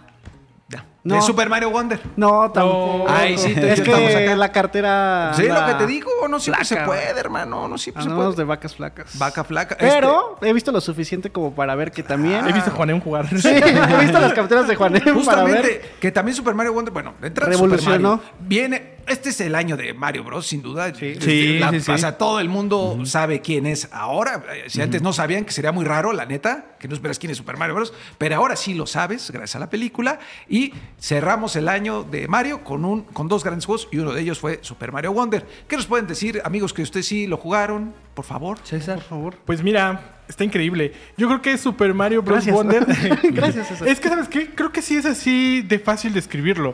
Ya. 0.70 0.84
No. 1.02 1.16
De 1.16 1.22
Super 1.22 1.48
Mario 1.48 1.70
Wonder. 1.70 1.98
No, 2.14 2.48
tampoco. 2.52 3.06
Ay, 3.08 3.36
sí, 3.36 3.54
te- 3.54 3.72
es 3.72 3.80
estamos 3.80 3.98
que 4.10 4.16
acá. 4.24 4.36
la 4.36 4.52
cartera. 4.52 5.32
Sí, 5.34 5.42
lo 5.48 5.66
que 5.66 5.74
te 5.74 5.86
digo, 5.86 6.10
no 6.28 6.38
siempre 6.38 6.64
se 6.64 6.76
puede, 6.76 7.18
hermano. 7.18 7.66
No 7.66 7.76
siempre 7.76 8.04
se 8.04 8.08
Andamos 8.08 8.34
puede. 8.34 8.44
de 8.44 8.48
vacas 8.48 8.76
flacas. 8.76 9.18
Vaca 9.18 9.42
flaca. 9.42 9.76
Pero 9.80 10.36
he 10.42 10.52
visto 10.52 10.70
lo 10.70 10.80
suficiente 10.80 11.30
como 11.32 11.52
para 11.54 11.74
ver 11.74 11.90
que 11.90 12.04
también. 12.04 12.46
He 12.46 12.52
visto 12.52 12.70
a 12.70 12.74
Juanem 12.74 13.00
jugar. 13.00 13.26
Sí, 13.36 13.48
he 13.48 13.96
visto 14.00 14.20
las 14.20 14.32
capturas 14.32 14.68
de 14.68 14.76
Juanem 14.76 15.00
para 15.02 15.14
Justamente, 15.14 15.62
ver. 15.62 15.90
que 15.98 16.12
también 16.12 16.36
Super 16.36 16.54
Mario 16.54 16.72
Wonder, 16.74 16.92
bueno, 16.92 17.14
de 17.20 17.26
entrada 17.26 17.50
Revolucionó. 17.50 18.12
Super 18.12 18.26
Mario 18.28 18.46
viene, 18.46 18.94
este 19.10 19.28
es 19.30 19.40
el 19.40 19.54
año 19.54 19.76
de 19.76 19.92
Mario 19.92 20.24
Bros, 20.24 20.46
sin 20.46 20.62
duda. 20.62 20.94
Sí, 20.94 21.14
La- 21.58 21.70
sí, 21.70 21.80
sí. 21.80 21.90
O 21.90 21.98
sea, 21.98 22.16
todo 22.16 22.40
el 22.40 22.48
mundo 22.48 22.98
sabe 23.04 23.40
quién 23.40 23.66
es 23.66 23.88
ahora. 23.92 24.42
Si 24.68 24.80
antes 24.80 25.02
no 25.02 25.12
sabían, 25.12 25.44
que 25.44 25.52
sería 25.52 25.72
muy 25.72 25.84
raro, 25.84 26.12
la 26.12 26.26
neta, 26.26 26.76
que 26.78 26.88
no 26.88 26.94
esperas 26.94 27.18
quién 27.18 27.30
es 27.30 27.36
Super 27.38 27.56
Mario 27.56 27.74
Bros. 27.74 27.92
Pero 28.18 28.36
ahora 28.36 28.56
sí 28.56 28.74
lo 28.74 28.86
sabes, 28.86 29.30
gracias 29.30 29.56
a 29.56 29.58
la 29.58 29.68
película. 29.68 30.18
Y 30.48 30.72
cerramos 30.98 31.56
el 31.56 31.68
año 31.68 32.04
de 32.04 32.28
Mario 32.28 32.64
con, 32.64 32.84
un, 32.84 33.02
con 33.02 33.28
dos 33.28 33.44
grandes 33.44 33.66
juegos 33.66 33.88
y 33.90 33.98
uno 33.98 34.12
de 34.12 34.22
ellos 34.22 34.38
fue 34.38 34.58
Super 34.62 34.92
Mario 34.92 35.12
Wonder. 35.12 35.46
¿Qué 35.68 35.76
nos 35.76 35.86
pueden 35.86 36.06
decir, 36.06 36.40
amigos, 36.44 36.72
que 36.72 36.82
ustedes 36.82 37.06
sí 37.06 37.26
lo 37.26 37.36
jugaron? 37.36 37.92
Por 38.14 38.24
favor. 38.24 38.58
César. 38.64 38.96
Por 38.96 39.04
favor. 39.04 39.36
Pues 39.44 39.62
mira, 39.62 40.18
está 40.28 40.44
increíble. 40.44 40.92
Yo 41.16 41.26
creo 41.28 41.42
que 41.42 41.56
Super 41.58 41.94
Mario 41.94 42.22
Bros. 42.22 42.44
Gracias. 42.44 42.54
Wonder. 42.54 42.86
Gracias, 43.32 43.68
César. 43.68 43.88
Es 43.88 43.98
que, 44.00 44.08
¿sabes 44.08 44.28
qué? 44.28 44.50
Creo 44.50 44.72
que 44.72 44.82
sí 44.82 44.96
es 44.96 45.06
así 45.06 45.62
de 45.62 45.78
fácil 45.78 46.12
describirlo. 46.12 46.72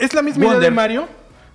Es 0.00 0.14
la 0.14 0.22
misma 0.22 0.46
idea 0.46 0.58
de 0.58 0.70
Mario 0.70 1.08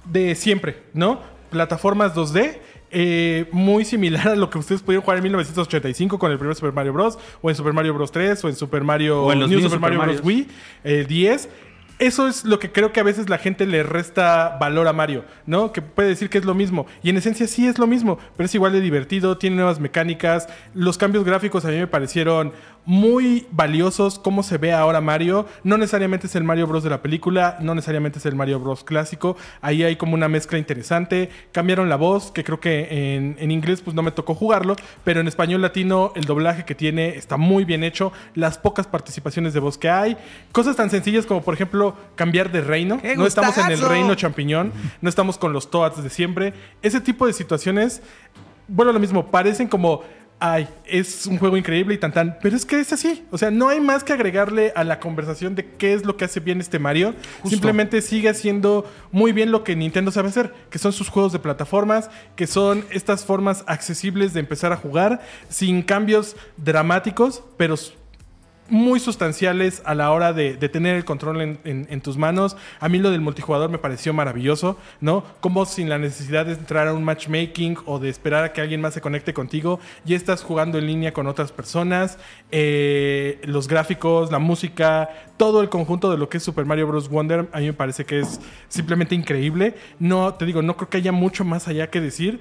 de 0.05 0.35
siempre, 0.35 0.83
¿no? 0.93 1.21
Plataformas 1.49 2.13
2D. 2.15 2.59
eh, 2.95 3.47
muy 3.51 3.85
similar 3.85 4.27
a 4.29 4.35
lo 4.35 4.49
que 4.51 4.59
ustedes 4.59 4.83
pudieron 4.83 5.03
jugar 5.03 5.17
en 5.17 5.23
1985 5.23 6.19
con 6.19 6.31
el 6.31 6.37
primer 6.37 6.55
Super 6.55 6.73
Mario 6.73 6.93
Bros. 6.93 7.17
o 7.41 7.49
en 7.49 7.55
Super 7.55 7.73
Mario 7.73 7.93
Bros. 7.95 8.11
3 8.11 8.43
o 8.43 8.49
en 8.49 8.55
Super 8.55 8.83
Mario 8.83 9.23
O 9.23 9.31
en 9.31 9.39
los 9.39 9.49
New 9.49 9.61
Super 9.61 9.79
Mario 9.79 9.99
Bros. 10.01 10.21
Wii 10.23 10.47
eh, 10.83 11.05
10. 11.07 11.49
Eso 11.99 12.27
es 12.27 12.43
lo 12.43 12.59
que 12.59 12.71
creo 12.71 12.91
que 12.91 12.99
a 12.99 13.03
veces 13.03 13.29
la 13.29 13.37
gente 13.37 13.65
le 13.65 13.81
resta 13.83 14.57
valor 14.59 14.87
a 14.87 14.93
Mario, 14.93 15.25
¿no? 15.45 15.71
Que 15.71 15.81
puede 15.81 16.09
decir 16.09 16.29
que 16.29 16.37
es 16.39 16.43
lo 16.43 16.53
mismo. 16.53 16.85
Y 17.01 17.09
en 17.09 17.17
esencia 17.17 17.47
sí 17.47 17.67
es 17.67 17.77
lo 17.77 17.87
mismo, 17.87 18.17
pero 18.35 18.45
es 18.45 18.55
igual 18.55 18.73
de 18.73 18.81
divertido, 18.81 19.37
tiene 19.37 19.55
nuevas 19.55 19.79
mecánicas. 19.79 20.47
Los 20.73 20.97
cambios 20.97 21.23
gráficos 21.23 21.65
a 21.65 21.69
mí 21.69 21.77
me 21.77 21.87
parecieron 21.87 22.51
muy 22.85 23.47
valiosos. 23.51 24.19
Cómo 24.19 24.43
se 24.43 24.57
ve 24.57 24.73
ahora 24.73 25.01
Mario. 25.01 25.47
No 25.63 25.77
necesariamente 25.77 26.27
es 26.27 26.35
el 26.35 26.43
Mario 26.43 26.67
Bros. 26.67 26.83
de 26.83 26.89
la 26.89 27.01
película, 27.01 27.57
no 27.59 27.75
necesariamente 27.75 28.19
es 28.19 28.25
el 28.25 28.35
Mario 28.35 28.59
Bros. 28.59 28.83
clásico. 28.83 29.37
Ahí 29.61 29.83
hay 29.83 29.95
como 29.95 30.13
una 30.13 30.27
mezcla 30.27 30.57
interesante. 30.57 31.29
Cambiaron 31.51 31.89
la 31.89 31.95
voz, 31.95 32.31
que 32.31 32.43
creo 32.43 32.59
que 32.59 33.15
en, 33.15 33.35
en 33.39 33.51
inglés 33.51 33.81
pues 33.81 33.95
no 33.95 34.01
me 34.01 34.11
tocó 34.11 34.35
jugarlo, 34.35 34.75
pero 35.03 35.19
en 35.19 35.27
español 35.27 35.61
latino 35.61 36.11
el 36.15 36.25
doblaje 36.25 36.65
que 36.65 36.75
tiene 36.75 37.09
está 37.09 37.37
muy 37.37 37.65
bien 37.65 37.83
hecho. 37.83 38.11
Las 38.35 38.57
pocas 38.57 38.87
participaciones 38.87 39.53
de 39.53 39.59
voz 39.59 39.77
que 39.77 39.89
hay. 39.89 40.17
Cosas 40.51 40.75
tan 40.75 40.89
sencillas 40.89 41.25
como 41.25 41.41
por 41.41 41.53
ejemplo 41.53 41.95
cambiar 42.15 42.51
de 42.51 42.61
reino. 42.61 42.99
¡Qué 43.01 43.15
No 43.15 43.25
estamos 43.25 43.57
en 43.57 43.71
el 43.71 43.81
reino 43.81 44.15
champiñón, 44.15 44.71
no 45.01 45.09
estamos 45.09 45.37
con 45.37 45.53
los 45.53 45.69
Toads 45.69 46.03
de 46.03 46.09
siempre. 46.09 46.53
Ese 46.81 47.01
tipo 47.01 47.25
de 47.27 47.33
situaciones, 47.33 48.01
bueno, 48.67 48.91
lo 48.91 48.99
mismo, 48.99 49.27
parecen 49.27 49.67
como, 49.67 50.03
ay, 50.39 50.67
es 50.85 51.25
un 51.25 51.37
juego 51.37 51.55
increíble 51.55 51.93
y 51.93 51.97
tan 51.97 52.11
tan, 52.11 52.37
pero 52.41 52.55
es 52.55 52.65
que 52.65 52.79
es 52.79 52.91
así. 52.91 53.25
O 53.31 53.37
sea, 53.37 53.49
no 53.49 53.69
hay 53.69 53.79
más 53.79 54.03
que 54.03 54.13
agregarle 54.13 54.73
a 54.75 54.83
la 54.83 54.99
conversación 54.99 55.55
de 55.55 55.65
qué 55.77 55.93
es 55.93 56.05
lo 56.05 56.17
que 56.17 56.25
hace 56.25 56.39
bien 56.39 56.59
este 56.59 56.79
Mario. 56.79 57.15
Simplemente 57.45 58.01
sigue 58.01 58.29
haciendo 58.29 58.85
muy 59.11 59.31
bien 59.31 59.51
lo 59.51 59.63
que 59.63 59.75
Nintendo 59.75 60.11
sabe 60.11 60.29
hacer, 60.29 60.53
que 60.69 60.79
son 60.79 60.91
sus 60.91 61.09
juegos 61.09 61.31
de 61.31 61.39
plataformas, 61.39 62.09
que 62.35 62.47
son 62.47 62.85
estas 62.89 63.25
formas 63.25 63.63
accesibles 63.67 64.33
de 64.33 64.41
empezar 64.41 64.73
a 64.73 64.77
jugar 64.77 65.21
sin 65.49 65.81
cambios 65.81 66.35
dramáticos, 66.57 67.43
pero 67.57 67.77
muy 68.69 68.99
sustanciales 68.99 69.81
a 69.85 69.93
la 69.93 70.11
hora 70.11 70.33
de, 70.33 70.55
tener 70.69 70.95
el 70.95 71.05
control 71.05 71.59
en 71.63 72.01
tus 72.01 72.17
manos. 72.17 72.55
A 72.79 72.89
mí 72.89 72.97
lo 72.99 73.11
del 73.11 73.21
multijugador 73.21 73.69
me 73.69 73.77
pareció 73.77 74.13
maravilloso, 74.13 74.77
¿no? 75.01 75.23
Como 75.41 75.65
sin 75.65 75.89
la 75.89 75.97
necesidad 75.97 76.45
de 76.45 76.53
entrar 76.53 76.87
a 76.87 76.93
un 76.93 77.03
matchmaking 77.03 77.77
o 77.85 77.99
de 77.99 78.09
esperar 78.09 78.43
a 78.43 78.53
que 78.53 78.61
alguien 78.61 78.81
más 78.81 78.93
se 78.93 79.01
conecte 79.01 79.33
contigo, 79.33 79.79
ya 80.05 80.15
estás 80.15 80.43
jugando 80.43 80.77
en 80.77 80.87
línea 80.87 81.13
con 81.13 81.27
otras 81.27 81.51
personas. 81.51 82.17
Eh, 82.51 83.39
los 83.43 83.67
gráficos, 83.67 84.31
la 84.31 84.39
música, 84.39 85.09
todo 85.37 85.61
el 85.61 85.69
conjunto 85.69 86.09
de 86.09 86.17
lo 86.17 86.29
que 86.29 86.37
es 86.37 86.43
Super 86.43 86.65
Mario 86.65 86.87
Bros. 86.87 87.09
Wonder, 87.09 87.49
a 87.51 87.59
mí 87.59 87.65
me 87.67 87.73
parece 87.73 88.05
que 88.05 88.19
es 88.19 88.39
simplemente 88.69 89.15
increíble. 89.15 89.75
No, 89.99 90.33
te 90.35 90.45
digo, 90.45 90.61
no 90.61 90.77
creo 90.77 90.89
que 90.89 90.97
haya 90.97 91.11
mucho 91.11 91.43
más 91.43 91.67
allá 91.67 91.89
que 91.89 92.01
decir 92.01 92.39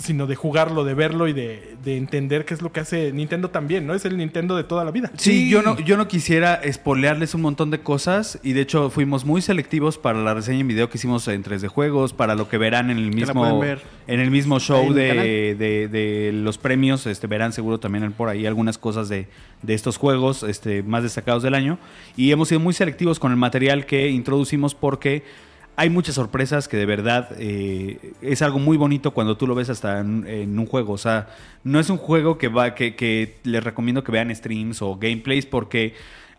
sino 0.00 0.26
de 0.26 0.34
jugarlo, 0.34 0.84
de 0.84 0.94
verlo 0.94 1.28
y 1.28 1.32
de, 1.32 1.76
de 1.84 1.96
entender 1.96 2.44
qué 2.44 2.54
es 2.54 2.62
lo 2.62 2.72
que 2.72 2.80
hace 2.80 3.12
Nintendo 3.12 3.50
también, 3.50 3.86
¿no? 3.86 3.94
Es 3.94 4.04
el 4.04 4.16
Nintendo 4.16 4.56
de 4.56 4.64
toda 4.64 4.84
la 4.84 4.90
vida. 4.90 5.10
Sí, 5.16 5.48
Yo, 5.48 5.62
no, 5.62 5.78
yo 5.78 5.96
no 5.96 6.08
quisiera 6.08 6.54
espolearles 6.54 7.34
un 7.34 7.42
montón 7.42 7.70
de 7.70 7.80
cosas 7.80 8.38
y 8.42 8.52
de 8.54 8.62
hecho 8.62 8.90
fuimos 8.90 9.24
muy 9.24 9.42
selectivos 9.42 9.98
para 9.98 10.20
la 10.20 10.34
reseña 10.34 10.60
en 10.60 10.68
video 10.68 10.88
que 10.90 10.98
hicimos 10.98 11.28
en 11.28 11.44
3D 11.44 11.68
Juegos, 11.68 12.12
para 12.12 12.34
lo 12.34 12.48
que 12.48 12.58
verán 12.58 12.90
en 12.90 12.98
el 12.98 13.12
mismo, 13.14 13.62
en 14.06 14.20
el 14.20 14.30
mismo 14.30 14.58
show 14.58 14.92
de, 14.92 15.54
de- 15.58 15.88
de 15.88 16.30
los 16.32 16.58
premios. 16.58 17.06
Este, 17.06 17.26
verán 17.26 17.52
seguro 17.52 17.78
también 17.78 18.12
por 18.12 18.28
ahí 18.28 18.46
algunas 18.46 18.78
cosas 18.78 19.08
de, 19.08 19.28
de 19.62 19.74
estos 19.74 19.96
juegos 19.98 20.42
este, 20.42 20.82
más 20.82 21.02
destacados 21.02 21.42
del 21.42 21.54
año. 21.54 21.78
Y 22.16 22.30
hemos 22.32 22.48
sido 22.48 22.60
muy 22.60 22.72
selectivos 22.74 23.18
con 23.18 23.30
el 23.32 23.36
material 23.36 23.86
que 23.86 24.08
introducimos 24.08 24.74
porque 24.74 25.22
hay 25.80 25.88
muchas 25.88 26.14
sorpresas 26.14 26.68
que 26.68 26.76
de 26.76 26.84
verdad 26.84 27.30
eh, 27.38 28.12
es 28.20 28.42
algo 28.42 28.58
muy 28.58 28.76
bonito 28.76 29.12
cuando 29.12 29.38
tú 29.38 29.46
lo 29.46 29.54
ves 29.54 29.70
hasta 29.70 30.00
en, 30.00 30.26
en 30.26 30.58
un 30.58 30.66
juego. 30.66 30.92
O 30.92 30.98
sea, 30.98 31.30
no 31.64 31.80
es 31.80 31.88
un 31.88 31.96
juego 31.96 32.36
que 32.36 32.48
va 32.48 32.74
que, 32.74 32.94
que 32.94 33.38
les 33.44 33.64
recomiendo 33.64 34.04
que 34.04 34.12
vean 34.12 34.34
streams 34.36 34.82
o 34.82 34.96
gameplays 34.96 35.46
porque 35.46 35.94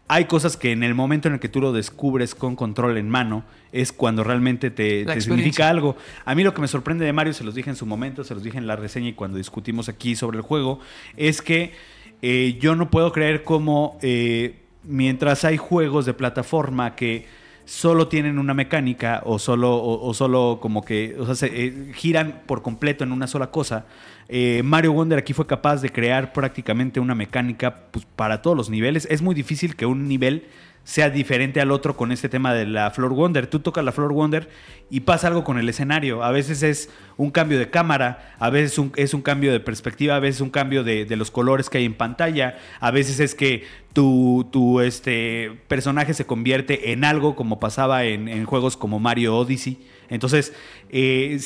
hay 0.07 0.25
cosas 0.25 0.57
que 0.57 0.71
en 0.71 0.83
el 0.83 0.93
momento 0.93 1.27
en 1.27 1.33
el 1.33 1.39
que 1.39 1.49
tú 1.49 1.59
lo 1.59 1.73
descubres 1.73 2.35
con 2.35 2.55
control 2.55 2.99
en 2.99 3.09
mano 3.09 3.43
es 3.71 3.91
cuando 3.91 4.23
realmente 4.23 4.69
te, 4.69 5.07
significa 5.19 5.69
algo. 5.69 5.97
A 6.23 6.35
mí 6.35 6.43
lo 6.43 6.53
que 6.53 6.61
me 6.61 6.67
sorprende 6.67 7.03
de 7.03 7.11
Mario, 7.11 7.33
se 7.33 7.43
los 7.43 7.55
dije 7.55 7.71
en 7.71 7.75
su 7.75 7.87
momento, 7.87 8.23
se 8.23 8.35
los 8.35 8.43
dije 8.43 8.59
en 8.59 8.67
la 8.67 8.75
reseña 8.75 9.07
y 9.07 9.13
cuando 9.13 9.39
discutimos 9.39 9.89
aquí 9.89 10.15
sobre 10.15 10.37
el 10.37 10.43
juego, 10.43 10.81
es 11.17 11.41
que 11.41 11.73
eh, 12.21 12.59
yo 12.61 12.75
no 12.75 12.91
puedo 12.91 13.11
creer 13.11 13.43
cómo 13.43 13.97
eh, 14.03 14.59
mientras 14.83 15.45
hay 15.45 15.57
juegos 15.57 16.05
de 16.05 16.13
plataforma 16.13 16.95
que 16.95 17.40
solo 17.65 18.07
tienen 18.07 18.39
una 18.39 18.53
mecánica 18.53 19.21
o 19.25 19.39
solo, 19.39 19.81
o, 19.81 20.13
solo 20.13 20.59
como 20.61 20.83
que 20.83 21.15
o 21.19 21.25
sea, 21.25 21.35
se, 21.35 21.47
eh, 21.47 21.91
giran 21.93 22.41
por 22.45 22.61
completo 22.61 23.03
en 23.03 23.11
una 23.11 23.27
sola 23.27 23.51
cosa. 23.51 23.85
eh, 24.27 24.61
Mario 24.63 24.93
Wonder 24.93 25.19
aquí 25.19 25.33
fue 25.33 25.47
capaz 25.47 25.81
de 25.81 25.89
crear 25.89 26.33
prácticamente 26.33 26.99
una 26.99 27.15
mecánica 27.15 27.87
pues, 27.91 28.05
para 28.15 28.41
todos 28.41 28.57
los 28.57 28.69
niveles. 28.69 29.07
Es 29.09 29.21
muy 29.21 29.35
difícil 29.35 29.75
que 29.75 29.85
un 29.85 30.07
nivel 30.07 30.45
sea 30.83 31.09
diferente 31.09 31.61
al 31.61 31.71
otro 31.71 31.95
con 31.95 32.11
este 32.11 32.27
tema 32.27 32.53
de 32.53 32.65
la 32.65 32.89
Floor 32.91 33.13
Wonder. 33.13 33.47
Tú 33.47 33.59
tocas 33.59 33.85
la 33.85 33.91
Floor 33.91 34.13
Wonder 34.13 34.49
y 34.89 35.01
pasa 35.01 35.27
algo 35.27 35.43
con 35.43 35.57
el 35.59 35.69
escenario. 35.69 36.23
A 36.23 36.31
veces 36.31 36.63
es 36.63 36.89
un 37.17 37.31
cambio 37.31 37.59
de 37.59 37.69
cámara, 37.69 38.35
a 38.39 38.49
veces 38.49 38.79
es 38.95 39.13
un 39.13 39.21
cambio 39.21 39.51
de 39.51 39.59
perspectiva, 39.59 40.15
a 40.15 40.19
veces 40.19 40.41
un 40.41 40.49
cambio 40.49 40.83
de, 40.83 41.05
los 41.15 41.29
colores 41.31 41.69
que 41.69 41.77
hay 41.77 41.85
en 41.85 41.93
pantalla, 41.93 42.57
a 42.79 42.91
veces 42.91 43.19
es 43.19 43.35
que 43.35 43.65
tu, 43.93 44.47
tu, 44.51 44.81
este, 44.81 45.51
personaje 45.67 46.13
se 46.13 46.25
convierte 46.25 46.91
en 46.91 47.03
algo 47.05 47.35
como 47.35 47.59
pasaba 47.59 48.05
en, 48.05 48.27
en 48.27 48.45
juegos 48.45 48.75
como 48.75 48.99
Mario 48.99 49.37
Odyssey. 49.37 49.85
Entonces, 50.09 50.53
eh, 50.89 51.37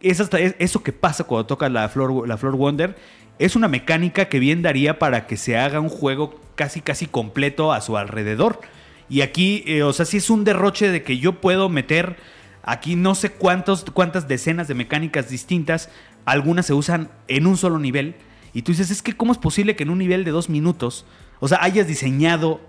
es- 0.00 0.20
hasta 0.20 0.38
es- 0.40 0.54
eso 0.58 0.82
que 0.82 0.92
pasa 0.92 1.24
cuando 1.24 1.46
tocas 1.46 1.70
la 1.70 1.88
Flor, 1.88 2.26
la 2.26 2.36
Flor 2.36 2.56
Wonder 2.56 2.96
es 3.38 3.56
una 3.56 3.68
mecánica 3.68 4.28
que 4.28 4.38
bien 4.38 4.62
daría 4.62 4.98
para 4.98 5.26
que 5.26 5.36
se 5.36 5.58
haga 5.58 5.80
un 5.80 5.88
juego 5.88 6.40
casi 6.54 6.80
casi 6.80 7.06
completo 7.06 7.72
a 7.72 7.80
su 7.80 7.96
alrededor. 7.96 8.60
Y 9.08 9.20
aquí, 9.20 9.62
eh, 9.66 9.82
o 9.82 9.92
sea, 9.92 10.06
sí 10.06 10.16
es 10.16 10.30
un 10.30 10.44
derroche 10.44 10.90
de 10.90 11.02
que 11.02 11.18
yo 11.18 11.40
puedo 11.40 11.68
meter 11.68 12.16
aquí 12.62 12.96
no 12.96 13.14
sé 13.14 13.30
cuántos, 13.30 13.84
cuántas 13.92 14.26
decenas 14.26 14.68
de 14.68 14.74
mecánicas 14.74 15.28
distintas, 15.28 15.90
algunas 16.24 16.66
se 16.66 16.74
usan 16.74 17.10
en 17.28 17.46
un 17.46 17.56
solo 17.56 17.78
nivel. 17.78 18.16
Y 18.52 18.62
tú 18.62 18.72
dices, 18.72 18.90
es 18.90 19.02
que 19.02 19.12
¿cómo 19.16 19.32
es 19.32 19.38
posible 19.38 19.76
que 19.76 19.84
en 19.84 19.90
un 19.90 19.98
nivel 19.98 20.24
de 20.24 20.30
dos 20.32 20.48
minutos, 20.48 21.04
o 21.38 21.46
sea, 21.46 21.62
hayas 21.62 21.86
diseñado 21.86 22.60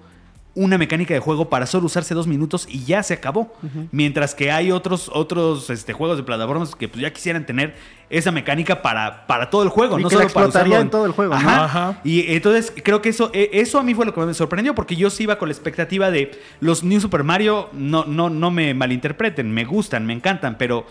una 0.59 0.79
mecánica 0.79 1.13
de 1.13 1.19
juego 1.19 1.49
para 1.49 1.67
solo 1.67 1.85
usarse 1.85 2.15
dos 2.15 2.25
minutos 2.25 2.65
y 2.67 2.83
ya 2.83 3.03
se 3.03 3.13
acabó. 3.13 3.53
Mientras 3.91 4.33
que 4.33 4.51
hay 4.51 4.71
otros, 4.71 5.11
otros 5.13 5.69
este, 5.69 5.93
juegos 5.93 6.17
de 6.17 6.23
plataformas 6.23 6.75
que 6.75 6.87
pues, 6.89 6.99
ya 6.99 7.13
quisieran 7.13 7.45
tener 7.45 7.75
esa 8.09 8.31
mecánica 8.31 8.81
para, 8.81 9.27
para 9.27 9.49
todo 9.51 9.61
el 9.61 9.69
juego, 9.69 9.99
Y 9.99 10.03
no 10.03 10.09
que 10.09 10.15
la 10.15 10.21
solo 10.23 10.33
para 10.33 10.45
explotaría 10.47 10.73
usarlo 10.77 10.81
en 10.85 10.89
todo 10.89 11.05
el 11.05 11.11
juego, 11.11 11.33
¿no? 11.35 11.39
Ajá. 11.39 11.63
Ajá. 11.65 12.01
Y 12.03 12.33
entonces 12.33 12.73
creo 12.83 13.03
que 13.03 13.09
eso, 13.09 13.29
eh, 13.33 13.51
eso 13.53 13.77
a 13.77 13.83
mí 13.83 13.93
fue 13.93 14.05
lo 14.07 14.13
que 14.15 14.19
me 14.21 14.33
sorprendió, 14.33 14.73
porque 14.73 14.95
yo 14.95 15.09
sí 15.11 15.23
iba 15.23 15.37
con 15.37 15.49
la 15.49 15.53
expectativa 15.53 16.09
de 16.09 16.31
los 16.59 16.83
New 16.83 16.99
Super 17.01 17.23
Mario, 17.23 17.69
no, 17.73 18.05
no, 18.05 18.29
no 18.31 18.49
me 18.49 18.73
malinterpreten, 18.73 19.51
me 19.53 19.63
gustan, 19.63 20.05
me 20.07 20.13
encantan, 20.13 20.57
pero 20.57 20.87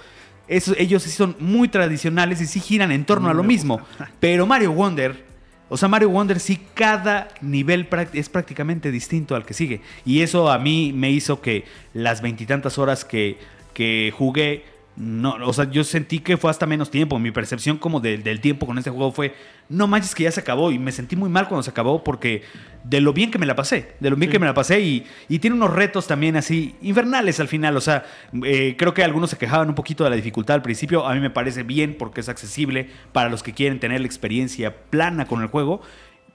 eso- 0.47 0.75
ellos 0.79 1.03
sí 1.03 1.11
son 1.11 1.35
muy 1.41 1.67
tradicionales 1.69 2.41
y 2.41 2.47
sí 2.47 2.61
giran 2.61 2.93
en 2.93 3.05
torno 3.05 3.29
a 3.29 3.35
lo 3.35 3.43
mismo. 3.43 3.81
Pero 4.21 4.47
Mario 4.47 4.71
Wonder, 4.73 5.25
o 5.69 5.77
sea, 5.77 5.89
Mario 5.89 6.11
Wonder 6.11 6.39
sí 6.39 6.61
cada 6.75 7.29
nivel 7.41 7.89
es 8.13 8.29
prácticamente 8.29 8.91
distinto 8.91 9.35
al 9.35 9.45
que 9.45 9.55
sigue. 9.55 9.81
Y 10.05 10.21
eso 10.21 10.51
a 10.51 10.59
mí 10.59 10.93
me 10.95 11.11
hizo 11.11 11.41
que 11.41 11.65
las 11.93 12.23
veintitantas 12.23 12.79
horas 12.79 13.05
que, 13.05 13.39
que 13.75 14.13
jugué, 14.17 14.65
no, 14.97 15.37
o 15.45 15.53
sea, 15.53 15.71
yo 15.71 15.85
sentí 15.85 16.21
que 16.21 16.39
fue 16.39 16.51
hasta 16.51 16.65
menos 16.65 16.91
tiempo. 16.91 17.19
Mi 17.19 17.31
percepción 17.31 17.77
como 17.77 18.01
de- 18.01 18.17
del 18.19 18.41
tiempo 18.41 18.65
con 18.67 18.79
este 18.79 18.89
juego 18.91 19.13
fue, 19.13 19.35
no 19.69 19.87
manches 19.87 20.15
que 20.15 20.23
ya 20.23 20.31
se 20.31 20.41
acabó. 20.41 20.73
Y 20.73 20.79
me 20.79 20.91
sentí 20.91 21.17
muy 21.17 21.29
mal 21.29 21.49
cuando 21.49 21.63
se 21.63 21.69
acabó 21.71 22.03
porque 22.03 22.43
de 22.83 23.03
lo 23.03 23.13
bien 23.13 23.31
que 23.31 23.39
me 23.39 23.45
la 23.45 23.55
pasé, 23.55 23.95
de 24.01 24.09
lo 24.09 24.17
bien 24.17 24.31
que 24.31 24.39
me 24.39 24.47
la 24.47 24.55
pasé. 24.55 24.81
Y, 24.81 25.05
y 25.29 25.39
tiene 25.39 25.55
unos 25.57 25.75
retos 25.75 26.07
también 26.07 26.37
así 26.37 26.77
infernales 26.81 27.41
al 27.41 27.49
final. 27.49 27.77
O 27.77 27.81
sea, 27.83 28.05
eh, 28.45 28.75
creo 28.79 28.95
que 28.95 29.05
algunos 29.05 29.29
se 29.31 29.37
quejaban 29.37 29.69
un 29.69 29.75
poquito 29.75 30.03
de 30.05 30.11
la 30.11 30.17
dificultad 30.17 30.55
al 30.57 30.63
principio. 30.63 31.07
A 31.07 31.13
mí 31.15 31.21
me 31.21 31.29
parece 31.31 31.63
bien 31.63 31.97
porque 31.99 32.21
es 32.23 32.31
accesible 32.31 32.89
para 33.13 33.29
los 33.29 33.43
que 33.43 33.53
quieren 33.53 33.79
tener 33.81 34.01
la 34.01 34.07
experiencia 34.07 34.75
plana 34.89 35.27
con 35.27 35.43
el 35.43 35.49
juego. 35.49 35.83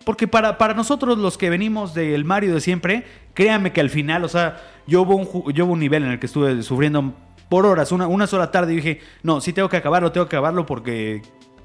Porque 0.06 0.28
para, 0.28 0.58
para 0.58 0.74
nosotros 0.74 1.18
los 1.18 1.38
que 1.38 1.50
venimos 1.50 1.94
del 1.94 2.26
Mario 2.26 2.54
de 2.56 2.62
siempre, 2.62 3.06
créanme 3.36 3.72
que 3.72 3.82
al 3.82 3.90
final, 3.92 4.24
o 4.24 4.30
sea, 4.30 4.60
yo 4.88 5.04
hubo 5.04 5.16
un, 5.16 5.54
yo 5.54 5.66
hubo 5.66 5.74
un 5.74 5.80
nivel 5.80 6.04
en 6.04 6.12
el 6.12 6.20
que 6.20 6.26
estuve 6.26 6.64
sufriendo 6.64 7.14
por 7.52 7.66
horas, 7.66 7.92
una, 7.92 8.08
una 8.08 8.28
sola 8.28 8.50
tarde. 8.50 8.72
Y 8.72 8.78
dije, 8.78 9.02
no, 9.24 9.42
sí 9.42 9.52
tengo 9.52 9.68
que 9.68 9.76
acabarlo, 9.76 10.14
tengo 10.14 10.30
que 10.30 10.38
acabarlo 10.38 10.66
porque 10.66 11.22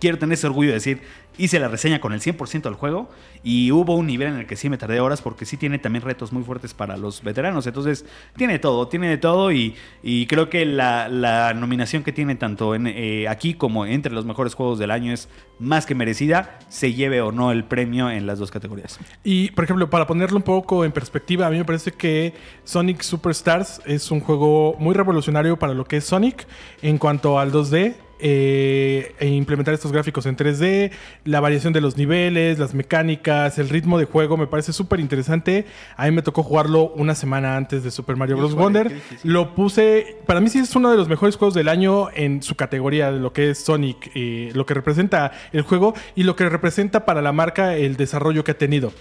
quiero 0.06 0.18
tener 0.20 0.34
ese 0.34 0.46
orgullo 0.46 0.68
de 0.68 0.74
decir, 0.74 1.00
hice 1.36 1.58
la 1.58 1.66
reseña 1.66 2.00
con 2.00 2.12
el 2.12 2.20
100% 2.20 2.62
del 2.62 2.74
juego 2.74 3.10
y 3.42 3.72
hubo 3.72 3.96
un 3.96 4.06
nivel 4.06 4.28
en 4.28 4.36
el 4.36 4.46
que 4.46 4.54
sí 4.54 4.70
me 4.70 4.78
tardé 4.78 5.00
horas 5.00 5.20
porque 5.20 5.44
sí 5.44 5.56
tiene 5.56 5.80
también 5.80 6.04
retos 6.04 6.32
muy 6.32 6.44
fuertes 6.44 6.74
para 6.74 6.96
los 6.96 7.24
veteranos. 7.24 7.66
Entonces, 7.66 8.06
tiene 8.36 8.60
todo, 8.60 8.86
tiene 8.86 9.08
de 9.08 9.18
todo 9.18 9.50
y, 9.50 9.74
y 10.04 10.28
creo 10.28 10.48
que 10.48 10.64
la, 10.64 11.08
la 11.08 11.54
nominación 11.54 12.04
que 12.04 12.12
tiene 12.12 12.36
tanto 12.36 12.76
en, 12.76 12.86
eh, 12.86 13.26
aquí 13.26 13.54
como 13.54 13.84
entre 13.84 14.12
los 14.12 14.24
mejores 14.24 14.54
juegos 14.54 14.78
del 14.78 14.92
año 14.92 15.12
es 15.12 15.28
más 15.58 15.86
que 15.86 15.96
merecida, 15.96 16.60
se 16.68 16.92
lleve 16.92 17.20
o 17.20 17.32
no 17.32 17.50
el 17.50 17.64
premio 17.64 18.08
en 18.08 18.28
las 18.28 18.38
dos 18.38 18.52
categorías. 18.52 19.00
Y, 19.24 19.50
por 19.50 19.64
ejemplo, 19.64 19.90
para 19.90 20.06
ponerlo 20.06 20.36
un 20.36 20.44
poco 20.44 20.84
en 20.84 20.92
perspectiva, 20.92 21.48
a 21.48 21.50
mí 21.50 21.58
me 21.58 21.64
parece 21.64 21.90
que 21.90 22.32
Sonic 22.62 23.02
Superstars 23.02 23.82
es 23.86 24.12
un 24.12 24.20
juego 24.20 24.76
muy 24.78 24.94
revolucionario 24.94 25.58
para 25.58 25.74
lo 25.74 25.84
que 25.84 25.96
es 25.96 26.04
Sonic 26.04 26.46
en 26.80 26.98
cuanto 26.98 27.40
al 27.40 27.50
2D. 27.50 28.05
Eh, 28.18 29.14
e 29.18 29.28
implementar 29.28 29.74
estos 29.74 29.92
gráficos 29.92 30.26
en 30.26 30.36
3D, 30.36 30.90
la 31.24 31.40
variación 31.40 31.72
de 31.72 31.80
los 31.80 31.96
niveles, 31.96 32.58
las 32.58 32.74
mecánicas, 32.74 33.58
el 33.58 33.68
ritmo 33.68 33.98
de 33.98 34.04
juego 34.06 34.36
me 34.36 34.46
parece 34.46 34.72
súper 34.72 35.00
interesante. 35.00 35.66
A 35.96 36.06
mí 36.06 36.12
me 36.12 36.22
tocó 36.22 36.42
jugarlo 36.42 36.92
una 36.96 37.14
semana 37.14 37.56
antes 37.56 37.84
de 37.84 37.90
Super 37.90 38.16
Mario 38.16 38.36
Bros. 38.36 38.54
Wonder. 38.54 39.00
Lo 39.22 39.54
puse, 39.54 40.16
para 40.26 40.40
mí 40.40 40.48
sí 40.48 40.58
es 40.58 40.74
uno 40.76 40.90
de 40.90 40.96
los 40.96 41.08
mejores 41.08 41.36
juegos 41.36 41.54
del 41.54 41.68
año 41.68 42.08
en 42.14 42.42
su 42.42 42.54
categoría 42.54 43.12
de 43.12 43.20
lo 43.20 43.32
que 43.32 43.50
es 43.50 43.58
Sonic, 43.58 44.10
eh, 44.14 44.50
lo 44.54 44.66
que 44.66 44.74
representa 44.74 45.32
el 45.52 45.62
juego 45.62 45.94
y 46.14 46.22
lo 46.22 46.36
que 46.36 46.48
representa 46.48 47.04
para 47.04 47.22
la 47.22 47.32
marca 47.32 47.76
el 47.76 47.96
desarrollo 47.96 48.44
que 48.44 48.52
ha 48.52 48.58
tenido 48.58 48.92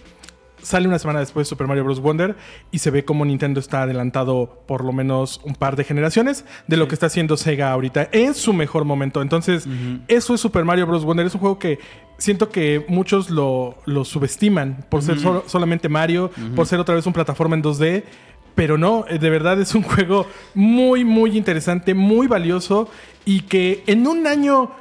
sale 0.65 0.87
una 0.87 0.99
semana 0.99 1.19
después 1.19 1.47
Super 1.47 1.67
Mario 1.67 1.83
Bros. 1.83 2.01
Wonder 2.01 2.35
y 2.71 2.79
se 2.79 2.89
ve 2.89 3.05
como 3.05 3.23
Nintendo 3.23 3.59
está 3.59 3.83
adelantado 3.83 4.63
por 4.67 4.83
lo 4.83 4.91
menos 4.91 5.39
un 5.43 5.53
par 5.53 5.75
de 5.75 5.83
generaciones 5.83 6.43
de 6.67 6.75
lo 6.75 6.87
que 6.87 6.95
está 6.95 7.05
haciendo 7.05 7.37
Sega 7.37 7.71
ahorita 7.71 8.09
en 8.11 8.33
su 8.33 8.51
mejor 8.51 8.83
momento. 8.83 9.21
Entonces, 9.21 9.67
eso 10.07 10.33
es 10.33 10.41
Super 10.41 10.65
Mario 10.65 10.87
Bros. 10.87 11.05
Wonder. 11.05 11.25
Es 11.25 11.35
un 11.35 11.41
juego 11.41 11.59
que 11.59 11.79
siento 12.17 12.49
que 12.49 12.83
muchos 12.87 13.29
lo, 13.29 13.75
lo 13.85 14.05
subestiman 14.05 14.85
por 14.89 15.03
ser 15.03 15.17
solamente 15.45 15.87
Mario, 15.87 16.31
por 16.55 16.65
ser 16.65 16.79
otra 16.79 16.95
vez 16.95 17.05
un 17.05 17.13
plataforma 17.13 17.55
en 17.55 17.63
2D. 17.63 18.03
Pero 18.55 18.77
no, 18.77 19.05
eh, 19.09 19.19
de 19.19 19.29
verdad 19.29 19.59
es 19.59 19.75
un 19.75 19.83
juego 19.83 20.25
muy, 20.53 21.03
muy 21.03 21.37
interesante, 21.37 21.93
muy 21.93 22.25
valioso 22.25 22.89
y 23.25 23.41
que 23.41 23.83
en 23.85 24.07
un 24.07 24.25
año 24.27 24.71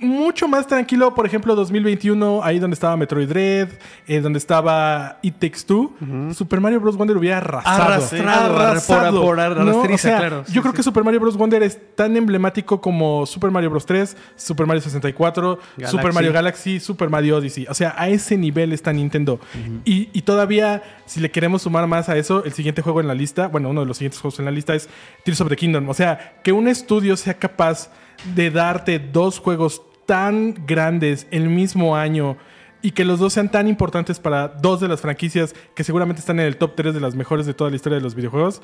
mucho 0.00 0.48
más 0.48 0.66
tranquilo, 0.66 1.14
por 1.14 1.24
ejemplo, 1.24 1.54
2021, 1.54 2.40
ahí 2.42 2.58
donde 2.58 2.74
estaba 2.74 2.96
Metroid 2.96 3.28
Dread, 3.28 3.68
eh, 4.08 4.20
donde 4.20 4.38
estaba 4.38 5.18
It 5.22 5.36
Takes 5.38 5.60
Two, 5.66 5.94
Super 6.34 6.60
Mario 6.60 6.80
Bros. 6.80 6.96
Wonder 6.96 7.16
hubiera 7.16 7.38
arrasado. 7.38 7.82
Arrastrado, 7.82 8.56
Arrasado, 8.58 9.20
por- 9.20 9.36
por 9.36 9.40
arrastriza, 9.40 9.94
O 9.94 9.98
sea, 9.98 10.18
claro. 10.18 10.44
Sí, 10.46 10.52
yo 10.52 10.62
creo 10.62 10.72
sí. 10.72 10.76
que 10.78 10.82
Super 10.82 11.04
Mario 11.04 11.20
Bros. 11.20 11.36
Wonder 11.36 11.62
es 11.62 11.78
tan 11.94 12.16
emblemático 12.16 12.80
como 12.80 13.24
Super 13.24 13.50
Mario 13.50 13.70
Bros. 13.70 13.86
3, 13.86 14.16
Super 14.36 14.66
Mario 14.66 14.82
64, 14.82 15.58
Galaxy. 15.76 15.96
Super 15.96 16.12
Mario 16.12 16.32
Galaxy, 16.32 16.80
Super 16.80 17.08
Mario 17.08 17.36
Odyssey. 17.36 17.66
O 17.68 17.74
sea, 17.74 17.94
a 17.96 18.08
ese 18.08 18.36
nivel 18.36 18.72
está 18.72 18.92
Nintendo. 18.92 19.38
y, 19.84 20.08
y 20.12 20.22
todavía, 20.22 20.82
si 21.06 21.20
le 21.20 21.30
queremos 21.30 21.62
sumar 21.62 21.86
más 21.86 22.08
a 22.08 22.16
eso, 22.16 22.44
el 22.44 22.52
siguiente 22.52 22.82
juego 22.82 23.00
en 23.00 23.06
la 23.06 23.14
lista, 23.14 23.46
bueno, 23.48 23.70
uno 23.70 23.82
de 23.82 23.86
los 23.86 23.96
siguientes 23.98 24.20
juegos 24.20 24.38
en 24.40 24.44
la 24.44 24.50
lista 24.50 24.74
es 24.74 24.88
Tears 25.24 25.40
of 25.40 25.48
the 25.48 25.56
Kingdom. 25.56 25.88
O 25.88 25.94
sea, 25.94 26.34
que 26.42 26.52
un 26.52 26.66
estudio 26.68 27.16
sea 27.16 27.34
capaz 27.34 27.90
de 28.34 28.50
darte 28.50 28.98
dos 28.98 29.38
juegos 29.38 29.82
tan 30.06 30.66
grandes 30.66 31.26
el 31.30 31.48
mismo 31.48 31.96
año 31.96 32.36
y 32.82 32.90
que 32.90 33.04
los 33.04 33.18
dos 33.18 33.32
sean 33.32 33.50
tan 33.50 33.66
importantes 33.68 34.20
para 34.20 34.48
dos 34.48 34.80
de 34.80 34.88
las 34.88 35.00
franquicias 35.00 35.54
que 35.74 35.84
seguramente 35.84 36.20
están 36.20 36.38
en 36.40 36.46
el 36.46 36.56
top 36.58 36.74
3 36.76 36.92
de 36.94 37.00
las 37.00 37.14
mejores 37.14 37.46
de 37.46 37.54
toda 37.54 37.70
la 37.70 37.76
historia 37.76 37.96
de 37.98 38.02
los 38.04 38.14
videojuegos. 38.14 38.60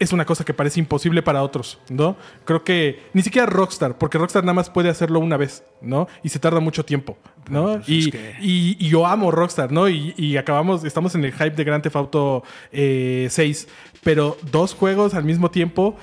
es 0.00 0.12
una 0.12 0.24
cosa 0.24 0.44
que 0.44 0.54
parece 0.54 0.78
imposible 0.78 1.22
para 1.24 1.42
otros, 1.42 1.80
¿no? 1.88 2.16
Creo 2.44 2.62
que 2.62 3.02
ni 3.14 3.22
siquiera 3.22 3.46
Rockstar, 3.46 3.98
porque 3.98 4.16
Rockstar 4.16 4.44
nada 4.44 4.52
más 4.54 4.70
puede 4.70 4.90
hacerlo 4.90 5.18
una 5.18 5.36
vez, 5.36 5.64
¿no? 5.80 6.06
Y 6.22 6.28
se 6.28 6.38
tarda 6.38 6.60
mucho 6.60 6.84
tiempo, 6.84 7.16
¿no? 7.50 7.80
y, 7.86 8.10
y- 8.40 8.76
y 8.78 8.88
yo 8.90 9.06
amo 9.06 9.32
Rockstar, 9.32 9.72
¿no? 9.72 9.88
Y, 9.88 10.14
y 10.16 10.36
acabamos, 10.36 10.84
estamos 10.84 11.16
en 11.16 11.24
el 11.24 11.32
hype 11.32 11.50
de 11.50 11.64
Grand 11.64 11.82
Theft 11.82 11.96
Auto 11.96 12.44
eh, 12.70 13.26
6, 13.28 13.66
pero 14.04 14.36
dos 14.52 14.72
juegos 14.74 15.14
al 15.14 15.24
mismo 15.24 15.50
tiempo 15.50 15.96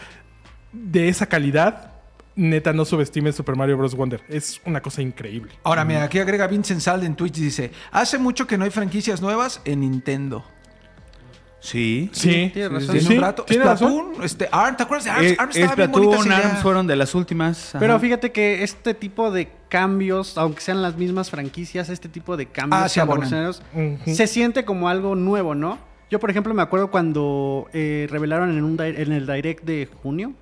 de 0.73 1.07
esa 1.07 1.27
calidad, 1.27 1.93
neta, 2.35 2.73
no 2.73 2.85
subestimen 2.85 3.33
Super 3.33 3.55
Mario 3.55 3.77
Bros. 3.77 3.95
Wonder. 3.95 4.21
Es 4.29 4.61
una 4.65 4.81
cosa 4.81 5.01
increíble. 5.01 5.53
Ahora, 5.63 5.85
mira, 5.85 6.03
aquí 6.03 6.19
agrega 6.19 6.47
Vincent 6.47 6.81
Sal 6.81 7.03
en 7.03 7.15
Twitch 7.15 7.37
y 7.37 7.41
dice: 7.41 7.71
Hace 7.91 8.17
mucho 8.17 8.45
que 8.47 8.57
no 8.57 8.65
hay 8.65 8.71
franquicias 8.71 9.21
nuevas 9.21 9.61
en 9.65 9.81
Nintendo. 9.81 10.43
Sí. 11.59 12.11
Sí, 12.13 12.51
tienes 12.53 12.71
razón. 12.71 12.99
Sí, 12.99 13.15
un 13.15 13.21
rato. 13.21 13.43
tiene 13.43 13.63
razón. 13.63 13.91
Splatoon, 13.91 14.23
este, 14.23 14.49
ARM, 14.51 14.77
¿te 14.77 14.83
acuerdas 14.83 15.05
de 15.05 15.09
ARMS? 15.11 15.31
Eh, 15.31 15.35
ARMS 15.39 15.55
estaba 15.55 15.75
bien 15.75 15.87
Splatoon, 15.89 16.05
bonita 16.05 16.17
esa 16.19 16.27
idea. 16.39 16.49
ARMS 16.51 16.61
fueron 16.61 16.87
de 16.87 16.95
las 16.95 17.15
últimas. 17.15 17.69
ajá. 17.69 17.79
Pero 17.79 17.99
fíjate 17.99 18.31
que 18.31 18.63
este 18.63 18.93
tipo 18.93 19.31
de 19.31 19.49
cambios, 19.67 20.37
aunque 20.37 20.61
sean 20.61 20.83
las 20.83 20.95
mismas 20.95 21.31
franquicias, 21.31 21.89
este 21.89 22.07
tipo 22.07 22.37
de 22.37 22.45
cambios 22.45 22.95
Ah, 22.95 23.51
Ujú. 23.73 24.15
se 24.15 24.27
siente 24.27 24.63
como 24.63 24.89
algo 24.89 25.15
nuevo, 25.15 25.55
¿no? 25.55 25.79
Yo, 26.11 26.19
por 26.19 26.29
ejemplo, 26.29 26.53
me 26.53 26.61
acuerdo 26.61 26.91
cuando 26.91 27.67
eh, 27.73 28.05
revelaron 28.11 28.55
en, 28.55 28.63
un 28.63 28.77
di- 28.77 28.83
en 29.01 29.11
el 29.11 29.25
direct 29.25 29.63
de 29.65 29.89
junio, 30.03 30.33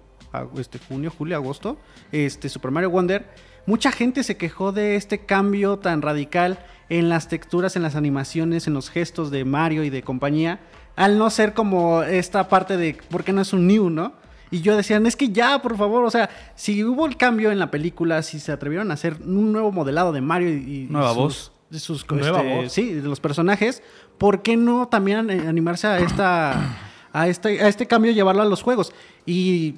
este, 0.58 0.80
junio, 0.80 1.12
julio, 1.16 1.36
agosto, 1.38 1.78
este 2.12 2.50
Super 2.50 2.72
Mario 2.72 2.90
Wonder, 2.90 3.28
mucha 3.66 3.92
gente 3.92 4.24
se 4.24 4.38
quejó 4.38 4.72
de 4.72 4.96
este 4.96 5.26
cambio 5.26 5.78
tan 5.80 6.02
radical 6.02 6.60
en 6.90 7.10
las 7.10 7.28
texturas, 7.28 7.76
en 7.76 7.82
las 7.84 7.96
animaciones, 7.96 8.68
en 8.68 8.74
los 8.74 8.90
gestos 8.90 9.32
de 9.32 9.46
Mario 9.46 9.84
y 9.84 9.90
de 9.90 10.02
compañía, 10.04 10.60
al 10.96 11.18
no 11.18 11.30
ser 11.30 11.54
como 11.54 12.04
esta 12.04 12.50
parte 12.50 12.78
de, 12.78 12.98
¿por 13.10 13.24
qué 13.24 13.34
no 13.34 13.42
es 13.42 13.54
un 13.54 13.68
new, 13.68 13.90
no? 13.90 14.14
Y 14.52 14.62
yo 14.62 14.76
decían, 14.78 15.08
es 15.08 15.16
que 15.16 15.30
ya, 15.30 15.60
por 15.64 15.76
favor, 15.78 16.06
o 16.06 16.12
sea, 16.12 16.30
si 16.56 16.84
hubo 16.84 17.08
el 17.08 17.18
cambio 17.18 17.52
en 17.52 17.58
la 17.58 17.72
película, 17.72 18.22
si 18.22 18.40
se 18.40 18.52
atrevieron 18.52 18.92
a 18.92 18.94
hacer 18.94 19.18
un 19.26 19.52
nuevo 19.52 19.72
modelado 19.72 20.12
de 20.12 20.22
Mario 20.22 20.50
y, 20.50 20.84
y 20.84 20.88
Nueva 20.92 21.10
sus- 21.10 21.18
voz. 21.18 21.52
de 21.72 21.80
sus 21.80 22.08
Nueva 22.12 22.42
este, 22.42 22.56
voz. 22.62 22.72
sí, 22.72 22.94
de 22.94 23.02
los 23.08 23.20
personajes, 23.20 23.82
¿por 24.20 24.44
qué 24.44 24.56
no 24.56 24.88
también 24.90 25.32
animarse 25.32 25.88
a 25.88 25.98
esta 26.00 26.78
a 27.12 27.28
este 27.28 27.64
a 27.64 27.68
este 27.68 27.88
cambio 27.88 28.12
y 28.12 28.14
llevarlo 28.14 28.44
a 28.44 28.46
los 28.46 28.62
juegos? 28.62 28.94
Y 29.26 29.76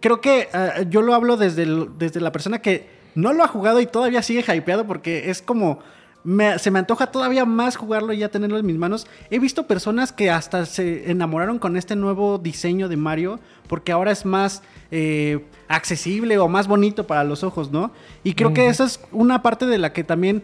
creo 0.00 0.20
que 0.20 0.48
eh, 0.52 0.86
yo 0.90 1.02
lo 1.02 1.14
hablo 1.14 1.36
desde 1.36 1.62
el- 1.64 1.90
desde 1.98 2.20
la 2.20 2.32
persona 2.32 2.60
que 2.60 2.88
no 3.14 3.32
lo 3.32 3.42
ha 3.44 3.48
jugado 3.48 3.80
y 3.80 3.86
todavía 3.86 4.22
sigue 4.22 4.44
hypeado 4.54 4.86
porque 4.86 5.30
es 5.30 5.40
como 5.42 5.78
me- 6.24 6.58
se 6.58 6.72
me 6.72 6.80
antoja 6.80 7.06
todavía 7.06 7.44
más 7.44 7.76
jugarlo 7.76 8.12
y 8.12 8.18
ya 8.18 8.28
tenerlo 8.28 8.58
en 8.58 8.66
mis 8.66 8.76
manos. 8.76 9.06
He 9.30 9.38
visto 9.38 9.68
personas 9.68 10.12
que 10.12 10.28
hasta 10.28 10.66
se 10.66 11.08
enamoraron 11.08 11.60
con 11.60 11.76
este 11.76 11.94
nuevo 11.94 12.38
diseño 12.38 12.88
de 12.88 12.96
Mario 12.96 13.38
porque 13.68 13.92
ahora 13.92 14.10
es 14.10 14.24
más 14.26 14.62
eh, 14.90 15.44
accesible 15.68 16.38
o 16.38 16.48
más 16.48 16.66
bonito 16.66 17.06
para 17.06 17.22
los 17.24 17.44
ojos, 17.44 17.70
¿no? 17.70 17.92
Y 18.24 18.34
creo 18.34 18.52
que 18.52 18.66
esa 18.66 18.84
es 18.84 19.00
una 19.12 19.40
parte 19.42 19.66
de 19.66 19.78
la 19.78 19.92
que 19.92 20.02
también 20.04 20.42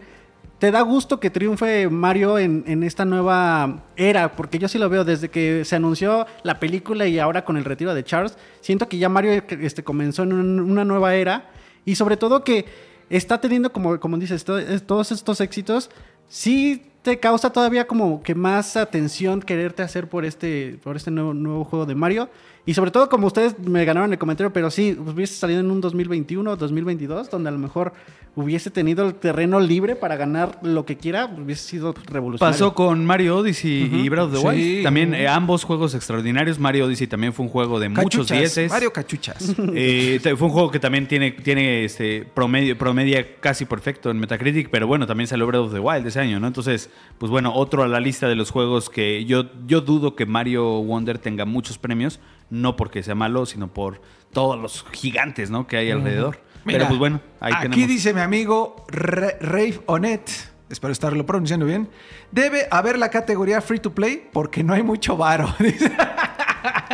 te 0.63 0.71
da 0.71 0.79
gusto 0.79 1.19
que 1.19 1.29
triunfe 1.29 1.89
Mario 1.89 2.39
en, 2.39 2.63
en 2.67 2.83
esta 2.83 3.03
nueva 3.03 3.83
era, 3.97 4.31
porque 4.31 4.59
yo 4.59 4.69
sí 4.69 4.77
lo 4.77 4.87
veo 4.87 5.03
desde 5.03 5.27
que 5.27 5.65
se 5.65 5.75
anunció 5.75 6.25
la 6.43 6.57
película 6.57 7.05
y 7.05 7.19
ahora 7.19 7.43
con 7.43 7.57
el 7.57 7.65
retiro 7.65 7.93
de 7.93 8.05
Charles, 8.05 8.37
siento 8.61 8.87
que 8.87 8.97
ya 8.97 9.09
Mario 9.09 9.43
este, 9.59 9.83
comenzó 9.83 10.23
en 10.23 10.31
un- 10.31 10.61
una 10.61 10.85
nueva 10.85 11.15
era 11.15 11.49
y 11.83 11.95
sobre 11.95 12.15
todo 12.15 12.45
que 12.45 12.63
está 13.09 13.41
teniendo, 13.41 13.73
como, 13.73 13.99
como 13.99 14.17
dices, 14.17 14.45
es- 14.47 14.83
todos 14.87 15.11
estos 15.11 15.41
éxitos, 15.41 15.89
sí 16.29 16.85
te 17.01 17.19
causa 17.19 17.51
todavía 17.51 17.85
como 17.85 18.23
que 18.23 18.33
más 18.33 18.77
atención 18.77 19.41
quererte 19.41 19.81
hacer 19.81 20.07
por 20.07 20.23
este, 20.23 20.79
por 20.81 20.95
este 20.95 21.11
nuevo, 21.11 21.33
nuevo 21.33 21.65
juego 21.65 21.85
de 21.85 21.95
Mario. 21.95 22.29
Y 22.65 22.73
sobre 22.73 22.91
todo, 22.91 23.09
como 23.09 23.27
ustedes 23.27 23.59
me 23.59 23.83
ganaron 23.83 24.11
el 24.13 24.17
comentario, 24.19 24.53
pero 24.53 24.71
sí, 24.71 24.97
hubiese 24.97 25.35
salido 25.35 25.59
en 25.59 25.69
un 25.69 25.81
2021 25.81 26.49
o 26.49 26.55
2022, 26.55 27.29
donde 27.29 27.49
a 27.49 27.51
lo 27.51 27.59
mejor 27.59 27.91
hubiese 28.35 28.71
tenido 28.71 29.05
el 29.05 29.15
terreno 29.15 29.59
libre 29.59 29.95
para 29.95 30.15
ganar 30.15 30.59
lo 30.63 30.85
que 30.85 30.97
quiera, 30.97 31.25
hubiese 31.25 31.67
sido 31.67 31.93
revolucionario. 32.05 32.53
Pasó 32.57 32.73
con 32.73 33.05
Mario 33.05 33.37
Odyssey 33.37 33.91
y 33.93 34.09
Breath 34.09 34.25
of 34.27 34.31
the 34.31 34.37
Sí. 34.39 34.45
Wild. 34.47 34.83
También 34.83 35.13
eh, 35.13 35.27
ambos 35.27 35.63
juegos 35.65 35.93
extraordinarios. 35.93 36.57
Mario 36.57 36.85
Odyssey 36.85 37.05
también 37.07 37.33
fue 37.33 37.45
un 37.45 37.51
juego 37.51 37.79
de 37.79 37.89
muchos 37.89 38.29
dieces. 38.29 38.71
Mario 38.71 38.91
Cachuchas. 38.93 39.55
Eh, 39.75 40.19
fue 40.37 40.47
un 40.47 40.53
juego 40.53 40.71
que 40.71 40.79
también 40.79 41.07
tiene, 41.07 41.31
tiene 41.31 41.83
este 41.83 42.25
promedio, 42.33 42.77
promedia 42.77 43.35
casi 43.39 43.65
perfecto 43.65 44.09
en 44.09 44.19
Metacritic, 44.19 44.69
pero 44.69 44.87
bueno, 44.87 45.05
también 45.07 45.27
salió 45.27 45.45
Breath 45.47 45.63
of 45.63 45.73
the 45.73 45.79
Wild 45.79 46.05
ese 46.07 46.19
año, 46.19 46.39
¿no? 46.39 46.47
Entonces, 46.47 46.89
pues 47.17 47.29
bueno, 47.29 47.53
otro 47.53 47.83
a 47.83 47.87
la 47.87 47.99
lista 47.99 48.27
de 48.27 48.35
los 48.35 48.51
juegos 48.51 48.89
que 48.89 49.25
yo, 49.25 49.45
yo 49.67 49.81
dudo 49.81 50.15
que 50.15 50.25
Mario 50.25 50.81
Wonder 50.83 51.17
tenga 51.17 51.45
muchos 51.45 51.77
premios, 51.77 52.19
no 52.49 52.75
porque 52.75 53.03
sea 53.03 53.15
malo, 53.15 53.45
sino 53.45 53.67
por 53.73 54.01
todos 54.31 54.59
los 54.59 54.85
gigantes, 54.91 55.49
¿no? 55.49 55.67
Que 55.67 55.77
hay 55.77 55.91
alrededor. 55.91 56.39
Mira, 56.65 56.79
pero 56.79 56.87
pues 56.89 56.99
bueno, 56.99 57.19
ahí 57.39 57.51
aquí 57.53 57.63
tenemos. 57.69 57.87
dice 57.89 58.13
mi 58.13 58.21
amigo 58.21 58.85
Ra- 58.87 59.33
Rafe 59.41 59.81
Onet, 59.85 60.29
espero 60.69 60.93
estarlo 60.93 61.25
pronunciando 61.25 61.65
bien, 61.65 61.89
debe 62.31 62.67
haber 62.71 62.97
la 62.97 63.09
categoría 63.09 63.59
free 63.61 63.79
to 63.79 63.93
play 63.93 64.29
porque 64.31 64.63
no 64.63 64.73
hay 64.73 64.83
mucho 64.83 65.17
varo. 65.17 65.53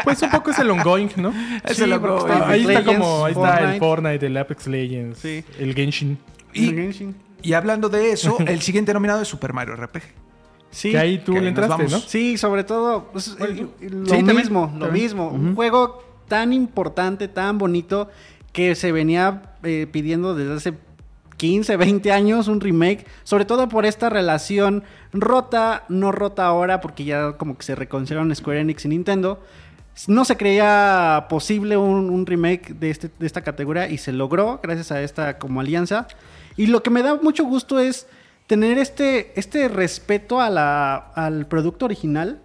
Pues 0.03 0.21
un 0.21 0.29
poco 0.31 0.51
es 0.51 0.57
el 0.59 0.71
ongoing, 0.71 1.09
¿no? 1.17 1.29
Es 1.63 1.77
Sí, 1.77 1.83
el 1.83 1.91
está- 1.93 2.49
ahí 2.49 2.61
está 2.65 2.83
como, 2.85 3.25
ahí 3.25 3.33
está 3.33 3.73
el 3.73 3.79
Fortnite. 3.79 4.25
El 4.25 4.37
Apex 4.37 4.65
Legends, 4.67 5.19
Sí. 5.19 5.43
el 5.59 5.75
Genshin. 5.75 6.17
Y, 6.53 6.67
Genshin. 6.73 7.15
y 7.43 7.53
hablando 7.53 7.89
de 7.89 8.11
eso, 8.11 8.37
el 8.39 8.61
siguiente 8.61 8.93
nominado 8.93 9.21
es 9.21 9.27
Super 9.27 9.53
Mario 9.53 9.75
RPG. 9.75 10.01
Sí. 10.71 10.91
Que 10.91 10.97
ahí 10.99 11.17
tú 11.19 11.33
que 11.33 11.41
le 11.41 11.49
entraste, 11.49 11.83
¿no? 11.87 11.99
Sí, 11.99 12.37
sobre 12.37 12.63
todo 12.63 13.09
pues, 13.11 13.35
el- 13.39 13.69
lo 13.81 14.05
Sí, 14.05 14.11
también, 14.17 14.37
mismo, 14.37 14.71
lo 14.77 14.85
también. 14.85 15.03
mismo. 15.05 15.29
Un 15.29 15.55
juego 15.55 16.03
tan 16.27 16.53
importante, 16.53 17.27
tan 17.27 17.57
bonito, 17.57 18.09
que 18.53 18.75
se 18.75 18.91
venía 18.91 19.55
eh, 19.63 19.87
pidiendo 19.91 20.35
desde 20.35 20.53
hace 20.53 20.73
15, 21.37 21.77
20 21.77 22.11
años 22.11 22.47
un 22.47 22.59
remake, 22.61 23.05
sobre 23.23 23.45
todo 23.45 23.67
por 23.69 23.85
esta 23.85 24.09
relación 24.09 24.83
rota, 25.13 25.85
no 25.89 26.11
rota 26.11 26.45
ahora, 26.45 26.81
porque 26.81 27.03
ya 27.05 27.33
como 27.33 27.57
que 27.57 27.63
se 27.63 27.75
reconciliaron 27.75 28.35
Square 28.35 28.59
Enix 28.61 28.85
y 28.85 28.89
Nintendo. 28.89 29.41
No 30.07 30.23
se 30.23 30.37
creía 30.37 31.25
posible 31.29 31.77
un, 31.77 32.09
un 32.09 32.25
remake 32.25 32.73
de, 32.73 32.89
este, 32.89 33.09
de 33.19 33.25
esta 33.25 33.41
categoría 33.41 33.89
y 33.89 33.97
se 33.97 34.11
logró 34.13 34.59
gracias 34.63 34.91
a 34.91 35.01
esta 35.01 35.37
como 35.37 35.59
alianza. 35.61 36.07
Y 36.57 36.67
lo 36.67 36.83
que 36.83 36.89
me 36.89 37.01
da 37.03 37.15
mucho 37.15 37.43
gusto 37.43 37.79
es 37.79 38.07
tener 38.49 38.79
este, 38.79 39.31
este 39.39 39.67
respeto 39.67 40.41
a 40.41 40.95
al 41.13 41.45
producto 41.45 41.85
original, 41.85 42.41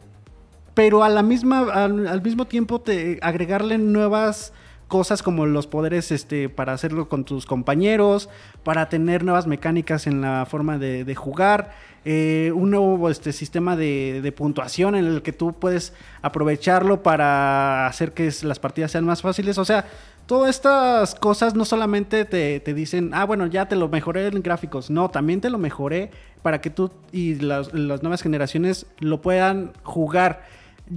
pero 0.74 1.02
a 1.02 1.09
la 1.09 1.22
misma, 1.22 1.61
al, 1.72 2.20
mismo 2.20 2.44
tiempo 2.44 2.84
agregarle 3.22 3.78
nuevas 3.78 4.52
cosas 4.86 5.22
como 5.22 5.46
los 5.46 5.66
poderes 5.66 6.12
este, 6.12 6.50
para 6.50 6.74
hacerlo 6.74 7.09
con 7.09 7.24
tus 7.24 7.46
compañeros, 7.46 8.28
para 8.64 8.90
tener 8.90 9.24
nuevas 9.24 9.46
mecánicas 9.46 10.07
en 10.07 10.20
la 10.20 10.44
forma 10.44 10.76
de, 10.76 11.14
jugar, 11.14 11.72
eh, 12.05 12.52
un 12.55 12.70
nuevo 12.72 13.09
este, 13.09 13.32
sistema 13.32 13.74
de, 13.74 14.30
puntuación 14.36 14.96
en 14.96 15.07
el 15.07 15.22
que 15.22 15.32
tú 15.32 15.55
puedes 15.55 15.94
aprovecharlo 16.20 17.02
para 17.02 17.86
hacer 17.86 18.12
que 18.12 18.30
las 18.42 18.59
partidas 18.59 18.90
sean 18.90 19.07
más 19.07 19.22
fáciles. 19.22 19.57
O 19.57 19.64
sea, 19.64 19.86
todas 20.27 20.51
estas 20.51 21.14
cosas 21.14 21.55
no 21.55 21.64
solamente 21.64 22.25
te, 22.25 22.61
te 22.61 22.75
dicen, 22.75 23.11
ah, 23.14 23.25
bueno, 23.25 23.47
ya 23.47 23.66
te 23.68 23.77
lo 23.77 23.89
mejoré 23.89 24.27
en 24.29 24.43
gráficos. 24.43 24.91
No, 24.91 25.11
también 25.11 25.41
te 25.41 25.51
lo 25.51 25.59
mejoré 25.59 26.11
para 26.43 26.61
que 26.61 26.70
tú 26.70 26.91
y 27.12 27.37
las, 27.37 27.72
las 27.75 28.03
nuevas 28.03 28.22
generaciones 28.22 28.87
lo 29.01 29.20
puedan 29.20 29.72
jugar. 29.83 30.43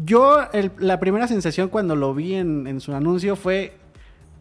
Yo, 0.05 0.39
el- 0.53 0.71
la 0.79 0.99
primera 0.99 1.27
sensación 1.27 1.69
cuando 1.69 1.95
lo 1.95 2.13
vi 2.13 2.35
en, 2.35 2.67
en 2.67 2.79
su 2.81 2.93
anuncio 2.93 3.35
fue 3.35 3.73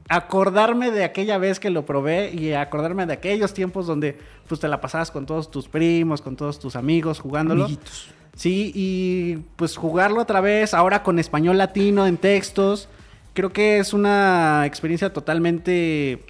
acordarme 0.09 0.91
de 0.93 1.05
aquella 1.05 1.39
vez 1.39 1.59
que 1.59 1.70
lo 1.70 1.84
probé 1.84 2.32
y 2.32 2.53
acordarme 2.53 3.07
de 3.07 3.12
aquellos 3.14 3.53
tiempos 3.55 3.87
donde 3.87 4.16
pues 4.49 4.61
te 4.61 4.68
la 4.68 4.80
pasabas 4.80 5.11
con 5.11 5.26
todos 5.26 5.51
tus 5.51 5.68
primos, 5.68 6.22
con 6.22 6.37
todos 6.37 6.59
tus 6.61 6.76
amigos 6.76 7.18
jugándolo. 7.20 7.64
Amiguitos. 7.64 8.09
Sí, 8.37 8.70
y 8.74 9.37
pues 9.57 9.76
jugarlo 9.76 10.20
otra 10.20 10.41
vez, 10.41 10.74
ahora 10.74 11.03
con 11.03 11.18
español 11.18 11.57
latino 11.59 12.07
en 12.07 12.18
textos, 12.18 12.89
creo 13.37 13.53
que 13.53 13.78
es 13.78 13.93
una 13.93 14.64
experiencia 14.66 15.12
totalmente 15.12 16.24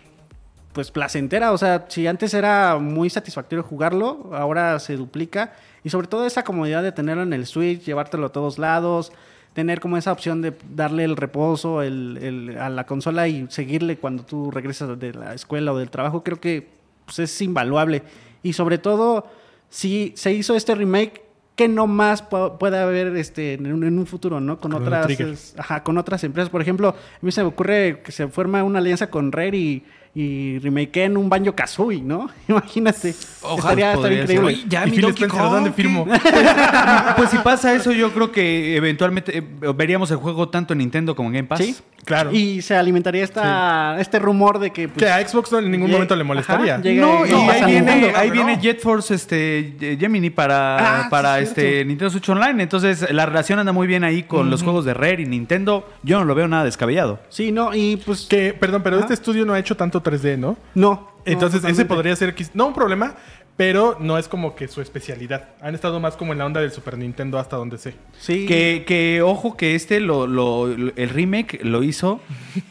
pues 0.73 0.91
placentera, 0.91 1.53
o 1.53 1.59
sea, 1.59 1.87
si 1.89 2.07
antes 2.07 2.35
era 2.35 2.77
muy 2.79 3.09
satisfactorio 3.09 3.63
jugarlo, 3.63 4.31
ahora 4.35 4.79
se 4.79 4.97
duplica 4.97 5.55
y 5.85 5.89
sobre 5.89 6.09
todo 6.09 6.27
esa 6.27 6.43
comodidad 6.45 6.83
de 6.83 6.93
tenerlo 6.93 7.23
en 7.23 7.33
el 7.33 7.47
Switch, 7.47 7.83
llevártelo 7.85 8.27
a 8.27 8.33
todos 8.33 8.59
lados, 8.59 9.13
tener 9.55 9.81
como 9.81 9.97
esa 9.97 10.13
opción 10.13 10.43
de 10.43 10.53
darle 10.75 11.05
el 11.05 11.17
reposo 11.17 11.81
el- 11.81 12.57
a 12.61 12.69
la 12.69 12.85
consola 12.85 13.27
y 13.29 13.47
seguirle 13.49 13.97
cuando 13.97 14.25
tú 14.25 14.51
regresas 14.51 14.99
de 14.99 15.15
la 15.15 15.33
escuela 15.33 15.73
o 15.73 15.79
del 15.79 15.89
trabajo, 15.89 16.23
creo 16.23 16.41
que 16.41 16.69
pues, 17.07 17.21
es 17.21 17.41
invaluable. 17.41 18.03
Y 18.43 18.53
sobre 18.53 18.77
todo, 18.77 19.27
si 19.71 20.13
se 20.17 20.35
hizo 20.35 20.55
este 20.57 20.75
remake, 20.75 21.23
¿qué 21.57 21.69
no 21.69 21.87
más 21.87 22.29
pu- 22.29 22.59
puede 22.59 22.79
haber 22.79 23.17
este, 23.17 23.55
en, 23.55 23.73
un, 23.73 23.83
en 23.85 23.99
un 23.99 24.07
futuro, 24.07 24.41
¿no? 24.41 24.59
Con 24.61 24.73
otras, 24.85 25.07
es- 25.33 25.55
ajá, 25.59 25.83
con 25.83 25.99
otras 25.99 26.23
empresas. 26.23 26.51
Por 26.51 26.61
ejemplo, 26.63 26.91
a 26.91 26.95
mí 27.21 27.33
se 27.33 27.43
me 27.43 27.49
ocurre 27.49 28.03
que 28.05 28.13
se 28.13 28.29
forma 28.29 28.63
una 28.63 28.79
alianza 28.79 29.09
con 29.11 29.33
Rare 29.33 29.57
y, 29.57 29.85
y 30.19 30.59
remakeen 30.61 31.19
un 31.19 31.29
Banjo 31.29 31.55
Kazooie, 31.55 32.01
¿no? 32.01 32.31
Imagínate. 32.49 33.15
Ojalá 33.43 33.93
estaría, 33.93 33.93
estaría 33.93 33.95
podría 33.95 34.27
ser. 34.27 34.37
increíble. 34.37 34.55
Oye, 34.63 34.65
ya 34.67 34.87
y 34.87 34.91
mi 34.91 34.97
Donkey 34.97 35.29
Kong, 35.29 35.51
¿dónde 35.53 35.73
firmo? 35.73 36.07
Pues 37.17 37.31
si 37.31 37.39
pasa 37.39 37.75
eso, 37.75 37.93
yo 37.93 38.13
creo 38.13 38.33
que 38.33 38.77
eventualmente 38.77 39.39
eh, 39.39 39.43
veríamos 39.75 40.11
el 40.11 40.17
juego 40.19 40.49
tanto 40.49 40.73
en 40.75 40.79
Nintendo 40.79 41.15
como 41.15 41.29
en 41.29 41.35
Game 41.35 41.49
Pass. 41.49 41.59
Sí. 41.61 41.77
Claro. 42.05 42.31
Y 42.33 42.63
se 42.63 42.77
alimentaría 42.77 43.25
esta, 43.25 43.97
este 44.01 44.19
rumor 44.21 44.59
de 44.61 44.71
que. 44.71 44.89
pues, 44.89 44.99
que 45.05 45.11
a 45.11 45.27
Xbox 45.27 45.51
no 45.51 45.59
en 45.59 45.71
ningún 45.73 45.91
momento 45.91 46.15
le 46.15 46.23
molestaría. 46.25 46.75
Ajá, 46.75 46.83
llegue- 46.83 47.01
No, 47.01 47.27
y 47.27 47.31
no, 47.31 47.51
ahí 47.51 47.65
viene, 47.65 48.13
ahí 48.15 48.29
no. 48.29 48.33
viene 48.33 48.59
Jet 48.61 48.81
Force 48.81 49.13
este, 49.15 49.97
Gemini 49.99 50.31
para, 50.31 50.77
Ah, 51.05 51.09
para 51.11 51.41
es 51.41 51.49
este. 51.49 51.85
Nintendo 51.85 52.11
Switch 52.11 52.29
Online. 52.29 52.63
Entonces, 52.63 53.11
la 53.13 53.27
relación 53.27 53.59
anda 53.59 53.73
muy 53.73 53.87
bien 53.89 54.05
ahí 54.05 54.23
con 54.23 54.51
los 54.51 54.63
juegos 54.63 54.85
de 54.85 54.95
Rare 54.95 55.23
y 55.23 55.27
Nintendo. 55.27 55.89
Yo 56.05 56.19
no 56.21 56.25
lo 56.25 56.35
veo 56.37 56.47
nada 56.47 56.63
descabellado. 56.65 57.19
Sí, 57.29 57.51
no, 57.51 57.75
y 57.75 57.97
pues. 57.97 58.27
Que, 58.31 58.55
perdón, 58.55 58.83
pero 58.85 58.99
este 59.01 59.15
estudio 59.15 59.45
no 59.45 59.55
ha 59.55 59.59
hecho 59.59 59.77
tanto 59.77 60.01
3D, 60.07 60.39
¿no? 60.39 60.57
No. 60.75 61.11
Entonces, 61.25 61.63
no, 61.63 61.69
ese 61.69 61.85
podría 61.85 62.15
ser, 62.15 62.35
no 62.55 62.67
un 62.69 62.73
problema, 62.75 63.15
pero 63.57 63.97
no 63.99 64.17
es 64.19 64.29
como 64.29 64.55
que 64.55 64.69
su 64.69 64.81
especialidad. 64.81 65.49
Han 65.61 65.75
estado 65.75 65.99
más 65.99 66.17
como 66.17 66.33
en 66.33 66.39
la 66.39 66.47
onda 66.47 66.61
del 66.61 66.71
Super 66.71 66.97
Nintendo 66.99 67.39
hasta 67.39 67.57
donde 67.57 67.79
sé. 67.79 67.95
Sí. 68.21 68.47
Que, 68.47 68.85
que 68.87 69.23
ojo 69.23 69.57
que 69.57 69.75
este 69.75 69.99
lo, 69.99 70.27
lo- 70.27 70.67
lo- 70.69 70.93
el 70.95 71.09
remake 71.09 71.61
lo 71.65 71.83
hizo. 71.83 72.21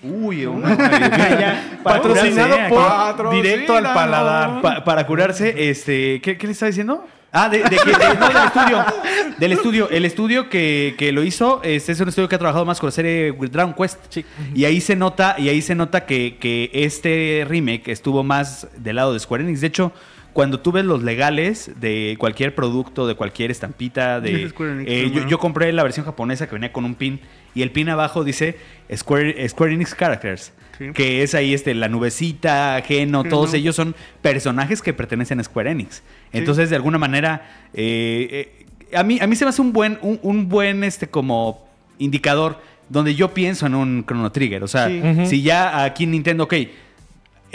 Uy, 0.03 0.45
una 0.45 0.77
Patrocinado 1.83 2.55
curarse, 2.69 2.75
¿eh? 2.75 3.13
por. 3.17 3.29
Directo 3.31 3.75
al 3.75 3.83
Paladar. 3.83 4.61
Pa- 4.61 4.83
para 4.85 5.05
curarse, 5.05 5.69
este. 5.69 6.21
¿Qué, 6.21 6.37
qué 6.37 6.47
le 6.47 6.53
estaba 6.53 6.67
diciendo? 6.69 7.05
Ah, 7.37 7.49
de, 7.49 7.57
de 7.59 7.63
que- 7.69 7.91
de- 7.91 8.15
no, 8.19 8.27
del 8.29 8.37
estudio. 8.47 8.85
Del 9.37 9.51
estudio. 9.51 9.89
El 9.89 10.05
estudio 10.05 10.49
que, 10.49 10.95
que 10.97 11.11
lo 11.11 11.21
hizo, 11.23 11.59
este 11.63 11.91
es 11.91 11.99
un 11.99 12.07
estudio 12.07 12.29
que 12.29 12.35
ha 12.35 12.39
trabajado 12.39 12.63
más 12.65 12.79
con 12.79 12.87
la 12.87 12.91
serie 12.91 13.33
Dragon 13.51 13.73
Quest. 13.73 13.99
Sí. 14.09 14.25
Y 14.53 14.63
ahí 14.63 14.79
se 14.79 14.95
nota, 14.95 15.35
y 15.37 15.49
ahí 15.49 15.61
se 15.61 15.75
nota 15.75 16.05
que, 16.05 16.37
que 16.39 16.69
este 16.73 17.45
remake 17.47 17.89
estuvo 17.91 18.23
más 18.23 18.67
del 18.77 18.95
lado 18.95 19.11
de 19.11 19.19
Square 19.19 19.43
Enix. 19.43 19.59
De 19.59 19.67
hecho, 19.67 19.91
cuando 20.31 20.61
tú 20.61 20.71
ves 20.71 20.85
los 20.85 21.03
legales 21.03 21.71
de 21.81 22.15
cualquier 22.17 22.55
producto, 22.55 23.07
de 23.07 23.15
cualquier 23.15 23.51
estampita, 23.51 24.21
de. 24.21 24.49
Eh, 24.85 25.11
yo, 25.13 25.27
yo 25.27 25.37
compré 25.37 25.73
la 25.73 25.83
versión 25.83 26.05
japonesa 26.05 26.47
que 26.47 26.53
venía 26.53 26.71
con 26.71 26.85
un 26.85 26.95
pin. 26.95 27.19
Y 27.53 27.61
el 27.61 27.71
pin 27.71 27.89
abajo 27.89 28.23
dice 28.23 28.57
Square, 28.95 29.47
Square 29.49 29.73
Enix 29.73 29.93
Characters. 29.95 30.53
Sí. 30.77 30.91
Que 30.93 31.23
es 31.23 31.33
ahí 31.35 31.53
este, 31.53 31.73
la 31.73 31.87
nubecita, 31.87 32.81
Geno, 32.85 33.23
Geno. 33.23 33.29
todos 33.33 33.53
ellos 33.53 33.77
son 33.77 33.95
personajes 34.21 34.81
que 34.81 34.91
pertenecen 34.93 35.39
a 35.39 35.43
Square 35.45 35.71
Enix. 35.71 36.03
Entonces, 36.35 36.69
de 36.69 36.75
alguna 36.75 36.97
manera, 36.97 37.49
eh, 37.73 38.55
eh, 38.91 38.95
a, 38.95 39.03
mí, 39.03 39.19
a 39.21 39.27
mí 39.27 39.35
se 39.35 39.45
me 39.45 39.49
hace 39.49 39.61
un 39.61 39.73
buen, 39.73 39.97
un, 40.01 40.19
un 40.21 40.49
buen 40.49 40.83
este, 40.83 41.07
como 41.07 41.65
indicador 41.97 42.59
donde 42.89 43.15
yo 43.15 43.33
pienso 43.33 43.65
en 43.65 43.75
un 43.75 44.05
Chrono 44.05 44.31
Trigger. 44.31 44.63
O 44.63 44.67
sea, 44.67 44.87
Sí. 44.87 45.01
Si 45.25 45.41
ya 45.41 45.83
aquí 45.83 46.05
Nintendo, 46.05 46.43
ok, 46.43 46.53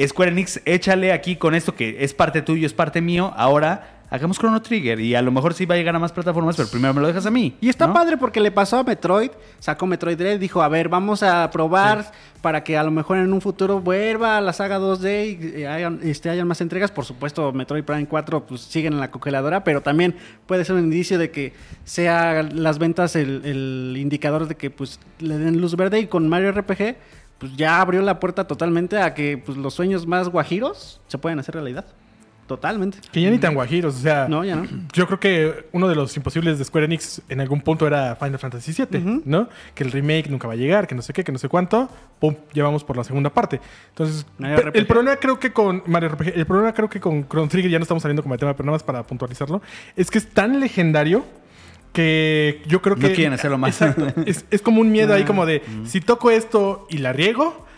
Square 0.07 0.33
Enix, 0.33 0.61
échale 0.65 1.13
aquí 1.13 1.37
con 1.37 1.55
esto 1.55 1.75
que 1.75 1.99
es 2.01 2.15
parte 2.15 2.43
tuyo, 2.43 2.67
es 2.67 2.73
parte 2.73 3.01
mío, 3.01 3.33
ahora 3.37 4.00
hagamos 4.11 4.39
Chrono 4.39 4.61
Trigger 4.61 5.01
y 5.01 5.15
a 5.15 5.23
lo 5.23 5.31
mejor 5.31 5.55
sí 5.55 5.65
va 5.65 5.77
a 5.77 5.79
llegar 5.79 5.95
a 5.95 5.99
más 5.99 6.13
plataformas, 6.13 6.57
pero 6.57 6.69
primero 6.69 6.93
me 6.93 7.01
lo 7.01 7.07
dejas 7.07 7.27
a 7.27 7.31
mí. 7.31 7.57
Y 7.61 7.69
está 7.69 7.87
¿no? 7.87 7.95
padre 7.95 8.17
porque 8.17 8.41
le 8.41 8.51
pasó 8.51 8.79
a 8.79 8.83
Metroid, 8.83 9.31
sacó 9.61 9.87
Metroid 9.87 10.19
Dread, 10.19 10.41
dijo, 10.41 10.63
a 10.63 10.69
ver, 10.69 10.89
vamos 10.89 11.23
a 11.23 11.49
probar 11.51 12.11
para 12.43 12.65
que 12.65 12.77
a 12.77 12.83
lo 12.83 12.91
mejor 12.91 13.19
en 13.19 13.33
un 13.33 13.41
futuro 13.41 13.81
vuelva 13.81 14.37
a 14.37 14.41
la 14.41 14.53
saga 14.53 14.79
2D 14.81 15.59
y 15.61 15.65
hayan, 15.65 16.01
este, 16.03 16.29
hayan 16.29 16.49
más 16.49 16.61
entregas. 16.61 16.91
Por 16.91 17.05
supuesto, 17.05 17.53
Metroid 17.53 17.85
Prime 17.85 18.07
4 18.07 18.47
pues 18.47 18.63
siguen 18.63 18.95
en 18.95 19.01
la 19.01 19.11
congeladora, 19.11 19.63
pero 19.63 19.81
también 19.81 20.17
puede 20.47 20.65
ser 20.65 20.75
un 20.77 20.83
indicio 20.83 21.19
de 21.19 21.31
que 21.31 21.53
sea 21.85 22.43
las 22.43 22.79
ventas 22.79 23.15
el, 23.15 23.45
el 23.45 23.97
indicador 23.97 24.49
de 24.49 24.57
que 24.57 24.71
pues 24.71 24.99
le 25.21 25.39
den 25.39 25.61
luz 25.61 25.77
verde 25.77 26.01
y 26.01 26.07
con 26.07 26.29
Mario 26.29 26.53
RPG 26.53 26.97
pues 27.39 27.57
ya 27.57 27.81
abrió 27.81 28.03
la 28.03 28.21
puerta 28.21 28.47
totalmente 28.47 28.99
a 28.99 29.15
que 29.15 29.39
pues 29.39 29.57
los 29.57 29.73
sueños 29.73 30.07
más 30.07 30.29
guajiros 30.29 31.01
se 31.07 31.17
pueden 31.17 31.39
hacer 31.39 31.55
realidad. 31.55 31.87
Totalmente. 32.51 32.99
Que 33.13 33.21
ya 33.23 33.31
ni 33.31 33.39
tan 33.39 33.55
guajiros, 33.55 33.95
o 33.95 33.99
sea... 34.01 34.27
No, 34.29 34.45
ya 34.45 34.57
no. 34.57 34.67
Yo 34.93 35.07
creo 35.07 35.21
que 35.21 35.69
uno 35.71 35.87
de 35.87 35.95
los 35.95 36.17
imposibles 36.17 36.59
de 36.59 36.65
Square 36.65 36.87
Enix 36.87 37.23
en 37.29 37.41
algún 37.41 37.61
punto 37.61 37.87
era 37.87 38.17
Final 38.17 38.41
Fantasy 38.41 38.73
VII. 38.73 39.23
¿no? 39.25 39.49
Que 39.73 39.85
el 39.85 39.93
remake 39.93 40.29
nunca 40.29 40.49
va 40.49 40.55
a 40.55 40.57
llegar, 40.57 40.89
que 40.89 40.97
no 40.97 41.01
sé 41.01 41.13
qué, 41.13 41.23
que 41.23 41.31
no 41.31 41.39
sé 41.39 41.49
cuánto. 41.49 41.89
Pum, 42.19 42.35
ya 42.53 42.65
vamos 42.65 42.83
por 42.83 42.97
la 42.97 43.05
segunda 43.05 43.31
parte. 43.31 43.61
Entonces, 43.91 44.27
el 44.75 44.85
problema 44.89 45.15
creo 45.15 45.39
que 45.39 45.53
con 45.53 45.85
Mario 45.87 46.09
RPG, 46.09 46.33
el 46.35 46.45
problema 46.45 46.75
creo 46.75 46.91
que 46.91 46.99
con 46.99 47.29
Chrono 47.29 47.47
Trigger, 47.47 47.71
ya 47.71 47.79
no 47.79 47.85
estamos 47.85 48.03
saliendo 48.03 48.25
como 48.25 48.35
de 48.35 48.41
tema, 48.41 48.55
pero 48.55 48.67
nada 48.67 48.75
más 48.75 48.83
para 48.83 49.05
puntualizarlo, 49.07 49.63
es 49.95 50.11
que 50.11 50.19
es 50.19 50.29
tan 50.29 50.59
legendario 50.59 51.25
que 51.93 52.63
yo 52.67 52.83
creo 52.83 52.97
No 52.97 53.07
que... 53.07 53.15
quieren 53.15 53.35
hacerlo 53.35 53.59
más. 53.59 53.81
Exacto. 53.81 54.09
es, 54.27 54.45
es 54.51 54.61
como 54.61 54.81
un 54.81 54.91
miedo 54.91 55.15
ahí 55.15 55.23
como 55.25 55.47
de, 55.47 55.63
si 55.85 56.01
toco 56.01 56.33
esto 56.33 56.89
y 56.91 56.99
la 56.99 57.13
riego... 57.13 57.70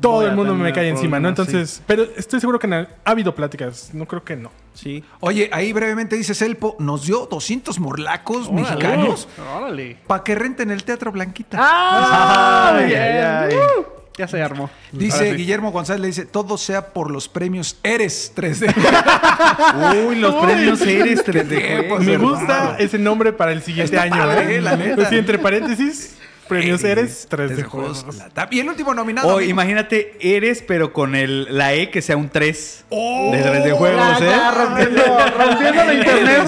Todo 0.00 0.12
Voy 0.14 0.26
el 0.26 0.36
mundo 0.36 0.54
me 0.54 0.72
cae 0.72 0.88
encima, 0.88 1.18
¿no? 1.18 1.28
Entonces, 1.28 1.82
pero 1.86 2.04
estoy 2.16 2.40
seguro 2.40 2.58
que 2.58 2.66
ha 2.72 2.88
habido 3.04 3.34
pláticas. 3.34 3.90
No 3.94 4.06
creo 4.06 4.22
que 4.22 4.36
no. 4.36 4.50
Sí. 4.74 5.02
Oye, 5.20 5.50
ahí 5.52 5.72
brevemente 5.72 6.16
dice 6.16 6.34
Selpo, 6.34 6.76
nos 6.78 7.06
dio 7.06 7.26
200 7.26 7.78
morlacos 7.80 8.48
Órale. 8.48 8.62
mexicanos 8.62 9.28
Órale. 9.56 9.98
para 10.06 10.22
que 10.24 10.34
renten 10.34 10.70
el 10.70 10.84
Teatro 10.84 11.10
Blanquita. 11.12 11.58
¡Ah! 11.60 12.74
Ay, 12.76 12.86
bien. 12.86 13.00
ay, 13.02 13.18
ay. 13.18 13.54
Uh, 13.56 13.82
ya 14.16 14.28
se 14.28 14.42
armó. 14.42 14.68
Dice 14.92 15.30
sí. 15.30 15.36
Guillermo 15.36 15.72
González, 15.72 16.00
le 16.00 16.06
dice, 16.08 16.24
todo 16.26 16.58
sea 16.58 16.88
por 16.92 17.10
los 17.10 17.28
premios 17.28 17.78
Eres 17.82 18.32
3D. 18.36 18.74
Uy, 20.08 20.16
los 20.16 20.34
premios 20.34 20.80
Eres 20.82 21.24
3D. 21.24 21.48
¿Qué? 21.48 21.76
juego. 21.78 21.96
Pues, 21.96 22.06
Me 22.06 22.12
hermano. 22.14 22.36
gusta 22.38 22.76
ese 22.78 22.98
nombre 22.98 23.32
para 23.32 23.52
el 23.52 23.62
siguiente 23.62 23.96
Está 23.96 24.02
año, 24.14 24.16
padre, 24.22 24.56
¿eh? 24.56 24.60
la 24.60 24.76
neta. 24.76 24.96
Pues 24.96 25.12
entre 25.12 25.38
paréntesis, 25.38 26.16
premios 26.60 26.84
Eres, 26.84 27.26
tres 27.28 27.50
de 27.50 27.56
de 27.56 27.62
juegos. 27.64 28.04
Y 28.50 28.60
el 28.60 28.68
último 28.68 28.94
nominado. 28.94 29.28
O 29.28 29.36
amigo. 29.36 29.50
imagínate, 29.50 30.16
eres, 30.20 30.62
pero 30.62 30.92
con 30.92 31.14
el, 31.14 31.46
la 31.56 31.74
E 31.74 31.90
que 31.90 32.02
sea 32.02 32.16
un 32.16 32.28
3 32.28 32.84
Oh, 32.90 33.30
de 33.32 33.42
3 33.42 33.64
de 33.64 33.72
juegos, 33.72 34.20
ya, 34.20 34.50
¿eh? 34.50 34.54
rompiendo, 34.54 35.02
rompiendo 35.38 35.84
la 35.84 35.94
internet, 35.94 36.42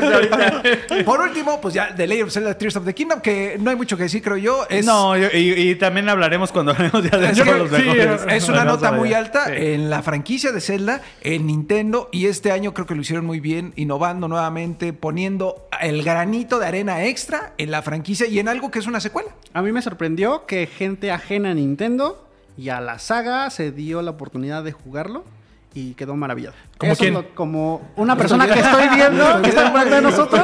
desde 0.00 0.14
ahorita. 0.14 0.62
Por 1.04 1.20
último, 1.20 1.60
pues 1.60 1.74
ya 1.74 1.94
The 1.94 2.06
Legend 2.06 2.28
of 2.28 2.32
Zelda 2.34 2.56
Tears 2.58 2.76
of 2.76 2.84
the 2.84 2.94
Kingdom, 2.94 3.20
que 3.20 3.56
no 3.60 3.70
hay 3.70 3.76
mucho 3.76 3.96
que 3.96 4.04
decir, 4.04 4.22
creo 4.22 4.36
yo. 4.36 4.66
Es, 4.68 4.84
No, 4.86 5.16
yo- 5.16 5.28
y, 5.32 5.52
y 5.70 5.74
también 5.76 6.08
hablaremos 6.08 6.52
cuando 6.52 6.72
hablemos 6.72 7.02
ya 7.02 7.18
de 7.18 7.32
que- 7.32 7.44
los 7.44 7.70
sí, 7.70 7.82
mejores. 7.82 8.20
es 8.28 8.48
una 8.48 8.64
nota 8.64 8.92
muy 8.92 9.12
alta 9.12 9.46
Sí. 9.46 9.52
en 9.56 9.90
la 9.90 10.02
franquicia 10.02 10.52
de 10.52 10.60
Zelda, 10.60 11.00
en 11.22 11.46
Nintendo, 11.46 12.08
y 12.12 12.26
este 12.26 12.50
año 12.52 12.72
creo 12.72 12.86
que 12.86 12.94
lo 12.94 13.02
hicieron 13.02 13.24
muy 13.26 13.40
bien, 13.40 13.72
innovando 13.76 14.28
nuevamente, 14.28 14.92
poniendo 14.92 15.68
el 15.80 16.02
granito 16.02 16.58
de 16.58 16.66
arena 16.66 17.04
extra 17.04 17.52
en 17.58 17.70
la 17.70 17.82
franquicia 17.82 18.26
y 18.26 18.38
en 18.38 18.48
algo 18.48 18.70
que 18.70 18.78
es 18.78 18.86
una 18.86 19.00
secuela. 19.00 19.23
A 19.52 19.62
mí 19.62 19.72
me 19.72 19.82
sorprendió 19.82 20.46
que 20.46 20.66
gente 20.66 21.12
ajena 21.12 21.50
a 21.50 21.54
Nintendo 21.54 22.26
y 22.56 22.68
a 22.68 22.80
la 22.80 22.98
saga 22.98 23.48
se 23.50 23.70
dio 23.70 24.02
la 24.02 24.12
oportunidad 24.12 24.64
de 24.64 24.72
jugarlo 24.72 25.24
y 25.74 25.94
quedó 25.94 26.14
maravillado. 26.16 26.54
¿Como 26.78 26.94
quién? 26.96 27.14
lo- 27.14 27.34
como 27.34 27.82
una 27.96 28.16
persona 28.16 28.46
que 28.46 28.58
estoy 28.60 28.88
viendo, 28.94 29.42
que 29.42 29.48
está 29.48 29.66
enfrente 29.68 29.94
de 29.96 30.02
nosotros. 30.02 30.42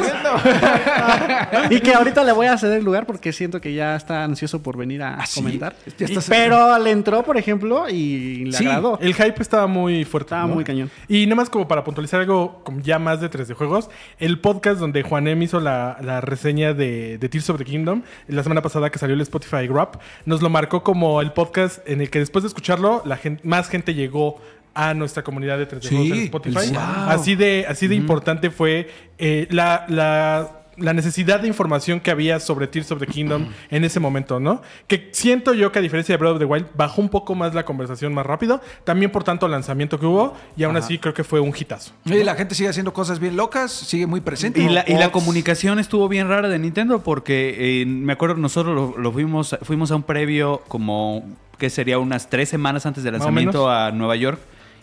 y 1.70 1.80
que 1.80 1.94
ahorita 1.94 2.24
le 2.24 2.32
voy 2.32 2.46
a 2.46 2.58
ceder 2.58 2.78
el 2.78 2.84
lugar 2.84 3.06
porque 3.06 3.32
siento 3.32 3.60
que 3.60 3.72
ya 3.74 3.96
está 3.96 4.24
ansioso 4.24 4.62
por 4.62 4.76
venir 4.76 5.02
a 5.02 5.14
Ah, 5.20 5.26
sí. 5.26 5.40
comentar. 5.40 5.74
Y- 5.98 6.18
pero 6.28 6.78
le 6.78 6.90
entró, 6.90 7.22
por 7.22 7.36
ejemplo, 7.36 7.88
y 7.88 8.44
le 8.46 8.52
Sí, 8.52 8.66
agradó. 8.66 8.98
El 9.00 9.14
hype 9.14 9.40
estaba 9.42 9.66
muy 9.66 10.04
fuerte. 10.04 10.20
Estaba 10.30 10.46
¿no? 10.46 10.54
muy 10.54 10.64
cañón. 10.64 10.90
Y 11.08 11.26
nada 11.26 11.36
más 11.36 11.50
como 11.50 11.66
para 11.68 11.82
puntualizar 11.84 12.20
algo 12.20 12.62
ya 12.82 12.98
más 12.98 13.20
de 13.20 13.28
3 13.28 13.48
de 13.48 13.54
juegos, 13.54 13.90
el 14.18 14.38
podcast 14.40 14.78
donde 14.80 15.02
Juanem 15.02 15.40
hizo 15.42 15.60
la, 15.60 15.96
la 16.02 16.20
reseña 16.20 16.74
de, 16.74 17.18
de 17.18 17.28
Tears 17.28 17.50
of 17.50 17.58
the 17.58 17.64
Kingdom, 17.64 18.02
la 18.28 18.42
semana 18.42 18.62
pasada 18.62 18.90
que 18.90 18.98
salió 18.98 19.14
el 19.14 19.20
Spotify 19.22 19.66
Wrap, 19.68 19.96
nos 20.26 20.42
lo 20.42 20.50
marcó 20.50 20.82
como 20.82 21.20
el 21.20 21.32
podcast 21.32 21.78
en 21.88 22.00
el 22.00 22.10
que 22.10 22.18
después 22.18 22.42
de 22.42 22.48
escucharlo, 22.48 23.02
la 23.04 23.16
gente, 23.16 23.42
más 23.46 23.68
gente 23.68 23.94
llegó 23.94 24.40
a 24.88 24.94
nuestra 24.94 25.22
comunidad 25.22 25.58
de 25.58 25.66
3 25.66 25.82
de 25.82 25.88
Sí, 25.88 25.94
juegos 25.96 26.18
en 26.18 26.24
Spotify. 26.24 26.58
el- 26.68 26.72
wow. 26.72 26.80
Así 27.08 27.34
de, 27.34 27.66
así 27.68 27.88
de 27.88 27.94
importante 27.94 28.50
fue 28.50 28.88
eh, 29.18 29.46
la, 29.50 29.84
la, 29.88 30.56
la 30.76 30.94
necesidad 30.94 31.40
de 31.40 31.48
información 31.48 32.00
que 32.00 32.10
había 32.10 32.40
sobre 32.40 32.66
Tears 32.66 32.90
of 32.92 33.00
the 33.00 33.06
Kingdom 33.06 33.48
en 33.70 33.84
ese 33.84 34.00
momento, 34.00 34.40
¿no? 34.40 34.62
Que 34.86 35.10
siento 35.12 35.52
yo 35.52 35.70
que 35.72 35.78
a 35.78 35.82
diferencia 35.82 36.14
de 36.14 36.16
Breath 36.16 36.32
of 36.34 36.38
the 36.38 36.46
Wild 36.46 36.68
bajó 36.74 37.02
un 37.02 37.10
poco 37.10 37.34
más 37.34 37.52
la 37.54 37.64
conversación 37.66 38.14
más 38.14 38.24
rápido, 38.24 38.62
también 38.84 39.10
por 39.12 39.22
tanto 39.22 39.46
lanzamiento 39.48 40.00
que 40.00 40.06
hubo, 40.06 40.34
y 40.56 40.62
aún 40.62 40.76
así 40.78 40.96
creo 40.98 41.12
que 41.12 41.22
fue 41.24 41.38
un 41.40 41.52
hitazo. 41.54 41.92
Y 42.06 42.24
la 42.24 42.34
gente 42.34 42.54
sigue 42.54 42.70
haciendo 42.70 42.94
cosas 42.94 43.18
bien 43.18 43.36
locas, 43.36 43.70
sigue 43.72 44.06
muy 44.06 44.22
presente. 44.22 44.60
Y 44.62 44.68
la, 44.70 44.84
y 44.86 44.94
la 44.94 45.12
comunicación 45.12 45.78
estuvo 45.78 46.08
bien 46.08 46.28
rara 46.28 46.48
de 46.48 46.58
Nintendo 46.58 47.02
porque 47.02 47.82
eh, 47.82 47.84
me 47.86 48.14
acuerdo 48.14 48.36
nosotros 48.36 48.74
lo, 48.74 48.96
lo 48.98 49.12
fuimos, 49.12 49.58
fuimos 49.62 49.90
a 49.90 49.96
un 49.96 50.02
previo 50.04 50.62
como 50.68 51.28
que 51.58 51.68
sería 51.68 51.98
unas 51.98 52.30
tres 52.30 52.48
semanas 52.48 52.86
antes 52.86 53.04
del 53.04 53.12
lanzamiento 53.12 53.68
a 53.70 53.90
Nueva 53.90 54.16
York 54.16 54.40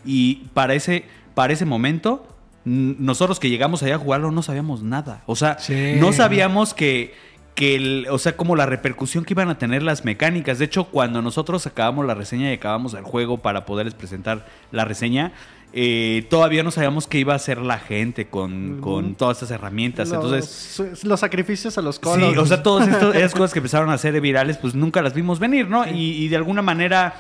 y 0.08 0.48
para 0.54 0.74
ese, 0.74 1.04
para 1.36 1.54
ese 1.54 1.66
momento 1.66 2.26
nosotros 2.66 3.40
que 3.40 3.50
llegamos 3.50 3.82
allá 3.84 3.96
a 3.96 4.00
jugarlo 4.00 4.32
no 4.32 4.42
sabíamos 4.42 4.84
nada. 4.84 5.24
O 5.26 5.36
sea, 5.36 5.58
Sí. 5.60 5.94
no 6.00 6.12
sabíamos 6.12 6.74
que, 6.74 7.14
que 7.56 7.76
el- 7.76 8.08
o 8.10 8.18
sea, 8.18 8.36
como 8.36 8.56
la 8.56 8.66
repercusión 8.66 9.24
que 9.24 9.34
iban 9.34 9.50
a 9.50 9.58
tener 9.58 9.84
las 9.84 10.04
mecánicas. 10.06 10.60
De 10.60 10.66
hecho, 10.66 10.86
cuando 10.86 11.22
nosotros 11.22 11.66
acabamos 11.66 12.06
la 12.06 12.14
reseña 12.14 12.50
y 12.52 12.56
acabamos 12.56 12.94
el 12.94 13.04
juego 13.04 13.38
para 13.38 13.66
poderles 13.66 13.94
presentar 13.96 14.46
la 14.72 14.84
reseña, 14.86 15.32
eh, 15.74 16.26
todavía 16.30 16.62
no 16.64 16.72
sabíamos 16.72 17.08
qué 17.08 17.20
iba 17.20 17.34
a 17.34 17.38
hacer 17.38 17.58
la 17.60 17.80
gente 17.80 18.28
con, 18.28 18.80
con 18.82 19.16
todas 19.16 19.38
estas 19.38 19.52
herramientas. 19.52 20.10
Los, 20.10 20.24
Entonces, 20.26 21.04
los 21.06 21.20
sacrificios 21.20 21.78
a 21.78 21.82
los 21.82 21.96
Sí, 21.96 22.02
colos. 22.02 22.38
o 22.38 22.46
sea, 22.46 22.64
todas 22.64 22.88
estas 23.16 23.32
cosas 23.34 23.54
que 23.54 23.60
empezaron 23.60 23.90
a 23.90 23.98
ser 23.98 24.20
virales, 24.22 24.58
pues 24.58 24.76
nunca 24.76 25.02
las 25.02 25.14
vimos 25.14 25.40
venir, 25.40 25.68
¿no? 25.70 25.88
Y, 25.88 26.24
y 26.24 26.28
de 26.28 26.36
alguna 26.36 26.62
manera, 26.62 27.16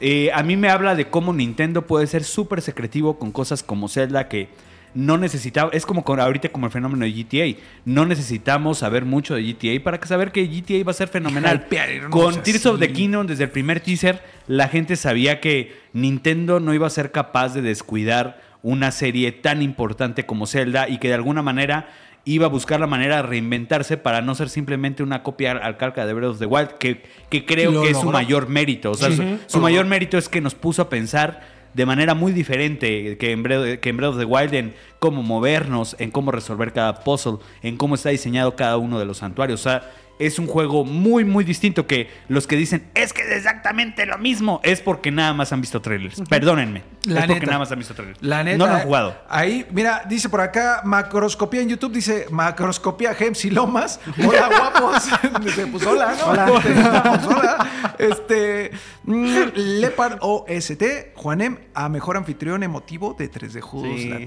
eh, 0.00 0.30
a 0.32 0.42
mí 0.42 0.56
me 0.56 0.68
habla 0.68 0.94
de 0.94 1.08
cómo 1.08 1.32
Nintendo 1.32 1.86
puede 1.86 2.06
ser 2.06 2.24
súper 2.24 2.62
secretivo 2.62 3.18
con 3.18 3.32
cosas 3.32 3.62
como 3.62 3.88
Zelda 3.88 4.28
que 4.28 4.48
no 4.94 5.16
necesitaba, 5.16 5.70
es 5.72 5.86
como 5.86 6.04
con, 6.04 6.20
ahorita 6.20 6.50
como 6.50 6.66
el 6.66 6.72
fenómeno 6.72 7.04
de 7.04 7.12
GTA, 7.12 7.58
no 7.84 8.04
necesitamos 8.04 8.78
saber 8.78 9.04
mucho 9.04 9.34
de 9.34 9.42
GTA 9.42 9.82
para 9.82 9.98
que 9.98 10.06
saber 10.06 10.32
que 10.32 10.46
GTA 10.46 10.84
va 10.84 10.90
a 10.90 10.94
ser 10.94 11.08
fenomenal. 11.08 11.66
Con 12.10 12.42
Tears 12.42 12.66
of 12.66 12.78
the. 12.78 12.92
Kingdom 12.92 13.26
desde 13.26 13.44
el 13.44 13.50
primer 13.50 13.80
teaser 13.80 14.22
la 14.46 14.68
gente 14.68 14.96
sabía 14.96 15.40
que 15.40 15.74
Nintendo 15.92 16.60
no 16.60 16.74
iba 16.74 16.86
a 16.86 16.90
ser 16.90 17.10
capaz 17.10 17.54
de 17.54 17.62
descuidar 17.62 18.40
una 18.62 18.92
serie 18.92 19.32
tan 19.32 19.62
importante 19.62 20.26
como 20.26 20.46
Zelda 20.46 20.88
y 20.88 20.98
que 20.98 21.08
de 21.08 21.14
alguna 21.14 21.42
manera 21.42 21.88
iba 22.24 22.46
a 22.46 22.48
buscar 22.48 22.78
la 22.80 22.86
manera 22.86 23.16
de 23.16 23.22
reinventarse 23.22 23.96
para 23.96 24.22
no 24.22 24.34
ser 24.34 24.48
simplemente 24.48 25.02
una 25.02 25.22
copia 25.22 25.52
al 25.52 25.76
calca 25.76 26.06
de 26.06 26.12
Breath 26.14 26.30
of 26.30 26.38
the 26.38 26.46
Wild, 26.46 26.68
que, 26.78 27.02
que 27.28 27.44
creo 27.44 27.72
Lo 27.72 27.82
que 27.82 27.90
es 27.90 27.96
su 27.96 28.04
logró. 28.04 28.18
mayor 28.18 28.48
mérito. 28.48 28.92
O 28.92 28.94
sea, 28.94 29.10
su, 29.10 29.38
su 29.46 29.60
mayor 29.60 29.86
mérito 29.86 30.18
es 30.18 30.28
que 30.28 30.40
nos 30.40 30.54
puso 30.54 30.82
a 30.82 30.88
pensar 30.88 31.40
de 31.74 31.86
manera 31.86 32.14
muy 32.14 32.32
diferente 32.32 33.16
que 33.16 33.32
en, 33.32 33.42
Breath, 33.42 33.80
que 33.80 33.88
en 33.88 33.96
Breath 33.96 34.10
of 34.12 34.18
the 34.18 34.24
Wild 34.24 34.54
en 34.54 34.74
cómo 34.98 35.22
movernos, 35.22 35.96
en 35.98 36.10
cómo 36.10 36.30
resolver 36.30 36.72
cada 36.72 37.02
puzzle, 37.02 37.38
en 37.62 37.76
cómo 37.76 37.94
está 37.94 38.10
diseñado 38.10 38.54
cada 38.56 38.76
uno 38.76 38.98
de 38.98 39.06
los 39.06 39.18
santuarios. 39.18 39.60
O 39.60 39.62
sea, 39.62 39.90
es 40.18 40.38
un 40.38 40.46
juego 40.46 40.84
muy, 40.84 41.24
muy 41.24 41.44
distinto 41.44 41.86
que 41.86 42.08
los 42.28 42.46
que 42.46 42.56
dicen 42.56 42.88
es 42.94 43.12
que 43.12 43.22
es 43.22 43.30
exactamente 43.30 44.06
lo 44.06 44.18
mismo 44.18 44.60
es 44.62 44.80
porque 44.80 45.10
nada 45.10 45.32
más 45.34 45.52
han 45.52 45.60
visto 45.60 45.80
trailers. 45.80 46.20
Perdónenme. 46.28 46.82
La 47.04 47.20
es 47.20 47.26
porque 47.26 47.34
neta. 47.40 47.46
nada 47.46 47.58
más 47.58 47.72
han 47.72 47.78
visto 47.78 47.94
trailers. 47.94 48.18
La 48.22 48.44
neta. 48.44 48.58
No 48.58 48.66
lo 48.66 48.74
han 48.74 48.80
jugado. 48.82 49.16
Ahí, 49.28 49.66
mira, 49.72 50.04
dice 50.08 50.28
por 50.28 50.40
acá, 50.40 50.82
macroscopía 50.84 51.60
en 51.62 51.68
YouTube, 51.70 51.92
dice 51.92 52.26
macroscopía 52.30 53.14
Gems 53.14 53.44
y 53.44 53.50
Lomas. 53.50 53.98
Hola, 54.26 54.48
guapos. 54.48 55.02
Dice, 55.42 55.66
pues 55.66 55.84
hola, 55.86 56.14
¿no? 56.18 56.26
Hola. 56.26 56.46
Pues, 57.02 57.26
hola. 57.26 57.70
Este, 57.98 58.70
mm, 59.04 59.36
Lepard 59.54 60.18
OST, 60.20 60.82
Juanem, 61.14 61.58
a 61.74 61.88
mejor 61.88 62.16
anfitrión 62.16 62.62
emotivo 62.62 63.14
de 63.18 63.30
3D 63.30 63.60
Juegos. 63.60 64.00
Sí. 64.00 64.26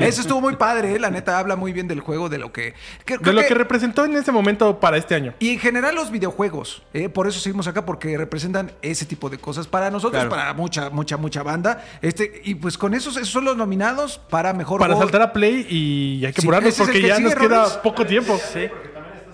Eso 0.00 0.20
estuvo 0.20 0.40
muy 0.40 0.56
padre, 0.56 0.94
¿eh? 0.94 0.98
la 0.98 1.10
neta, 1.10 1.38
habla 1.38 1.56
muy 1.56 1.72
bien 1.72 1.88
del 1.88 2.00
juego, 2.00 2.28
de 2.28 2.38
lo 2.38 2.52
que... 2.52 2.74
creo- 3.04 3.18
De 3.18 3.22
creo 3.24 3.34
lo 3.34 3.42
que 3.46 3.54
representó 3.54 4.04
en 4.04 4.16
ese 4.16 4.32
momento 4.32 4.78
para 4.80 4.96
este 4.96 5.14
año. 5.14 5.19
Y 5.38 5.50
en 5.52 5.58
general 5.58 5.94
los 5.94 6.10
videojuegos, 6.10 6.82
¿eh? 6.94 7.08
por 7.08 7.26
eso 7.26 7.40
seguimos 7.40 7.66
acá, 7.66 7.84
porque 7.84 8.16
representan 8.16 8.72
ese 8.82 9.04
tipo 9.06 9.28
de 9.30 9.38
cosas 9.38 9.66
para 9.66 9.90
nosotros, 9.90 10.20
Claro. 10.24 10.30
para 10.30 10.52
mucha, 10.54 10.90
mucha, 10.90 11.16
mucha 11.16 11.42
banda. 11.42 11.84
Este, 12.02 12.40
y 12.44 12.54
pues 12.56 12.76
con 12.78 12.94
esos, 12.94 13.16
esos 13.16 13.28
son 13.30 13.44
los 13.44 13.56
nominados 13.56 14.18
para 14.30 14.52
mejor 14.52 14.80
Para 14.80 14.94
juego. 14.94 15.08
saltar 15.08 15.22
a 15.28 15.32
Play 15.32 15.66
y 15.68 16.24
hay 16.24 16.32
que 16.32 16.40
Sí, 16.40 16.46
apurarnos 16.46 16.74
porque 16.76 17.00
que 17.00 17.08
ya 17.08 17.16
sigue, 17.16 17.28
nos 17.28 17.34
queda 17.38 17.82
poco 17.82 18.04
tiempo. 18.06 18.38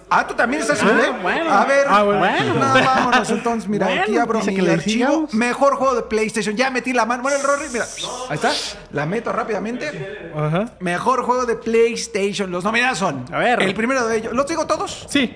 Ah, 0.09 0.25
tú 0.25 0.35
también 0.35 0.63
estás 0.63 0.81
en 0.83 0.89
Play? 0.89 1.11
bueno. 1.21 1.51
A 1.53 1.65
ver, 1.65 1.85
Ah, 1.89 2.03
bueno. 2.05 2.55
no, 2.55 2.61
vámonos 2.85 3.29
entonces, 3.29 3.69
mira, 3.69 3.87
Bueno, 3.87 4.03
aquí 4.03 4.17
abro 4.17 4.41
mi 4.41 4.69
archivo. 4.69 5.29
Mejor 5.33 5.75
juego 5.75 5.97
de 5.97 6.03
PlayStation. 6.03 6.55
Ya 6.57 6.71
metí 6.71 6.93
la 6.93 7.05
mano. 7.07 7.25
Bueno, 7.25 7.39
el 7.39 7.43
Rory, 7.45 7.65
mira, 7.73 7.85
ahí 8.29 8.35
está. 8.37 8.53
La 8.93 9.05
meto 9.05 9.33
rápidamente. 9.33 10.31
Ajá. 10.37 10.75
Mejor 10.79 11.25
juego 11.25 11.45
de 11.45 11.57
PlayStation. 11.57 12.53
Los 12.53 12.63
nominados 12.63 12.99
son. 12.99 13.25
A 13.33 13.39
ver. 13.39 13.61
El 13.61 13.75
primero 13.75 14.07
de 14.07 14.19
ellos. 14.19 14.33
¿Los 14.33 14.47
digo 14.47 14.65
todos? 14.69 15.07
Sí. 15.11 15.35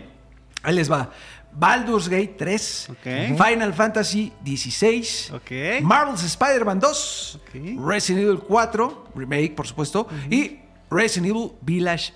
Ahí 0.62 0.74
les 0.74 0.90
va. 0.90 1.10
Baldur's 1.52 2.08
Gate 2.08 2.34
3, 2.38 2.88
Ok. 2.90 3.36
Final 3.44 3.74
Fantasy 3.74 4.32
16, 4.44 5.32
Ok. 5.34 5.82
Marvel's 5.82 6.22
Spider-Man 6.22 6.78
2, 6.78 7.40
Ok. 7.42 7.84
Resident 7.86 8.22
Evil 8.24 8.38
4, 8.38 9.08
remake 9.16 9.54
por 9.56 9.66
supuesto, 9.66 10.06
y 10.30 10.60
Resident 10.90 11.30
Evil 11.30 11.52
Village 11.62 12.12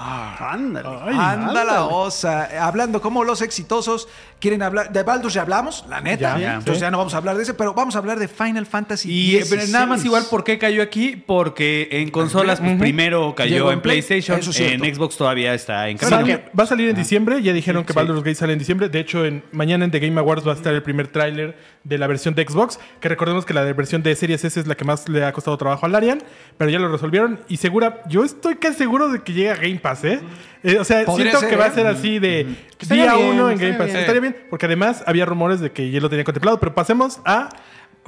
VR. 0.00 0.44
Ándale. 0.54 0.88
Ay, 1.02 1.14
Anda 1.18 1.52
la 1.52 1.60
ándale. 1.60 1.78
osa. 1.90 2.48
Eh, 2.54 2.58
Hablando 2.58 3.00
como 3.00 3.24
los 3.24 3.42
exitosos 3.42 4.08
quieren 4.40 4.62
hablar. 4.62 4.92
De 4.92 5.02
Baldur's 5.02 5.34
ya 5.34 5.42
hablamos, 5.42 5.84
la 5.88 6.00
neta. 6.00 6.34
Ya, 6.36 6.38
ya. 6.40 6.48
Entonces 6.54 6.76
Sí. 6.76 6.80
ya 6.82 6.90
no 6.90 6.98
vamos 6.98 7.14
a 7.14 7.16
hablar 7.16 7.36
de 7.36 7.42
ese, 7.42 7.54
pero 7.54 7.74
vamos 7.74 7.96
a 7.96 7.98
hablar 7.98 8.18
de 8.18 8.28
Final 8.28 8.66
Fantasy 8.66 9.10
Y 9.10 9.30
eh, 9.30 9.38
16. 9.38 9.70
nada 9.70 9.86
más 9.86 10.04
igual, 10.04 10.24
¿por 10.30 10.44
qué 10.44 10.58
cayó 10.58 10.82
aquí? 10.82 11.16
Porque 11.16 11.88
en 11.90 12.10
consolas, 12.10 12.60
pues 12.60 12.78
primero 12.78 13.34
cayó 13.34 13.56
Llegó 13.56 13.68
en 13.70 13.74
en 13.78 13.82
Play, 13.82 14.02
PlayStation, 14.02 14.38
eso 14.40 14.62
en 14.62 14.94
Xbox 14.94 15.16
todavía 15.16 15.54
está 15.54 15.88
en 15.88 15.98
Sale- 15.98 16.16
camino. 16.34 16.38
va 16.58 16.64
a 16.64 16.66
salir 16.66 16.88
en 16.90 16.96
diciembre. 16.96 17.42
Ya 17.42 17.52
dijeron 17.52 17.84
que 17.84 17.92
Sí. 17.92 17.96
Baldur's 17.96 18.20
Gate 18.22 18.34
sale 18.36 18.52
en 18.52 18.58
diciembre. 18.58 18.88
De 18.88 19.00
hecho, 19.00 19.24
en, 19.24 19.42
mañana 19.52 19.84
en 19.84 19.90
The 19.90 19.98
Game 20.00 20.18
Awards 20.20 20.46
va 20.46 20.52
a 20.52 20.54
estar 20.56 20.72
el 20.74 20.82
primer 20.82 21.08
tráiler 21.08 21.56
de 21.84 21.98
la 21.98 22.06
versión 22.06 22.34
de 22.34 22.44
Xbox. 22.46 22.78
Que 23.00 23.08
recordemos 23.08 23.44
que 23.44 23.54
la 23.54 23.64
de 23.64 23.72
versión 23.72 24.02
de 24.02 24.14
Series 24.14 24.44
S 24.44 24.60
es 24.60 24.66
la 24.66 24.74
que 24.76 24.84
más 24.84 25.08
le 25.08 25.24
ha 25.24 25.32
costado 25.32 25.56
trabajo 25.56 25.86
a 25.86 25.88
Larian. 25.88 26.22
Pero 26.56 26.70
ya 26.70 26.78
lo 26.78 26.88
resolvieron. 26.90 27.40
Y 27.48 27.56
segura, 27.56 28.02
yo 28.08 28.24
estoy 28.24 28.56
casi 28.56 28.78
seguro 28.78 29.08
de 29.08 29.22
que 29.22 29.32
llega 29.32 29.52
a 29.54 29.56
Game 29.56 29.76
Pass, 29.80 29.87
¿eh? 30.04 30.20
Eh, 30.62 30.78
o 30.78 30.84
sea, 30.84 31.04
siento 31.04 31.40
ser, 31.40 31.48
que 31.48 31.56
va 31.56 31.66
a 31.66 31.70
ser 31.70 31.86
así 31.86 32.18
de 32.18 32.46
día 32.88 33.14
bien, 33.14 33.28
uno 33.28 33.50
en 33.50 33.58
Game 33.58 33.74
Pass. 33.74 33.86
bien. 33.86 33.96
Estaría 33.98 34.20
bien. 34.20 34.36
Porque 34.50 34.66
además 34.66 35.04
había 35.06 35.24
rumores 35.24 35.60
de 35.60 35.70
que 35.70 35.90
ya 35.90 36.00
lo 36.00 36.08
tenían 36.08 36.24
contemplado. 36.24 36.58
Pero 36.58 36.74
pasemos 36.74 37.20
a 37.24 37.48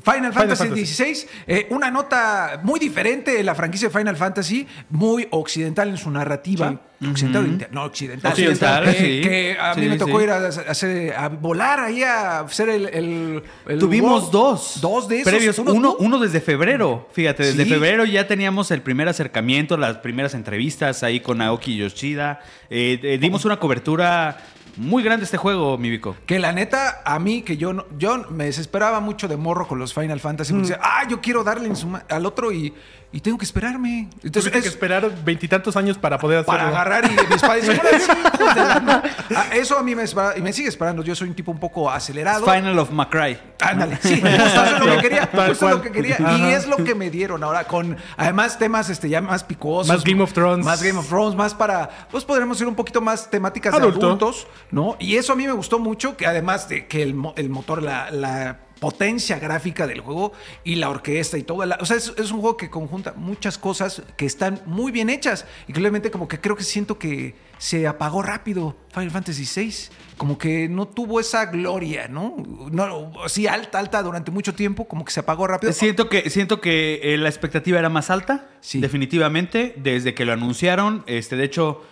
Final 0.02 0.32
Fantasy, 0.32 0.62
Fantasy. 0.64 0.80
16, 0.80 1.28
eh, 1.46 1.66
una 1.70 1.90
nota 1.90 2.60
muy 2.62 2.80
diferente 2.80 3.32
de 3.32 3.42
la 3.44 3.54
franquicia 3.54 3.88
de 3.88 3.98
Final 3.98 4.16
Fantasy, 4.16 4.66
muy 4.88 5.28
occidental 5.30 5.90
en 5.90 5.98
su 5.98 6.10
narrativa. 6.10 6.80
Occidental, 7.06 7.68
no, 7.70 7.84
occidental. 7.84 8.30
Occidental, 8.32 8.88
Eh, 8.88 8.94
sí. 8.94 9.20
Que 9.28 9.56
a 9.58 9.74
mí 9.74 9.86
me 9.88 9.96
tocó 9.96 10.18
sí. 10.18 10.24
ir 10.24 10.30
a, 10.30 10.36
a 10.36 10.48
hacer- 10.48 11.14
a 11.14 11.28
volar 11.28 11.80
ahí 11.80 12.02
a 12.02 12.40
hacer 12.40 12.68
el. 12.70 12.88
el- 12.88 13.42
el 13.68 13.78
Tuvimos 13.78 14.24
World- 14.24 14.32
dos. 14.32 14.78
Dos 14.82 15.08
de 15.08 15.20
esos. 15.20 15.32
Previos. 15.32 15.58
uno 15.58 15.72
Uno, 15.72 15.96
uno 15.98 16.18
desde 16.18 16.40
febrero. 16.40 17.08
Fíjate, 17.12 17.42
desde 17.44 17.64
Sí. 17.64 17.70
febrero 17.70 18.04
ya 18.06 18.26
teníamos 18.26 18.70
el 18.70 18.82
primer 18.82 19.08
acercamiento, 19.08 19.76
las 19.78 19.98
primeras 19.98 20.34
entrevistas 20.34 21.02
ahí 21.02 21.20
con 21.20 21.40
Aoki 21.42 21.76
Yoshida. 21.76 22.40
Eh, 22.68 22.98
eh, 23.02 23.18
dimos 23.18 23.44
una 23.46 23.58
cobertura 23.58 24.38
muy 24.76 25.02
grande 25.02 25.24
este 25.24 25.36
juego, 25.36 25.76
mi 25.78 25.90
Vico. 25.90 26.16
Que 26.26 26.38
la 26.38 26.52
neta, 26.52 27.02
a 27.04 27.18
mí, 27.18 27.42
que 27.42 27.56
yo 27.56 27.72
no- 27.72 27.86
yo 27.98 28.26
me 28.30 28.44
desesperaba 28.46 29.00
mucho 29.00 29.28
de 29.28 29.36
morro 29.36 29.66
con 29.66 29.78
los 29.78 29.92
Final 29.94 30.20
Fantasy. 30.20 30.52
Porque 30.52 30.68
decía, 30.68 30.80
ah, 30.82 31.06
yo 31.08 31.20
quiero 31.20 31.44
darle 31.44 31.68
en 31.68 31.76
su 31.76 31.86
ma- 31.88 32.04
al 32.08 32.26
otro 32.26 32.52
y, 32.52 32.72
y 33.12 33.20
tengo 33.20 33.36
que 33.38 33.44
esperarme. 33.44 34.08
Entonces, 34.22 34.32
Tuviste 34.32 34.52
que 34.52 34.58
es- 34.58 34.66
esperar 34.66 35.10
veintitantos 35.24 35.76
años 35.76 35.98
para 35.98 36.18
poder 36.18 36.38
hacerlo. 36.38 36.58
para 36.58 36.68
agarrar 36.68 37.04
y 37.06 37.08
mi 37.28 37.34
espada 37.34 37.54
dice, 37.56 37.70
"Órale, 37.72 37.96
hijos 37.96 38.54
de 38.54 38.60
la 38.64 38.80
ma-". 38.80 39.02
Ah, 39.34 39.46
Eso 39.52 39.78
a 39.78 39.82
mí 39.82 39.94
me 39.94 40.02
espera- 40.04 40.36
y 40.36 40.42
me 40.42 40.52
sigue 40.52 40.68
esperando. 40.68 41.02
Yo 41.02 41.14
soy 41.14 41.28
un 41.28 41.34
tipo 41.34 41.50
un 41.50 41.58
poco 41.58 41.90
acelerado. 41.90 42.44
Final 42.44 42.78
of 42.78 42.90
Macray. 42.90 43.40
Ándale, 43.60 43.98
sí, 44.02 44.20
justo 44.20 44.28
eso 44.28 44.64
es 44.64 44.72
lo 44.80 44.86
que 44.96 44.98
quería, 45.02 45.28
justo 45.48 45.68
lo 45.68 45.82
que 45.82 45.90
quería. 45.92 46.16
Y 46.38 46.42
es 46.52 46.66
lo 46.66 46.76
que 46.76 46.94
me 46.94 47.10
dieron 47.10 47.42
ahora 47.44 47.64
con, 47.64 47.96
además, 48.16 48.58
temas 48.58 48.88
este, 48.90 49.08
ya 49.08 49.20
más 49.20 49.44
picosos. 49.44 49.88
Más 49.88 50.04
Game 50.04 50.22
of 50.22 50.32
Thrones. 50.32 50.64
Más 50.64 50.82
Game 50.82 50.98
of 50.98 51.08
Thrones, 51.08 51.34
más 51.36 51.54
para, 51.54 51.88
pues 52.10 52.24
podremos 52.24 52.60
ir 52.60 52.66
un 52.68 52.74
poquito 52.74 53.00
más 53.00 53.28
temáticas 53.30 53.74
Adulto. 53.74 53.98
de 53.98 54.06
adultos, 54.06 54.46
¿no? 54.70 54.96
Y 54.98 55.16
eso 55.16 55.32
a 55.32 55.36
mí 55.36 55.46
me 55.46 55.52
gustó 55.52 55.78
mucho, 55.78 56.16
que 56.16 56.26
además 56.26 56.68
de 56.68 56.86
que 56.86 57.02
el, 57.02 57.14
mo- 57.14 57.34
el 57.36 57.50
motor, 57.50 57.82
la, 57.82 58.10
la 58.10 58.60
potencia 58.80 59.38
gráfica 59.38 59.86
del 59.86 60.00
juego 60.00 60.32
y 60.64 60.76
la 60.76 60.88
orquesta 60.88 61.36
y 61.38 61.42
todo. 61.42 61.64
la- 61.66 61.78
o 61.80 61.84
sea, 61.84 61.96
es, 61.98 62.12
es 62.16 62.30
un 62.32 62.40
juego 62.40 62.56
que 62.56 62.70
conjunta 62.70 63.12
muchas 63.16 63.58
cosas 63.58 64.02
que 64.16 64.26
están 64.26 64.62
muy 64.66 64.90
bien 64.90 65.10
hechas. 65.10 65.44
Obviamente 65.68 66.10
como 66.10 66.26
que 66.26 66.40
creo 66.40 66.56
que 66.56 66.64
siento 66.64 66.98
que 66.98 67.34
se 67.58 67.86
apagó 67.86 68.22
rápido 68.22 68.74
Final 68.92 69.10
Fantasy 69.10 69.44
VI. 69.60 69.74
Como 70.16 70.36
que 70.38 70.68
no 70.68 70.86
tuvo 70.88 71.20
esa 71.20 71.46
gloria, 71.46 72.08
¿no? 72.08 72.36
no 72.72 73.12
sí, 73.28 73.46
alta, 73.46 73.78
alta 73.78 74.02
durante 74.02 74.30
mucho 74.30 74.54
tiempo, 74.54 74.86
como 74.88 75.04
que 75.04 75.12
se 75.12 75.20
apagó 75.20 75.46
rápido. 75.46 75.72
Siento 75.72 76.08
que, 76.08 76.28
siento 76.30 76.60
que 76.60 77.00
eh, 77.02 77.16
la 77.18 77.28
expectativa 77.28 77.78
era 77.78 77.88
más 77.88 78.10
alta, 78.10 78.48
Sí. 78.60 78.80
definitivamente, 78.80 79.74
desde 79.76 80.14
que 80.14 80.24
lo 80.24 80.32
anunciaron. 80.32 81.04
Este, 81.06 81.36
de 81.36 81.44
hecho, 81.44 81.82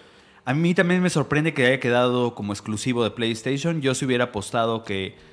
a 0.44 0.54
mí 0.54 0.74
también 0.74 1.02
me 1.02 1.10
sorprende 1.10 1.52
que 1.54 1.66
haya 1.66 1.80
quedado 1.80 2.34
como 2.34 2.52
exclusivo 2.52 3.02
de 3.04 3.10
PlayStation. 3.10 3.80
Yo 3.82 3.94
si 3.94 4.04
hubiera 4.06 4.24
apostado 4.24 4.84
que, 4.84 5.14
se- 5.14 5.27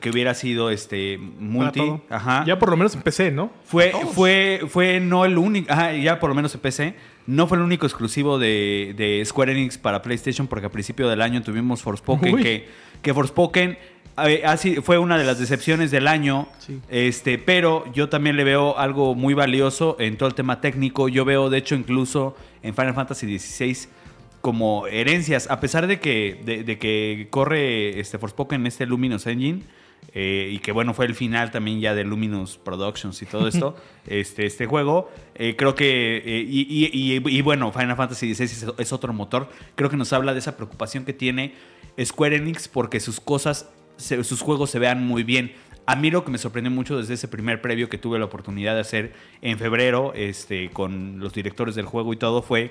que 0.00 0.10
hubiera 0.10 0.34
sido 0.34 0.70
este 0.70 1.18
multi. 1.18 1.82
Ajá. 2.10 2.44
Ya 2.46 2.58
por 2.58 2.70
lo 2.70 2.76
menos 2.76 2.94
empecé, 2.94 3.30
¿no? 3.30 3.50
Fue, 3.64 3.92
fue, 4.12 4.60
fue 4.68 5.00
no 5.00 5.24
el 5.24 5.38
único, 5.38 5.72
ajá, 5.72 5.92
ya 5.94 6.20
por 6.20 6.28
lo 6.28 6.34
menos 6.34 6.54
en 6.54 6.60
PC, 6.60 6.94
no 7.26 7.46
fue 7.46 7.56
el 7.56 7.64
único 7.64 7.86
exclusivo 7.86 8.38
de, 8.38 8.94
de 8.96 9.22
Square 9.24 9.52
Enix 9.52 9.78
para 9.78 10.02
PlayStation, 10.02 10.46
porque 10.46 10.66
a 10.66 10.70
principio 10.70 11.08
del 11.08 11.22
año 11.22 11.42
tuvimos 11.42 11.82
Forspoken, 11.82 12.34
Uy. 12.34 12.42
que, 12.42 12.68
que 13.00 13.14
Forspoken 13.14 13.78
eh, 14.26 14.42
así 14.44 14.76
fue 14.76 14.98
una 14.98 15.16
de 15.16 15.24
las 15.24 15.38
decepciones 15.38 15.90
del 15.90 16.06
año, 16.06 16.46
Sí. 16.58 16.78
este, 16.90 17.38
pero 17.38 17.90
yo 17.94 18.10
también 18.10 18.36
le 18.36 18.44
veo 18.44 18.78
algo 18.78 19.14
muy 19.14 19.32
valioso 19.32 19.96
en 19.98 20.18
todo 20.18 20.28
el 20.28 20.34
tema 20.34 20.60
técnico. 20.60 21.08
Yo 21.08 21.24
veo, 21.24 21.48
de 21.48 21.56
hecho, 21.58 21.74
incluso 21.74 22.36
en 22.62 22.74
Final 22.74 22.92
Fantasy 22.94 23.38
XVI 23.38 23.88
como 24.42 24.86
herencias, 24.88 25.50
a 25.50 25.58
pesar 25.60 25.86
de 25.86 25.98
que, 26.00 26.38
de, 26.44 26.62
de 26.64 26.78
que 26.78 27.28
corre 27.30 27.98
este 27.98 28.18
Forspoken 28.18 28.60
en 28.60 28.66
este 28.66 28.84
Luminous 28.84 29.26
Engine, 29.26 29.62
eh, 30.14 30.50
y 30.52 30.58
que 30.58 30.72
bueno, 30.72 30.92
fue 30.94 31.06
el 31.06 31.14
final 31.14 31.50
también 31.52 31.80
ya 31.80 31.94
de 31.94 32.02
Luminous 32.04 32.58
Productions 32.58 33.22
y 33.22 33.26
todo 33.26 33.46
esto, 33.48 33.76
este, 34.06 34.44
este 34.44 34.66
juego, 34.66 35.10
eh, 35.36 35.54
creo 35.56 35.74
que, 35.76 36.16
eh, 36.18 36.44
y, 36.46 36.62
y- 36.68 36.90
y- 37.16 37.22
y 37.38 37.40
bueno, 37.42 37.72
Final 37.72 37.96
Fantasy 37.96 38.34
XVI 38.34 38.44
es, 38.44 38.66
es 38.78 38.92
otro 38.92 39.12
motor, 39.12 39.48
creo 39.76 39.88
que 39.88 39.96
nos 39.96 40.12
habla 40.12 40.32
de 40.34 40.40
esa 40.40 40.56
preocupación 40.56 41.04
que 41.04 41.12
tiene 41.14 41.54
Square 42.04 42.36
Enix 42.36 42.66
porque 42.68 42.98
sus 43.00 43.20
cosas, 43.20 43.70
se- 43.96 44.22
sus 44.24 44.40
juegos 44.42 44.70
se 44.70 44.78
vean 44.80 45.06
muy 45.06 45.22
bien. 45.22 45.52
A 45.86 45.96
mí 45.96 46.10
lo 46.12 46.24
que 46.24 46.30
me 46.30 46.38
sorprendió 46.38 46.70
mucho 46.70 46.96
desde 46.96 47.14
ese 47.14 47.26
primer 47.26 47.60
previo 47.60 47.88
que 47.88 47.98
tuve 47.98 48.18
la 48.18 48.24
oportunidad 48.26 48.74
de 48.74 48.80
hacer 48.80 49.12
en 49.40 49.58
febrero 49.58 50.12
este, 50.14 50.70
con 50.70 51.18
los 51.18 51.32
directores 51.32 51.74
del 51.74 51.86
juego 51.86 52.12
y 52.12 52.16
todo 52.16 52.40
fue 52.42 52.70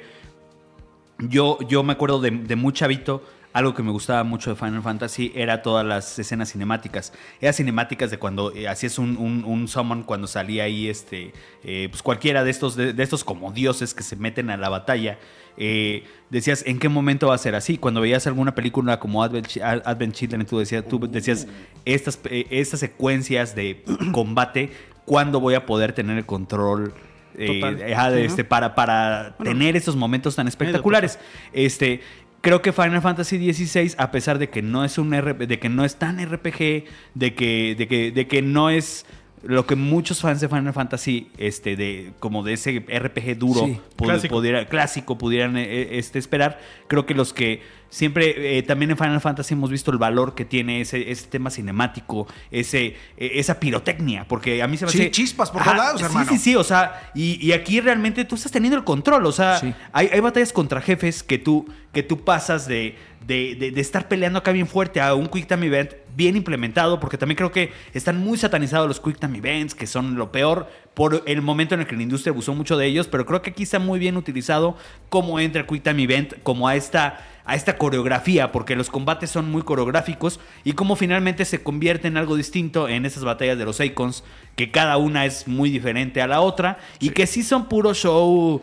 yo, 1.22 1.57
yo 1.68 1.84
me 1.84 1.93
acuerdo 1.93 2.19
de, 2.22 2.31
de 2.31 2.56
muy 2.56 2.73
chavito 2.73 3.23
algo 3.53 3.73
que 3.73 3.84
me 3.84 3.91
gustaba 3.91 4.23
mucho 4.23 4.49
de 4.52 4.56
Final 4.56 4.81
Fantasy 4.81 5.34
era 5.35 5.61
todas 5.61 5.85
las 5.85 6.18
escenas 6.18 6.53
cinemáticas. 6.53 7.11
Eran 7.41 7.53
cinemáticas 7.53 8.10
de 8.10 8.18
cuando 8.18 8.53
eh, 8.56 8.69
hacías 8.69 8.98
un, 8.98 9.18
un, 9.18 9.43
un 9.43 9.68
summon, 9.68 10.03
cuando 10.03 10.26
salía 10.27 10.64
ahí 10.64 10.88
este, 10.88 11.34
eh, 11.65 11.88
pues 11.91 12.02
cualquiera 12.02 12.45
de 12.45 12.49
estos, 12.52 12.77
de, 12.77 12.93
de 12.93 13.03
estos 13.03 13.26
como 13.26 13.52
dioses 13.52 13.93
que 13.93 14.03
se 14.03 14.15
meten 14.15 14.52
a 14.52 14.56
la 14.57 14.69
batalla. 14.69 15.19
Eh, 15.57 16.06
decías, 16.30 16.64
¿en 16.65 16.80
qué 16.80 16.88
momento 16.88 17.27
va 17.27 17.35
a 17.35 17.38
ser 17.38 17.56
así? 17.56 17.77
Cuando 17.77 17.99
veías 17.99 18.26
alguna 18.26 18.56
película 18.56 19.02
como 19.02 19.22
Advent, 19.22 19.48
Chi- 19.48 19.60
Advent 19.61 20.14
Children, 20.15 20.45
tú 20.45 20.57
decías, 20.60 20.88
tú 20.88 20.98
decías 21.10 21.45
estas, 21.84 22.19
eh, 22.30 22.48
estas 22.52 22.80
secuencias 22.80 23.53
de 23.53 23.84
combate, 24.14 24.72
¿cuándo 25.03 25.41
voy 25.41 25.56
a 25.56 25.65
poder 25.65 25.91
tener 25.91 26.18
el 26.18 26.26
control? 26.26 26.93
Eh, 27.37 27.93
ajá, 27.93 28.17
este, 28.17 28.43
para, 28.43 28.75
para 28.75 29.35
tener 29.37 29.75
esos 29.75 29.95
momentos 29.95 30.35
tan 30.35 30.47
espectaculares. 30.47 31.19
Este, 31.53 32.01
creo 32.41 32.61
que 32.61 32.71
Final 32.71 33.01
Fantasy 33.01 33.53
XVI, 33.53 33.93
a 33.97 34.11
pesar 34.11 34.39
de 34.39 34.49
que 34.49 34.61
no 34.61 34.83
es 34.83 34.97
un 34.97 35.13
RP 35.13 35.47
de 35.47 35.59
que 35.59 35.69
no 35.69 35.85
es 35.85 35.95
tan 35.95 36.19
RPG, 36.19 36.85
de 37.13 37.35
que, 37.35 37.75
de 37.77 37.87
que, 37.87 38.11
de 38.11 38.27
que 38.27 38.41
no 38.41 38.69
es 38.69 39.05
lo 39.43 39.65
que 39.65 39.76
muchos 39.76 40.22
fans 40.22 40.39
de 40.41 40.47
Final 40.47 40.73
Fantasy, 40.73 41.30
este, 41.38 41.76
de, 41.76 42.13
como 42.19 42.43
de 42.43 42.53
ese 42.53 42.80
RPG 42.88 43.38
duro, 43.38 43.65
Sí, 43.65 43.80
clásico. 43.97 44.35
pudiera- 44.35 44.65
clásico 44.68 45.18
pudieran 45.18 45.57
eh, 45.57 45.97
este, 45.97 46.19
esperar, 46.19 46.59
creo 46.88 47.05
que 47.05 47.13
los 47.15 47.34
que 47.34 47.61
siempre, 47.89 48.57
eh, 48.57 48.63
también 48.63 48.91
en 48.91 48.97
Final 48.97 49.19
Fantasy 49.19 49.53
hemos 49.53 49.69
visto 49.69 49.91
el 49.91 49.97
valor 49.97 50.34
que 50.35 50.45
tiene 50.45 50.81
ese, 50.81 51.11
ese 51.11 51.27
tema 51.27 51.49
cinemático, 51.49 52.27
ese, 52.51 52.85
eh, 53.18 53.31
esa 53.35 53.59
pirotecnia, 53.59 54.26
porque 54.27 54.61
a 54.61 54.68
mí 54.68 54.77
se 54.77 54.85
me 54.85 54.91
Sí, 54.91 54.99
hace... 55.01 55.11
chispas 55.11 55.49
por 55.51 55.63
todos 55.63 55.76
lados, 55.77 55.99
sí, 55.99 56.05
hermano. 56.05 56.30
Sí, 56.31 56.38
sí, 56.38 56.55
o 56.55 56.63
sea, 56.63 57.11
y, 57.15 57.45
y 57.45 57.51
aquí 57.53 57.81
realmente 57.81 58.23
tú 58.26 58.35
estás 58.35 58.51
teniendo 58.51 58.77
el 58.77 58.84
control, 58.84 59.26
o 59.26 59.31
sea, 59.31 59.57
Sí. 59.57 59.73
hay, 59.91 60.07
hay 60.13 60.19
batallas 60.19 60.53
contra 60.53 60.81
jefes 60.81 61.23
que 61.23 61.38
tú, 61.38 61.68
que 61.91 62.03
tú 62.03 62.23
pasas 62.23 62.68
de, 62.68 62.95
de, 63.26 63.55
de- 63.55 63.72
de 63.72 63.81
estar 63.81 64.07
peleando 64.07 64.39
acá 64.39 64.51
bien 64.51 64.68
fuerte 64.68 65.01
a 65.01 65.13
un 65.15 65.27
Quick 65.27 65.47
Time 65.47 65.65
Event 65.68 65.91
bien 66.15 66.35
implementado, 66.35 66.99
porque 66.99 67.17
también 67.17 67.38
creo 67.38 67.51
que 67.51 67.71
están 67.93 68.19
muy 68.19 68.38
satanizados 68.38 68.88
los 68.88 68.99
Quick 68.99 69.19
Time 69.19 69.38
Events, 69.38 69.75
que 69.75 69.88
son 69.88 70.15
lo 70.15 70.31
peor 70.31 70.67
por 70.93 71.23
el 71.25 71.41
momento 71.41 71.75
en 71.75 71.81
el 71.81 71.88
que 71.88 71.95
la 71.95 72.03
industria 72.03 72.31
abusó 72.31 72.53
mucho 72.53 72.77
de 72.77 72.85
ellos, 72.85 73.07
pero 73.07 73.25
creo 73.25 73.41
que 73.41 73.51
aquí 73.51 73.63
está 73.63 73.79
muy 73.79 73.99
bien 73.99 74.17
utilizado 74.17 74.77
cómo 75.09 75.39
entra 75.39 75.61
el 75.61 75.67
Quick 75.67 75.83
Time 75.83 76.03
Event, 76.03 76.33
como 76.43 76.67
a 76.67 76.75
esta, 76.75 77.25
a 77.45 77.55
esta 77.55 77.77
coreografía, 77.77 78.51
porque 78.51 78.75
los 78.75 78.89
combates 78.89 79.29
son 79.29 79.49
muy 79.49 79.61
coreográficos 79.61 80.39
y 80.63 80.73
cómo 80.73 80.95
finalmente 80.95 81.45
se 81.45 81.63
convierte 81.63 82.07
en 82.07 82.17
algo 82.17 82.35
distinto 82.35 82.88
en 82.89 83.05
esas 83.05 83.23
batallas 83.23 83.57
de 83.57 83.65
los 83.65 83.79
Icons, 83.79 84.23
que 84.55 84.71
cada 84.71 84.97
una 84.97 85.25
es 85.25 85.47
muy 85.47 85.69
diferente 85.69 86.21
a 86.21 86.27
la 86.27 86.41
otra 86.41 86.79
y 86.99 87.11
que 87.11 87.25
sí 87.25 87.43
son 87.43 87.69
puro 87.69 87.93
show 87.93 88.61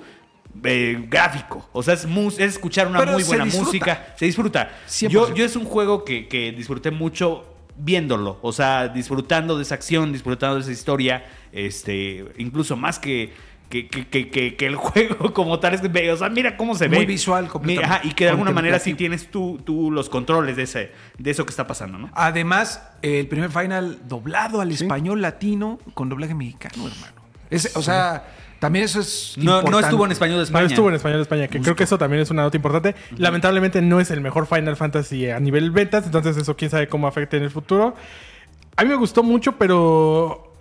eh, 0.64 1.04
gráfico. 1.08 1.68
O 1.72 1.82
sea, 1.82 1.94
es, 1.94 2.06
mus- 2.06 2.38
es 2.38 2.54
escuchar 2.54 2.86
una 2.88 2.98
Pero 3.00 3.12
muy 3.12 3.22
buena 3.24 3.44
disfruta. 3.44 3.64
música. 3.66 4.14
Se 4.16 4.24
disfruta. 4.26 4.70
100%. 4.88 5.08
Yo, 5.08 5.34
yo 5.34 5.44
es 5.44 5.56
un 5.56 5.64
juego 5.64 6.04
que, 6.04 6.26
que 6.28 6.52
disfruté 6.52 6.90
mucho 6.90 7.44
viéndolo. 7.76 8.38
O 8.42 8.52
sea, 8.52 8.88
disfrutando 8.88 9.56
de 9.56 9.62
esa 9.62 9.74
acción, 9.76 10.12
disfrutando 10.12 10.56
de 10.56 10.62
esa 10.62 10.72
historia. 10.72 11.24
Este, 11.52 12.24
incluso 12.38 12.76
más 12.76 12.98
que. 12.98 13.32
Que, 13.68 13.86
que- 13.86 14.08
que- 14.08 14.30
que- 14.30 14.56
que 14.56 14.64
el 14.64 14.76
juego 14.76 15.34
como 15.34 15.60
tal 15.60 15.74
es 15.74 15.82
o 15.82 16.16
sea, 16.16 16.30
mira 16.30 16.56
cómo 16.56 16.74
se 16.74 16.88
Muy 16.88 17.00
ve. 17.00 17.04
visual, 17.04 17.42
Mira, 17.42 17.52
completamente. 17.52 17.94
ajá, 17.96 18.00
y 18.08 18.12
que 18.14 18.24
de 18.24 18.30
alguna 18.30 18.50
manera 18.50 18.78
sí 18.78 18.94
tienes 18.94 19.30
tú, 19.30 19.60
tú 19.62 19.90
los 19.90 20.08
controles 20.08 20.56
de 20.56 20.62
ese, 20.62 20.90
de 21.18 21.30
eso 21.30 21.44
que 21.44 21.50
está 21.50 21.66
pasando, 21.66 21.98
¿no? 21.98 22.08
Además, 22.14 22.82
el 23.02 23.28
primer 23.28 23.50
final 23.50 23.98
doblado 24.08 24.62
al 24.62 24.70
español 24.72 25.20
latino 25.20 25.78
con 25.92 26.08
doblaje 26.08 26.32
mexicano, 26.32 26.86
hermano. 26.88 27.12
Es- 27.50 27.76
O 27.76 27.82
sea, 27.82 28.24
también 28.58 28.84
eso 28.84 29.00
es. 29.00 29.34
No, 29.36 29.62
no 29.62 29.78
estuvo 29.78 30.04
en 30.04 30.12
español 30.12 30.38
de 30.38 30.44
España. 30.44 30.62
No 30.62 30.68
estuvo 30.68 30.88
en 30.88 30.94
español 30.96 31.18
de 31.18 31.22
España, 31.22 31.48
que 31.48 31.60
creo 31.60 31.76
que 31.76 31.84
eso 31.84 31.98
también 31.98 32.22
es 32.22 32.30
una 32.30 32.42
nota 32.42 32.56
importante. 32.56 32.94
Lamentablemente 33.16 33.80
no 33.82 34.00
es 34.00 34.10
el 34.10 34.20
mejor 34.20 34.46
Final 34.46 34.76
Fantasy 34.76 35.30
a 35.30 35.38
nivel 35.38 35.70
ventas, 35.70 36.04
entonces 36.06 36.36
eso 36.36 36.56
quién 36.56 36.70
sabe 36.70 36.88
cómo 36.88 37.06
afecte 37.06 37.36
en 37.36 37.44
el 37.44 37.50
futuro. 37.50 37.94
A 38.76 38.82
mí 38.82 38.88
me 38.88 38.96
gustó 38.96 39.22
mucho, 39.22 39.52
pero 39.52 40.52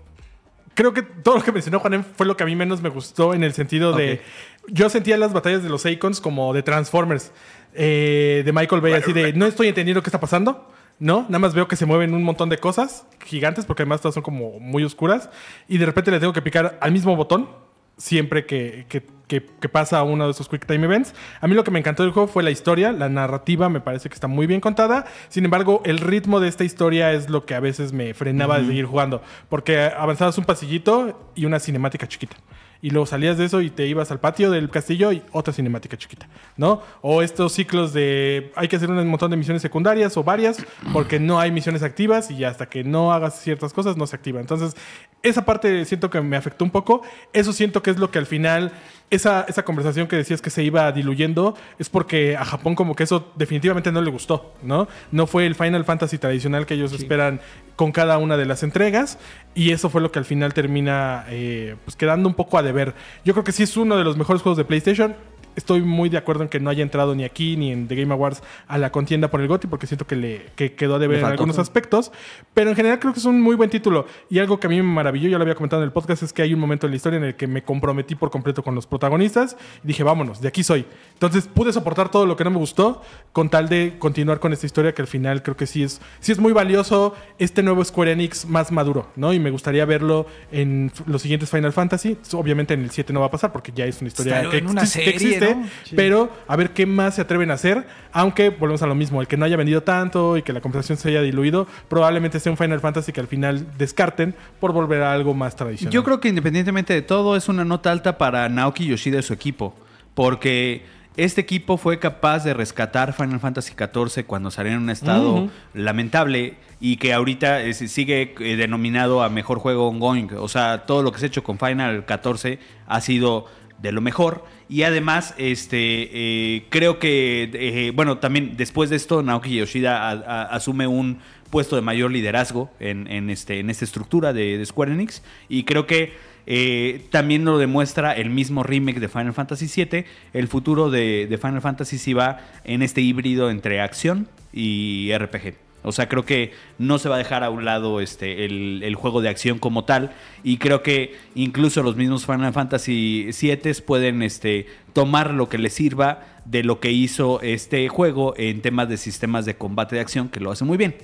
creo 0.75 0.93
que 0.93 1.01
todo 1.01 1.37
lo 1.37 1.43
que 1.43 1.51
mencionó 1.51 1.79
Juanem 1.79 2.03
fue 2.03 2.27
lo 2.27 2.37
que 2.37 2.43
a 2.43 2.45
mí 2.45 2.55
menos 2.55 2.81
me 2.81 2.89
gustó 2.89 3.33
en 3.33 3.43
el 3.43 3.53
sentido 3.53 3.93
de... 3.93 4.21
Yo 4.67 4.89
sentía 4.89 5.17
las 5.17 5.33
batallas 5.33 5.63
de 5.63 5.69
los 5.69 5.85
Icons 5.85 6.21
como 6.21 6.53
de 6.53 6.61
Transformers, 6.61 7.31
eh, 7.73 8.43
de 8.45 8.53
Michael 8.53 8.81
Bay, 8.81 8.93
así 8.93 9.11
de 9.13 9.33
no 9.33 9.45
estoy 9.47 9.69
entendiendo 9.69 10.03
qué 10.03 10.09
está 10.09 10.19
pasando. 10.19 10.69
No, 10.99 11.23
nada 11.23 11.39
más 11.39 11.53
veo 11.53 11.67
que 11.67 11.75
se 11.75 11.85
mueven 11.85 12.13
un 12.13 12.23
montón 12.23 12.49
de 12.49 12.57
cosas 12.57 13.05
gigantes, 13.25 13.65
porque 13.65 13.83
además 13.83 14.01
todas 14.01 14.15
son 14.15 14.23
como 14.23 14.59
muy 14.59 14.83
oscuras, 14.83 15.29
y 15.67 15.77
de 15.77 15.85
repente 15.85 16.11
le 16.11 16.19
tengo 16.19 16.33
que 16.33 16.41
picar 16.41 16.77
al 16.81 16.91
mismo 16.91 17.15
botón 17.15 17.49
siempre 17.97 18.45
que, 18.45 18.85
que- 18.89 19.05
que- 19.27 19.45
que 19.59 19.67
pasa 19.67 20.01
uno 20.03 20.23
de 20.25 20.31
esos 20.31 20.47
Quick 20.47 20.65
Time 20.65 20.85
Events. 20.85 21.13
A 21.41 21.47
mí 21.47 21.53
lo 21.55 21.65
que 21.65 21.71
me 21.71 21.79
encantó 21.79 22.03
del 22.03 22.13
juego 22.13 22.27
fue 22.29 22.43
la 22.43 22.51
historia, 22.51 22.93
la 22.93 23.09
narrativa 23.09 23.67
me 23.67 23.81
parece 23.81 24.07
que 24.07 24.13
está 24.15 24.27
muy 24.27 24.47
bien 24.47 24.61
contada. 24.61 25.05
Sin 25.27 25.43
embargo, 25.43 25.81
el 25.83 25.97
ritmo 25.97 26.39
de 26.39 26.47
esta 26.47 26.63
historia 26.63 27.11
es 27.11 27.29
lo 27.29 27.45
que 27.45 27.53
a 27.53 27.59
veces 27.59 27.91
me 27.91 28.13
frenaba 28.13 28.57
de 28.59 28.67
seguir 28.67 28.85
jugando, 28.85 29.21
porque 29.49 29.79
avanzabas 29.81 30.37
un 30.37 30.45
pasillito 30.45 31.31
y 31.35 31.43
una 31.45 31.59
cinemática 31.59 32.07
chiquita. 32.07 32.37
Y 32.81 32.91
luego 32.91 33.05
salías 33.05 33.37
de 33.37 33.45
eso 33.45 33.61
y 33.61 33.69
te 33.69 33.87
ibas 33.87 34.11
al 34.11 34.19
patio 34.19 34.51
del 34.51 34.69
castillo 34.69 35.11
y 35.11 35.21
otra 35.31 35.53
cinemática 35.53 35.97
chiquita, 35.97 36.27
¿no? 36.55 36.81
O 37.01 37.21
estos 37.21 37.53
ciclos 37.53 37.93
de 37.93 38.51
hay 38.55 38.67
que 38.67 38.75
hacer 38.75 38.89
un 38.89 39.07
montón 39.07 39.31
de 39.31 39.37
misiones 39.37 39.61
secundarias 39.61 40.15
o 40.17 40.23
varias 40.23 40.57
porque 40.93 41.19
no 41.19 41.39
hay 41.39 41.51
misiones 41.51 41.83
activas 41.83 42.29
y 42.31 42.43
hasta 42.43 42.67
que 42.69 42.83
no 42.83 43.11
hagas 43.11 43.39
ciertas 43.41 43.73
cosas 43.73 43.97
no 43.97 44.05
se 44.07 44.15
activa. 44.15 44.39
Entonces, 44.39 44.75
esa 45.23 45.45
parte 45.45 45.85
siento 45.85 46.09
que 46.09 46.21
me 46.21 46.37
afectó 46.37 46.63
un 46.63 46.71
poco. 46.71 47.01
Eso 47.33 47.53
siento 47.53 47.81
que 47.81 47.91
es 47.91 47.97
lo 47.97 48.11
que 48.11 48.19
al 48.19 48.25
final, 48.25 48.71
esa, 49.09 49.45
esa 49.47 49.63
conversación 49.63 50.07
que 50.07 50.17
decías 50.17 50.41
que 50.41 50.49
se 50.49 50.63
iba 50.63 50.91
diluyendo, 50.91 51.55
es 51.79 51.89
porque 51.89 52.35
a 52.35 52.43
Japón 52.43 52.75
como 52.75 52.95
que 52.95 53.03
eso 53.03 53.31
definitivamente 53.35 53.91
no 53.91 54.01
le 54.01 54.11
gustó, 54.11 54.53
¿no? 54.63 54.87
No 55.11 55.27
fue 55.27 55.45
el 55.45 55.55
Final 55.55 55.85
Fantasy 55.85 56.17
tradicional 56.17 56.65
que 56.65 56.73
ellos 56.73 56.91
esperan 56.93 57.39
con 57.77 57.91
cada 57.91 58.17
una 58.17 58.35
de 58.35 58.45
las 58.45 58.63
entregas 58.63 59.17
y 59.55 59.71
eso 59.71 59.89
fue 59.89 60.01
lo 60.01 60.11
que 60.11 60.19
al 60.19 60.25
final 60.25 60.53
termina 60.53 61.25
eh, 61.29 61.75
pues 61.85 61.95
quedando 61.95 62.27
un 62.27 62.35
poco 62.35 62.57
a 62.57 62.63
deber. 62.63 62.95
Yo 63.23 63.33
creo 63.33 63.45
que 63.45 63.51
sí 63.53 63.63
es 63.63 63.77
uno 63.77 63.97
de 63.97 64.03
los 64.03 64.17
mejores 64.17 64.41
juegos 64.41 64.57
de 64.57 64.65
PlayStation. 64.65 65.15
Estoy 65.57 65.81
muy 65.81 66.07
de 66.07 66.17
acuerdo 66.17 66.43
en 66.43 66.49
que 66.49 66.59
no 66.61 66.69
haya 66.69 66.83
entrado 66.83 67.13
ni 67.15 67.25
aquí 67.25 67.57
ni 67.57 67.71
en 67.73 67.87
The 67.89 67.95
Game 67.95 68.13
Awards 68.13 68.41
a 68.67 68.77
la 68.77 68.91
contienda 68.91 69.29
por 69.29 69.41
el 69.41 69.47
GOTY 69.49 69.67
porque 69.67 69.87
siento 69.87 70.07
que 70.07 70.15
le 70.15 70.45
que 70.55 70.73
quedó 70.75 70.95
a 70.95 70.99
deber 70.99 71.17
Le 71.17 71.23
en 71.23 71.25
algunos 71.31 71.55
aspectos, 71.61 72.11
pero 72.53 72.69
en 72.69 72.75
general 72.75 72.99
creo 72.99 73.11
que 73.11 73.19
es 73.19 73.25
un 73.25 73.41
muy 73.41 73.55
buen 73.55 73.69
título 73.69 74.05
y 74.29 74.39
algo 74.39 74.59
que 74.59 74.67
a 74.67 74.69
mí 74.69 74.77
me 74.77 74.83
maravilló, 74.83 75.27
ya 75.29 75.37
lo 75.37 75.41
había 75.43 75.55
comentado 75.55 75.81
en 75.81 75.87
el 75.87 75.91
podcast, 75.91 76.23
es 76.23 76.31
que 76.31 76.41
hay 76.43 76.53
un 76.53 76.59
momento 76.59 76.85
en 76.87 76.91
la 76.91 76.95
historia 76.95 77.17
en 77.17 77.23
el 77.25 77.35
que 77.35 77.47
me 77.47 77.63
comprometí 77.63 78.15
por 78.15 78.29
completo 78.31 78.63
con 78.63 78.75
los 78.75 78.87
protagonistas 78.87 79.57
y 79.83 79.87
dije, 79.87 80.03
vámonos, 80.03 80.39
de 80.41 80.47
aquí 80.47 80.63
soy. 80.63 80.85
Entonces 81.13 81.47
pude 81.47 81.73
soportar 81.73 82.09
todo 82.09 82.25
lo 82.25 82.35
que 82.37 82.43
no 82.43 82.51
me 82.51 82.57
gustó 82.57 83.01
con 83.33 83.49
tal 83.49 83.67
de 83.67 83.95
continuar 83.99 84.39
con 84.39 84.53
esta 84.53 84.65
historia 84.65 84.93
que 84.93 85.01
al 85.01 85.07
final 85.07 85.41
creo 85.43 85.57
que 85.57 85.65
sí 85.65 85.81
es, 85.83 85.99
sí 86.19 86.31
es 86.31 86.39
muy 86.39 86.53
valioso 86.53 87.15
este 87.39 87.63
nuevo 87.63 87.83
Square 87.83 88.11
Enix 88.11 88.45
más 88.45 88.71
maduro, 88.71 89.07
¿no? 89.15 89.33
Y 89.33 89.39
me 89.39 89.49
gustaría 89.49 89.85
verlo 89.85 90.27
en 90.51 90.91
los 91.07 91.21
siguientes 91.23 91.49
Final 91.49 91.73
Fantasy. 91.73 92.17
Obviamente 92.33 92.73
en 92.75 92.83
el 92.83 92.91
7 92.91 93.11
no 93.11 93.21
va 93.21 93.25
a 93.27 93.31
pasar 93.31 93.51
porque 93.51 93.71
ya 93.75 93.85
es 93.85 93.99
una 94.01 94.09
historia 94.09 94.41
que, 94.51 94.57
en 94.57 94.67
una 94.67 94.83
existe- 94.83 95.03
que 95.39 95.46
pero 95.95 96.31
a 96.47 96.55
ver 96.55 96.71
qué 96.71 96.85
más 96.85 97.15
se 97.15 97.21
atreven 97.21 97.51
a 97.51 97.55
hacer, 97.55 97.87
aunque 98.11 98.49
volvemos 98.49 98.81
a 98.81 98.87
lo 98.87 98.95
mismo, 98.95 99.21
el 99.21 99.27
que 99.27 99.37
no 99.37 99.45
haya 99.45 99.57
vendido 99.57 99.83
tanto 99.83 100.37
y 100.37 100.41
que 100.41 100.53
la 100.53 100.61
conversación 100.61 100.97
se 100.97 101.09
haya 101.09 101.21
diluido, 101.21 101.67
probablemente 101.87 102.39
sea 102.39 102.51
un 102.51 102.57
Final 102.57 102.79
Fantasy 102.79 103.11
que 103.11 103.21
al 103.21 103.27
final 103.27 103.67
descarten 103.77 104.35
por 104.59 104.73
volver 104.73 105.03
a 105.03 105.13
algo 105.13 105.33
más 105.33 105.55
tradicional. 105.55 105.93
Yo 105.93 106.03
creo 106.03 106.19
que 106.19 106.29
independientemente 106.29 106.93
de 106.93 107.01
todo, 107.01 107.35
es 107.35 107.49
una 107.49 107.65
nota 107.65 107.91
alta 107.91 108.17
para 108.17 108.47
Naoki 108.49 108.85
Yoshida 108.85 109.19
y 109.19 109.23
su 109.23 109.33
equipo. 109.33 109.75
Porque 110.13 110.83
este 111.17 111.41
equipo 111.41 111.77
fue 111.77 111.99
capaz 111.99 112.43
de 112.43 112.53
rescatar 112.53 113.13
Final 113.13 113.39
Fantasy 113.39 113.73
XIV 113.73 114.25
cuando 114.25 114.51
salió 114.51 114.73
en 114.73 114.79
un 114.79 114.89
estado 114.89 115.49
lamentable 115.73 116.57
y 116.79 116.97
que 116.97 117.13
ahorita 117.13 117.73
sigue 117.73 118.35
eh, 118.39 118.55
denominado 118.55 119.23
a 119.23 119.29
mejor 119.29 119.59
juego 119.59 119.87
ongoing. 119.87 120.29
O 120.37 120.47
sea, 120.47 120.85
todo 120.85 121.01
lo 121.01 121.11
que 121.11 121.19
se 121.19 121.25
ha 121.25 121.27
hecho 121.27 121.43
con 121.43 121.57
Final 121.57 122.05
14 122.05 122.59
ha 122.87 123.01
sido 123.01 123.45
de 123.79 123.91
lo 123.91 124.01
mejor. 124.01 124.45
Y 124.69 124.83
además, 124.83 125.33
este, 125.37 126.09
eh, 126.11 126.65
creo 126.69 126.99
que, 126.99 127.49
eh, 127.53 127.91
bueno, 127.95 128.17
también 128.17 128.57
después 128.57 128.89
de 128.89 128.97
esto, 128.97 129.23
Naoki 129.23 129.55
Yoshida 129.55 130.11
asume 130.51 130.87
un 130.87 131.19
puesto 131.49 131.77
de 131.77 131.81
mayor 131.81 132.11
liderazgo 132.11 132.69
en, 132.79 133.29
este, 133.29 133.59
en 133.59 133.69
esta 133.69 133.85
estructura 133.85 134.33
de, 134.33 134.63
Square 134.65 134.93
Enix. 134.93 135.23
Y 135.47 135.63
creo 135.63 135.87
que 135.87 136.13
eh, 136.45 137.05
también 137.11 137.45
lo 137.45 137.57
demuestra 137.57 138.13
el 138.13 138.29
mismo 138.29 138.63
remake 138.63 138.99
de 138.99 139.07
Final 139.07 139.33
Fantasy 139.33 139.67
VII. 139.73 140.05
El 140.33 140.47
futuro 140.49 140.89
de, 140.89 141.27
de 141.27 141.37
Final 141.37 141.61
Fantasy 141.61 141.97
sí 141.97 142.13
va 142.13 142.41
en 142.65 142.81
este 142.81 142.99
híbrido 142.99 143.49
entre 143.49 143.79
acción 143.79 144.27
y 144.51 145.11
RPG. 145.17 145.66
O 145.87 145.91
sea, 145.91 146.09
creo 146.09 146.25
que 146.25 146.51
no 146.77 146.99
se 146.99 147.09
va 147.09 147.15
a 147.15 147.17
dejar 147.17 147.43
a 147.43 147.49
un 147.49 147.65
lado 147.65 148.01
este, 148.01 148.45
el, 148.45 148.81
el 148.83 148.95
juego 148.95 149.21
de 149.21 149.29
acción 149.29 149.59
como 149.59 149.85
tal. 149.85 150.11
Y 150.43 150.57
creo 150.57 150.83
que 150.83 151.15
incluso 151.35 151.83
los 151.83 151.95
mismos 151.95 152.25
Final 152.25 152.53
Fantasy 152.53 153.29
VII 153.39 153.73
pueden 153.85 154.21
este, 154.21 154.67
tomar 154.93 155.33
lo 155.33 155.49
que 155.49 155.57
les 155.57 155.73
sirva 155.73 156.25
de 156.45 156.63
lo 156.63 156.79
que 156.79 156.91
hizo 156.91 157.41
este 157.41 157.87
juego 157.89 158.33
en 158.37 158.61
temas 158.61 158.89
de 158.89 158.97
sistemas 158.97 159.45
de 159.45 159.55
combate 159.55 159.95
de 159.95 160.01
acción, 160.01 160.29
que 160.29 160.39
lo 160.39 160.51
hace 160.51 160.65
muy 160.65 160.77
bien. 160.77 160.95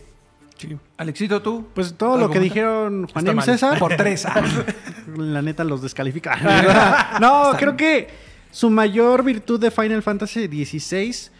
Alexito, 0.97 1.41
tú. 1.41 1.68
Pues 1.73 1.95
todo 1.95 2.18
lo 2.18 2.30
que 2.30 2.39
dijeron 2.39 3.07
Juan 3.07 3.38
y. 3.38 3.41
César. 3.41 3.80
Por 3.80 3.95
tres. 3.95 4.26
Ah, 4.26 4.41
La 5.18 5.41
neta 5.41 5.64
los 5.64 5.81
descalifica. 5.81 7.18
no, 7.22 7.51
creo 7.57 7.76
que 7.76 8.07
su 8.51 8.69
mayor 8.69 9.23
virtud 9.23 9.60
de 9.60 9.72
Final 9.72 10.01
Fantasy 10.01 10.47
XVI 10.47 11.31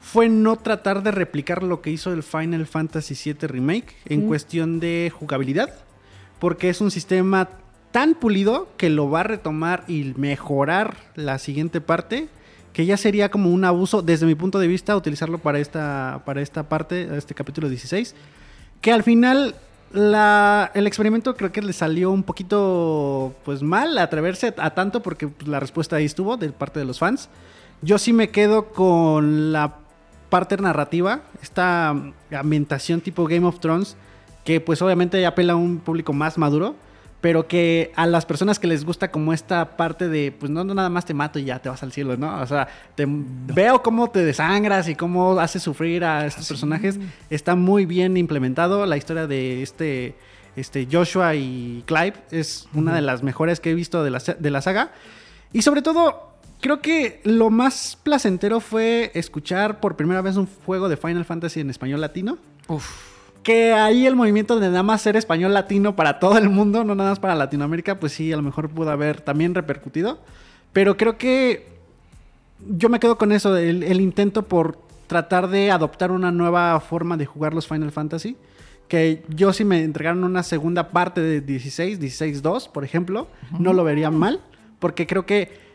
fue 0.00 0.28
no 0.28 0.56
tratar 0.56 1.02
de 1.02 1.10
replicar 1.10 1.62
lo 1.62 1.82
que 1.82 1.90
hizo 1.90 2.12
el 2.12 2.22
Final 2.22 2.66
Fantasy 2.66 3.14
VII 3.32 3.46
Remake 3.46 3.94
en 4.06 4.26
cuestión 4.26 4.80
de 4.80 5.12
jugabilidad, 5.14 5.74
porque 6.38 6.70
es 6.70 6.80
un 6.80 6.90
sistema 6.90 7.48
tan 7.92 8.14
pulido 8.14 8.68
que 8.76 8.88
lo 8.88 9.10
va 9.10 9.20
a 9.20 9.24
retomar 9.24 9.84
y 9.88 10.14
mejorar 10.16 10.96
la 11.16 11.38
siguiente 11.38 11.80
parte, 11.80 12.28
que 12.72 12.86
ya 12.86 12.96
sería 12.96 13.30
como 13.30 13.50
un 13.50 13.64
abuso, 13.64 14.00
desde 14.00 14.26
mi 14.26 14.34
punto 14.36 14.58
de 14.58 14.68
vista, 14.68 14.96
utilizarlo 14.96 15.38
para 15.38 15.58
esta, 15.58 16.22
para 16.24 16.40
esta 16.40 16.68
parte, 16.68 17.08
este 17.16 17.34
capítulo 17.34 17.68
16, 17.68 18.14
que 18.80 18.92
al 18.92 19.02
final 19.02 19.56
la- 19.92 20.70
el 20.74 20.86
experimento 20.86 21.34
creo 21.36 21.50
que 21.52 21.60
le 21.62 21.72
salió 21.72 22.10
un 22.12 22.22
poquito 22.22 23.34
pues 23.44 23.60
mal 23.62 23.98
atreverse 23.98 24.54
a 24.56 24.70
tanto 24.70 25.02
porque 25.02 25.26
pues, 25.28 25.48
la 25.48 25.58
respuesta 25.60 25.96
ahí 25.96 26.04
estuvo 26.04 26.36
de 26.36 26.50
parte 26.52 26.78
de 26.78 26.84
los 26.86 27.00
fans. 27.00 27.28
Yo 27.82 27.98
sí 27.98 28.12
me 28.12 28.30
quedo 28.30 28.66
con 28.68 29.52
la 29.52 29.78
parte 30.30 30.56
narrativa, 30.56 31.22
esta 31.42 31.92
mm, 31.92 32.34
ambientación 32.34 33.00
tipo 33.00 33.26
Game 33.26 33.46
of 33.46 33.60
Thrones, 33.60 33.96
que 34.44 34.60
pues 34.60 34.80
obviamente 34.80 35.24
apela 35.26 35.52
a 35.52 35.56
un 35.56 35.78
público 35.78 36.12
más 36.12 36.38
maduro, 36.38 36.76
pero 37.20 37.46
que 37.46 37.92
a 37.96 38.06
las 38.06 38.24
personas 38.24 38.58
que 38.58 38.66
les 38.66 38.84
gusta 38.84 39.10
como 39.10 39.32
esta 39.32 39.76
parte 39.76 40.08
de, 40.08 40.32
pues 40.32 40.50
no, 40.50 40.64
no 40.64 40.74
nada 40.74 40.88
más 40.88 41.04
te 41.04 41.12
mato 41.12 41.38
y 41.38 41.44
ya 41.44 41.58
te 41.58 41.68
vas 41.68 41.82
al 41.82 41.92
cielo, 41.92 42.16
¿no? 42.16 42.40
O 42.40 42.46
sea, 42.46 42.68
te 42.94 43.04
veo 43.06 43.82
cómo 43.82 44.08
te 44.08 44.24
desangras 44.24 44.88
y 44.88 44.94
cómo 44.94 45.38
haces 45.38 45.62
sufrir 45.62 46.02
a 46.04 46.24
estos 46.24 46.48
personajes. 46.48 46.98
Está 47.28 47.56
muy 47.56 47.84
bien 47.84 48.16
implementado. 48.16 48.86
La 48.86 48.96
historia 48.96 49.26
de 49.26 49.62
este, 49.62 50.16
este 50.56 50.88
Joshua 50.90 51.34
y 51.34 51.84
Clive 51.86 52.14
es 52.30 52.68
una 52.72 52.94
de 52.94 53.02
las 53.02 53.22
mejores 53.22 53.60
que 53.60 53.72
he 53.72 53.74
visto 53.74 54.02
de 54.02 54.10
la, 54.10 54.18
de 54.38 54.50
la 54.50 54.62
saga. 54.62 54.92
Y 55.52 55.60
sobre 55.60 55.82
todo, 55.82 56.29
creo 56.60 56.80
que 56.80 57.20
lo 57.24 57.50
más 57.50 57.98
placentero 58.02 58.60
fue 58.60 59.10
escuchar 59.14 59.80
por 59.80 59.96
primera 59.96 60.22
vez 60.22 60.36
un 60.36 60.48
juego 60.66 60.88
de 60.88 60.96
Final 60.96 61.24
Fantasy 61.24 61.60
en 61.60 61.70
español 61.70 62.00
latino. 62.00 62.38
Que 63.42 63.72
ahí 63.72 64.06
el 64.06 64.16
movimiento 64.16 64.60
de 64.60 64.68
nada 64.68 64.82
más 64.82 65.02
ser 65.02 65.16
español 65.16 65.54
latino 65.54 65.96
para 65.96 66.18
todo 66.18 66.36
el 66.38 66.50
mundo, 66.50 66.84
no 66.84 66.94
nada 66.94 67.10
más 67.10 67.18
para 67.18 67.34
Latinoamérica, 67.34 67.98
pues 67.98 68.12
sí, 68.12 68.32
a 68.32 68.36
lo 68.36 68.42
mejor 68.42 68.68
pudo 68.68 68.90
haber 68.90 69.20
también 69.22 69.54
repercutido. 69.54 70.20
Pero 70.72 70.96
creo 70.96 71.16
que 71.16 71.66
yo 72.68 72.88
me 72.88 73.00
quedo 73.00 73.16
con 73.16 73.32
eso, 73.32 73.56
el, 73.56 73.82
el 73.82 74.00
intento 74.00 74.46
por 74.46 74.78
tratar 75.06 75.48
de 75.48 75.70
adoptar 75.70 76.12
una 76.12 76.30
nueva 76.30 76.78
forma 76.80 77.16
de 77.16 77.26
jugar 77.26 77.54
los 77.54 77.66
Final 77.66 77.90
Fantasy. 77.90 78.36
Que 78.86 79.24
yo 79.28 79.52
si 79.52 79.64
me 79.64 79.82
entregaron 79.82 80.24
una 80.24 80.42
segunda 80.42 80.90
parte 80.90 81.20
de 81.20 81.40
16, 81.40 82.00
16-2, 82.00 82.70
por 82.70 82.84
ejemplo, 82.84 83.28
no 83.58 83.72
lo 83.72 83.84
vería 83.84 84.10
mal. 84.10 84.40
Porque 84.80 85.06
creo 85.06 85.26
que 85.26 85.69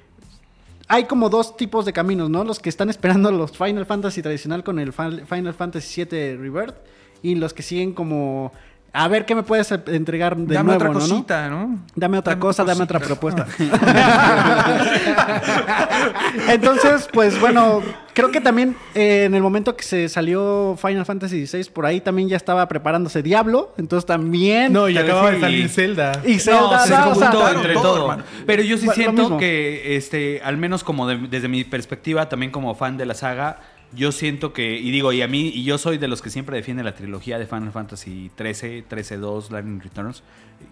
hay 0.88 1.06
como 1.06 1.30
dos 1.30 1.58
tipos 1.58 1.86
de 1.86 1.94
caminos, 1.94 2.30
¿no? 2.30 2.44
Los 2.44 2.60
que 2.60 2.70
están 2.70 2.90
esperando 2.90 3.32
los 3.32 3.58
Final 3.58 3.86
Fantasy 3.86 4.22
tradicional 4.22 4.64
con 4.64 4.80
el 4.80 4.94
Final 4.94 5.54
Fantasy 5.54 6.06
VII 6.06 6.38
Rebirth 6.38 6.76
y 7.22 7.36
los 7.36 7.54
que 7.54 7.64
siguen 7.64 7.94
como 7.94 8.52
a 8.98 9.08
ver 9.10 9.26
qué 9.26 9.36
me 9.36 9.44
puedes 9.44 9.70
entregar 9.72 10.38
de 10.38 10.54
Dame 10.56 10.78
nuevo, 10.78 10.80
otra 10.80 10.88
¿no? 10.88 10.94
¿no? 10.94 11.00
cosita, 11.16 11.50
¿no? 11.50 11.80
Dame 11.96 12.18
otra 12.20 12.32
Dame 12.34 12.42
cosa, 12.42 12.64
otra 12.64 12.74
dame 12.74 12.84
otra 12.86 13.00
cosita. 13.00 13.16
propuesta. 13.16 13.46
Entonces, 16.50 17.08
pues 17.12 17.40
bueno, 17.40 17.82
creo 18.14 18.32
que 18.32 18.42
también 18.42 18.76
eh, 18.94 19.24
en 19.26 19.36
el 19.36 19.42
momento 19.42 19.76
que 19.76 19.84
se 19.84 20.10
salió 20.10 20.78
Final 20.82 21.06
Fantasy 21.06 21.46
XVI, 21.48 21.70
por 21.72 21.86
ahí 21.86 22.02
también 22.02 22.30
ya 22.30 22.38
estaba 22.38 22.68
preparándose 22.68 23.24
Diablo. 23.24 23.74
Entonces 23.78 24.06
también. 24.06 24.74
No, 24.74 24.90
y 24.90 24.98
acaba 24.98 25.32
de 25.32 25.40
salir 25.40 25.70
Zelda. 25.70 26.22
y 26.26 26.40
Zelda, 26.40 26.80
se 26.86 26.94
¿no? 26.94 27.10
O 27.12 27.16
sea, 27.16 27.32
juntó 27.32 27.50
entre 27.50 27.74
todo, 27.74 27.84
todo. 27.84 28.02
hermano. 28.12 28.24
Pero 28.46 28.64
yo 28.64 28.78
sí 28.78 28.86
Bueno, 28.86 28.96
siento 28.96 29.38
que, 29.38 29.96
este, 29.98 30.42
al 30.44 30.58
menos 30.58 30.84
como 30.84 31.08
de- 31.08 31.28
desde 31.30 31.48
mi 31.48 31.64
perspectiva, 31.64 32.30
también 32.30 32.52
como 32.52 32.76
fan 32.76 32.98
de 32.98 33.06
la 33.06 33.14
saga, 33.14 33.60
yo 33.94 34.12
siento 34.12 34.54
que, 34.54 34.78
y 34.78 34.92
digo, 34.92 35.14
y 35.14 35.22
a 35.22 35.28
mí, 35.28 35.52
y 35.54 35.64
yo 35.64 35.78
soy 35.78 35.98
de 35.98 36.08
los 36.08 36.22
que 36.22 36.30
siempre 36.30 36.56
defiende 36.56 36.84
la 36.84 36.94
trilogía 36.94 37.40
de 37.40 37.46
Final 37.46 37.72
Fantasy 37.72 38.32
13, 38.36 38.86
13-2, 38.90 39.50
Lightning 39.52 39.80
Returns. 39.80 40.24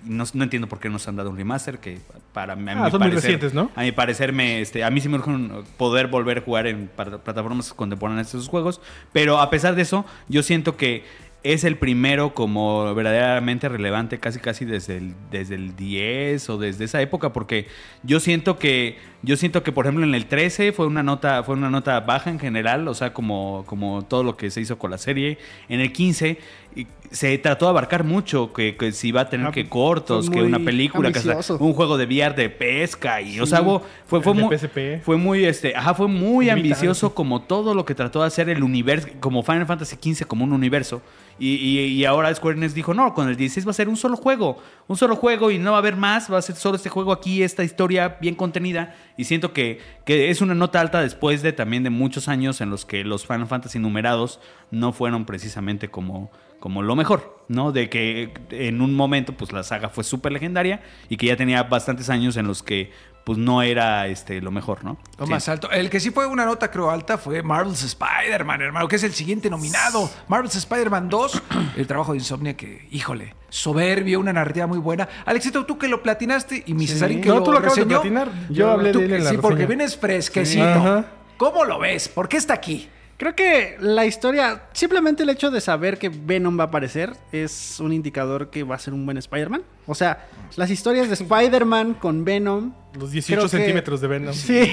No, 0.05 0.23
no 0.33 0.43
entiendo 0.43 0.67
por 0.67 0.79
qué 0.79 0.89
nos 0.89 1.07
han 1.07 1.15
dado 1.15 1.29
un 1.29 1.37
remaster, 1.37 1.79
que 1.79 1.99
para 2.33 2.55
mí, 2.55 2.69
a 2.69 2.73
Ah, 2.73 2.85
mi 2.85 2.91
son 2.91 3.01
muy 3.01 3.11
recientes, 3.11 3.53
¿no? 3.53 3.71
A 3.75 3.81
mi 3.81 3.91
parecer, 3.91 4.33
me, 4.33 4.61
este, 4.61 4.83
a 4.83 4.89
mí 4.89 5.01
sí 5.01 5.09
me 5.09 5.17
urge 5.17 5.31
poder 5.77 6.07
volver 6.07 6.39
a 6.39 6.41
jugar 6.41 6.67
en 6.67 6.87
plataformas 6.87 7.73
contemporáneas 7.73 8.31
de 8.31 8.37
esos 8.37 8.49
juegos. 8.49 8.81
Pero 9.11 9.39
a 9.39 9.49
pesar 9.49 9.75
de 9.75 9.83
eso, 9.83 10.05
yo 10.27 10.43
siento 10.43 10.77
que 10.77 11.03
es 11.43 11.65
el 11.65 11.77
primero 11.77 12.33
como 12.33 12.95
verdaderamente 12.95 13.67
relevante 13.67 14.17
casi 14.17 14.39
casi 14.39 14.63
desde 14.65 14.97
el, 14.97 15.13
desde 15.29 15.55
el 15.55 15.75
10 15.75 16.49
o 16.49 16.57
desde 16.57 16.85
esa 16.85 17.01
época 17.01 17.33
porque 17.33 17.67
yo 18.03 18.21
siento 18.21 18.57
que 18.57 18.97
yo 19.25 19.37
siento 19.37 19.63
que 19.63 19.71
por 19.71 19.85
ejemplo 19.85 20.05
en 20.05 20.13
el 20.15 20.25
13 20.25 20.73
fue 20.73 20.85
una 20.85 21.01
nota 21.01 21.43
fue 21.43 21.55
una 21.55 21.69
nota 21.69 21.99
baja 22.01 22.29
en 22.29 22.39
general 22.39 22.87
o 22.87 22.93
sea 22.93 23.13
como 23.13 23.63
como 23.65 24.03
todo 24.03 24.21
lo 24.23 24.35
que 24.37 24.51
se 24.51 24.59
hizo 24.61 24.77
con 24.77 24.91
la 24.91 24.97
serie 24.97 25.37
en 25.69 25.79
el 25.79 25.91
15 25.93 26.37
y 26.75 26.87
se 27.11 27.37
trató 27.37 27.65
de 27.65 27.69
abarcar 27.69 28.03
mucho 28.03 28.51
que, 28.51 28.75
que 28.75 28.91
si 28.91 29.09
iba 29.09 29.21
a 29.21 29.29
tener 29.29 29.47
Ah, 29.47 29.51
que 29.51 29.69
cortos 29.69 30.29
que 30.29 30.41
una 30.41 30.57
película 30.59 31.11
que 31.11 31.19
hasta 31.19 31.31
ambicioso. 31.33 31.63
un 31.63 31.73
juego 31.73 31.97
de 31.97 32.05
VR 32.05 32.35
de 32.35 32.49
pesca 32.49 33.21
y 33.21 33.39
o 33.39 33.45
sea 33.45 33.63
fue 34.07 34.21
fue 34.21 34.33
muy 34.33 34.57
PSP. 34.57 35.01
fue 35.03 35.17
muy 35.17 35.45
este 35.45 35.75
ajá 35.75 35.93
fue 35.93 36.07
muy 36.07 36.49
ambicioso 36.49 37.13
como 37.15 37.43
todo 37.43 37.73
lo 37.75 37.85
que 37.85 37.93
trató 37.95 38.21
de 38.21 38.27
hacer 38.27 38.49
el 38.49 38.63
universo, 38.63 39.07
como 39.19 39.41
Final 39.43 39.65
Fantasy 39.67 39.95
XV 40.01 40.25
como 40.27 40.43
un 40.43 40.51
universo. 40.53 41.01
Y, 41.39 41.55
y- 41.55 41.79
y 41.87 42.05
ahora 42.05 42.33
Square 42.33 42.57
Enix 42.57 42.75
dijo, 42.75 42.93
no, 42.93 43.15
con 43.15 43.27
el 43.27 43.35
16 43.35 43.65
va 43.65 43.71
a 43.71 43.73
ser 43.73 43.89
un 43.89 43.97
solo 43.97 44.15
juego, 44.15 44.61
un 44.87 44.95
solo 44.97 45.15
juego 45.15 45.49
y 45.49 45.57
no 45.57 45.71
va 45.71 45.77
a 45.77 45.79
haber 45.79 45.95
más, 45.95 46.31
va 46.31 46.37
a 46.37 46.41
ser 46.43 46.55
solo 46.55 46.75
este 46.75 46.89
juego 46.89 47.11
aquí, 47.11 47.41
esta 47.41 47.63
historia 47.63 48.17
bien 48.21 48.35
contenida. 48.35 48.95
Y 49.17 49.25
siento 49.25 49.53
que, 49.53 49.79
que 50.05 50.29
es 50.29 50.41
una 50.41 50.55
nota 50.55 50.81
alta 50.81 51.01
después 51.01 51.41
de 51.41 51.53
también 51.53 51.83
de 51.83 51.89
muchos 51.89 52.27
años 52.27 52.61
en 52.61 52.69
los 52.69 52.85
que 52.85 53.03
los 53.03 53.25
Final 53.25 53.47
Fantasy 53.47 53.79
numerados 53.79 54.39
no 54.71 54.91
fueron 54.91 55.25
precisamente 55.25 55.89
como, 55.89 56.31
como 56.59 56.81
lo 56.81 56.95
mejor, 56.95 57.45
¿no? 57.47 57.71
De 57.71 57.89
que 57.89 58.33
en 58.49 58.81
un 58.81 58.95
momento 58.95 59.33
pues 59.33 59.51
la 59.51 59.63
saga 59.63 59.89
fue 59.89 60.03
súper 60.03 60.31
legendaria 60.31 60.81
y 61.09 61.17
que 61.17 61.27
ya 61.27 61.35
tenía 61.35 61.63
bastantes 61.63 62.09
años 62.09 62.37
en 62.37 62.47
los 62.47 62.63
que 62.63 62.91
pues 63.23 63.37
no 63.37 63.61
era 63.61 64.07
este 64.07 64.41
lo 64.41 64.51
mejor, 64.51 64.83
¿no? 64.83 64.97
Lo 65.17 65.25
Sí. 65.25 65.31
más 65.31 65.47
alto. 65.47 65.71
El 65.71 65.89
que 65.89 65.99
sí 65.99 66.11
fue 66.11 66.25
una 66.27 66.45
nota, 66.45 66.69
creo, 66.69 66.89
alta 66.89 67.17
fue 67.17 67.41
Marvel's 67.41 67.83
Spider-Man, 67.83 68.61
hermano, 68.61 68.87
que 68.87 68.97
es 68.97 69.03
el 69.03 69.13
siguiente 69.13 69.49
nominado. 69.49 70.09
Marvel's 70.27 70.55
Spider-Man 70.55 71.09
2, 71.09 71.41
el 71.77 71.87
trabajo 71.87 72.11
de 72.11 72.17
Insomnia 72.19 72.57
que, 72.57 72.87
híjole, 72.91 73.35
soberbio, 73.49 74.19
una 74.19 74.33
narrativa 74.33 74.67
muy 74.67 74.79
buena. 74.79 75.07
Alexito, 75.25 75.65
tú 75.65 75.77
que 75.77 75.87
lo 75.87 76.03
platinaste 76.03 76.63
y 76.65 76.73
mi 76.73 76.85
Cesarín 76.87 77.21
que 77.21 77.29
No, 77.29 77.35
lo 77.35 77.43
tú 77.43 77.51
lo 77.51 77.59
acabas 77.59 77.75
de 77.77 77.85
platinar. 77.85 78.29
Yo 78.49 78.71
hablé 78.71 78.91
Tú 78.91 78.99
de 78.99 79.05
él 79.05 79.13
en 79.13 79.23
la 79.23 79.29
Sí, 79.29 79.37
porque 79.37 79.65
vienes 79.65 79.97
fresquecito. 79.97 81.05
¿Cómo 81.37 81.65
lo 81.65 81.79
ves? 81.79 82.09
¿Por 82.09 82.27
qué 82.29 82.37
está 82.37 82.53
aquí? 82.53 82.89
Creo 83.23 83.35
que 83.37 83.77
la 83.79 84.05
historia, 84.05 84.63
simplemente 84.73 85.23
el 85.23 85.29
hecho 85.29 85.49
de 85.49 85.61
saber 85.61 85.97
que 85.97 86.09
Venom 86.09 86.59
va 86.59 86.63
a 86.63 86.67
aparecer 86.67 87.13
es 87.31 87.79
un 87.79 87.93
indicador 87.93 88.49
que 88.49 88.63
va 88.63 88.75
a 88.75 88.79
ser 88.79 88.93
un 88.93 89.05
buen 89.05 89.17
Spider-Man. 89.17 89.61
O 89.87 89.95
sea, 89.95 90.27
las 90.57 90.69
historias 90.69 91.07
de 91.07 91.13
Spider-Man 91.13 91.93
con 91.93 92.25
Venom. 92.25 92.73
Los 92.99 93.11
18 93.11 93.39
creo 93.39 93.49
que- 93.49 93.57
centímetros 93.57 94.01
de 94.01 94.07
Venom. 94.09 94.33
Sí, 94.33 94.69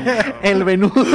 el 0.42 0.64
venudo. 0.64 0.92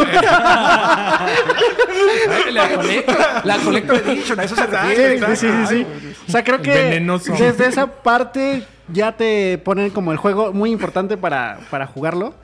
La 2.53 2.69
Collector, 2.75 3.17
la 3.43 3.57
Collector 3.57 3.95
Edition, 3.97 4.39
a 4.39 4.43
eso 4.45 4.55
se 4.55 4.65
refiere. 4.67 5.19
Sí, 5.35 5.35
sí, 5.35 5.47
sí, 5.67 5.85
sí. 5.85 5.85
O 6.29 6.31
sea, 6.31 6.43
creo 6.45 6.61
que 6.61 6.71
Venenoso. 6.71 7.33
desde 7.33 7.67
esa 7.67 7.87
parte 7.87 8.63
ya 8.87 9.11
te 9.17 9.57
ponen 9.57 9.89
como 9.89 10.13
el 10.13 10.17
juego 10.17 10.53
muy 10.53 10.71
importante 10.71 11.17
para, 11.17 11.59
para 11.69 11.87
jugarlo. 11.87 12.35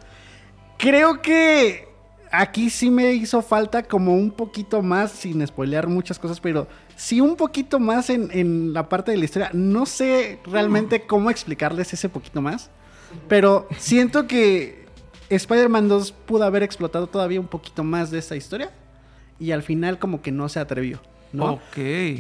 Creo 0.78 1.22
que 1.22 1.85
aquí 2.40 2.70
sí 2.70 2.90
me 2.90 3.14
hizo 3.14 3.42
falta 3.42 3.84
como 3.84 4.16
un 4.16 4.32
poquito 4.32 4.82
más, 4.82 5.12
sin 5.12 5.46
spoilear 5.46 5.88
muchas 5.88 6.20
cosas, 6.20 6.40
pero 6.40 6.68
sí 6.96 7.22
un 7.22 7.36
poquito 7.36 7.80
más 7.80 8.10
en, 8.10 8.30
en 8.32 8.74
la 8.74 8.90
parte 8.90 9.12
de 9.12 9.18
la 9.18 9.26
historia. 9.26 9.50
No 9.54 9.86
sé 9.86 10.40
realmente 10.46 11.02
cómo 11.02 11.30
explicarles 11.30 11.94
ese 11.94 12.10
poquito 12.10 12.42
más, 12.42 12.70
pero 13.28 13.68
siento 13.78 14.28
que 14.28 14.86
Spider-Man 15.30 15.88
2 15.88 16.12
pudo 16.12 16.44
haber 16.44 16.64
explotado 16.64 17.08
todavía 17.08 17.40
un 17.40 17.48
poquito 17.48 17.84
más 17.84 18.12
de 18.12 18.20
esa 18.20 18.36
historia 18.36 18.72
y 19.40 19.52
al 19.52 19.64
final 19.64 20.00
como 20.00 20.22
que 20.22 20.32
no 20.32 20.50
se 20.50 20.60
atrevió. 20.60 21.02
¿no? 21.34 21.54
Ok. 21.54 21.78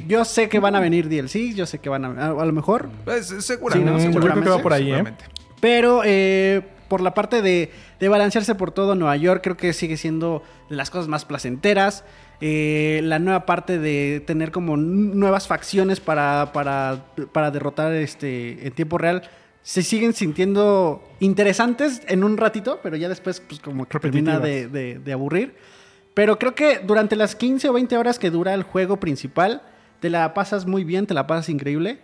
Yo 0.08 0.26
sé 0.26 0.50
que 0.50 0.60
van 0.60 0.76
a 0.76 0.80
venir 0.82 1.08
DLCs, 1.08 1.56
yo 1.56 1.66
sé 1.66 1.80
que 1.80 1.88
van 1.90 2.04
a... 2.04 2.10
A, 2.10 2.28
a 2.32 2.46
lo 2.46 2.52
mejor 2.52 2.90
Pues, 3.06 3.28
seguramente. 3.40 4.02
Sí, 4.02 4.08
¿no? 4.08 4.12
Mm, 4.12 4.14
yo 4.14 4.20
creo 4.20 4.34
que 4.34 4.42
seguramente, 4.42 4.50
va 4.50 4.62
por 4.62 4.74
ahí, 4.74 4.84
¿eh? 4.84 4.86
seguramente. 4.88 5.26
Pero 5.62 6.02
eh, 6.04 6.62
por 6.88 7.02
la 7.02 7.14
parte 7.14 7.42
de, 7.42 7.72
de 8.00 8.10
balancearse 8.10 8.56
por 8.56 8.72
todo 8.72 8.96
Nueva 8.96 9.16
York, 9.18 9.42
creo 9.44 9.58
que 9.58 9.74
sigue 9.74 9.98
siendo 9.98 10.44
de 10.70 10.76
las 10.76 10.90
cosas 10.90 11.08
más 11.08 11.26
placenteras. 11.26 12.04
Eh, 12.42 13.00
la 13.04 13.18
nueva 13.20 13.46
parte 13.46 13.80
de 13.80 14.22
tener 14.26 14.52
como 14.52 14.76
nuevas 14.78 15.48
facciones 15.48 16.00
para, 16.02 16.52
para, 16.54 17.06
para 17.32 17.50
derrotar 17.52 17.94
este, 17.94 18.68
en 18.68 18.74
tiempo 18.74 18.98
real. 18.98 19.24
Se 19.64 19.82
siguen 19.82 20.14
sintiendo 20.14 21.02
interesantes 21.20 22.02
en 22.08 22.24
un 22.24 22.38
ratito, 22.38 22.80
pero 22.84 22.98
ya 22.98 23.10
después 23.10 23.40
pues 23.40 23.60
como 23.60 23.86
que 23.88 23.98
termina 24.00 24.40
de, 24.40 24.68
de- 24.68 25.00
de 25.00 25.14
aburrir. 25.14 25.56
Pero 26.14 26.38
creo 26.38 26.56
que 26.56 26.80
durante 26.80 27.16
las 27.16 27.36
15 27.36 27.70
o 27.70 27.74
20 27.74 27.98
horas 27.98 28.20
que 28.20 28.30
dura 28.30 28.54
el 28.54 28.64
juego 28.64 28.98
principal, 29.00 29.62
te 30.00 30.10
la 30.10 30.34
pasas 30.34 30.66
muy 30.66 30.84
bien, 30.84 31.08
te 31.08 31.14
la 31.14 31.26
pasas 31.28 31.50
increíble. 31.50 32.00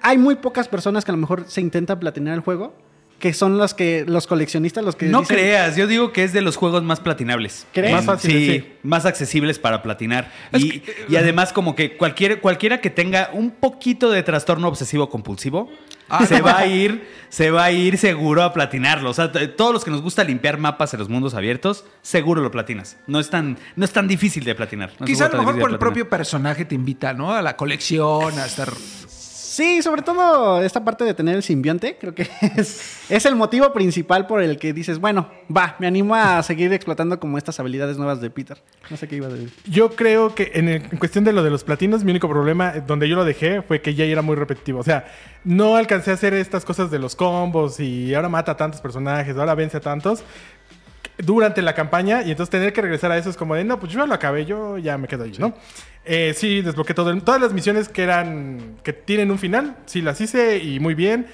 Hay 0.00 0.16
muy 0.18 0.36
pocas 0.36 0.66
personas 0.68 1.04
que 1.04 1.10
a 1.10 1.14
lo 1.14 1.20
mejor 1.20 1.44
se 1.48 1.60
intentan 1.60 1.98
platinar 2.00 2.34
el 2.34 2.40
juego, 2.40 2.74
que 3.18 3.32
son 3.32 3.58
los 3.58 3.74
que 3.74 4.04
los 4.06 4.26
coleccionistas 4.26 4.84
los 4.84 4.94
que 4.96 5.06
No 5.06 5.20
dicen- 5.22 5.36
creas, 5.36 5.76
yo 5.76 5.86
digo 5.86 6.12
que 6.12 6.22
es 6.24 6.32
de 6.32 6.40
los 6.40 6.56
juegos 6.56 6.82
más 6.84 7.00
platinables. 7.00 7.66
¿Crees? 7.72 7.92
Más 7.92 8.04
fáciles, 8.04 8.36
sí, 8.36 8.60
sí. 8.60 8.72
más 8.84 9.06
accesibles 9.06 9.58
para 9.58 9.82
platinar. 9.82 10.30
Y, 10.56 10.82
y 11.08 11.16
además 11.16 11.52
como 11.52 11.74
que 11.74 11.96
cualquier, 11.96 12.40
cualquiera 12.40 12.80
que 12.80 12.90
tenga 12.90 13.30
un 13.32 13.50
poquito 13.50 14.10
de 14.10 14.22
trastorno 14.22 14.68
obsesivo 14.68 15.08
compulsivo 15.10 15.70
Ah, 16.10 16.24
se 16.24 16.38
no. 16.38 16.44
va 16.46 16.56
a 16.58 16.66
ir, 16.66 17.06
se 17.28 17.50
va 17.50 17.64
a 17.64 17.70
ir 17.70 17.98
seguro 17.98 18.42
a 18.42 18.54
platinarlo. 18.54 19.10
O 19.10 19.12
sea, 19.14 19.30
todos 19.30 19.74
los 19.74 19.84
que 19.84 19.90
nos 19.90 20.00
gusta 20.00 20.24
limpiar 20.24 20.56
mapas 20.56 20.94
en 20.94 21.00
los 21.00 21.10
mundos 21.10 21.34
abiertos, 21.34 21.84
seguro 22.00 22.40
lo 22.40 22.50
platinas. 22.50 22.96
No 23.06 23.20
es 23.20 23.28
tan, 23.28 23.58
no 23.76 23.84
es 23.84 23.92
tan 23.92 24.08
difícil 24.08 24.42
de 24.44 24.54
platinar. 24.54 24.92
No 24.98 25.04
Quizá 25.04 25.26
a 25.26 25.28
lo 25.28 25.38
mejor 25.38 25.54
por 25.58 25.70
el 25.70 25.76
platinar. 25.76 25.78
propio 25.80 26.08
personaje 26.08 26.64
te 26.64 26.74
invita, 26.74 27.12
¿no? 27.12 27.34
A 27.34 27.42
la 27.42 27.56
colección, 27.56 28.38
a 28.38 28.46
estar... 28.46 28.70
Sí, 29.58 29.82
sobre 29.82 30.02
todo 30.02 30.62
esta 30.62 30.84
parte 30.84 31.02
de 31.02 31.14
tener 31.14 31.34
el 31.34 31.42
simbionte, 31.42 31.96
creo 32.00 32.14
que 32.14 32.22
es, 32.56 33.02
es 33.10 33.26
el 33.26 33.34
motivo 33.34 33.72
principal 33.72 34.28
por 34.28 34.40
el 34.40 34.56
que 34.56 34.72
dices, 34.72 35.00
bueno, 35.00 35.28
va, 35.54 35.74
me 35.80 35.88
animo 35.88 36.14
a 36.14 36.40
seguir 36.44 36.72
explotando 36.72 37.18
como 37.18 37.38
estas 37.38 37.58
habilidades 37.58 37.96
nuevas 37.98 38.20
de 38.20 38.30
Peter. 38.30 38.56
No 38.88 38.96
sé 38.96 39.08
qué 39.08 39.16
iba 39.16 39.26
a 39.26 39.30
decir. 39.30 39.52
Yo 39.66 39.90
creo 39.96 40.32
que 40.32 40.52
en, 40.54 40.68
el- 40.68 40.82
en 40.92 40.98
cuestión 40.98 41.24
de 41.24 41.32
lo 41.32 41.42
de 41.42 41.50
los 41.50 41.64
platinos, 41.64 42.04
mi 42.04 42.12
único 42.12 42.28
problema 42.28 42.72
eh, 42.76 42.84
donde 42.86 43.08
yo 43.08 43.16
lo 43.16 43.24
dejé 43.24 43.60
fue 43.62 43.80
que 43.82 43.96
ya 43.96 44.04
era 44.04 44.22
muy 44.22 44.36
repetitivo. 44.36 44.78
O 44.78 44.84
sea, 44.84 45.06
no 45.42 45.74
alcancé 45.74 46.12
a 46.12 46.14
hacer 46.14 46.34
estas 46.34 46.64
cosas 46.64 46.92
de 46.92 47.00
los 47.00 47.16
combos 47.16 47.80
y 47.80 48.14
ahora 48.14 48.28
mata 48.28 48.52
a 48.52 48.56
tantos 48.56 48.80
personajes, 48.80 49.36
ahora 49.36 49.56
vence 49.56 49.78
a 49.78 49.80
tantos 49.80 50.22
durante 51.18 51.62
la 51.62 51.74
campaña 51.74 52.22
y 52.22 52.30
entonces 52.30 52.50
tener 52.50 52.72
que 52.72 52.80
regresar 52.80 53.10
a 53.10 53.18
eso 53.18 53.28
es 53.28 53.36
como 53.36 53.56
de, 53.56 53.64
no, 53.64 53.80
pues 53.80 53.90
yo 53.92 53.98
ya 53.98 54.06
lo 54.06 54.14
acabé, 54.14 54.44
yo 54.46 54.78
ya 54.78 54.96
me 54.98 55.08
quedo 55.08 55.24
ahí, 55.24 55.32
¿no? 55.36 55.52
Eh, 56.10 56.32
sí, 56.34 56.62
desbloqueé 56.62 56.94
todo 56.94 57.14
todas 57.20 57.38
las 57.38 57.52
misiones 57.52 57.90
que 57.90 58.02
eran, 58.02 58.78
que 58.82 58.94
tienen 58.94 59.30
un 59.30 59.38
final, 59.38 59.76
sí 59.84 60.00
las 60.00 60.18
hice 60.22 60.56
y 60.56 60.80
muy 60.80 60.94
bien. 60.94 61.26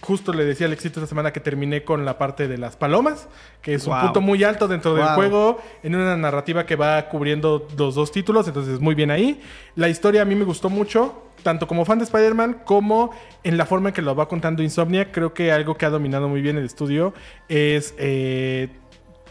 Justo 0.00 0.32
le 0.32 0.44
decía 0.44 0.66
al 0.66 0.72
éxito 0.72 1.00
esta 1.00 1.08
semana 1.08 1.32
que 1.32 1.40
terminé 1.40 1.82
con 1.82 2.04
la 2.04 2.16
parte 2.16 2.46
de 2.46 2.56
las 2.56 2.76
palomas, 2.76 3.28
que 3.60 3.74
es 3.74 3.86
un 3.88 4.00
punto 4.00 4.20
muy 4.20 4.44
alto 4.44 4.68
dentro 4.68 4.94
del 4.94 5.04
juego, 5.08 5.60
en 5.82 5.96
una 5.96 6.16
narrativa 6.16 6.64
que 6.64 6.76
va 6.76 7.08
cubriendo 7.08 7.66
los 7.76 7.96
dos 7.96 8.12
títulos, 8.12 8.46
entonces 8.46 8.78
muy 8.78 8.94
bien 8.94 9.10
ahí. 9.10 9.40
La 9.74 9.88
historia 9.88 10.22
a 10.22 10.24
mí 10.24 10.36
me 10.36 10.44
gustó 10.44 10.70
mucho, 10.70 11.24
tanto 11.42 11.66
como 11.66 11.84
fan 11.84 11.98
de 11.98 12.04
Spider-Man 12.04 12.62
como 12.64 13.10
en 13.42 13.56
la 13.56 13.66
forma 13.66 13.88
en 13.88 13.94
que 13.94 14.00
lo 14.00 14.14
va 14.14 14.28
contando 14.28 14.62
Insomnia. 14.62 15.10
Creo 15.10 15.34
que 15.34 15.50
algo 15.50 15.76
que 15.76 15.86
ha 15.86 15.90
dominado 15.90 16.28
muy 16.28 16.40
bien 16.40 16.56
el 16.56 16.64
estudio 16.64 17.12
es... 17.48 17.94
eh, 17.98 18.68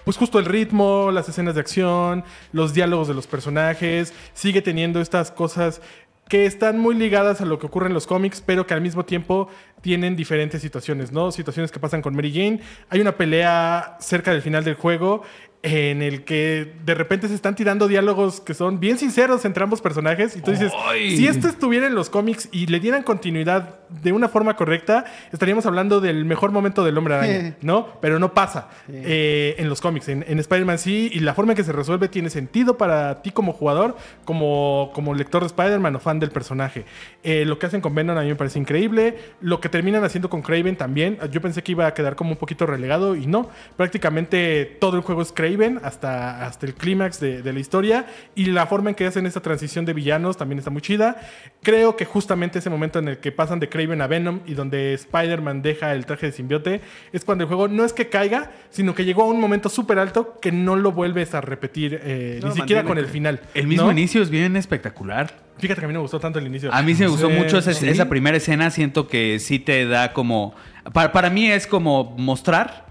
pues 0.10 0.18
justo 0.18 0.40
el 0.40 0.46
ritmo, 0.46 1.12
las 1.12 1.30
escenas 1.30 1.54
de 1.54 1.62
acción, 1.62 2.24
los 2.52 2.74
diálogos 2.74 3.08
de 3.08 3.14
los 3.14 3.28
personajes, 3.28 4.12
sigue 4.34 4.64
teniendo 4.64 5.02
estas 5.02 5.30
cosas 5.30 5.84
que 6.28 6.48
están 6.48 6.80
muy 6.80 6.96
ligadas 6.96 7.42
a 7.42 7.46
lo 7.46 7.60
que 7.60 7.68
ocurre 7.68 7.90
en 7.90 7.94
los 7.94 8.08
cómics, 8.08 8.42
pero 8.44 8.66
que 8.66 8.74
al 8.74 8.82
mismo 8.82 9.06
tiempo 9.06 9.50
tienen 9.82 10.16
diferentes 10.16 10.62
situaciones, 10.62 11.12
¿no? 11.12 11.32
Situaciones 11.32 11.72
que 11.72 11.80
pasan 11.80 12.02
con 12.02 12.16
Mary 12.16 12.32
Jane. 12.32 12.60
Hay 12.90 13.00
una 13.02 13.18
pelea 13.18 13.98
cerca 14.00 14.32
del 14.32 14.42
final 14.42 14.64
del 14.64 14.76
juego 14.76 15.24
en 15.62 16.02
el 16.02 16.24
que 16.24 16.74
de 16.86 16.96
repente 16.96 17.28
se 17.28 17.36
están 17.36 17.54
tirando 17.54 17.90
diálogos 17.90 18.40
que 18.40 18.54
son 18.54 18.80
bien 18.80 18.98
sinceros 18.98 19.44
entre 19.44 19.64
ambos 19.64 19.82
personajes. 19.82 20.36
Y 20.38 20.42
tú 20.42 20.52
dices, 20.52 20.72
¡Ay! 20.86 21.18
si 21.18 21.28
esto 21.28 21.50
estuviera 21.50 21.88
en 21.88 21.96
los 21.96 22.10
cómics 22.10 22.48
y 22.52 22.68
le 22.68 22.80
dieran 22.80 23.04
continuidad 23.04 23.80
de 23.90 24.14
una 24.14 24.30
forma 24.30 24.56
correcta, 24.56 25.06
estaríamos 25.34 25.66
hablando 25.66 26.00
del 26.00 26.24
mejor 26.24 26.52
momento 26.52 26.86
del 26.86 26.98
hombre 26.98 27.16
araña, 27.16 27.58
¿no? 27.62 28.00
Pero 28.00 28.20
no 28.20 28.34
pasa 28.34 28.70
eh, 28.88 29.56
en 29.58 29.68
los 29.68 29.82
cómics. 29.82 30.08
En, 30.08 30.24
en 30.28 30.40
Spider-Man 30.40 30.80
sí, 30.80 31.10
y 31.12 31.20
la 31.20 31.34
forma 31.34 31.52
en 31.52 31.58
que 31.58 31.64
se 31.64 31.74
resuelve 31.74 32.08
tiene 32.08 32.30
sentido 32.30 32.78
para 32.78 33.22
ti 33.22 33.32
como 33.32 33.52
jugador, 33.52 33.98
como, 34.24 34.92
como 34.94 35.14
lector 35.14 35.42
de 35.42 35.48
Spider-Man 35.48 35.96
o 35.98 36.00
fan 36.00 36.20
del 36.20 36.32
personaje. 36.32 36.86
Eh, 37.24 37.44
lo 37.46 37.60
que 37.60 37.66
hacen 37.66 37.82
con 37.82 37.94
Venom 37.94 38.18
a 38.18 38.22
mí 38.22 38.30
me 38.30 38.36
parece 38.36 38.60
increíble. 38.60 39.18
Lo 39.42 39.60
que 39.60 39.68
terminan 39.70 40.04
haciendo 40.04 40.30
con 40.30 40.42
Craven 40.42 40.76
también. 40.76 41.18
Yo 41.32 41.42
pensé 41.42 41.64
que 41.64 41.72
iba 41.72 41.88
a 41.88 41.94
quedar 41.94 42.16
como 42.16 42.32
un 42.32 42.38
poquito 42.38 42.66
relegado 42.66 43.16
y 43.16 43.28
no. 43.28 43.50
Prácticamente 43.78 44.78
todo 44.80 44.98
el 44.98 45.04
juego 45.04 45.22
es 45.22 45.32
Craven 45.32 45.80
hasta, 45.84 46.46
hasta 46.46 46.66
el 46.66 46.74
clímax 46.74 47.20
de, 47.20 47.42
de 47.42 47.54
la 47.54 47.60
historia. 47.60 48.06
Y 48.36 48.46
la 48.46 48.66
forma 48.68 48.90
en 48.90 48.96
que 48.96 49.06
hacen 49.06 49.26
esta 49.26 49.42
transición 49.42 49.86
de 49.86 49.94
villanos 49.94 50.38
también 50.38 50.60
está 50.60 50.72
muy 50.72 50.82
chida. 50.82 51.22
Creo 51.62 51.96
que 51.96 52.06
justamente 52.06 52.60
ese 52.60 52.70
momento 52.70 53.00
en 53.00 53.08
el 53.10 53.18
que 53.20 53.32
pasan 53.32 53.60
de 53.60 53.70
Craven 53.70 54.02
a 54.02 54.08
Venom 54.08 54.40
y 54.46 54.54
donde 54.54 54.94
Spider-Man 54.94 55.62
deja 55.62 55.94
el 55.94 56.06
traje 56.06 56.28
de 56.28 56.32
simbiote 56.32 56.82
es 57.12 57.26
cuando 57.26 57.44
el 57.44 57.48
juego 57.48 57.68
no 57.68 57.86
es 57.86 57.94
que 57.94 58.10
caiga, 58.10 58.52
sino 58.70 58.96
que 58.96 59.06
llegó 59.06 59.24
a 59.24 59.26
un 59.26 59.40
momento 59.40 59.70
súper 59.70 60.00
alto 60.00 60.40
que 60.42 60.52
no 60.52 60.76
lo 60.76 60.92
vuelves 60.92 61.34
a 61.34 61.42
repetir 61.42 62.00
eh, 62.04 62.40
No, 62.42 62.50
ni 62.50 62.56
siquiera 62.56 62.84
con 62.84 62.98
el 62.98 63.06
final. 63.06 63.42
El 63.54 63.68
mismo 63.68 63.86
¿no? 63.86 63.92
inicio 63.92 64.22
es 64.22 64.30
bien 64.30 64.56
espectacular. 64.56 65.49
Fíjate 65.60 65.80
que 65.82 65.86
a 65.86 65.88
mí 65.88 65.94
no 65.94 66.00
me 66.00 66.04
gustó 66.04 66.20
tanto 66.20 66.40
el 66.40 66.48
inicio. 66.48 66.74
A 66.74 66.82
mí 66.82 66.96
sí 66.96 67.04
me 67.04 67.10
gustó 67.10 67.28
Sí, 67.28 67.34
mucho 67.34 67.58
esa, 67.60 67.74
sí. 67.74 67.88
esa 67.88 68.08
primera 68.10 68.38
escena. 68.38 68.72
Siento 68.72 69.08
que 69.08 69.40
sí 69.40 69.60
te 69.60 69.86
da 69.86 70.14
como. 70.14 70.54
Para, 70.94 71.12
para 71.12 71.30
mí 71.30 71.52
es 71.52 71.68
como 71.68 72.16
mostrar 72.18 72.86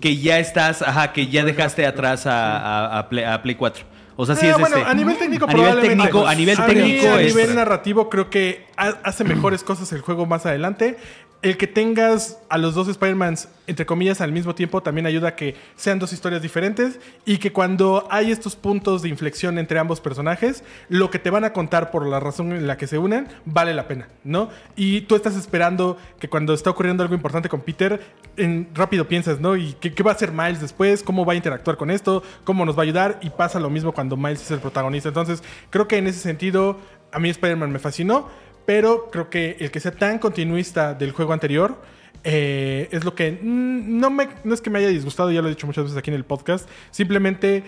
que 0.00 0.16
ya 0.16 0.38
estás, 0.38 0.82
ajá, 0.82 1.12
que 1.12 1.28
ya 1.28 1.44
dejaste 1.44 1.86
atrás 1.86 2.26
a, 2.26 2.56
a- 2.56 2.98
a 3.00 3.08
Play, 3.08 3.24
a 3.24 3.42
Play 3.42 3.54
4. 3.54 3.84
O 4.16 4.26
sea, 4.26 4.34
sí 4.34 4.46
Eh, 4.46 4.50
es 4.50 4.58
bueno, 4.58 4.76
este- 4.78 4.88
a 4.90 4.94
nivel 4.94 5.16
técnico 5.16 5.46
a 5.48 5.52
nivel 5.54 5.80
técnico, 5.80 6.26
a 6.26 6.34
nivel 6.34 6.56
técnico 6.56 7.06
a 7.08 7.20
es- 7.22 7.34
nivel 7.36 7.54
narrativo 7.54 8.08
creo 8.10 8.30
que 8.30 8.66
ha- 8.76 8.96
hace 9.04 9.22
mejores 9.22 9.62
cosas 9.62 9.92
el 9.92 10.00
juego 10.00 10.26
más 10.26 10.44
adelante. 10.46 10.96
El 11.40 11.56
que 11.56 11.68
tengas 11.68 12.40
a 12.48 12.58
los 12.58 12.74
dos 12.74 12.88
Spider-Mans, 12.88 13.48
entre 13.68 13.86
comillas, 13.86 14.20
al 14.20 14.32
mismo 14.32 14.56
tiempo 14.56 14.82
también 14.82 15.06
ayuda 15.06 15.28
a 15.28 15.36
que 15.36 15.54
sean 15.76 16.00
dos 16.00 16.12
historias 16.12 16.42
diferentes 16.42 16.98
y 17.24 17.38
que 17.38 17.52
cuando 17.52 18.08
hay 18.10 18.32
estos 18.32 18.56
puntos 18.56 19.02
de 19.02 19.08
inflexión 19.08 19.56
entre 19.56 19.78
ambos 19.78 20.00
personajes, 20.00 20.64
lo 20.88 21.10
que 21.10 21.20
te 21.20 21.30
van 21.30 21.44
a 21.44 21.52
contar 21.52 21.92
por 21.92 22.04
la 22.04 22.18
razón 22.18 22.50
en 22.50 22.66
la 22.66 22.76
que 22.76 22.88
se 22.88 22.98
unen 22.98 23.28
vale 23.44 23.72
la 23.72 23.86
pena, 23.86 24.08
¿no? 24.24 24.48
Y 24.74 25.02
tú 25.02 25.14
estás 25.14 25.36
esperando 25.36 25.96
que 26.18 26.28
cuando 26.28 26.54
está 26.54 26.70
ocurriendo 26.70 27.04
algo 27.04 27.14
importante 27.14 27.48
con 27.48 27.60
Peter, 27.60 28.00
en, 28.36 28.68
rápido 28.74 29.06
piensas, 29.06 29.38
¿no? 29.38 29.56
¿Y 29.56 29.74
qué, 29.74 29.94
qué 29.94 30.02
va 30.02 30.10
a 30.10 30.14
hacer 30.14 30.32
Miles 30.32 30.60
después? 30.60 31.04
¿Cómo 31.04 31.24
va 31.24 31.34
a 31.34 31.36
interactuar 31.36 31.76
con 31.76 31.92
esto? 31.92 32.24
¿Cómo 32.42 32.64
nos 32.64 32.76
va 32.76 32.80
a 32.80 32.82
ayudar? 32.82 33.20
Y 33.22 33.30
pasa 33.30 33.60
lo 33.60 33.70
mismo 33.70 33.92
cuando 33.92 34.16
Miles 34.16 34.42
es 34.42 34.50
el 34.50 34.58
protagonista. 34.58 35.10
Entonces, 35.10 35.44
creo 35.70 35.86
que 35.86 35.98
en 35.98 36.08
ese 36.08 36.18
sentido, 36.18 36.78
a 37.12 37.20
mí 37.20 37.28
Spider-Man 37.28 37.70
me 37.70 37.78
fascinó, 37.78 38.28
pero 38.68 39.10
creo 39.10 39.30
que 39.30 39.56
el 39.60 39.70
que 39.70 39.80
sea 39.80 39.92
tan 39.92 40.18
continuista 40.18 40.92
del 40.92 41.12
juego 41.12 41.32
anterior 41.32 41.80
eh, 42.22 42.86
es 42.92 43.02
lo 43.02 43.14
que 43.14 43.38
no, 43.42 44.10
me, 44.10 44.28
no 44.44 44.52
es 44.52 44.60
que 44.60 44.68
me 44.68 44.78
haya 44.78 44.88
disgustado, 44.88 45.30
ya 45.30 45.40
lo 45.40 45.48
he 45.48 45.52
dicho 45.52 45.66
muchas 45.66 45.84
veces 45.84 45.96
aquí 45.96 46.10
en 46.10 46.16
el 46.16 46.26
podcast, 46.26 46.68
simplemente 46.90 47.64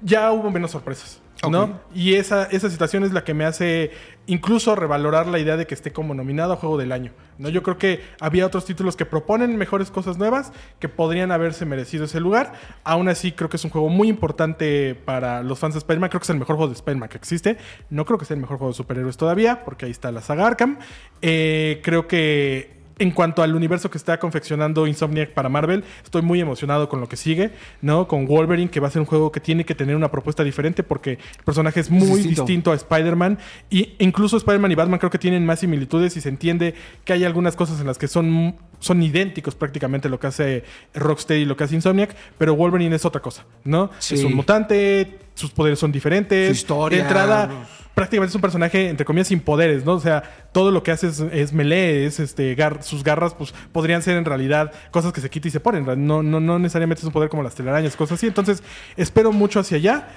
ya 0.00 0.30
hubo 0.30 0.48
menos 0.52 0.70
sorpresas. 0.70 1.20
¿No? 1.48 1.80
Y 1.94 2.14
esa, 2.14 2.44
esa 2.44 2.68
situación 2.70 3.04
es 3.04 3.12
la 3.12 3.22
que 3.22 3.34
me 3.34 3.44
hace 3.44 3.92
incluso 4.26 4.74
revalorar 4.74 5.26
la 5.26 5.38
idea 5.38 5.56
de 5.56 5.66
que 5.66 5.74
esté 5.74 5.92
como 5.92 6.14
nominado 6.14 6.52
a 6.52 6.56
Juego 6.56 6.76
del 6.76 6.92
Año. 6.92 7.12
¿no? 7.38 7.48
Yo 7.48 7.62
creo 7.62 7.78
que 7.78 8.00
había 8.20 8.44
otros 8.44 8.64
títulos 8.64 8.96
que 8.96 9.06
proponen 9.06 9.56
mejores 9.56 9.90
cosas 9.90 10.18
nuevas 10.18 10.52
que 10.80 10.88
podrían 10.88 11.32
haberse 11.32 11.64
merecido 11.64 12.04
ese 12.04 12.20
lugar. 12.20 12.52
Aún 12.84 13.08
así, 13.08 13.32
creo 13.32 13.48
que 13.48 13.56
es 13.56 13.64
un 13.64 13.70
juego 13.70 13.88
muy 13.88 14.08
importante 14.08 14.94
para 14.94 15.42
los 15.42 15.58
fans 15.58 15.74
de 15.74 15.78
Spider-Man. 15.78 16.10
Creo 16.10 16.20
que 16.20 16.24
es 16.24 16.30
el 16.30 16.38
mejor 16.38 16.56
juego 16.56 16.68
de 16.68 16.76
Spider-Man 16.76 17.08
que 17.08 17.16
existe. 17.16 17.56
No 17.88 18.04
creo 18.04 18.18
que 18.18 18.24
sea 18.24 18.34
el 18.34 18.40
mejor 18.40 18.58
juego 18.58 18.72
de 18.72 18.76
superhéroes 18.76 19.16
todavía, 19.16 19.64
porque 19.64 19.86
ahí 19.86 19.92
está 19.92 20.12
la 20.12 20.20
saga 20.20 20.46
Arkham. 20.46 20.78
Eh, 21.22 21.80
creo 21.82 22.06
que 22.06 22.77
en 22.98 23.10
cuanto 23.10 23.42
al 23.42 23.54
universo 23.54 23.90
que 23.90 23.98
está 23.98 24.18
confeccionando 24.18 24.86
Insomniac 24.86 25.30
para 25.30 25.48
Marvel, 25.48 25.84
estoy 26.02 26.22
muy 26.22 26.40
emocionado 26.40 26.88
con 26.88 27.00
lo 27.00 27.08
que 27.08 27.16
sigue, 27.16 27.52
¿no? 27.80 28.08
Con 28.08 28.26
Wolverine, 28.26 28.70
que 28.70 28.80
va 28.80 28.88
a 28.88 28.90
ser 28.90 29.00
un 29.00 29.06
juego 29.06 29.30
que 29.32 29.40
tiene 29.40 29.64
que 29.64 29.74
tener 29.74 29.96
una 29.96 30.10
propuesta 30.10 30.44
diferente 30.44 30.82
porque 30.82 31.12
el 31.12 31.44
personaje 31.44 31.80
es 31.80 31.90
muy 31.90 32.06
distinto. 32.06 32.42
distinto, 32.42 32.72
a 32.72 32.74
Spider-Man. 32.74 33.38
Y 33.70 33.94
incluso 33.98 34.36
Spider-Man 34.36 34.72
y 34.72 34.74
Batman 34.74 34.98
creo 34.98 35.10
que 35.10 35.18
tienen 35.18 35.46
más 35.46 35.60
similitudes 35.60 36.16
y 36.16 36.20
se 36.20 36.28
entiende 36.28 36.74
que 37.04 37.12
hay 37.12 37.24
algunas 37.24 37.56
cosas 37.56 37.80
en 37.80 37.86
las 37.86 37.98
que 37.98 38.08
son, 38.08 38.56
son 38.80 39.02
idénticos 39.02 39.54
prácticamente 39.54 40.08
lo 40.08 40.18
que 40.18 40.26
hace 40.26 40.64
Rocksteady 40.94 41.42
y 41.42 41.44
lo 41.44 41.56
que 41.56 41.64
hace 41.64 41.74
Insomniac, 41.74 42.14
pero 42.36 42.54
Wolverine 42.54 42.94
es 42.94 43.04
otra 43.04 43.22
cosa, 43.22 43.44
¿no? 43.64 43.90
Sí. 43.98 44.14
Es 44.14 44.24
un 44.24 44.34
mutante, 44.34 45.18
sus 45.34 45.50
poderes 45.50 45.78
son 45.78 45.92
diferentes. 45.92 46.48
Su 46.48 46.52
historia, 46.52 46.98
De 46.98 47.04
entrada, 47.04 47.50
prácticamente 47.98 48.30
es 48.30 48.34
un 48.36 48.40
personaje, 48.40 48.88
entre 48.90 49.04
comillas, 49.04 49.26
sin 49.26 49.40
poderes, 49.40 49.84
¿no? 49.84 49.94
O 49.94 50.00
sea, 50.00 50.22
todo 50.52 50.70
lo 50.70 50.84
que 50.84 50.92
hace 50.92 51.08
es, 51.32 51.52
melee, 51.52 52.06
es 52.06 52.20
este, 52.20 52.56
sus 52.80 53.02
garras, 53.02 53.34
pues 53.34 53.52
podrían 53.72 54.02
ser 54.02 54.16
en 54.16 54.24
realidad 54.24 54.72
cosas 54.92 55.12
que 55.12 55.20
se 55.20 55.28
quita 55.28 55.48
y 55.48 55.50
se 55.50 55.58
ponen. 55.58 55.84
No, 56.06 56.22
no, 56.22 56.38
no 56.38 56.58
necesariamente 56.60 57.00
es 57.00 57.06
un 57.06 57.12
poder 57.12 57.28
como 57.28 57.42
las 57.42 57.56
telarañas, 57.56 57.96
cosas 57.96 58.18
así. 58.18 58.28
Entonces, 58.28 58.62
espero 58.96 59.32
mucho 59.32 59.58
hacia 59.58 59.78
allá. 59.78 60.08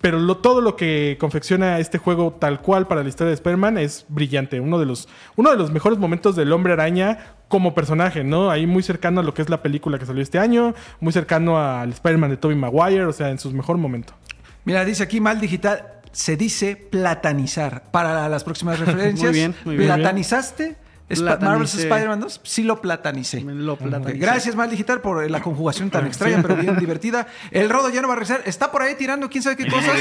Pero 0.00 0.36
todo 0.36 0.60
lo 0.60 0.76
que 0.76 1.16
confecciona 1.18 1.78
este 1.80 1.98
juego 1.98 2.36
tal 2.38 2.60
cual 2.60 2.86
para 2.86 3.02
la 3.02 3.08
historia 3.08 3.28
de 3.28 3.34
Spider-Man 3.34 3.78
es 3.78 4.04
brillante. 4.08 4.60
Uno 4.60 4.78
de, 4.78 4.86
los, 4.86 5.08
uno 5.34 5.50
de 5.50 5.56
los 5.56 5.72
mejores 5.72 5.98
momentos 5.98 6.36
del 6.36 6.52
hombre 6.52 6.74
araña 6.74 7.34
como 7.48 7.74
personaje, 7.74 8.22
¿no? 8.22 8.50
Ahí 8.50 8.66
muy 8.66 8.82
cercano 8.82 9.20
a 9.20 9.24
lo 9.24 9.34
que 9.34 9.42
es 9.42 9.48
la 9.48 9.62
película 9.62 9.98
que 9.98 10.06
salió 10.06 10.22
este 10.22 10.38
año, 10.38 10.74
muy 11.00 11.12
cercano 11.12 11.58
al 11.58 11.90
Spider-Man 11.90 12.30
de 12.30 12.36
Tobey 12.36 12.56
Maguire, 12.56 13.04
o 13.04 13.12
sea, 13.12 13.30
en 13.30 13.38
su 13.38 13.50
mejor 13.52 13.78
momento. 13.78 14.12
Mira, 14.64 14.84
dice 14.84 15.04
aquí 15.04 15.20
mal 15.20 15.40
digital, 15.40 15.95
se 16.16 16.36
dice 16.36 16.76
platanizar. 16.76 17.90
Para 17.90 18.28
las 18.28 18.42
próximas 18.42 18.78
referencias, 18.80 19.30
Muy 19.30 19.38
bien, 19.38 19.54
muy 19.64 19.76
bien. 19.76 19.88
platanizaste 19.94 20.76
Sp-. 21.08 21.38
Marvel's 21.40 21.74
Spider-Man 21.74 22.20
2, 22.20 22.40
sí 22.42 22.62
lo 22.64 22.80
platanicé. 22.80 23.40
Lo 23.40 23.76
platanicé. 23.76 24.18
Gracias, 24.18 24.56
Mal 24.56 24.68
Digital, 24.70 25.00
por 25.00 25.30
la 25.30 25.40
conjugación 25.40 25.88
tan 25.90 26.06
extraña, 26.06 26.42
pero 26.42 26.56
bien 26.56 26.76
divertida. 26.78 27.26
El 27.52 27.70
Rodo 27.70 27.90
ya 27.90 28.02
no 28.02 28.08
va 28.08 28.14
a 28.14 28.16
regresar. 28.16 28.42
Está 28.44 28.72
por 28.72 28.82
ahí 28.82 28.94
tirando 28.96 29.28
quién 29.30 29.42
sabe 29.42 29.56
qué 29.56 29.66
cosas. 29.70 29.96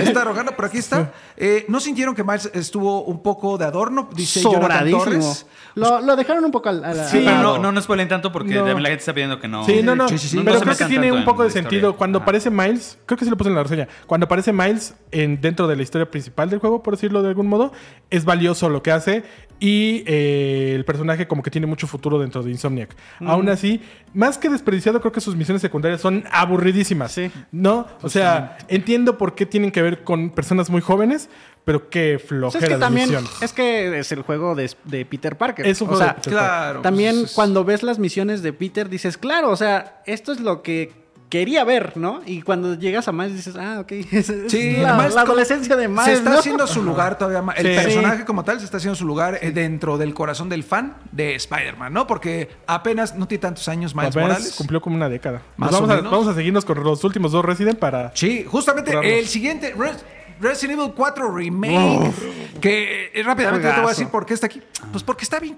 está 0.00 0.24
rogando, 0.24 0.52
pero 0.56 0.66
aquí 0.68 0.78
está. 0.78 1.12
Eh, 1.36 1.64
¿No 1.68 1.78
sintieron 1.80 2.14
que 2.14 2.24
Miles 2.24 2.50
estuvo 2.54 3.04
un 3.04 3.22
poco 3.22 3.56
de 3.56 3.66
adorno? 3.66 4.08
Dice 4.14 4.40
Jonathan 4.42 4.62
Sobradísimo. 4.62 5.04
Torres. 5.04 5.46
Lo, 5.74 6.00
lo 6.00 6.16
dejaron 6.16 6.44
un 6.44 6.50
poco 6.50 6.68
al, 6.68 6.84
a 6.84 6.92
la- 6.92 7.08
Sí, 7.08 7.22
Pero 7.24 7.40
no, 7.42 7.58
no 7.58 7.72
nos 7.72 7.84
spoilen 7.84 8.08
tanto 8.08 8.30
porque 8.32 8.54
No. 8.56 8.66
la 8.66 8.88
gente 8.88 9.00
está 9.00 9.14
pidiendo 9.14 9.38
que 9.40 9.48
no. 9.48 9.64
Sí, 9.64 9.80
no, 9.82 9.94
no. 9.96 10.08
Sí, 10.08 10.18
sí, 10.18 10.28
sí. 10.28 10.40
Pero 10.44 10.56
No 10.58 10.60
creo 10.62 10.76
que 10.76 10.84
tiene 10.86 11.12
un 11.12 11.24
poco 11.24 11.44
de 11.44 11.50
sentido. 11.50 11.96
Cuando 11.96 12.18
Ajá. 12.18 12.24
aparece 12.24 12.50
Miles, 12.50 12.98
creo 13.06 13.16
que 13.16 13.24
sí 13.24 13.30
lo 13.30 13.36
puse 13.36 13.48
en 13.50 13.56
la 13.56 13.62
reseña. 13.62 13.88
Cuando 14.06 14.24
aparece 14.26 14.52
Miles 14.52 14.94
en, 15.12 15.40
dentro 15.40 15.68
de 15.68 15.76
la 15.76 15.82
historia 15.82 16.10
principal 16.10 16.50
del 16.50 16.58
juego, 16.58 16.82
por 16.82 16.94
decirlo 16.94 17.22
de 17.22 17.28
algún 17.28 17.46
modo, 17.46 17.72
es 18.10 18.24
valioso 18.24 18.68
lo 18.68 18.82
que 18.82 18.90
hace. 18.90 19.22
Y 19.60 20.02
eh, 20.06 20.31
el 20.74 20.84
personaje 20.84 21.26
como 21.26 21.42
que 21.42 21.50
tiene 21.50 21.66
mucho 21.66 21.86
futuro 21.86 22.18
dentro 22.18 22.42
de 22.42 22.50
Insomniac. 22.50 22.94
Aún 23.20 23.48
así, 23.48 23.80
más 24.14 24.38
que 24.38 24.48
desperdiciado, 24.48 25.00
creo 25.00 25.12
que 25.12 25.20
sus 25.20 25.36
misiones 25.36 25.60
secundarias 25.62 26.00
son 26.00 26.24
aburridísimas. 26.30 27.12
Sí. 27.12 27.30
¿No? 27.50 27.86
O 28.02 28.08
sea, 28.08 28.56
entiendo 28.68 29.18
por 29.18 29.34
qué 29.34 29.46
tienen 29.46 29.70
que 29.70 29.82
ver 29.82 30.04
con 30.04 30.30
personas 30.30 30.70
muy 30.70 30.80
jóvenes, 30.80 31.28
pero 31.64 31.88
qué 31.90 32.14
Pues 32.18 32.28
flojera 32.28 32.64
es 32.64 32.68
que 32.70 32.74
de 32.74 32.80
también 32.80 33.08
misiones. 33.10 33.30
es 33.42 33.52
que 33.52 33.98
es 33.98 34.12
el 34.12 34.22
juego 34.22 34.54
de, 34.54 34.70
de 34.84 35.04
Peter 35.06 35.36
Parker. 35.36 35.66
Es 35.66 35.80
un 35.80 35.88
O 35.88 35.90
juego 35.90 36.02
sea, 36.04 36.14
de 36.14 36.20
Peter 36.20 36.32
Parker. 36.32 36.48
Claro. 36.48 36.80
También 36.82 37.14
pues, 37.16 37.30
es- 37.30 37.34
cuando 37.34 37.64
ves 37.64 37.82
las 37.82 37.98
misiones 37.98 38.42
de 38.42 38.52
Peter 38.52 38.88
dices, 38.88 39.16
claro, 39.18 39.50
o 39.50 39.56
sea, 39.56 40.02
esto 40.06 40.32
es 40.32 40.40
lo 40.40 40.62
que 40.62 41.01
quería 41.32 41.64
ver, 41.64 41.96
¿no? 41.96 42.20
Y 42.26 42.42
cuando 42.42 42.74
llegas 42.74 43.08
a 43.08 43.12
Miles 43.12 43.34
dices, 43.34 43.56
ah, 43.58 43.78
ok, 43.80 43.92
es, 44.12 44.30
Sí, 44.48 44.76
la, 44.76 44.96
Miles 44.96 45.14
la 45.14 45.22
adolescencia 45.22 45.76
de 45.76 45.88
Miles, 45.88 46.04
Se 46.04 46.12
está 46.12 46.28
¿no? 46.30 46.38
haciendo 46.40 46.66
su 46.66 46.82
lugar 46.82 47.16
todavía 47.16 47.40
más. 47.40 47.56
El 47.58 47.68
Sí. 47.68 47.82
personaje 47.82 48.26
como 48.26 48.44
tal 48.44 48.58
se 48.58 48.66
está 48.66 48.76
haciendo 48.76 48.94
su 48.96 49.06
lugar 49.06 49.38
eh, 49.40 49.50
dentro 49.50 49.96
del 49.96 50.12
corazón 50.12 50.50
del 50.50 50.62
fan 50.62 50.94
de 51.10 51.34
Spider-Man, 51.36 51.90
¿no? 51.90 52.06
Porque 52.06 52.50
apenas 52.66 53.14
no 53.16 53.26
tiene 53.26 53.40
tantos 53.40 53.66
años 53.68 53.94
Miles 53.94 54.10
Apenas 54.10 54.28
Morales. 54.28 54.54
cumplió 54.58 54.82
como 54.82 54.94
una 54.94 55.08
década. 55.08 55.40
Más 55.56 55.70
Pues 55.70 55.80
vamos, 55.80 55.88
o 55.88 55.92
a, 55.92 55.96
menos. 55.96 56.12
vamos 56.12 56.28
a 56.28 56.34
seguirnos 56.34 56.66
con 56.66 56.84
los 56.84 57.02
últimos 57.02 57.32
dos 57.32 57.42
Resident 57.42 57.78
para... 57.78 58.12
Sí, 58.14 58.44
justamente 58.46 58.90
Curarnos. 58.90 59.12
el 59.18 59.26
siguiente, 59.26 59.74
Res- 59.74 60.04
Resident 60.38 60.80
Evil 60.80 60.92
4 60.94 61.34
Remake, 61.34 62.12
que 62.60 63.10
eh, 63.14 63.22
rápidamente 63.22 63.68
te 63.68 63.76
voy 63.76 63.86
a 63.86 63.88
decir 63.88 64.08
por 64.08 64.26
qué 64.26 64.34
está 64.34 64.46
aquí. 64.46 64.60
Pues 64.90 65.02
porque 65.02 65.24
está 65.24 65.38
bien 65.40 65.56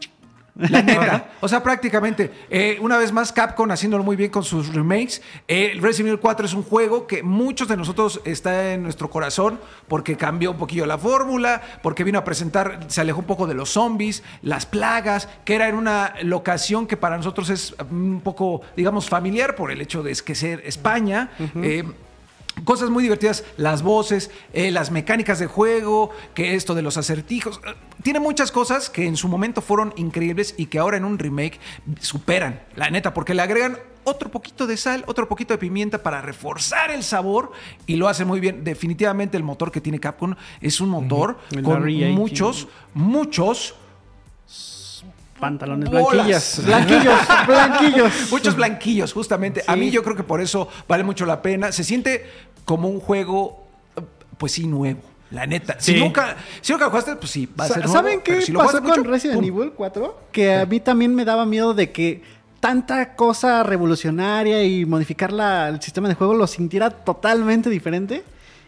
La 0.56 0.82
neta. 0.82 1.30
O 1.40 1.48
sea, 1.48 1.62
prácticamente, 1.62 2.30
eh, 2.48 2.78
una 2.80 2.96
vez 2.96 3.12
más, 3.12 3.32
Capcom 3.32 3.70
haciéndolo 3.70 4.04
muy 4.04 4.16
bien 4.16 4.30
con 4.30 4.44
sus 4.44 4.72
remakes. 4.72 5.20
Eh, 5.48 5.76
Resident 5.80 6.08
Evil 6.08 6.20
4 6.20 6.46
es 6.46 6.54
un 6.54 6.62
juego 6.62 7.06
que 7.06 7.22
muchos 7.22 7.68
de 7.68 7.76
nosotros 7.76 8.20
está 8.24 8.72
en 8.72 8.82
nuestro 8.82 9.10
corazón 9.10 9.60
porque 9.88 10.16
cambió 10.16 10.52
un 10.52 10.56
poquillo 10.56 10.86
la 10.86 10.96
fórmula, 10.96 11.60
porque 11.82 12.04
vino 12.04 12.18
a 12.18 12.24
presentar, 12.24 12.80
se 12.86 13.00
alejó 13.00 13.20
un 13.20 13.26
poco 13.26 13.46
de 13.46 13.54
los 13.54 13.70
zombies, 13.70 14.22
las 14.42 14.64
plagas, 14.64 15.28
que 15.44 15.54
era 15.54 15.68
en 15.68 15.74
una 15.74 16.14
locación 16.22 16.86
que 16.86 16.96
para 16.96 17.16
nosotros 17.16 17.50
es 17.50 17.74
un 17.90 18.20
poco, 18.22 18.62
digamos, 18.76 19.08
familiar 19.08 19.54
por 19.56 19.70
el 19.70 19.80
hecho 19.80 20.02
de 20.02 20.14
que 20.24 20.34
ser 20.34 20.62
España. 20.64 21.30
Eh, 21.56 21.84
Cosas 22.62 22.88
muy 22.88 23.02
divertidas, 23.02 23.44
las 23.56 23.82
voces, 23.82 24.30
eh, 24.52 24.70
las 24.70 24.92
mecánicas 24.92 25.40
de 25.40 25.46
juego, 25.46 26.10
que 26.34 26.54
esto 26.54 26.74
de 26.74 26.82
los 26.82 26.96
acertijos. 26.96 27.60
eh, 27.66 27.74
Tiene 28.02 28.20
muchas 28.20 28.52
cosas 28.52 28.90
que 28.90 29.06
en 29.06 29.16
su 29.16 29.28
momento 29.28 29.60
fueron 29.60 29.92
increíbles 29.96 30.54
y 30.56 30.66
que 30.66 30.78
ahora 30.78 30.96
en 30.96 31.04
un 31.04 31.18
remake 31.18 31.58
superan, 32.00 32.62
la 32.76 32.90
neta, 32.90 33.12
porque 33.12 33.34
le 33.34 33.42
agregan 33.42 33.78
otro 34.04 34.30
poquito 34.30 34.66
de 34.66 34.76
sal, 34.76 35.02
otro 35.06 35.28
poquito 35.28 35.54
de 35.54 35.58
pimienta 35.58 36.02
para 36.02 36.20
reforzar 36.22 36.90
el 36.90 37.02
sabor 37.02 37.52
y 37.86 37.96
lo 37.96 38.08
hace 38.08 38.24
muy 38.24 38.38
bien. 38.38 38.62
Definitivamente 38.62 39.36
el 39.36 39.42
motor 39.42 39.72
que 39.72 39.80
tiene 39.80 39.98
Capcom 39.98 40.34
es 40.60 40.80
un 40.80 40.90
motor 40.90 41.38
con 41.62 41.88
Engine. 41.88 42.12
muchos, 42.12 42.68
muchos 42.92 43.74
Pantalones 45.38 45.90
Bolas. 45.90 46.60
blanquillos. 46.64 46.64
Blanquillos, 46.66 47.46
blanquillos. 47.46 48.12
Muchos 48.30 48.56
blanquillos, 48.56 49.12
justamente. 49.12 49.62
A 49.66 49.76
mí 49.76 49.90
yo 49.90 50.02
creo 50.02 50.16
que 50.16 50.22
por 50.24 50.40
eso 50.40 50.68
vale 50.88 51.04
mucho 51.04 51.26
la 51.26 51.42
pena. 51.42 51.72
Se 51.72 51.84
siente 51.84 52.24
como 52.64 52.88
un 52.88 53.00
juego, 53.00 53.66
pues 54.38 54.52
sí, 54.52 54.66
nuevo. 54.66 55.00
La 55.30 55.46
neta. 55.46 55.76
Si 55.80 55.96
nunca, 55.98 56.36
si 56.60 56.72
nunca 56.72 56.86
jugaste, 56.88 57.16
pues 57.16 57.30
sí, 57.32 57.48
va 57.58 57.64
a 57.64 57.68
ser 57.68 57.78
nuevo. 57.78 57.92
¿Saben 57.92 58.20
qué 58.20 58.40
si 58.42 58.52
lo 58.52 58.60
pasó 58.60 58.80
con 58.80 58.90
mucho, 58.90 59.02
Resident 59.02 59.40
¡pum! 59.40 59.44
Evil 59.44 59.72
4? 59.72 60.20
Que 60.30 60.54
a 60.54 60.66
mí 60.66 60.78
también 60.80 61.14
me 61.14 61.24
daba 61.24 61.44
miedo 61.44 61.74
de 61.74 61.90
que 61.90 62.22
tanta 62.60 63.14
cosa 63.16 63.62
revolucionaria 63.64 64.62
y 64.62 64.86
modificar 64.86 65.32
la- 65.32 65.68
el 65.68 65.82
sistema 65.82 66.08
de 66.08 66.14
juego 66.14 66.34
lo 66.34 66.46
sintiera 66.46 66.90
totalmente 66.90 67.68
diferente 67.68 68.22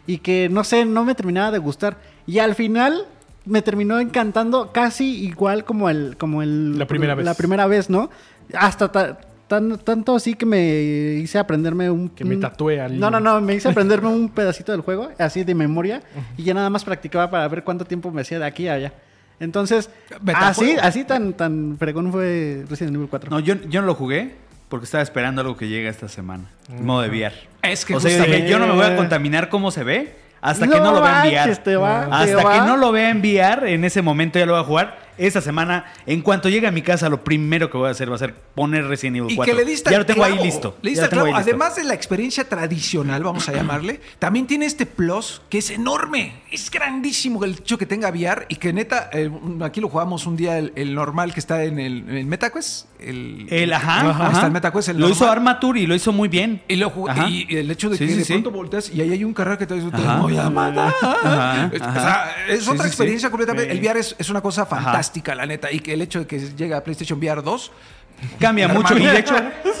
y 0.05 0.17
que, 0.19 0.49
no 0.49 0.63
sé, 0.65 0.83
no 0.85 1.05
me 1.05 1.15
terminaba 1.15 1.51
de 1.51 1.57
gustar. 1.59 1.97
Y 2.25 2.39
al 2.39 2.53
final 2.55 3.05
me 3.47 3.61
terminó 3.61 3.99
encantando 3.99 4.71
casi 4.71 5.25
igual 5.25 5.63
como 5.65 5.89
el... 5.89 6.15
Como 6.17 6.41
el 6.41 6.77
La 6.77 6.85
primera 6.85 7.15
vez. 7.15 7.25
La 7.25 7.33
primera 7.33 7.65
vez, 7.67 7.89
¿no? 7.89 8.09
Hasta 8.53 8.91
ta- 8.91 9.19
tan- 9.47 9.77
tanto 9.79 10.15
así 10.15 10.33
que 10.35 10.45
me 10.45 11.15
hice 11.21 11.39
aprenderme 11.39 11.89
un... 11.89 12.09
Que 12.09 12.25
me 12.25 12.37
tatué 12.37 12.79
al- 12.81 12.99
No, 12.99 13.09
no, 13.09 13.19
no, 13.19 13.41
me 13.41 13.55
hice 13.55 13.69
aprenderme 13.71 14.09
un 14.09 14.29
pedacito 14.29 14.71
del 14.71 14.81
juego, 14.81 15.09
así 15.17 15.43
de 15.43 15.55
memoria, 15.55 16.01
y 16.37 16.43
ya 16.43 16.53
nada 16.53 16.69
más 16.69 16.83
practicaba 16.83 17.29
para 17.29 17.47
ver 17.47 17.63
cuánto 17.63 17.85
tiempo 17.85 18.11
me 18.11 18.21
hacía 18.21 18.39
de 18.39 18.45
aquí 18.45 18.67
a 18.67 18.73
allá. 18.73 18.93
Entonces, 19.39 19.89
así, 20.33 20.75
así 20.81 21.03
tan, 21.03 21.33
tan 21.33 21.77
fregón 21.77 22.11
fue 22.11 22.65
Resident 22.69 22.95
Evil 22.95 23.07
4. 23.09 23.29
No, 23.29 23.39
yo, 23.39 23.55
yo 23.69 23.81
no 23.81 23.87
lo 23.87 23.93
jugué 23.95 24.35
porque 24.67 24.85
estaba 24.85 25.03
esperando 25.03 25.41
algo 25.41 25.55
que 25.55 25.67
llegue 25.69 25.87
esta 25.87 26.09
semana. 26.09 26.45
En 26.69 26.85
modo 26.85 27.01
de 27.03 27.09
VR. 27.09 27.33
Es 27.61 27.85
que 27.85 27.95
o 27.95 27.99
sea, 27.99 28.11
yo 28.17 28.23
dije, 28.31 28.49
yo 28.49 28.59
no 28.59 28.67
me 28.67 28.73
voy 28.73 28.85
a 28.85 28.95
contaminar 28.95 29.49
cómo 29.49 29.71
se 29.71 29.83
ve 29.83 30.15
hasta 30.41 30.65
No 30.65 30.71
que 30.73 30.79
no 30.79 30.91
lo 30.91 31.01
vea 31.01 31.09
en 31.27 31.35
manches, 31.35 31.57
VR. 31.59 31.63
te 31.63 31.75
va, 31.75 32.05
te 32.05 32.15
hasta 32.33 32.43
va. 32.43 32.53
que 32.53 32.59
no 32.61 32.77
lo 32.77 32.91
vea 32.91 33.09
en 33.09 33.19
VR, 33.19 33.73
en 33.73 33.83
ese 33.85 34.01
momento 34.01 34.37
ya 34.39 34.45
lo 34.45 34.53
voy 34.53 34.61
a 34.61 34.65
jugar. 34.65 35.06
Esta 35.17 35.41
semana, 35.41 35.85
en 36.05 36.21
cuanto 36.21 36.49
llegue 36.49 36.67
a 36.67 36.71
mi 36.71 36.81
casa, 36.81 37.09
lo 37.09 37.23
primero 37.23 37.69
que 37.69 37.77
voy 37.77 37.87
a 37.87 37.91
hacer 37.91 38.09
va 38.11 38.15
a 38.15 38.19
ser 38.19 38.33
poner 38.55 38.85
Resident 38.85 39.17
Evil 39.17 39.31
Y 39.31 39.35
4. 39.35 39.53
que 39.53 39.59
le 39.59 39.65
diste 39.69 39.89
ya 39.91 39.97
lo 39.99 40.05
tengo 40.05 40.23
ahí 40.23 40.33
clavo. 40.33 40.45
listo. 40.45 40.77
Le 40.81 40.89
diste 40.91 41.09
clavo. 41.09 41.25
ahí 41.27 41.33
listo. 41.33 41.49
Además 41.49 41.75
de 41.75 41.83
la 41.83 41.93
experiencia 41.93 42.47
tradicional, 42.47 43.23
vamos 43.23 43.47
a 43.49 43.53
llamarle, 43.53 43.99
también 44.19 44.47
tiene 44.47 44.65
este 44.65 44.85
plus 44.85 45.41
que 45.49 45.57
es 45.59 45.69
enorme. 45.71 46.41
Es 46.51 46.69
grandísimo 46.71 47.43
el 47.43 47.51
hecho 47.53 47.77
que 47.77 47.85
tenga 47.85 48.09
VR 48.09 48.45
y 48.49 48.55
que 48.55 48.73
neta, 48.73 49.09
eh, 49.13 49.29
aquí 49.61 49.81
lo 49.81 49.89
jugamos 49.89 50.25
un 50.25 50.37
día 50.37 50.57
el, 50.57 50.71
el 50.75 50.93
normal 50.95 51.33
que 51.33 51.39
está 51.39 51.63
en 51.63 51.79
el, 51.79 52.07
el 52.09 52.25
MetaQuest. 52.25 52.87
El, 52.99 53.47
El, 53.49 53.73
ajá, 53.73 54.01
Ahí 54.01 54.07
ajá. 54.09 54.31
está 54.31 54.45
el 54.47 54.51
MetaQuest. 54.53 54.89
El 54.89 54.97
lo 54.99 55.09
hizo 55.09 55.25
normal. 55.25 55.37
Armature 55.55 55.79
y 55.81 55.87
lo 55.87 55.95
hizo 55.95 56.11
muy 56.11 56.27
bien. 56.29 56.61
Y, 56.67 56.75
lo 56.77 56.91
y 57.27 57.55
el 57.55 57.69
hecho 57.71 57.89
de 57.89 57.97
Sí, 57.97 58.05
que 58.05 58.11
sí, 58.13 58.17
de 58.19 58.25
sí. 58.25 58.33
pronto 58.33 58.51
volteas 58.51 58.89
y 58.89 59.01
ahí 59.01 59.11
hay 59.11 59.23
un 59.23 59.33
carrera 59.33 59.57
que 59.57 59.67
te 59.67 59.75
dice, 59.75 59.89
te 59.91 60.01
voy 60.01 60.37
a 60.37 60.49
matar. 60.49 60.93
Ajá, 61.01 61.71
o 61.75 61.93
sea, 61.93 62.35
es 62.49 62.67
otra 62.67 62.87
experiencia 62.87 63.29
completamente. 63.29 63.71
El 63.71 63.79
VR 63.79 63.99
es, 63.99 64.15
es 64.17 64.29
una 64.29 64.41
cosa 64.41 64.65
fantástica, 64.65 65.06
la 65.35 65.45
neta. 65.45 65.71
Y 65.71 65.79
que 65.79 65.93
el 65.93 66.01
hecho 66.01 66.19
de 66.19 66.27
que 66.27 66.39
llegue 66.39 66.73
a 66.73 66.83
PlayStation 66.83 67.19
VR 67.19 67.41
2, 67.41 67.71
Cambia 68.39 68.67
mucho. 68.67 68.97
Y 68.97 69.05
de 69.05 69.19
hecho, 69.19 69.35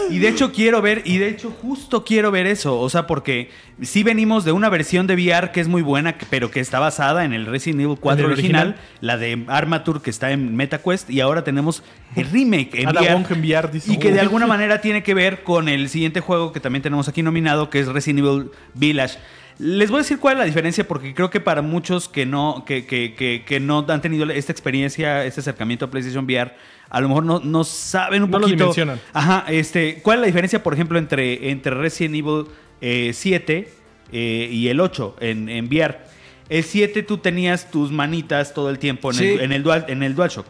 y 0.09 0.19
de 0.19 0.29
hecho 0.29 0.51
quiero 0.51 0.81
ver, 0.81 1.01
y 1.05 1.17
de 1.17 1.29
hecho 1.29 1.51
justo 1.61 2.03
quiero 2.03 2.31
ver 2.31 2.45
eso. 2.45 2.79
O 2.79 2.89
sea, 2.89 3.07
porque 3.07 3.49
sí 3.81 4.03
venimos 4.03 4.45
de 4.45 4.51
una 4.51 4.69
versión 4.69 5.07
de 5.07 5.15
VR 5.15 5.51
que 5.51 5.59
es 5.59 5.67
muy 5.67 5.81
buena, 5.81 6.15
pero 6.29 6.51
que 6.51 6.59
está 6.59 6.79
basada 6.79 7.25
en 7.25 7.33
el 7.33 7.45
Resident 7.45 7.81
Evil 7.81 7.97
4 7.99 8.19
¿En 8.19 8.25
el 8.25 8.33
original, 8.33 8.67
original? 8.69 8.87
la 9.01 9.17
de 9.17 9.43
Armature 9.47 10.01
que 10.01 10.09
está 10.09 10.31
en 10.31 10.55
MetaQuest, 10.55 11.09
y 11.09 11.21
ahora 11.21 11.43
tenemos 11.43 11.83
el 12.15 12.29
remake 12.29 12.75
en 12.75 12.89
VR. 12.89 13.11
En 13.11 13.23
VR, 13.23 13.71
dice. 13.71 13.93
Y 13.93 13.97
que 13.97 14.09
de 14.09 14.15
Uy. 14.15 14.19
alguna 14.19 14.47
manera 14.47 14.81
tiene 14.81 15.03
que 15.03 15.13
ver 15.13 15.43
con 15.43 15.69
el 15.69 15.89
siguiente 15.89 16.19
juego 16.19 16.51
que 16.51 16.59
también 16.59 16.83
tenemos 16.83 17.07
aquí 17.07 17.23
nominado, 17.23 17.69
que 17.69 17.79
es 17.79 17.87
Resident 17.87 18.19
Evil 18.19 18.51
Village. 18.73 19.17
Les 19.59 19.89
voy 19.89 19.97
a 19.99 20.01
decir 20.03 20.19
cuál 20.19 20.33
es 20.35 20.39
la 20.39 20.45
diferencia, 20.45 20.87
porque 20.87 21.15
creo 21.15 21.31
que 21.31 21.39
para 21.39 21.63
muchos 21.63 22.07
que 22.07 22.25
no, 22.27 22.63
que, 22.65 22.85
que, 22.85 23.15
que, 23.15 23.43
que 23.43 23.59
no 23.59 23.83
han 23.87 24.01
tenido 24.01 24.29
esta 24.29 24.51
experiencia, 24.51 25.25
este 25.25 25.39
acercamiento 25.39 25.85
a 25.85 25.89
PlayStation 25.89 26.25
VR, 26.25 26.53
a 26.89 27.01
lo 27.01 27.07
mejor 27.09 27.23
no, 27.25 27.39
no 27.39 27.63
saben 27.63 28.21
un 28.23 28.29
No 28.29 28.39
poquito. 28.39 28.55
dimensionan. 28.57 29.01
Ajá, 29.13 29.45
este, 29.49 29.99
¿cuál 30.03 30.17
es 30.17 30.21
la 30.21 30.27
diferencia, 30.27 30.61
por 30.61 30.73
ejemplo, 30.75 30.99
entre, 30.99 31.49
entre 31.49 31.73
Resident 31.73 32.15
Evil 32.15 32.45
eh, 32.81 33.11
7 33.13 33.73
eh, 34.11 34.49
y 34.51 34.67
el 34.67 34.79
8 34.79 35.15
en, 35.21 35.49
en 35.49 35.65
VR? 35.65 36.01
El 36.49 36.63
7 36.63 37.01
tú 37.03 37.17
tenías 37.17 37.71
tus 37.71 37.91
manitas 37.91 38.53
todo 38.53 38.69
el 38.69 38.77
tiempo 38.77 39.09
en, 39.11 39.17
Sí. 39.17 39.25
el, 39.27 39.41
en, 39.41 39.51
el, 39.53 39.63
dual, 39.63 39.85
en 39.87 40.03
el 40.03 40.13
DualShock. 40.13 40.45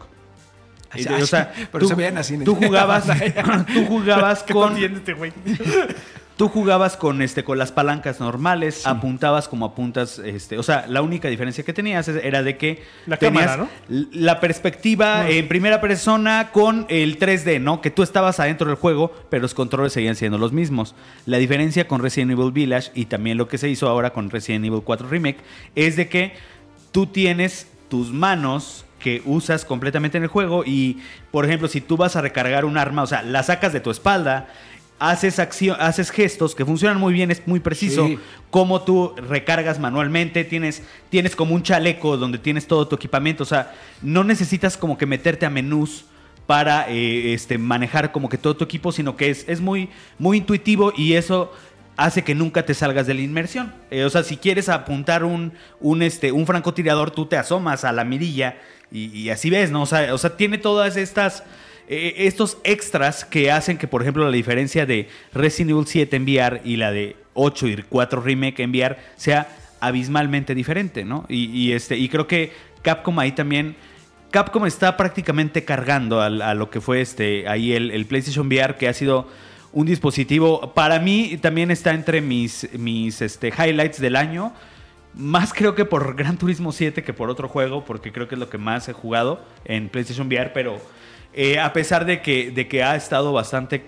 Ay, 0.90 1.06
o 1.20 1.26
sea, 1.26 1.52
pero 1.72 1.80
tú, 1.80 1.88
se 1.88 1.94
veían 1.94 2.18
así 2.18 2.34
en 2.34 2.40
el- 2.42 2.44
tú 2.44 2.54
jugabas, 2.54 3.06
tú 3.72 3.86
jugabas 3.86 4.42
¿Qué 4.42 4.52
con, 4.52 4.76
este 4.76 5.14
güey? 5.14 5.32
Tú 6.38 6.48
jugabas 6.48 6.96
con 6.96 7.20
este 7.20 7.42
con 7.42 7.58
las 7.58 7.72
palancas 7.72 8.20
normales, 8.20 8.86
apuntabas 8.86 9.48
como 9.48 9.66
apuntas, 9.66 10.20
este, 10.20 10.56
o 10.56 10.62
sea, 10.62 10.86
la 10.86 11.02
única 11.02 11.26
diferencia 11.26 11.64
que 11.64 11.72
tenías 11.72 12.06
era 12.06 12.44
de 12.44 12.56
que 12.56 12.84
La 13.06 13.16
tenías 13.16 13.50
cámara, 13.50 13.68
la 13.88 14.38
perspectiva 14.38 15.28
en 15.28 15.48
primera 15.48 15.80
persona 15.80 16.50
con 16.52 16.86
el 16.90 17.18
3D, 17.18 17.60
¿no? 17.60 17.80
Que 17.80 17.90
tú 17.90 18.04
estabas 18.04 18.38
adentro 18.38 18.68
del 18.68 18.76
juego, 18.76 19.12
pero 19.28 19.42
los 19.42 19.52
controles 19.52 19.92
seguían 19.92 20.14
siendo 20.14 20.38
los 20.38 20.52
mismos. 20.52 20.94
La 21.26 21.38
diferencia 21.38 21.88
con 21.88 22.00
Resident 22.00 22.30
Evil 22.30 22.52
Village 22.52 22.92
y 22.94 23.06
también 23.06 23.36
lo 23.36 23.48
que 23.48 23.58
se 23.58 23.68
hizo 23.68 23.88
ahora 23.88 24.10
con 24.10 24.30
Resident 24.30 24.64
Evil 24.64 24.82
4 24.84 25.08
Remake 25.08 25.38
es 25.74 25.96
de 25.96 26.08
que 26.08 26.34
tú 26.92 27.06
tienes 27.06 27.66
tus 27.88 28.12
manos 28.12 28.84
que 28.98 29.22
usas 29.24 29.64
completamente 29.64 30.18
en 30.18 30.24
el 30.24 30.28
juego 30.28 30.64
y, 30.64 30.98
por 31.30 31.44
ejemplo, 31.44 31.68
si 31.68 31.80
tú 31.80 31.96
vas 31.96 32.16
a 32.16 32.20
recargar 32.20 32.64
un 32.64 32.78
arma, 32.78 33.02
o 33.02 33.06
sea, 33.06 33.22
la 33.22 33.42
sacas 33.42 33.72
de 33.72 33.80
tu 33.80 33.90
espalda 33.90 34.48
haces 34.98 35.38
acción, 35.38 35.76
haces 35.80 36.10
gestos 36.10 36.54
que 36.54 36.64
funcionan 36.64 36.98
muy 36.98 37.12
bien, 37.12 37.30
es 37.30 37.46
muy 37.46 37.60
preciso. 37.60 38.06
Sí. 38.06 38.18
Cómo 38.50 38.82
tú 38.82 39.14
recargas 39.16 39.78
manualmente, 39.78 40.44
tienes, 40.44 40.82
tienes 41.10 41.36
como 41.36 41.54
un 41.54 41.62
chaleco 41.62 42.16
donde 42.16 42.38
tienes 42.38 42.66
todo 42.66 42.88
tu 42.88 42.96
equipamiento. 42.96 43.42
O 43.42 43.46
sea, 43.46 43.74
no 44.02 44.24
necesitas 44.24 44.76
como 44.76 44.98
que 44.98 45.06
meterte 45.06 45.46
a 45.46 45.50
menús 45.50 46.04
para 46.46 46.88
eh, 46.88 47.34
este, 47.34 47.58
manejar 47.58 48.10
como 48.10 48.28
que 48.28 48.38
todo 48.38 48.56
tu 48.56 48.64
equipo, 48.64 48.90
sino 48.90 49.16
que 49.16 49.30
es, 49.30 49.44
es 49.48 49.60
muy, 49.60 49.90
muy 50.18 50.38
intuitivo 50.38 50.92
y 50.96 51.12
eso 51.12 51.52
hace 51.96 52.22
que 52.22 52.34
nunca 52.34 52.64
te 52.64 52.74
salgas 52.74 53.06
de 53.06 53.14
la 53.14 53.20
inmersión. 53.20 53.74
Eh, 53.90 54.04
o 54.04 54.10
sea, 54.10 54.22
si 54.22 54.36
quieres 54.36 54.68
apuntar 54.68 55.24
un, 55.24 55.52
un, 55.80 56.02
este, 56.02 56.32
un 56.32 56.46
francotirador, 56.46 57.10
tú 57.10 57.26
te 57.26 57.36
asomas 57.36 57.84
a 57.84 57.92
la 57.92 58.04
mirilla 58.04 58.56
y, 58.90 59.06
y 59.18 59.30
así 59.30 59.50
ves, 59.50 59.70
¿no? 59.70 59.82
O 59.82 59.86
sea, 59.86 60.14
o 60.14 60.18
sea, 60.18 60.36
tiene 60.36 60.58
todas 60.58 60.96
estas... 60.96 61.44
eh, 61.88 62.26
estos 62.26 62.58
extras 62.64 63.24
que 63.24 63.50
hacen 63.50 63.78
que, 63.78 63.88
por 63.88 64.02
ejemplo, 64.02 64.24
la 64.24 64.30
diferencia 64.30 64.86
de 64.86 65.08
Resident 65.32 65.70
Evil 65.70 65.86
7 65.86 66.16
en 66.16 66.22
VR 66.24 66.60
y 66.64 66.76
la 66.76 66.92
de 66.92 67.16
8 67.34 67.66
y 67.66 67.76
4 67.88 68.20
Remake 68.20 68.62
en 68.62 68.70
VR 68.70 68.96
sea 69.16 69.48
abismalmente 69.80 70.54
diferente, 70.54 71.04
¿no? 71.04 71.24
Y, 71.28 71.72
este, 71.72 71.96
y 71.96 72.08
creo 72.08 72.26
que 72.26 72.52
Capcom 72.82 73.18
ahí 73.18 73.32
también... 73.32 73.76
Capcom 74.30 74.66
está 74.66 74.98
prácticamente 74.98 75.64
cargando 75.64 76.20
a, 76.20 76.54
lo 76.54 76.68
que 76.68 76.82
fue 76.82 77.00
este 77.00 77.48
ahí 77.48 77.72
el, 77.72 77.90
el 77.90 78.04
PlayStation 78.04 78.46
VR, 78.46 78.76
que 78.76 78.86
ha 78.86 78.92
sido 78.92 79.26
un 79.72 79.86
dispositivo. 79.86 80.74
Para 80.74 80.98
mí 80.98 81.38
también 81.40 81.70
está 81.70 81.92
entre 81.92 82.20
mis, 82.20 82.68
mis 82.74 83.22
este, 83.22 83.48
highlights 83.48 84.00
del 84.00 84.16
año. 84.16 84.52
Más 85.14 85.52
creo 85.52 85.74
que 85.74 85.84
por 85.84 86.14
Gran 86.14 86.36
Turismo 86.36 86.72
7 86.72 87.02
que 87.02 87.12
por 87.12 87.30
otro 87.30 87.48
juego, 87.48 87.84
porque 87.84 88.12
creo 88.12 88.28
que 88.28 88.34
es 88.34 88.38
lo 88.38 88.50
que 88.50 88.58
más 88.58 88.88
he 88.88 88.92
jugado 88.92 89.40
en 89.64 89.88
PlayStation 89.88 90.26
VR. 90.26 90.52
Pero 90.52 90.80
eh, 91.34 91.58
a 91.58 91.72
pesar 91.72 92.04
de 92.04 92.20
que, 92.22 92.50
de 92.50 92.66
que 92.68 92.82
ha 92.82 92.96
estado 92.96 93.32
bastante 93.32 93.84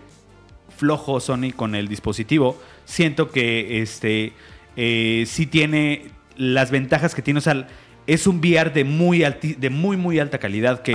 flojo 0.76 1.20
Sony 1.20 1.52
con 1.54 1.74
el 1.74 1.88
dispositivo, 1.88 2.60
siento 2.84 3.30
que 3.30 3.82
este 3.82 4.32
eh, 4.76 5.24
sí 5.26 5.46
tiene 5.46 6.06
las 6.36 6.70
ventajas 6.70 7.14
que 7.14 7.22
tiene. 7.22 7.38
O 7.38 7.42
sea, 7.42 7.66
es 8.06 8.26
un 8.26 8.38
VR 8.38 8.70
de 8.70 8.84
muy, 8.84 9.22
alti- 9.22 9.54
de 9.56 9.70
muy, 9.70 9.96
muy 9.96 10.18
alta 10.18 10.38
calidad 10.38 10.82
que, 10.82 10.92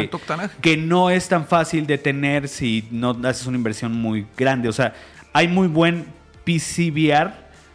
que 0.61 0.75
no 0.77 1.09
es 1.09 1.27
tan 1.27 1.45
fácil 1.45 1.85
de 1.87 1.97
tener 1.97 2.47
si 2.47 2.87
no 2.91 3.15
haces 3.23 3.45
una 3.47 3.57
inversión 3.57 3.91
muy 3.93 4.25
grande. 4.35 4.69
O 4.69 4.73
sea, 4.73 4.93
hay 5.33 5.47
muy 5.47 5.67
buen 5.67 6.05
PC 6.45 6.91
VR, 6.91 7.31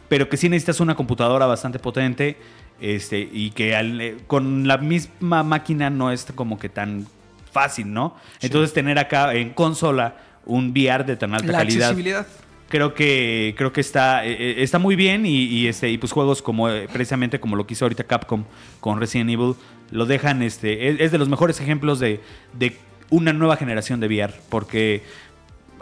pero 0.09 0.29
que 0.29 0.37
sí 0.37 0.49
necesitas 0.49 0.81
una 0.81 0.95
computadora 0.95 1.47
bastante 1.47 1.79
potente 1.79 2.37
este, 2.81 3.21
y 3.33 3.51
que 3.51 3.77
al- 3.77 4.01
eh, 4.01 4.17
con 4.27 4.67
la 4.67 4.79
misma 4.79 5.43
máquina 5.45 5.91
no 5.91 6.11
es 6.11 6.25
como 6.35 6.59
que 6.59 6.69
tan 6.69 7.07
fácil, 7.51 7.93
¿no? 7.93 8.16
Entonces 8.40 8.72
tener 8.72 8.98
acá 8.98 9.35
en 9.35 9.51
consola 9.51 10.16
un 10.47 10.70
VR 10.70 11.05
de 11.05 11.16
tan 11.16 11.35
alta 11.35 11.47
La 11.47 11.59
calidad 11.59 11.89
accesibilidad. 11.90 12.27
creo 12.68 12.94
que 12.94 13.55
creo 13.56 13.72
que 13.72 13.81
está 13.81 14.24
eh, 14.24 14.32
eh, 14.32 14.55
está 14.59 14.78
muy 14.78 14.97
bien 14.97 15.27
y, 15.27 15.44
y, 15.44 15.68
este 15.68 15.90
y 15.90 15.98
pues 15.98 16.12
juegos 16.12 16.40
como 16.43 16.68
eh, 16.70 16.89
precisamente 16.93 17.40
como 17.40 17.56
lo 17.56 17.66
que 17.66 17.74
hizo 17.74 17.85
ahorita 17.85 18.05
Capcom 18.05 18.44
con 18.81 18.98
Resident 19.01 19.31
Evil 19.31 19.55
lo 19.90 20.06
dejan 20.06 20.43
este 20.43 20.89
es, 20.89 21.01
es 21.01 21.12
de 21.12 21.18
los 21.18 21.28
mejores 21.28 21.60
ejemplos 21.60 22.01
de, 22.01 22.20
de 22.59 22.77
una 23.10 23.32
nueva 23.32 23.56
generación 23.56 24.01
de 24.01 24.06
VR 24.06 24.35
porque 24.48 25.02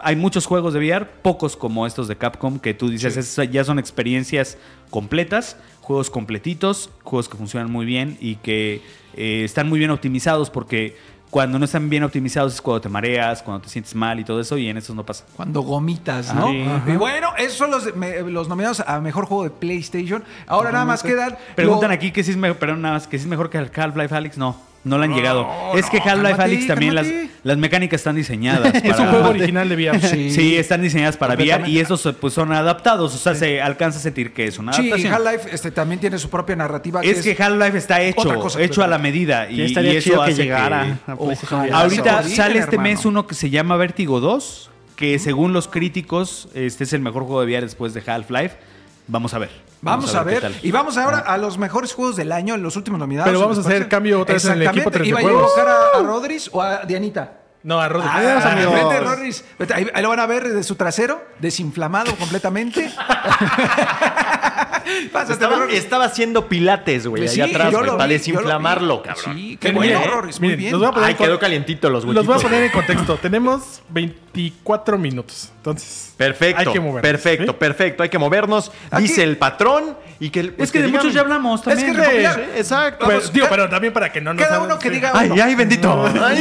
hay 0.01 0.15
muchos 0.15 0.45
juegos 0.45 0.73
de 0.73 0.79
VR, 0.79 1.05
pocos 1.21 1.55
como 1.55 1.85
estos 1.85 2.07
de 2.07 2.15
Capcom, 2.15 2.59
que 2.59 2.73
tú 2.73 2.89
dices, 2.89 3.17
"Esas 3.17 3.51
ya 3.51 3.63
son 3.63 3.79
experiencias 3.79 4.57
completas, 4.89 5.57
juegos 5.81 6.09
completitos, 6.09 6.89
juegos 7.03 7.29
que 7.29 7.37
funcionan 7.37 7.71
muy 7.71 7.85
bien 7.85 8.17
y 8.21 8.35
que 8.35 8.81
eh, 9.15 9.43
están 9.43 9.67
muy 9.67 9.79
bien 9.79 9.91
optimizados 9.91 10.49
porque 10.49 10.95
cuando 11.29 11.59
no 11.59 11.65
están 11.65 11.89
bien 11.89 12.03
optimizados 12.03 12.55
es 12.55 12.61
cuando 12.61 12.81
te 12.81 12.89
mareas, 12.89 13.43
cuando 13.43 13.61
te 13.61 13.69
sientes 13.69 13.93
mal 13.95 14.19
y 14.19 14.23
todo 14.23 14.39
eso, 14.41 14.57
y 14.57 14.67
en 14.67 14.77
esos 14.77 14.95
no 14.95 15.05
pasa. 15.05 15.25
Cuando 15.35 15.61
gomitas, 15.61 16.33
¿no? 16.33 16.47
Sí. 16.49 16.65
Y 16.87 16.91
bueno, 16.97 17.29
esos 17.37 17.57
son 17.57 17.71
los, 17.71 17.95
me- 17.95 18.21
los 18.23 18.47
nominados 18.47 18.79
a 18.79 18.99
mejor 18.99 19.25
juego 19.25 19.43
de 19.43 19.49
PlayStation. 19.51 20.23
Ahora 20.47 20.71
nada 20.71 20.85
más 20.85 21.03
quedan. 21.03 21.37
Preguntan 21.55 21.89
lo- 21.89 21.95
aquí 21.95 22.11
que 22.11 22.23
si 22.23 22.31
es 22.31 22.37
mejor, 22.37 22.57
perdón, 22.57 22.81
nada 22.81 22.95
más, 22.95 23.07
que 23.07 23.17
si 23.17 23.23
es 23.25 23.29
mejor 23.29 23.49
que 23.49 23.57
el 23.59 23.69
Half-Life 23.73 24.15
Alyx. 24.15 24.37
No, 24.37 24.55
no 24.89 24.97
le 24.97 25.05
han 25.05 25.13
llegado. 25.13 25.43
No, 25.43 25.77
Es 25.77 25.89
que 25.89 25.99
no, 25.99 26.03
Half-Life 26.05 26.29
cálmate, 26.31 26.43
Alyx 26.43 26.67
también 26.67 26.95
las, 26.95 27.07
las 27.43 27.57
mecánicas 27.57 27.99
están 28.01 28.15
diseñadas. 28.15 28.73
Es 28.83 28.83
un 28.83 28.89
para- 28.91 29.09
juego 29.11 29.29
original 29.29 29.69
de 29.69 29.75
VR. 29.75 29.99
Sí. 30.01 30.31
Sí, 30.31 30.55
están 30.57 30.81
diseñadas 30.81 31.15
para 31.15 31.35
VR 31.35 31.69
y 31.69 31.79
esos 31.79 32.07
pues, 32.19 32.33
son 32.33 32.51
adaptados. 32.51 33.13
O 33.13 33.17
sea, 33.17 33.35
se 33.35 33.61
alcanza 33.61 33.99
a 33.99 34.01
sentir 34.01 34.33
que 34.33 34.45
es 34.47 34.57
una 34.59 34.73
Sí. 34.73 34.91
Half-Life 34.91 35.49
este, 35.53 35.71
también 35.71 35.99
tiene 35.99 36.17
su 36.17 36.29
propia 36.29 36.55
narrativa. 36.55 37.01
es 37.01 37.21
que 37.21 37.41
Half-Life 37.41 37.77
está 37.77 38.01
hecho, 38.01 38.35
cosa 38.39 38.61
hecho 38.61 38.83
a 38.83 38.87
la 38.87 38.97
medida. 38.97 39.49
Y, 39.49 39.61
estaría 39.61 39.93
y 39.93 39.97
eso 39.97 40.09
chido 40.09 40.25
que 40.25 40.31
hace 40.31 40.43
llegara 40.43 40.97
VR. 41.07 41.71
Ahorita 41.71 42.23
sale 42.23 42.59
este 42.59 42.75
hermano. 42.75 42.81
mes 42.89 43.05
uno 43.05 43.27
que 43.27 43.35
se 43.35 43.49
llama 43.49 43.77
Vértigo 43.77 44.19
2, 44.19 44.69
que 44.95 45.19
según 45.19 45.53
los 45.53 45.67
críticos, 45.67 46.49
este 46.53 46.83
es 46.83 46.93
el 46.93 47.01
mejor 47.01 47.23
juego 47.23 47.41
de 47.41 47.47
VR 47.47 47.65
después 47.65 47.93
de 47.93 48.03
Half-Life. 48.05 48.55
Vamos 49.07 49.33
a 49.33 49.39
ver. 49.39 49.68
Vamos 49.81 50.15
a 50.15 50.23
ver. 50.23 50.51
Y 50.61 50.71
vamos 50.71 50.97
ahora 50.97 51.19
a 51.19 51.37
los 51.37 51.57
mejores 51.57 51.93
juegos 51.93 52.15
del 52.15 52.31
año, 52.31 52.57
los 52.57 52.75
últimos 52.75 52.99
nominados. 52.99 53.29
Pero 53.29 53.39
vamos 53.39 53.57
a 53.57 53.61
hacer 53.61 53.87
cambio 53.87 54.21
otra 54.21 54.33
vez 54.33 54.45
en 54.45 54.53
el 54.53 54.61
equipo 54.63 54.89
Exactamente. 54.89 54.99
3 54.99 55.15
de 55.15 55.21
¿Iba 55.21 55.29
a 55.29 55.33
invocar 55.33 55.67
a, 55.67 55.97
a 55.97 56.01
Rodríguez 56.03 56.49
o 56.51 56.61
a 56.61 56.85
Dianita? 56.85 57.33
No, 57.63 57.79
a. 57.81 57.85
Ah, 57.85 58.55
vete, 58.55 58.99
Rodríguez. 59.01 59.43
Vete, 59.57 59.73
Ahí, 59.73 59.87
ahí 59.93 60.01
lo 60.01 60.09
van 60.09 60.19
a 60.19 60.25
ver 60.25 60.47
de 60.47 60.63
su 60.63 60.75
trasero, 60.75 61.21
desinflamado 61.39 62.15
completamente. 62.15 62.89
Pásate, 65.11 65.45
Estaba, 65.77 66.05
haciendo 66.05 66.47
pilates, 66.47 67.07
güey, 67.07 67.27
Sí, 67.27 67.41
allá 67.41 67.51
atrás, 67.51 67.73
güey, 67.73 67.91
para 67.91 68.05
vi, 68.07 68.13
desinflamarlo, 68.13 69.01
cabrón. 69.03 69.35
Sí, 69.35 69.57
qué 69.59 69.71
Miren, 69.73 69.97
bueno, 69.99 70.05
eh, 70.05 70.07
Rodríguez, 70.15 70.39
muy 70.39 70.47
miren, 70.49 70.59
bien. 70.59 70.71
los 70.71 70.81
voy 70.81 70.89
a 70.89 70.91
poner 70.91 71.09
Ay, 71.09 71.15
quedó 71.15 71.39
calientito 71.39 71.89
los 71.89 72.03
Los 72.05 72.13
voy 72.15 72.23
a 72.25 72.29
huequitos. 72.37 72.43
poner 72.43 72.63
en 72.63 72.71
contexto. 72.71 73.17
Tenemos 73.17 73.81
24 73.89 74.97
minutos. 74.97 75.51
Entonces, 75.57 76.13
Perfecto, 76.17 76.59
hay 76.61 76.67
que 76.73 76.79
movernos. 76.79 77.01
perfecto, 77.01 77.51
¿sí? 77.51 77.57
perfecto. 77.59 78.03
Hay 78.03 78.09
que 78.09 78.17
movernos. 78.17 78.71
Aquí- 78.91 79.03
Dice 79.03 79.23
el 79.23 79.37
patrón 79.37 79.97
y 80.19 80.29
que... 80.29 80.43
pues, 80.45 80.67
Es 80.69 80.71
que 80.71 80.81
de 80.81 80.87
digan- 80.87 80.97
muchos 80.97 81.13
ya 81.13 81.21
hablamos 81.21 81.59
Es 81.61 81.65
también. 81.65 81.95
que 81.95 82.01
recopilar- 82.01 82.35
Sí, 82.35 82.41
exacto. 82.57 83.05
Pero, 83.05 83.19
Vamos, 83.19 83.33
digo, 83.33 83.47
pero 83.49 83.69
también 83.69 83.93
para 83.93 84.11
que 84.11 84.21
no 84.21 84.33
nos 84.33 84.43
Cada 84.43 84.61
uno 84.61 84.79
que 84.79 84.89
diga 84.89 85.11
Ay, 85.13 85.29
uno. 85.31 85.43
ay, 85.43 85.55
bendito. 85.55 86.05
Ay, 86.05 86.13
No, 86.13 86.25
ay, 86.25 86.37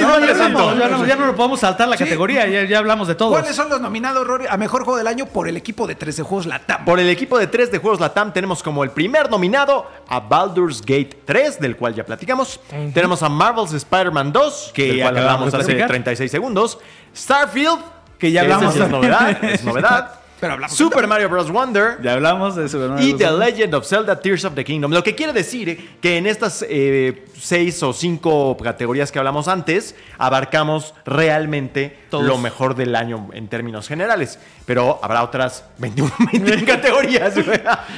ya, 1.07 1.16
no 1.16 1.27
lo 1.27 1.35
podemos 1.36 1.61
saltar 1.61 1.89
la 1.89 1.97
Sí. 1.97 2.05
categoría, 2.05 2.47
ya, 2.47 2.65
ya 2.65 2.78
hablamos 2.78 3.09
de 3.09 3.15
todos. 3.15 3.32
¿Cuáles 3.32 3.55
son 3.57 3.69
los 3.69 3.81
nominados, 3.81 4.27
Rory, 4.27 4.47
a 4.49 4.57
mejor 4.57 4.85
juego 4.85 4.97
del 4.99 5.07
año 5.07 5.27
por 5.27 5.49
el 5.49 5.57
equipo 5.57 5.86
de 5.86 5.95
13 5.95 6.23
juegos 6.23 6.47
Latam? 6.47 6.85
Por 6.85 7.01
el 7.01 7.09
equipo 7.09 7.39
de 7.39 7.47
3 7.47 7.70
de 7.70 7.78
Juegos 7.78 8.01
Latam 8.01 8.07
tenemos 8.32 8.62
como 8.62 8.85
el 8.85 8.90
primer 8.90 9.30
nominado 9.30 9.86
a 10.09 10.20
Baldur's 10.20 10.80
Gate 10.80 11.22
3, 11.24 11.60
del 11.60 11.76
cual 11.76 11.94
ya 11.94 12.05
platicamos. 12.05 12.60
Tenemos 12.93 13.22
a 13.22 13.28
Marvel's 13.28 13.72
Spider-Man 13.72 14.32
2, 14.32 14.72
Que 14.74 15.02
acabamos 15.05 15.52
de 15.52 15.59
hace 15.59 15.66
platicar. 15.66 15.89
36 15.89 16.30
segundos. 16.30 16.78
Starfield, 17.14 17.80
Que 18.18 18.30
ya 18.32 18.43
hablamos. 18.43 18.74
es 18.76 18.89
novedad, 18.89 19.44
es 19.44 19.64
novedad. 19.64 20.18
Pero 20.40 20.52
hablamos 20.52 20.77
Super 20.77 21.01
de- 21.02 21.06
Mario 21.09 21.28
Bros. 21.28 21.51
Wonder. 21.51 21.98
Ya 22.02 22.12
hablamos 22.12 22.55
de 22.56 22.66
eso. 22.66 22.78
¿no? 22.78 23.01
Y 23.01 23.15
The 23.15 23.31
Legend 23.32 23.74
of 23.74 23.86
Zelda 23.86 24.20
Tears 24.20 24.44
of 24.44 24.55
the 24.55 24.65
Kingdom. 24.65 24.93
Lo 24.93 25.02
que 25.02 25.15
quiere 25.15 25.32
decir 25.32 25.69
eh, 25.69 25.89
que 26.01 26.16
en 26.19 26.27
estas 26.27 26.65
eh, 26.69 27.24
seis 27.36 27.82
o 27.82 27.93
cinco 27.93 28.56
categorías 28.62 29.10
que 29.10 29.19
hablamos 29.19 29.48
antes, 29.48 29.97
abarcamos 30.16 30.94
realmente 31.05 31.98
Todos. 32.10 32.24
lo 32.24 32.39
mejor 32.39 32.74
del 32.74 32.94
año 32.94 33.28
en 33.32 33.48
términos 33.48 33.89
generales. 33.89 34.39
Pero 34.65 35.01
habrá 35.02 35.23
otras 35.24 35.65
21, 35.78 36.12
21 36.32 36.65
categorías. 36.66 37.35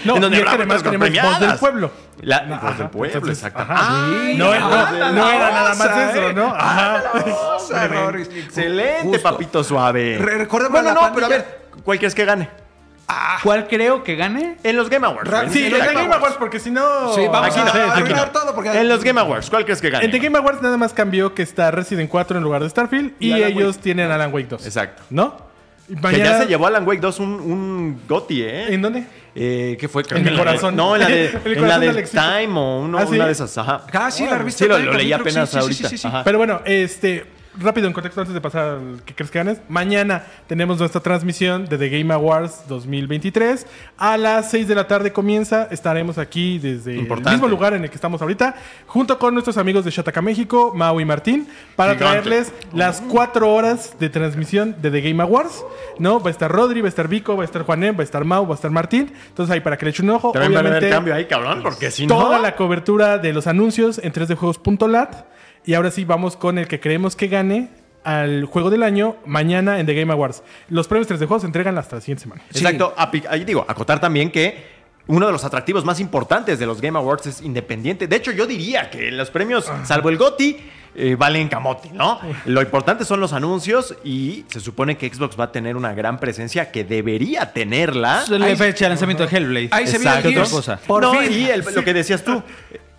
No, 0.04 0.16
en 0.16 0.22
donde 0.22 0.38
y 0.38 0.40
es 0.40 0.46
que 0.46 0.54
además 0.54 0.82
tenemos 0.82 1.08
voz 1.10 1.18
premiadas. 1.18 1.40
del 1.40 1.58
pueblo. 1.58 1.90
La, 2.22 2.36
Ajá, 2.36 2.60
voz 2.68 2.78
del 2.78 2.88
pueblo, 2.90 3.14
entonces, 3.16 3.38
exactamente. 3.44 3.74
ajá. 3.82 4.04
Ay, 4.24 4.36
No, 4.36 4.54
no, 4.54 5.12
no 5.12 5.24
la 5.24 5.36
era 5.36 5.50
nada 5.52 5.74
más 5.74 6.10
eso, 6.14 6.28
¿eh? 6.28 6.32
¿no? 6.34 6.46
Ajá. 6.54 7.02
Cosa, 7.24 7.86
Rory. 7.88 8.22
Excelente, 8.22 9.02
Justo. 9.04 9.22
papito 9.22 9.64
suave. 9.64 10.18
Re- 10.18 10.38
recordemos 10.38 10.72
bueno, 10.82 10.88
la 10.88 10.94
no, 10.94 11.00
pandilla. 11.00 11.14
pero 11.14 11.26
a 11.26 11.28
ver, 11.38 11.59
¿cuál 11.84 11.98
quieres 11.98 12.14
que 12.14 12.24
gane? 12.24 12.48
¿Cuál 13.42 13.66
creo 13.66 14.04
que 14.04 14.14
gane? 14.14 14.56
En 14.62 14.76
los 14.76 14.88
Game 14.88 15.04
Awards. 15.04 15.28
Ra-. 15.28 15.48
Sí, 15.48 15.64
En 15.64 15.72
los 15.72 15.80
Game 15.80 15.94
Game 15.94 16.14
Awards, 16.14 16.36
porque 16.38 16.60
si 16.60 16.70
no. 16.70 17.12
Sí, 17.14 17.22
vamos 17.26 17.50
Aquí 17.50 17.58
a, 17.58 17.64
no, 17.64 17.70
a 17.70 17.92
aquí 17.92 18.02
arruinar 18.02 18.26
no. 18.26 18.32
todo 18.40 18.54
porque 18.54 18.70
En 18.70 18.88
los 18.88 19.02
Game 19.02 19.20
Awards, 19.20 19.50
¿cuál 19.50 19.64
crees 19.64 19.80
que 19.80 19.90
gane? 19.90 20.04
En 20.04 20.12
The 20.12 20.18
Game 20.20 20.38
Awards 20.38 20.62
nada 20.62 20.76
más 20.76 20.92
cambió 20.92 21.34
que 21.34 21.42
está 21.42 21.72
Resident 21.72 22.08
4 22.08 22.36
en 22.38 22.44
lugar 22.44 22.62
de 22.62 22.70
Starfield 22.70 23.14
y, 23.18 23.28
Y 23.30 23.32
Alan 23.32 23.50
ellos 23.50 23.74
Wake. 23.76 23.82
tienen 23.82 24.10
Alan 24.12 24.32
Wake 24.32 24.46
2. 24.48 24.64
Exacto. 24.64 25.02
¿No? 25.10 25.50
Que 26.08 26.18
ya 26.18 26.38
se 26.38 26.46
llevó 26.46 26.68
Alan 26.68 26.86
Wake 26.86 27.00
2 27.00 27.18
un, 27.18 27.26
un 27.40 28.02
GOTY, 28.08 28.42
¿eh? 28.42 28.74
¿En 28.74 28.80
dónde? 28.82 29.04
Eh, 29.34 29.76
¿Qué 29.80 29.88
fue? 29.88 30.04
En 30.10 30.22
mi 30.22 30.36
corazón. 30.36 30.76
No, 30.76 30.94
en 30.94 31.00
la 31.02 31.08
de, 31.08 31.26
El 31.46 31.56
en 31.56 31.66
la 31.68 31.78
de. 31.80 32.02
Time 32.04 32.50
o 32.56 32.82
uno- 32.82 32.96
¿Ah, 32.98 33.06
sí? 33.08 33.14
una 33.16 33.26
de 33.26 33.32
esas. 33.32 33.58
Ajá. 33.58 33.86
Ah, 33.92 34.08
sí, 34.12 34.24
la 34.24 34.38
revista 34.38 34.64
Sí, 34.66 34.68
lo, 34.70 34.78
leí 34.78 35.12
apenas 35.12 35.50
sí, 35.50 35.58
ahorita. 35.58 35.88
sí, 35.88 35.98
sí, 35.98 36.08
sí. 36.08 36.14
Pero 36.22 36.38
bueno, 36.38 36.60
este. 36.64 37.26
Rápido 37.58 37.88
en 37.88 37.92
contexto 37.92 38.20
antes 38.20 38.32
de 38.32 38.40
pasar 38.40 38.64
al 38.78 39.02
que 39.04 39.12
crees 39.12 39.28
que 39.28 39.38
ganes. 39.38 39.60
Mañana 39.68 40.24
tenemos 40.46 40.78
nuestra 40.78 41.00
transmisión 41.00 41.64
de 41.66 41.78
The 41.78 41.88
Game 41.88 42.14
Awards 42.14 42.68
2023. 42.68 43.66
A 43.98 44.16
las 44.16 44.50
6 44.52 44.68
de 44.68 44.74
la 44.76 44.86
tarde 44.86 45.12
comienza. 45.12 45.66
Estaremos 45.68 46.16
aquí 46.16 46.60
desde 46.60 46.96
Importante. 46.96 47.30
el 47.30 47.34
mismo 47.36 47.48
lugar 47.48 47.74
en 47.74 47.82
el 47.82 47.90
que 47.90 47.96
estamos 47.96 48.22
ahorita, 48.22 48.54
junto 48.86 49.18
con 49.18 49.34
nuestros 49.34 49.56
amigos 49.56 49.84
de 49.84 49.90
Shataka 49.90 50.22
México, 50.22 50.72
Mau 50.76 51.00
y 51.00 51.04
Martín, 51.04 51.48
para 51.74 51.94
Gigante. 51.94 52.20
traerles 52.22 52.52
las 52.72 53.00
4 53.08 53.52
horas 53.52 53.96
de 53.98 54.08
transmisión 54.08 54.76
de 54.80 54.90
The 54.92 55.00
Game 55.00 55.20
Awards. 55.20 55.64
¿No? 55.98 56.20
Va 56.20 56.28
a 56.28 56.30
estar 56.30 56.50
Rodri, 56.52 56.80
va 56.82 56.86
a 56.86 56.88
estar 56.88 57.08
Vico, 57.08 57.36
va 57.36 57.42
a 57.42 57.46
estar 57.46 57.62
Juanem, 57.62 57.96
va 57.96 58.02
a 58.02 58.04
estar 58.04 58.24
Mau, 58.24 58.46
va 58.46 58.52
a 58.52 58.54
estar 58.54 58.70
Martín. 58.70 59.12
Entonces 59.28 59.52
ahí 59.52 59.60
para 59.60 59.76
que 59.76 59.86
le 59.86 59.90
echen 59.90 60.08
un 60.08 60.14
ojo. 60.14 60.30
También 60.30 60.52
va 60.52 60.58
a 60.58 60.60
haber 60.60 60.72
Obviamente, 60.74 60.94
cambio 60.94 61.14
ahí, 61.16 61.24
cabrón, 61.24 61.62
porque 61.64 61.90
si 61.90 62.06
no... 62.06 62.16
toda 62.16 62.38
la 62.38 62.54
cobertura 62.54 63.18
de 63.18 63.32
los 63.32 63.48
anuncios 63.48 63.98
en 63.98 64.12
3djuegos.lat. 64.12 65.24
Y 65.64 65.74
ahora 65.74 65.90
sí 65.90 66.04
vamos 66.04 66.36
con 66.36 66.58
el 66.58 66.66
que 66.68 66.80
creemos 66.80 67.16
que 67.16 67.28
gane 67.28 67.68
al 68.02 68.46
juego 68.46 68.70
del 68.70 68.82
año 68.82 69.16
mañana 69.26 69.78
en 69.78 69.86
The 69.86 69.94
Game 69.94 70.12
Awards. 70.12 70.42
Los 70.68 70.88
premios 70.88 71.06
3 71.06 71.20
de 71.20 71.26
juegos 71.26 71.42
se 71.42 71.46
entregan 71.46 71.76
hasta 71.78 71.96
la 71.96 72.00
siguiente 72.00 72.22
semana. 72.22 72.42
Exacto. 72.50 72.94
Ahí 73.28 73.44
digo, 73.44 73.64
acotar 73.68 74.00
también 74.00 74.30
que 74.30 74.80
uno 75.06 75.26
de 75.26 75.32
los 75.32 75.44
atractivos 75.44 75.84
más 75.84 76.00
importantes 76.00 76.58
de 76.58 76.66
los 76.66 76.80
Game 76.80 76.98
Awards 76.98 77.26
es 77.26 77.42
independiente. 77.42 78.06
De 78.06 78.16
hecho, 78.16 78.32
yo 78.32 78.46
diría 78.46 78.90
que 78.90 79.10
los 79.10 79.30
premios, 79.30 79.70
salvo 79.84 80.08
el 80.08 80.16
GOTY, 80.16 80.56
eh, 80.96 81.14
valen 81.16 81.48
camote, 81.48 81.90
¿no? 81.92 82.20
Lo 82.46 82.62
importante 82.62 83.04
son 83.04 83.20
los 83.20 83.32
anuncios 83.32 83.94
y 84.02 84.44
se 84.48 84.60
supone 84.60 84.96
que 84.96 85.08
Xbox 85.12 85.38
va 85.38 85.44
a 85.44 85.52
tener 85.52 85.76
una 85.76 85.94
gran 85.94 86.18
presencia 86.18 86.70
que 86.72 86.84
debería 86.84 87.52
tenerla. 87.52 88.24
La 88.28 88.56
fecha 88.56 88.86
de 88.86 88.88
lanzamiento 88.90 89.26
de 89.26 89.36
Hellblade. 89.36 89.68
Ahí 89.72 89.86
se. 89.86 89.98
Otra 89.98 90.44
cosa. 90.50 90.80
Por 90.86 91.02
no, 91.02 91.12
fin. 91.14 91.32
y 91.32 91.44
el- 91.50 91.64
lo 91.74 91.84
que 91.84 91.94
decías 91.94 92.24
tú, 92.24 92.42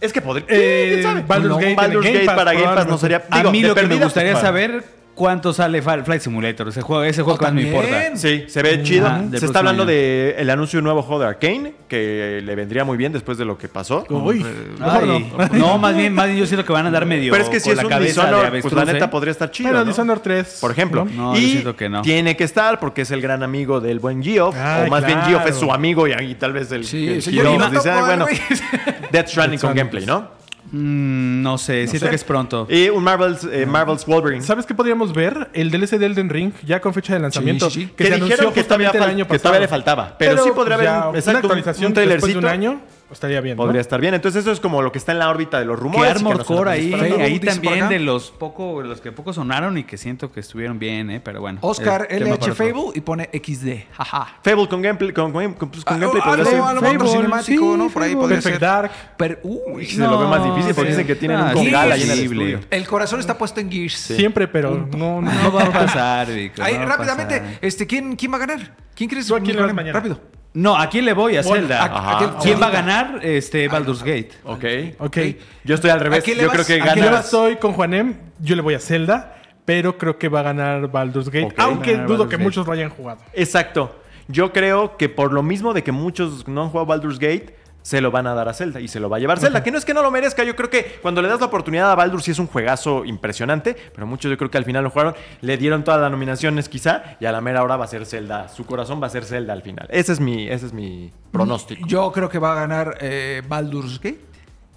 es 0.01 0.11
que 0.11 0.21
podría... 0.21 0.45
Eh, 0.49 0.89
¿quién 0.93 1.03
sabe? 1.03 1.23
Baldur's 1.27 1.57
Gate 1.57 1.75
Baldur's 1.75 2.05
Game 2.05 2.17
Gate 2.17 2.25
Pass, 2.25 2.35
para 2.35 2.53
Game 2.53 2.75
Pass 2.75 2.87
no 2.87 2.97
sería... 2.97 3.23
a 3.29 3.37
digo, 3.37 3.51
mí 3.51 3.61
de 3.61 3.67
lo 3.69 3.75
que 3.75 3.81
me 3.83 3.87
perdida, 3.87 4.05
gustaría 4.05 4.35
saber 4.35 4.83
cuánto 5.15 5.53
sale 5.53 5.81
Flight 5.81 6.21
Simulator. 6.21 6.67
Ese 6.67 6.81
juego, 6.81 7.03
ese 7.03 7.21
juego 7.21 7.35
Oh, 7.35 7.39
que 7.39 7.45
más 7.45 7.53
me 7.53 7.61
importa. 7.63 8.15
Sí, 8.15 8.45
se 8.47 8.61
ve 8.61 8.81
chido. 8.83 9.07
Ajá, 9.07 9.19
del 9.23 9.39
se 9.39 9.45
está 9.45 9.59
hablando 9.59 9.83
año. 9.83 9.91
del 9.91 10.49
anuncio 10.49 10.77
de 10.77 10.79
un 10.81 10.85
nuevo 10.85 11.01
juego 11.01 11.21
de 11.21 11.27
Arkane, 11.27 11.73
que 11.87 12.41
le 12.43 12.55
vendría 12.55 12.83
muy 12.83 12.97
bien 12.97 13.11
después 13.13 13.37
de 13.37 13.45
lo 13.45 13.57
que 13.57 13.67
pasó. 13.67 14.05
Uy, 14.09 14.45
Ay, 14.81 15.29
no. 15.37 15.57
no, 15.57 15.77
más 15.77 15.95
bien, 15.95 16.13
más 16.13 16.25
bien 16.27 16.37
yo 16.39 16.45
siento 16.45 16.65
que 16.65 16.73
van 16.73 16.85
a 16.85 16.87
andar 16.87 17.05
medio 17.05 17.31
Pero 17.31 17.43
es 17.43 17.49
que 17.49 17.59
si 17.59 17.69
es 17.69 17.75
la 17.77 17.83
un 17.83 17.89
de 17.89 18.61
pues 18.61 18.73
la 18.73 18.85
neta 18.85 19.05
¿eh? 19.05 19.07
podría 19.07 19.31
estar 19.31 19.51
chido. 19.51 19.69
Pero 19.69 19.79
¿no? 19.79 19.85
Dishonored 19.85 20.21
3. 20.21 20.57
Por 20.61 20.71
ejemplo. 20.71 21.05
No, 21.05 21.33
yo 21.35 21.39
y 21.41 21.49
siento 21.51 21.75
que 21.75 21.89
no. 21.89 22.01
tiene 22.01 22.35
que 22.35 22.43
estar 22.43 22.79
porque 22.79 23.01
es 23.01 23.11
el 23.11 23.21
gran 23.21 23.43
amigo 23.43 23.79
del 23.79 23.99
buen 23.99 24.23
Geoff. 24.23 24.55
Ay, 24.57 24.87
o 24.87 24.89
más 24.89 25.05
bien. 25.05 25.21
Geoff 25.21 25.45
es 25.47 25.55
su 25.55 25.71
amigo 25.71 26.07
y 26.07 26.13
ahí 26.13 26.35
tal 26.35 26.53
vez 26.53 26.71
el, 26.71 26.85
Sí, 26.85 27.07
el 27.07 27.21
señor, 27.21 27.43
Geoff 27.45 27.55
y 27.55 27.57
nos 27.59 27.71
dice, 27.71 27.89
no 27.89 27.95
"Ay, 27.97 28.01
bueno, 28.05 28.25
güey". 28.25 28.39
Death 29.11 29.27
Stranding 29.27 29.59
con 29.59 29.73
gameplay, 29.75 30.05
¿no? 30.05 30.40
Mm, 30.71 31.41
no 31.41 31.57
sé, 31.57 31.85
siento 31.87 32.05
sé. 32.05 32.09
que 32.09 32.15
es 32.15 32.23
pronto. 32.23 32.65
Y 32.69 32.89
un 32.89 33.03
Marvel's, 33.03 33.43
eh, 33.51 33.65
Marvel's 33.65 34.05
Wolverine. 34.05 34.41
¿Sabes 34.43 34.65
qué 34.65 34.73
podríamos 34.73 35.13
ver? 35.13 35.49
El 35.53 35.69
DLC 35.69 35.97
de 35.97 36.05
Elden 36.05 36.29
Ring, 36.29 36.53
ya 36.65 36.79
con 36.79 36.93
fecha 36.93 37.13
de 37.13 37.19
lanzamiento. 37.19 37.69
Sí, 37.69 37.81
sí, 37.81 37.85
sí. 37.87 37.93
Que, 37.95 38.05
se 38.07 38.13
anunció 38.13 38.37
que 38.37 38.63
todavía, 38.63 38.63
justamente 38.63 38.97
el 38.97 39.03
fal- 39.03 39.09
año 39.09 39.25
que 39.25 39.29
pasado. 39.29 39.41
todavía 39.43 39.59
le 39.61 39.67
faltaba. 39.67 40.15
Pero, 40.17 40.43
sí 40.43 40.51
podría 40.55 40.75
haber 41.03 41.23
una 41.27 41.39
actualización 41.39 41.87
un 41.87 41.93
después 41.93 41.95
de 41.95 42.03
trailercito. 42.03 42.39
un 42.39 42.45
año. 42.45 42.81
Estaría 43.11 43.41
bien. 43.41 43.57
¿no? 43.57 43.63
Podría 43.63 43.81
estar 43.81 43.99
bien. 43.99 44.13
Entonces 44.13 44.41
eso 44.41 44.51
es 44.51 44.59
como 44.59 44.81
lo 44.81 44.91
que 44.91 44.97
está 44.97 45.11
en 45.11 45.19
la 45.19 45.29
órbita 45.29 45.59
de 45.59 45.65
los 45.65 45.77
Que 45.77 45.83
rumores. 45.83 46.15
Armor 46.15 46.37
no 46.37 46.43
se 46.43 46.49
lo 46.53 46.57
Core 46.57 46.71
ahí, 46.71 46.93
esperar. 46.93 47.19
ahí 47.21 47.39
también 47.39 47.89
de 47.89 47.99
los 47.99 48.31
poco, 48.31 48.81
los 48.81 49.01
que 49.01 49.11
poco 49.11 49.33
sonaron 49.33 49.77
y 49.77 49.83
que 49.83 49.97
siento 49.97 50.31
que 50.31 50.39
estuvieron 50.39 50.79
bien, 50.79 51.09
¿eh? 51.11 51.19
Pero 51.23 51.41
bueno. 51.41 51.59
Oscar 51.61 52.07
eh, 52.09 52.19
LH. 52.19 52.53
Fable 52.53 52.83
y 52.95 53.01
pone 53.01 53.29
XD. 53.33 53.93
Jaja. 53.93 54.27
Fable 54.43 54.67
con 54.67 54.81
gameplay, 54.81 55.11
con, 55.11 55.31
con, 55.31 55.53
con- 55.53 55.69
pues, 55.71 55.83
con 55.83 55.97
Ah, 55.97 55.99
gameplay 55.99 56.23
algo- 56.25 56.45
ser. 56.45 56.53
algo 56.55 56.69
otro 56.87 56.89
Fable, 56.99 57.09
cinemático, 57.09 57.71
sí, 57.73 57.77
¿no? 57.77 57.89
Por 57.89 58.03
ahí 58.03 58.09
Fable. 58.11 58.21
podría 58.21 58.37
Perfect 58.37 58.53
ser. 58.55 58.59
Dark. 58.61 58.91
Pero, 59.17 59.37
uy, 59.43 59.85
Se 59.85 59.97
lo 59.99 60.17
ve 60.19 60.27
más 60.27 60.43
difícil 60.43 60.73
porque 60.75 60.91
sí. 60.91 60.97
dicen 60.97 61.07
que 61.07 61.15
tienen 61.15 61.37
un 61.39 61.47
Ah, 61.47 61.53
congal 61.53 61.87
sí, 61.87 61.91
ahí 61.93 62.03
en 62.03 62.11
el 62.11 62.19
estudio. 62.19 62.59
el 62.69 62.87
corazón 62.87 63.19
está 63.19 63.37
puesto 63.37 63.59
en 63.59 63.71
Gears. 63.71 63.93
Siempre, 63.93 64.47
pero 64.47 64.87
no, 64.95 65.21
no, 65.21 65.31
No 65.31 65.51
va 65.51 65.63
a 65.63 65.71
pasar, 65.71 66.27
Vico, 66.31 66.61
va 66.61 66.67
a 66.67 66.85
rápidamente, 66.85 67.57
este, 67.61 67.85
¿quién, 67.87 68.15
¿quién 68.15 68.31
va 68.31 68.37
a 68.37 68.39
ganar? 68.39 68.75
¿Quién 68.95 69.09
crees 69.09 69.27
¿Tú 69.27 69.35
a 69.35 69.39
que 69.39 69.47
le 69.47 69.53
vas 69.53 69.61
gane? 69.63 69.73
mañana? 69.73 69.93
Rápido. 69.99 70.19
No, 70.53 70.75
¿a 70.77 70.89
quién 70.89 71.05
le 71.05 71.13
voy? 71.13 71.37
A 71.37 71.43
Zelda. 71.43 71.81
a- 71.81 71.85
a- 71.85 71.97
Ajá. 72.17 72.25
a- 72.25 72.39
¿Quién 72.39 72.61
va 72.61 72.67
a 72.67 72.71
ganar? 72.71 73.19
Este, 73.23 73.67
Baldur's 73.69 74.03
Gate. 74.03 74.31
Ok. 74.43 74.65
Ok. 74.99 75.17
Yo 75.63 75.75
estoy 75.75 75.91
al 75.91 75.99
revés. 76.01 76.19
¿A 76.19 76.21
quién 76.23 76.37
le 76.37 76.43
Yo 76.43 76.49
vas? 76.49 76.55
creo 76.57 76.67
que 76.67 76.81
¿A 76.81 76.91
Aquí 76.91 76.99
le 76.99 77.05
gana. 77.05 77.19
estoy 77.21 77.55
con 77.55 77.71
Juanem. 77.73 78.15
Yo 78.39 78.55
le 78.57 78.61
voy 78.61 78.73
a 78.73 78.79
Zelda, 78.79 79.37
pero 79.63 79.97
creo 79.97 80.17
que 80.17 80.27
va 80.27 80.41
a 80.41 80.43
ganar 80.43 80.91
Baldur's 80.91 81.29
Gate. 81.29 81.53
Aunque 81.57 81.91
Ganar 81.93 82.07
dudo 82.07 82.17
Baldur's 82.17 82.29
que 82.31 82.35
Gate. 82.35 82.43
muchos 82.43 82.67
lo 82.67 82.73
hayan 82.73 82.89
jugado. 82.89 83.21
Exacto. 83.33 83.95
Yo 84.27 84.51
creo 84.51 84.97
que 84.97 85.07
por 85.09 85.31
lo 85.31 85.41
mismo 85.43 85.73
de 85.73 85.83
que 85.83 85.91
muchos 85.93 86.47
no 86.47 86.63
han 86.63 86.69
jugado 86.69 86.85
Baldur's 86.85 87.17
Gate, 87.19 87.55
se 87.81 88.01
lo 88.01 88.11
van 88.11 88.27
a 88.27 88.33
dar 88.33 88.47
a 88.49 88.53
Zelda 88.53 88.79
y 88.79 88.87
se 88.87 88.99
lo 88.99 89.09
va 89.09 89.17
a 89.17 89.19
llevar 89.19 89.39
Zelda. 89.39 89.63
Que 89.63 89.71
no 89.71 89.77
es 89.77 89.85
que 89.85 89.93
no 89.93 90.01
lo 90.01 90.11
merezca, 90.11 90.43
yo 90.43 90.55
creo 90.55 90.69
que 90.69 90.99
cuando 91.01 91.21
le 91.21 91.27
das 91.27 91.39
la 91.39 91.47
oportunidad 91.47 91.91
a 91.91 91.95
Baldur 91.95 92.21
sí 92.21 92.31
es 92.31 92.39
un 92.39 92.47
juegazo 92.47 93.05
impresionante, 93.05 93.75
pero 93.93 94.07
muchos 94.07 94.29
yo 94.29 94.37
creo 94.37 94.51
que 94.51 94.57
al 94.57 94.65
final 94.65 94.83
lo 94.83 94.89
jugaron, 94.89 95.15
le 95.41 95.57
dieron 95.57 95.83
todas 95.83 96.01
las 96.01 96.11
nominaciones 96.11 96.69
quizá 96.69 97.17
y 97.19 97.25
a 97.25 97.31
la 97.31 97.41
mera 97.41 97.63
hora 97.63 97.77
va 97.77 97.85
a 97.85 97.87
ser 97.87 98.05
Zelda. 98.05 98.49
Su 98.49 98.65
corazón 98.65 99.01
va 99.01 99.07
a 99.07 99.09
ser 99.09 99.25
Zelda 99.25 99.53
al 99.53 99.61
final. 99.61 99.87
Ese 99.89 100.13
es 100.13 100.19
mi, 100.19 100.47
ese 100.47 100.67
es 100.67 100.73
mi 100.73 101.11
pronóstico. 101.31 101.87
Yo 101.87 102.11
creo 102.11 102.29
que 102.29 102.39
va 102.39 102.53
a 102.53 102.55
ganar 102.55 102.97
eh, 103.01 103.41
Baldur's 103.47 103.99
Gate 103.99 104.31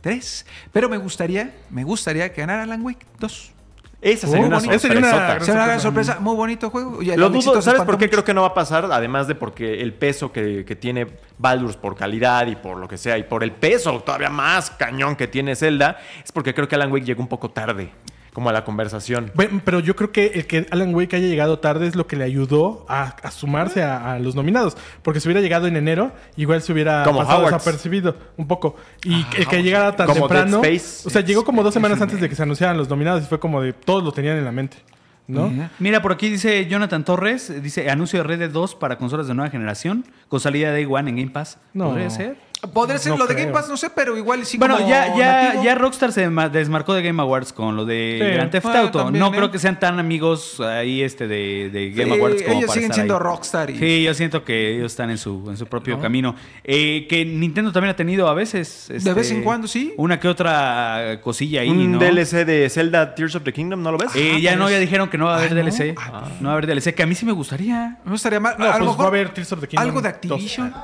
3. 0.05 0.47
Pero 0.71 0.89
me 0.89 0.99
gustaría, 0.99 1.55
me 1.71 1.83
gustaría 1.83 2.31
que 2.33 2.43
ganara 2.43 2.65
Alan 2.65 2.83
Wake 2.83 3.07
2. 3.19 3.54
Esa 4.05 4.27
sería 4.27 4.45
Oh, 4.45 4.47
una 4.49 4.57
bonito. 4.57 4.75
Esa 4.75 4.87
sería 4.89 4.99
una 4.99 5.09
gran 5.17 5.45
Se 5.45 5.51
una 5.53 5.67
gran 5.67 5.81
sorpresa. 5.81 6.13
sorpresa. 6.13 6.21
Muy 6.21 6.37
bonito 6.37 6.71
juego. 6.71 7.03
Y 7.03 7.11
el 7.11 7.19
Lo 7.19 7.31
dudo, 7.31 7.61
¿sabes 7.63 7.83
por 7.83 7.97
qué 7.97 8.05
mucho. 8.05 8.11
creo 8.13 8.25
que 8.25 8.35
no 8.35 8.43
va 8.43 8.49
a 8.49 8.55
pasar? 8.55 8.85
Además 8.93 9.27
de 9.29 9.35
porque 9.35 9.81
el 9.81 9.95
peso 9.95 10.31
que, 10.31 10.65
que 10.65 10.77
tiene 10.77 11.07
Baldur's 11.39 11.77
por 11.77 11.97
calidad 11.97 12.47
y 12.47 12.55
por 12.57 12.77
lo 12.77 12.87
que 12.87 12.99
sea, 12.99 13.17
y 13.19 13.23
por 13.23 13.43
el 13.43 13.53
peso 13.53 14.01
todavía 14.01 14.29
más 14.29 14.71
cañón 14.71 15.17
que 15.17 15.27
tiene 15.27 15.57
Zelda, 15.57 15.97
es 16.23 16.31
porque 16.33 16.53
creo 16.55 16.69
que 16.69 16.75
Alan 16.75 16.93
Wake 16.93 17.07
llegó 17.07 17.23
un 17.23 17.29
poco 17.29 17.51
tarde, 17.51 17.91
como 18.35 18.51
a 18.51 18.53
la 18.53 18.65
conversación. 18.65 19.31
Bueno, 19.35 19.63
pero 19.65 19.79
yo 19.81 19.95
creo 19.95 20.11
que 20.11 20.27
el 20.35 20.47
que 20.47 20.67
Alan 20.71 20.93
Wake 20.95 21.15
haya 21.17 21.29
llegado 21.29 21.61
tarde 21.61 21.87
es 21.87 21.95
lo 21.95 22.09
que 22.09 22.17
le 22.17 22.25
ayudó 22.25 22.85
a, 22.89 23.17
a 23.23 23.31
sumarse 23.31 23.83
a, 23.83 24.13
a 24.15 24.19
los 24.19 24.35
nominados. 24.35 24.77
Porque 25.03 25.21
si 25.21 25.29
hubiera 25.29 25.41
llegado 25.41 25.69
en 25.69 25.77
enero, 25.77 26.13
igual 26.37 26.61
se 26.61 26.73
hubiera 26.73 27.05
Como 27.05 27.21
pasado 27.21 27.45
desapercibido 27.45 28.17
un 28.37 28.49
poco. 28.49 28.75
Y 29.05 29.25
el 29.39 29.47
que 29.47 29.63
llegara 29.63 29.95
tan 29.95 30.09
Como 30.09 30.23
temprano. 30.29 30.61
Dead 30.61 30.75
Space. 30.75 31.09
O 31.09 31.11
sea, 31.11 31.23
llegó 31.23 31.45
como 31.45 31.63
dos 31.63 31.73
semanas 31.73 32.01
antes 32.03 32.21
de 32.21 32.29
que 32.29 32.35
se 32.35 32.43
anunciaran 32.43 32.77
los 32.77 32.89
nominados 32.91 33.23
y 33.23 33.27
fue 33.27 33.39
como 33.39 33.63
de 33.63 33.73
todos 33.73 34.03
lo 34.03 34.13
tenían 34.13 34.37
en 34.37 34.45
la 34.45 34.53
mente. 34.53 34.79
¿no? 35.29 35.51
Mira, 35.79 36.03
por 36.03 36.13
aquí 36.13 36.29
dice 36.29 36.67
Jonathan 36.67 37.05
Torres, 37.05 37.63
dice 37.63 37.89
anuncio 37.89 38.19
de 38.19 38.25
Red 38.25 38.39
Dead 38.41 38.51
2 38.51 38.75
para 38.75 38.99
consolas 38.99 39.27
de 39.27 39.35
nueva 39.35 39.51
generación, 39.51 40.05
con 40.29 40.41
salida 40.41 40.73
de 40.73 40.85
Day 40.85 40.87
One 40.87 41.09
en 41.09 41.17
Game 41.17 41.31
Pass. 41.31 41.59
No. 41.73 41.91
¿Podría 41.91 42.11
ser? 42.11 42.37
Podría 42.73 42.99
ser 42.99 43.13
No 43.13 43.19
lo 43.19 43.27
de. 43.27 43.35
Game 43.35 43.53
Pass, 43.53 43.69
no 43.69 43.77
sé, 43.77 43.91
pero 43.91 44.17
igual 44.17 44.45
sí 44.47 44.57
Bueno, 44.59 44.77
como 44.77 44.89
ya, 44.89 45.15
ya, 45.17 45.63
ya 45.63 45.75
Rockstar 45.75 46.13
se 46.13 46.29
ma- 46.31 46.49
desmarcó 46.49 46.95
de 46.95 47.03
Game 47.03 47.21
Awards 47.21 47.53
con 47.53 47.77
lo 47.77 47.85
de 47.85 48.19
Sí. 48.21 48.35
Grand 48.35 48.51
Theft 48.51 48.65
Bueno, 48.65 48.81
Auto. 48.81 48.99
también, 49.05 49.21
no 49.21 49.29
¿eh? 49.29 49.37
creo 49.37 49.51
que 49.51 49.59
sean 49.59 49.79
tan 49.79 49.99
amigos 49.99 50.61
ahí 50.61 51.03
este 51.03 51.27
de, 51.29 51.71
de 51.73 51.91
Game 51.91 52.15
Sí, 52.15 52.19
Awards 52.21 52.43
como 52.43 52.55
ellos 52.59 52.67
para 52.67 52.73
siguen 52.75 52.91
estar 52.91 52.95
siendo 52.95 53.15
ahí. 53.17 53.21
Rockstar 53.23 53.71
y- 53.71 53.79
Sí, 53.79 54.03
yo 54.03 54.15
siento 54.15 54.45
que 54.45 54.77
ellos 54.77 54.93
están 54.93 55.11
en 55.11 55.19
su, 55.19 55.45
en 55.51 55.57
su 55.57 55.67
propio 55.67 55.99
camino. 56.01 56.35
Eh, 56.63 57.07
que 57.09 57.25
Nintendo 57.25 57.73
también 57.73 57.91
ha 57.93 57.97
tenido 57.97 58.29
a 58.29 58.35
veces. 58.35 58.89
este, 58.91 59.13
vez 59.13 59.31
en 59.31 59.43
cuando, 59.43 59.67
sí. 59.69 59.93
Una 59.97 60.19
que 60.21 60.29
otra 60.29 61.21
cosilla 61.23 61.61
ahí, 61.63 61.69
Un 61.71 61.93
¿no? 61.93 61.99
DLC 61.99 62.45
de 62.45 62.69
Zelda 62.71 63.15
Tears 63.15 63.35
of 63.35 63.43
the 63.45 63.53
Kingdom, 63.53 63.83
¿no 63.83 63.93
lo 63.93 63.99
ves? 63.99 64.11
Eh, 64.15 64.41
ya 64.41 64.57
no, 64.57 64.71
ya 64.71 64.79
dijeron 64.79 65.09
que 65.09 65.19
no 65.19 65.27
va 65.27 65.35
a 65.35 65.39
haber 65.39 65.53
Ah, 65.53 65.55
¿no? 65.55 65.63
DLC. 65.63 65.95
No 66.41 66.49
va 66.49 66.51
a 66.51 66.53
haber 66.53 66.67
DLC, 66.67 66.95
que 66.95 67.03
a 67.03 67.07
mí 67.07 67.15
sí 67.15 67.27
me 67.27 67.33
gustaría. 67.33 67.99
Estaría 68.13 68.41
mal. 68.41 68.55
No, 68.59 68.65
a 68.65 68.71
pues 68.73 68.81
lo 68.85 68.97
va 68.97 69.05
a 69.05 69.09
haber 69.09 69.29
Tears 69.31 69.53
of 69.53 69.61
the 69.61 69.69
Kingdom 69.69 69.87
algo 69.89 70.01
de 70.01 70.09
2. 70.09 70.15
Activision. 70.15 70.75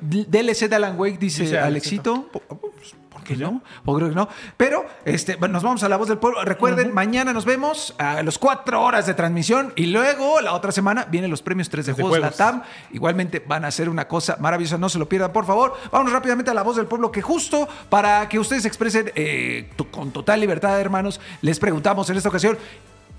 DLC 0.00 0.68
de 0.68 0.76
Alan 0.76 0.98
Wake, 0.98 1.18
dice, 1.18 1.42
Dice 1.42 1.58
Alexito. 1.58 2.28
Pues, 2.32 2.94
¿Por 3.10 3.24
qué 3.24 3.36
no? 3.36 3.62
¿Por 3.84 4.08
qué 4.08 4.14
no? 4.14 4.28
Pero 4.56 4.86
este, 5.04 5.36
bueno, 5.36 5.54
nos 5.54 5.62
vamos 5.62 5.82
a 5.82 5.88
la 5.88 5.96
voz 5.96 6.08
del 6.08 6.18
pueblo. 6.18 6.42
Recuerden, 6.44 6.94
mañana 6.94 7.32
nos 7.32 7.44
vemos 7.44 7.94
a 7.98 8.22
las 8.22 8.38
cuatro 8.38 8.82
horas 8.82 9.06
de 9.06 9.14
transmisión 9.14 9.72
y 9.76 9.86
luego 9.86 10.40
la 10.40 10.54
otra 10.54 10.72
semana 10.72 11.06
vienen 11.10 11.30
los 11.30 11.42
premios 11.42 11.68
3 11.68 11.86
de 11.86 11.92
Desde 11.92 12.02
Juegos 12.02 12.18
Juegos. 12.18 12.38
Latam. 12.38 12.62
Igualmente 12.92 13.42
van 13.46 13.64
a 13.64 13.70
ser 13.70 13.88
una 13.88 14.08
cosa 14.08 14.36
maravillosa, 14.40 14.78
no 14.78 14.88
se 14.88 14.98
lo 14.98 15.08
pierdan, 15.08 15.32
por 15.32 15.46
favor. 15.46 15.74
Vámonos 15.90 16.12
rápidamente 16.12 16.50
a 16.50 16.54
la 16.54 16.62
voz 16.62 16.76
del 16.76 16.86
pueblo, 16.86 17.12
que 17.12 17.20
justo 17.20 17.68
para 17.90 18.28
que 18.28 18.38
ustedes 18.38 18.64
expresen 18.64 19.12
eh, 19.14 19.68
con 19.90 20.10
total 20.10 20.40
libertad, 20.40 20.80
hermanos, 20.80 21.20
les 21.42 21.58
preguntamos 21.58 22.08
en 22.10 22.16
esta 22.16 22.28
ocasión, 22.28 22.56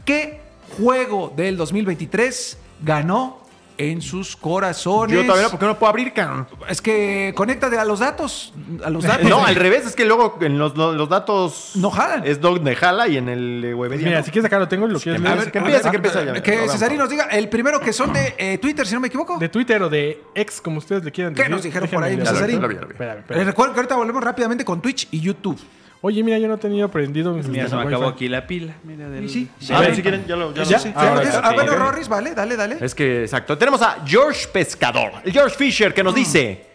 ¿qué 0.06 0.40
juego 0.78 1.34
del 1.36 1.58
2023 1.58 2.58
ganó 2.82 3.49
en 3.80 4.02
sus 4.02 4.36
corazones? 4.36 5.16
Yo 5.16 5.22
todavía 5.24 5.44
no, 5.46 5.50
porque 5.52 5.66
no 5.66 5.80
puedo 5.80 5.90
abrir, 5.90 6.12
cabrón. 6.14 6.48
Es 6.68 6.82
que 6.82 7.34
conéctate 7.36 7.78
a 7.80 7.86
los 7.86 8.00
datos. 8.00 8.54
A 8.84 8.90
los 8.90 9.04
datos. 9.06 9.28
No, 9.30 9.44
al 9.46 9.56
revés, 9.56 9.86
es 9.88 9.96
que 9.96 10.04
luego 10.06 10.38
en 10.42 10.60
los, 10.60 10.76
los- 10.78 10.96
los 10.96 11.08
datos. 11.10 11.72
No 11.76 11.90
jalan. 11.90 12.24
Es 12.28 12.42
donde 12.42 12.76
jala 12.76 13.08
y 13.08 13.18
en 13.18 13.30
el 13.30 13.64
eh, 13.64 13.74
Webedia. 13.74 14.06
Mira, 14.06 14.20
no. 14.20 14.26
si 14.26 14.32
quieres 14.32 14.46
acá 14.46 14.60
lo 14.60 14.68
tengo 14.68 14.86
y 14.88 14.92
lo 14.92 15.00
quieres 15.00 15.22
A 15.22 15.24
leer. 15.24 15.38
ver, 15.40 15.52
que 15.52 15.58
empiece, 15.60 15.90
que 15.90 15.96
empiece 15.96 16.26
ya. 16.26 16.34
Que. 16.44 16.68
Cesarín 16.70 16.98
nos 16.98 17.10
diga, 17.10 17.24
el 17.32 17.48
primero 17.50 17.80
que 17.80 17.94
son 17.94 18.12
de 18.12 18.36
eh, 18.38 18.58
Twitter, 18.58 18.86
si 18.86 18.94
no 18.94 19.00
me 19.00 19.08
equivoco. 19.08 19.38
De 19.40 19.48
Twitter 19.50 19.82
o 19.82 19.90
de 19.90 20.22
ex, 20.36 20.60
como 20.62 20.80
ustedes 20.80 21.04
le 21.04 21.12
quieran 21.12 21.34
¿Qué 21.34 21.44
decir. 21.44 21.56
nos 21.56 21.64
dijeron 21.64 21.90
por 21.90 22.04
Déjenme 22.04 22.24
ahí, 22.24 22.28
lo 22.28 22.32
vi, 22.32 22.38
Cesarín? 22.60 23.46
recuerdo 23.46 23.74
que 23.74 23.80
ahorita 23.80 23.96
volvemos 23.96 24.24
rápidamente 24.24 24.66
con 24.66 24.82
Twitch 24.82 25.08
y 25.12 25.22
YouTube. 25.22 25.58
Oye, 26.02 26.24
mira, 26.24 26.38
yo 26.40 26.48
no 26.48 26.58
tenía 26.58 26.88
prendido 26.88 27.34
mis 27.34 27.48
Mira, 27.50 27.68
se 27.68 27.76
me 27.76 27.82
acabó 27.82 28.08
aquí 28.08 28.30
la 28.30 28.48
pila. 28.48 28.74
Mira, 28.84 29.10
del- 29.10 29.26
Y 29.26 29.30
sí, 29.30 29.50
Sí. 29.60 29.74
A 29.74 29.82
ver, 29.82 29.96
si 29.96 30.02
quieren, 30.02 30.26
ya 30.26 30.36
lo. 30.38 30.54
Ya 30.54 30.64
¿Ya? 30.64 30.78
lo- 30.78 30.84
Sí, 30.84 30.94
Ah, 30.96 31.42
Ah, 31.44 31.52
bueno. 31.54 31.76
Rorris, 31.76 32.08
vale, 32.08 32.34
dale, 32.34 32.56
dale. 32.56 32.78
Es 32.80 32.96
que, 32.96 33.24
exacto. 33.24 33.58
Tenemos 33.58 33.82
a 33.82 33.98
George 34.06 34.48
Pescador, 34.48 35.12
el 35.26 35.34
George 35.34 35.58
Fisher, 35.58 35.94
que 35.94 36.02
nos 36.02 36.16
dice: 36.16 36.69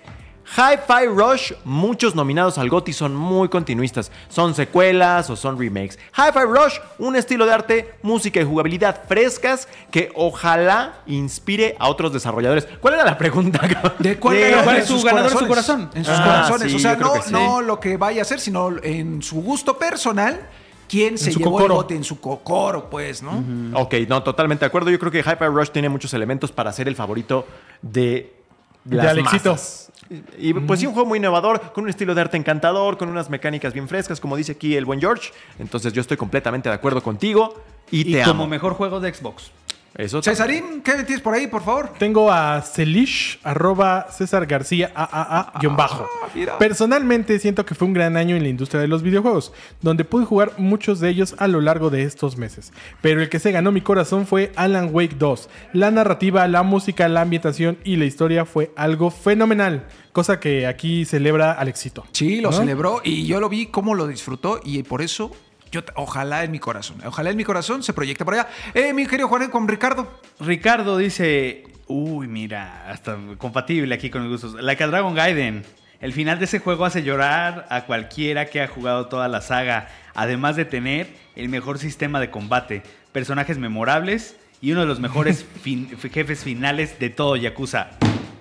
Hi-Fi 0.47 1.07
Rush, 1.07 1.53
muchos 1.65 2.15
nominados 2.15 2.59
al 2.59 2.69
GOTY 2.69 2.93
son 2.93 3.16
muy 3.16 3.49
continuistas. 3.49 4.12
Son 4.29 4.55
secuelas 4.55 5.31
o 5.31 5.37
son 5.37 5.59
remakes. 5.59 5.99
Hi-Fi 6.16 6.45
Rush, 6.47 6.75
un 6.99 7.16
estilo 7.16 7.47
de 7.47 7.53
arte, 7.53 7.95
música 8.03 8.41
y 8.41 8.45
jugabilidad 8.45 9.03
frescas 9.09 9.69
que 9.91 10.12
ojalá 10.15 10.95
inspire 11.07 11.77
a 11.79 11.89
otros 11.89 12.12
desarrolladores. 12.12 12.69
¿Cuál 12.81 12.95
era 12.95 13.05
la 13.05 13.16
pregunta? 13.16 13.61
¿De 13.99 14.19
cuál, 14.19 14.37
De- 14.37 14.79
es 14.79 14.87
su 14.87 15.03
ganador 15.03 15.33
en 15.33 15.39
su 15.39 15.47
corazón? 15.49 15.91
En 15.95 16.05
sus 16.05 16.15
Ah, 16.15 16.25
corazones. 16.25 16.71
sí, 16.71 16.77
o 16.77 16.81
sea, 16.81 16.97
no, 16.97 17.12
que 17.15 17.23
sí. 17.23 17.33
no 17.33 17.61
lo 17.62 17.81
que 17.81 17.97
vaya 17.97 18.21
a 18.21 18.23
hacer, 18.23 18.39
sino 18.39 18.71
en 18.83 19.23
su 19.23 19.43
gusto 19.43 19.79
personal, 19.79 20.41
quién 20.89 21.16
se 21.19 21.33
llevó 21.33 21.53
cocoro. 21.53 21.65
el 21.66 21.73
bote 21.73 21.97
en 21.97 22.05
su 22.05 22.21
cocoro, 22.21 22.91
pues, 22.91 23.23
¿no? 23.23 23.43
Ok, 23.81 23.95
no, 24.09 24.23
totalmente 24.23 24.61
de 24.61 24.66
acuerdo. 24.66 24.91
Yo 24.91 24.99
creo 24.99 25.11
que 25.11 25.21
Hyper 25.21 25.51
Rush 25.51 25.71
tiene 25.71 25.89
muchos 25.89 26.12
elementos 26.15 26.53
para 26.53 26.71
ser 26.73 26.87
el 26.87 26.95
favorito 26.97 27.47
de 27.81 28.33
De 28.85 28.97
las 28.97 29.07
Alexito. 29.09 29.53
masas. 29.53 29.91
Y 30.39 30.52
pues 30.52 30.81
sí, 30.81 30.86
un 30.86 30.93
juego 30.93 31.09
muy 31.09 31.18
innovador, 31.18 31.72
con 31.72 31.85
un 31.85 31.90
estilo 31.90 32.14
de 32.14 32.20
arte 32.20 32.36
encantador, 32.36 32.98
con 32.98 33.09
unas 33.09 33.31
mecánicas 33.31 33.72
bien 33.72 33.89
frescas, 33.89 34.20
como 34.20 34.36
dice 34.36 34.52
aquí 34.52 34.76
el 34.76 34.85
buen 34.85 35.01
George. 35.01 35.31
Entonces 35.59 35.93
yo 35.93 36.01
estoy 36.01 36.16
completamente 36.16 36.68
de 36.68 36.74
acuerdo 36.74 37.02
contigo. 37.02 37.55
Y 37.90 38.12
te 38.12 38.22
como 38.22 38.44
amo. 38.44 38.47
mejor 38.47 38.74
juego 38.74 39.01
de 39.01 39.12
Xbox. 39.12 39.51
Eso. 39.97 40.21
Cesarín, 40.23 40.83
¿qué 40.83 40.93
tienes 41.05 41.21
por 41.21 41.35
ahí, 41.35 41.47
por 41.47 41.62
favor? 41.62 41.93
Tengo 41.99 42.33
a 42.33 42.61
Celish, 42.62 43.39
arroba 43.45 44.09
César 44.11 44.45
García, 44.47 44.91
AAA, 44.95 45.53
guion 45.61 45.77
bajo. 45.77 46.09
mira. 46.35 46.59
Personalmente 46.59 47.39
siento 47.39 47.65
que 47.65 47.77
fue 47.77 47.87
un 47.87 47.95
gran 47.95 48.16
año 48.16 48.35
en 48.35 48.43
la 48.43 48.49
industria 48.49 48.81
de 48.81 48.89
los 48.89 49.03
videojuegos, 49.05 49.53
donde 49.83 50.05
pude 50.05 50.25
jugar 50.25 50.53
muchos 50.59 50.99
de 50.99 51.11
ellos 51.11 51.37
a 51.39 51.47
lo 51.47 51.61
largo 51.61 51.91
de 51.91 52.03
estos 52.03 52.37
meses. 52.37 52.73
Pero 53.03 53.23
el 53.23 53.29
que 53.29 53.39
se 53.39 53.53
ganó 53.53 53.71
mi 53.71 53.83
corazón 53.83 54.27
fue 54.27 54.51
Alan 54.57 54.91
Wake 54.93 55.15
2. 55.16 55.49
La 55.75 55.93
narrativa, 55.93 56.49
la 56.49 56.65
música, 56.65 57.09
la 57.09 57.21
ambientación 57.21 57.79
y 57.85 57.95
la 57.95 58.05
historia 58.05 58.45
fue 58.45 58.73
algo 58.75 59.12
fenomenal, 59.12 59.87
cosa 60.12 60.41
que 60.41 60.66
aquí 60.66 61.05
celebra 61.05 61.53
Alexito. 61.53 62.05
Sí, 62.11 62.41
lo 62.41 62.51
¿No? 62.51 62.57
celebró 62.57 63.01
y 63.05 63.27
yo 63.27 63.39
lo 63.39 63.49
vi 63.49 63.66
cómo 63.66 63.95
lo 63.95 64.09
disfrutó 64.09 64.61
y 64.65 64.83
por 64.83 65.03
eso 65.03 65.31
yo 65.74 65.82
ojalá 65.96 66.44
en 66.44 66.51
mi 66.52 66.59
corazón, 66.60 66.98
ojalá 67.05 67.30
en 67.30 67.36
mi 67.36 67.44
corazón 67.44 67.82
se 67.82 67.92
proyecte 67.92 68.24
por 68.24 68.34
allá. 68.34 68.48
Eh, 68.74 68.92
mi 68.92 69.06
querido 69.06 69.28
Juan 69.28 69.51
con 69.51 69.66
Ricardo. 69.66 70.20
Ricardo 70.40 70.96
dice, 70.96 71.64
uy, 71.88 72.28
mira, 72.28 72.88
hasta 72.88 73.16
compatible 73.38 73.94
aquí 73.94 74.09
con 74.09 74.22
mis 74.22 74.30
gustos. 74.30 74.62
Like 74.62 74.84
a 74.84 74.86
Dragon 74.86 75.14
Gaiden. 75.14 75.64
El 76.01 76.12
final 76.12 76.38
de 76.38 76.44
ese 76.44 76.59
juego 76.60 76.84
hace 76.84 77.02
llorar 77.02 77.66
a 77.70 77.86
cualquiera 77.86 78.46
que 78.46 78.60
ha 78.60 78.68
jugado 78.68 79.06
toda 79.09 79.26
la 79.26 79.40
saga, 79.40 79.88
además 80.14 80.55
de 80.55 80.64
tener 80.64 81.09
el 81.34 81.48
mejor 81.48 81.78
sistema 81.78 82.20
de 82.20 82.30
combate, 82.30 82.82
personajes 83.12 83.59
memorables 83.59 84.36
y 84.60 84.72
uno 84.72 84.82
de 84.82 84.86
los 84.86 85.01
mejores 85.01 85.44
fin- 85.62 85.88
jefes 86.12 86.44
finales 86.44 86.98
de 86.98 87.10
todo 87.10 87.36
Yakuza. 87.36 87.88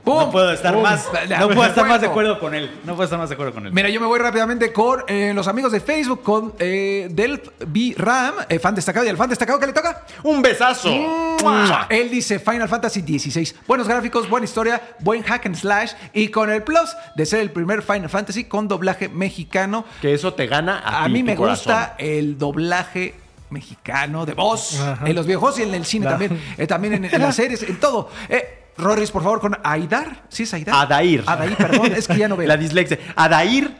¡Pum! 0.03 0.17
No 0.19 0.31
puedo 0.31 0.51
estar 0.51 0.73
¡Pum! 0.73 0.83
más, 0.83 1.07
De 1.29 1.37
no 1.37 1.47
puedo 1.49 1.65
estar 1.65 1.87
más 1.87 2.01
de 2.01 2.07
acuerdo. 2.07 2.39
con 2.39 2.53
él. 2.53 2.69
No 2.83 2.93
puedo 2.93 3.03
estar 3.05 3.17
más 3.19 3.29
de 3.29 3.35
acuerdo 3.35 3.53
con 3.53 3.65
él. 3.65 3.71
Mira, 3.73 3.89
yo 3.89 4.01
me 4.01 4.07
voy 4.07 4.19
rápidamente 4.19 4.73
con 4.73 5.03
eh, 5.07 5.31
los 5.33 5.47
amigos 5.47 5.71
de 5.71 5.79
Facebook, 5.79 6.21
con 6.23 6.53
eh, 6.59 7.07
Delp 7.11 7.47
B. 7.67 7.93
Ram, 7.97 8.33
eh, 8.49 8.59
fan 8.59 8.75
destacado 8.75 9.05
y 9.05 9.09
el 9.09 9.17
fan 9.17 9.29
destacado 9.29 9.59
que 9.59 9.67
le 9.67 9.73
toca. 9.73 10.05
¡Un 10.23 10.41
besazo! 10.41 10.89
¡Mua! 10.89 11.87
Él 11.89 12.09
dice 12.09 12.39
Final 12.39 12.67
Fantasy 12.67 13.01
XVI. 13.01 13.53
Buenos 13.67 13.87
gráficos, 13.87 14.29
buena 14.29 14.45
historia, 14.45 14.81
buen 14.99 15.23
hack 15.23 15.45
and 15.45 15.55
slash 15.55 15.93
y 16.13 16.27
con 16.29 16.49
el 16.51 16.63
plus 16.63 16.95
de 17.15 17.25
ser 17.25 17.39
el 17.39 17.51
primer 17.51 17.81
Final 17.81 18.09
Fantasy 18.09 18.43
con 18.45 18.67
doblaje 18.67 19.07
mexicano. 19.09 19.85
Que 20.01 20.13
eso 20.13 20.33
te 20.33 20.47
gana 20.47 20.79
a, 20.79 21.03
A 21.03 21.05
ti, 21.07 21.11
mí 21.13 21.19
tu 21.19 21.25
me 21.27 21.35
corazón. 21.35 21.73
gusta 21.73 21.95
el 21.97 22.37
doblaje 22.37 23.15
mexicano 23.49 24.25
de 24.25 24.33
voz 24.33 24.79
Ajá. 24.79 25.07
en 25.07 25.15
los 25.15 25.25
videojuegos 25.27 25.59
y 25.59 25.63
en 25.63 25.73
el 25.75 25.85
cine 25.85 26.07
también, 26.07 26.41
eh, 26.57 26.65
también 26.67 26.93
en, 26.95 27.05
en 27.05 27.21
las 27.21 27.35
series, 27.37 27.61
en 27.63 27.79
todo. 27.79 28.09
Eh, 28.27 28.62
Rorris, 28.77 29.11
por 29.11 29.23
favor, 29.23 29.39
con 29.39 29.57
Aidar. 29.63 30.23
¿Sí 30.29 30.43
es 30.43 30.53
Aidar? 30.53 30.75
Adair. 30.75 31.23
Adair, 31.27 31.55
perdón, 31.55 31.91
es 31.95 32.07
que 32.07 32.17
ya 32.17 32.27
no 32.27 32.35
veo. 32.37 32.47
La 32.47 32.57
dislexia. 32.57 32.97
Adair 33.15 33.71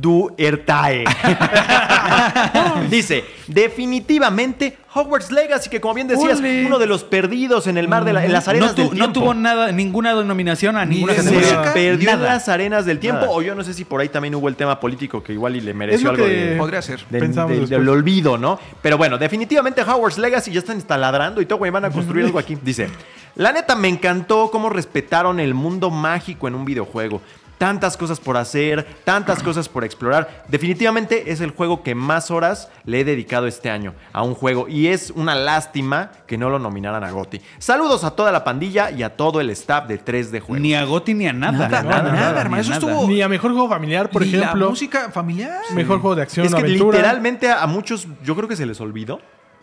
du 0.00 0.32
Ertae. 0.38 1.04
Dice, 2.90 3.24
definitivamente 3.46 4.76
Hogwarts 4.94 5.30
Legacy, 5.30 5.70
que 5.70 5.80
como 5.80 5.94
bien 5.94 6.08
decías, 6.08 6.40
uno 6.66 6.78
de 6.78 6.86
los 6.86 7.04
perdidos 7.04 7.66
en 7.66 7.78
el 7.78 7.86
mar 7.88 8.04
de 8.04 8.12
la- 8.12 8.24
en 8.24 8.32
las 8.32 8.48
arenas 8.48 8.70
no, 8.70 8.74
tu- 8.74 8.80
del 8.90 8.98
no 8.98 9.04
tiempo. 9.06 9.20
tuvo 9.20 9.34
nada, 9.34 9.70
ninguna 9.70 10.14
denominación 10.14 10.76
a 10.76 10.84
Ni 10.84 10.96
ninguna 10.96 11.14
de 11.14 11.22
se 11.22 11.56
perdió 11.72 12.10
Nada. 12.12 12.28
las 12.34 12.48
arenas 12.48 12.86
del 12.86 12.98
tiempo, 12.98 13.22
Nada. 13.22 13.32
o 13.32 13.42
yo 13.42 13.54
no 13.54 13.62
sé 13.62 13.72
si 13.74 13.84
por 13.84 14.00
ahí 14.00 14.08
también 14.08 14.34
hubo 14.34 14.48
el 14.48 14.56
tema 14.56 14.80
político 14.80 15.22
que 15.22 15.32
igual 15.32 15.56
y 15.56 15.60
le 15.60 15.70
Es 15.70 15.76
mereció 15.76 16.04
lo 16.06 16.10
algo 16.10 16.24
que 16.26 16.30
de, 16.32 16.56
Podría 16.56 16.82
ser. 16.82 17.04
de- 17.08 17.18
pensamos 17.20 17.68
del- 17.70 17.88
olvido, 17.88 18.36
¿no? 18.38 18.58
Pero 18.82 18.98
bueno, 18.98 19.18
definitivamente 19.18 19.82
Hogwarts 19.82 20.18
Legacy 20.18 20.50
ya 20.52 20.58
están 20.60 20.76
instaladrando 20.76 21.40
y 21.40 21.46
todo, 21.46 21.58
güey, 21.58 21.70
van 21.70 21.84
a 21.84 21.90
construir 21.90 22.24
algo 22.26 22.38
aquí. 22.38 22.56
Dice, 22.62 22.88
la 23.36 23.52
neta 23.52 23.76
me 23.76 23.88
encantó 23.88 24.50
cómo 24.50 24.68
respetaron 24.70 25.38
el 25.38 25.54
mundo 25.54 25.90
mágico 25.90 26.48
en 26.48 26.54
un 26.56 26.64
videojuego. 26.64 27.20
Tantas 27.60 27.98
cosas 27.98 28.18
por 28.18 28.38
hacer, 28.38 28.86
tantas 29.04 29.42
cosas 29.42 29.68
por 29.68 29.84
explorar. 29.84 30.44
Definitivamente 30.48 31.30
es 31.30 31.42
el 31.42 31.50
juego 31.50 31.82
que 31.82 31.94
más 31.94 32.30
horas 32.30 32.70
le 32.86 33.00
he 33.00 33.04
dedicado 33.04 33.46
este 33.46 33.68
año 33.68 33.92
a 34.14 34.22
un 34.22 34.34
juego 34.34 34.66
y 34.66 34.86
es 34.86 35.10
una 35.14 35.34
lástima 35.34 36.10
que 36.26 36.38
no 36.38 36.48
lo 36.48 36.58
nominaran 36.58 37.04
a 37.04 37.10
GOTY. 37.10 37.42
Saludos 37.58 38.02
a 38.04 38.12
toda 38.12 38.32
la 38.32 38.44
pandilla 38.44 38.90
y 38.90 39.02
a 39.02 39.14
todo 39.14 39.42
el 39.42 39.50
staff 39.50 39.86
de 39.86 40.02
3D 40.02 40.40
Juegos. 40.40 40.58
Ni 40.62 40.74
a 40.74 40.84
Goti 40.84 41.12
ni 41.12 41.28
a 41.28 41.34
nada. 41.34 41.68
Nada, 41.68 41.82
nada, 41.82 42.12
nada, 42.12 42.40
hermano. 42.40 42.62
Eso 42.62 42.72
estuvo- 42.72 43.06
Ni 43.06 43.20
a 43.20 43.28
mejor 43.28 43.50
juego 43.52 43.68
familiar, 43.68 44.08
por 44.08 44.22
Ni 44.22 44.30
la 44.32 44.38
ejemplo. 44.46 44.70
música 44.70 45.10
familiar. 45.10 45.60
Mejor 45.74 46.00
juego 46.00 46.16
de 46.16 46.22
acción 46.22 46.46
es 46.46 46.54
que 46.54 46.60
aventura. 46.62 46.96
literalmente 46.96 47.50
a, 47.50 47.62
a 47.62 47.66
muchos 47.66 48.08
yo 48.24 48.34
creo 48.36 48.48
que 48.48 48.56
se 48.56 48.64
les 48.64 48.80
olvidó. 48.80 49.20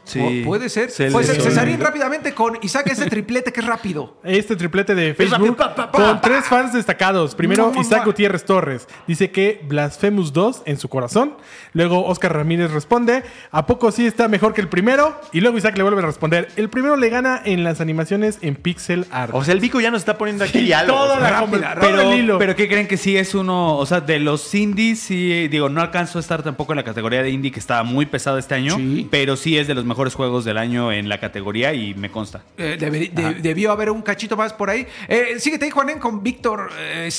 Sí. 0.08 0.20
Pu- 0.20 0.46
Puede 0.46 0.70
ser. 0.70 0.90
Se 0.92 1.12
Pues 1.12 1.28
Cesarín 1.28 1.74
olvidó. 1.76 1.86
rápidamente 1.88 2.34
con 2.34 2.58
Isaac 2.62 2.88
ese 2.88 3.08
triplete 3.10 3.52
que 3.52 3.60
es 3.60 3.66
rápido. 3.66 4.18
Este 4.24 4.56
triplete 4.56 4.96
de 4.96 5.10
rápido, 5.10 5.30
Facebook 5.30 5.58
pa, 5.58 5.76
pa, 5.76 5.92
pa, 5.92 5.98
con 5.98 6.16
pa. 6.16 6.22
tres 6.22 6.46
fans 6.46 6.74
destacados. 6.74 7.36
Primero, 7.36 7.72
Isaac. 7.80 8.06
Gutiérrez 8.06 8.46
Torres 8.46 8.88
dice 9.08 9.32
que 9.32 9.62
Blasphemous 9.68 10.32
2 10.34 10.62
en 10.66 10.78
su 10.78 10.88
corazón. 10.90 11.36
Luego, 11.74 12.06
Oscar 12.06 12.34
Ramírez 12.34 12.72
responde: 12.72 13.24
¿A 13.52 13.66
poco 13.66 13.92
sí 13.92 14.06
está 14.06 14.28
mejor 14.28 14.54
que 14.54 14.62
el 14.62 14.70
primero? 14.70 15.20
Y 15.34 15.42
luego 15.42 15.58
Isaac 15.58 15.76
le 15.78 15.84
vuelve 15.84 16.02
a 16.02 16.06
responder: 16.06 16.48
El 16.56 16.70
primero 16.70 16.96
le 16.96 17.10
gana 17.10 17.42
en 17.44 17.64
las 17.64 17.82
animaciones 17.82 18.38
en 18.42 18.56
pixel 18.56 19.06
art. 19.12 19.34
O 19.36 19.44
sea, 19.44 19.54
el 19.54 19.60
Vico 19.60 19.82
ya 19.82 19.92
nos 19.92 20.02
está 20.02 20.18
poniendo 20.18 20.44
aquí 20.46 20.72
algo. 20.74 20.94
toda 20.96 21.16
o 21.18 21.20
sea, 21.20 21.32
la 21.32 21.40
rápida, 21.42 21.76
todo 21.80 21.90
el 21.90 21.96
Pero, 21.98 22.14
hilo. 22.16 22.38
pero 22.40 22.56
¿qué 22.56 22.68
creen 22.68 22.88
que 22.88 22.98
sí 22.98 23.18
es 23.18 23.36
uno? 23.36 23.78
O 23.78 23.86
sea, 23.86 24.00
de 24.02 24.20
los 24.20 24.54
indies, 24.56 25.00
sí, 25.00 25.48
digo, 25.50 25.68
no 25.70 25.82
alcanzó 25.82 26.20
a 26.20 26.22
estar 26.22 26.44
tampoco 26.44 26.72
en 26.74 26.78
la 26.78 26.84
categoría 26.84 27.22
de 27.24 27.30
indie 27.30 27.52
que 27.52 27.60
estaba 27.60 27.84
muy 27.84 28.06
pesado 28.06 28.38
este 28.38 28.56
año, 28.56 28.76
Sí. 28.78 29.08
pero 29.12 29.36
sí 29.36 29.58
es 29.58 29.68
de 29.68 29.74
los 29.76 29.84
mejores 29.84 29.97
juegos 30.16 30.46
del 30.46 30.58
año 30.58 30.92
en 30.92 31.10
la 31.10 31.20
categoría 31.20 31.74
y 31.74 31.94
me 31.94 32.10
consta. 32.10 32.44
Eh, 32.58 32.78
de- 32.80 33.34
debió 33.42 33.72
haber 33.72 33.90
un 33.90 34.02
cachito 34.02 34.38
más 34.38 34.54
por 34.54 34.70
ahí. 34.70 34.86
Eh, 35.08 35.36
síguete 35.40 35.66
ahí, 35.66 35.72
Juanen, 35.72 36.00
con 36.00 36.24
Víctor 36.24 36.70
eh, 36.80 37.10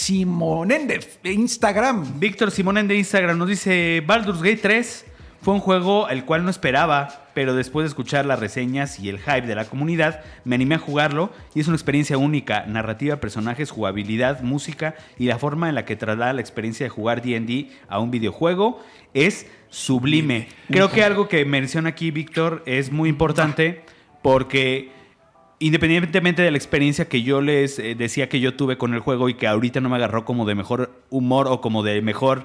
de 1.22 1.32
Instagram. 1.32 2.18
Víctor 2.18 2.50
Simonen 2.50 2.88
de 2.88 2.96
Instagram 2.96 3.38
nos 3.38 3.48
dice, 3.48 4.02
Baldur's 4.06 4.42
Gate 4.42 4.59
3 4.62 5.05
fue 5.42 5.55
un 5.55 5.60
juego 5.60 6.09
el 6.09 6.24
cual 6.24 6.44
no 6.44 6.50
esperaba, 6.50 7.26
pero 7.32 7.55
después 7.55 7.84
de 7.84 7.88
escuchar 7.88 8.26
las 8.26 8.40
reseñas 8.40 8.98
y 8.98 9.09
el 9.09 9.18
hype 9.20 9.42
de 9.46 9.55
la 9.55 9.64
comunidad, 9.66 10.20
me 10.44 10.56
animé 10.56 10.74
a 10.74 10.78
jugarlo 10.78 11.30
y 11.55 11.60
es 11.60 11.68
una 11.68 11.76
experiencia 11.76 12.18
única, 12.18 12.64
narrativa, 12.66 13.16
personajes, 13.16 13.70
jugabilidad, 13.70 14.40
música 14.40 14.96
y 15.16 15.26
la 15.26 15.38
forma 15.38 15.68
en 15.68 15.76
la 15.76 15.84
que 15.84 15.94
traslada 15.94 16.32
la 16.32 16.40
experiencia 16.40 16.84
de 16.84 16.90
jugar 16.90 17.22
D&D 17.22 17.70
a 17.88 18.00
un 18.00 18.10
videojuego 18.10 18.82
es 19.14 19.47
sublime. 19.70 20.48
Creo 20.70 20.90
que 20.90 21.02
algo 21.05 21.28
que 21.28 21.44
menciona 21.44 21.90
aquí 21.90 22.10
Víctor 22.10 22.62
es 22.66 22.90
muy 22.93 23.09
importante 23.09 23.85
porque 24.22 24.90
independientemente 25.60 26.43
de 26.43 26.51
la 26.51 26.56
experiencia 26.56 27.09
que 27.09 27.22
yo 27.22 27.40
les 27.40 27.78
eh, 27.78 27.94
decía 27.97 28.28
que 28.28 28.40
yo 28.40 28.55
tuve 28.55 28.78
con 28.78 28.94
el 28.94 29.01
juego 29.01 29.28
y 29.28 29.35
que 29.35 29.47
ahorita 29.47 29.80
no 29.80 29.89
me 29.89 29.97
agarró 29.97 30.24
como 30.24 30.47
de 30.47 30.55
mejor 30.55 30.93
humor 31.10 31.48
o 31.48 31.60
como 31.60 31.82
de 31.82 32.01
mejor 32.01 32.44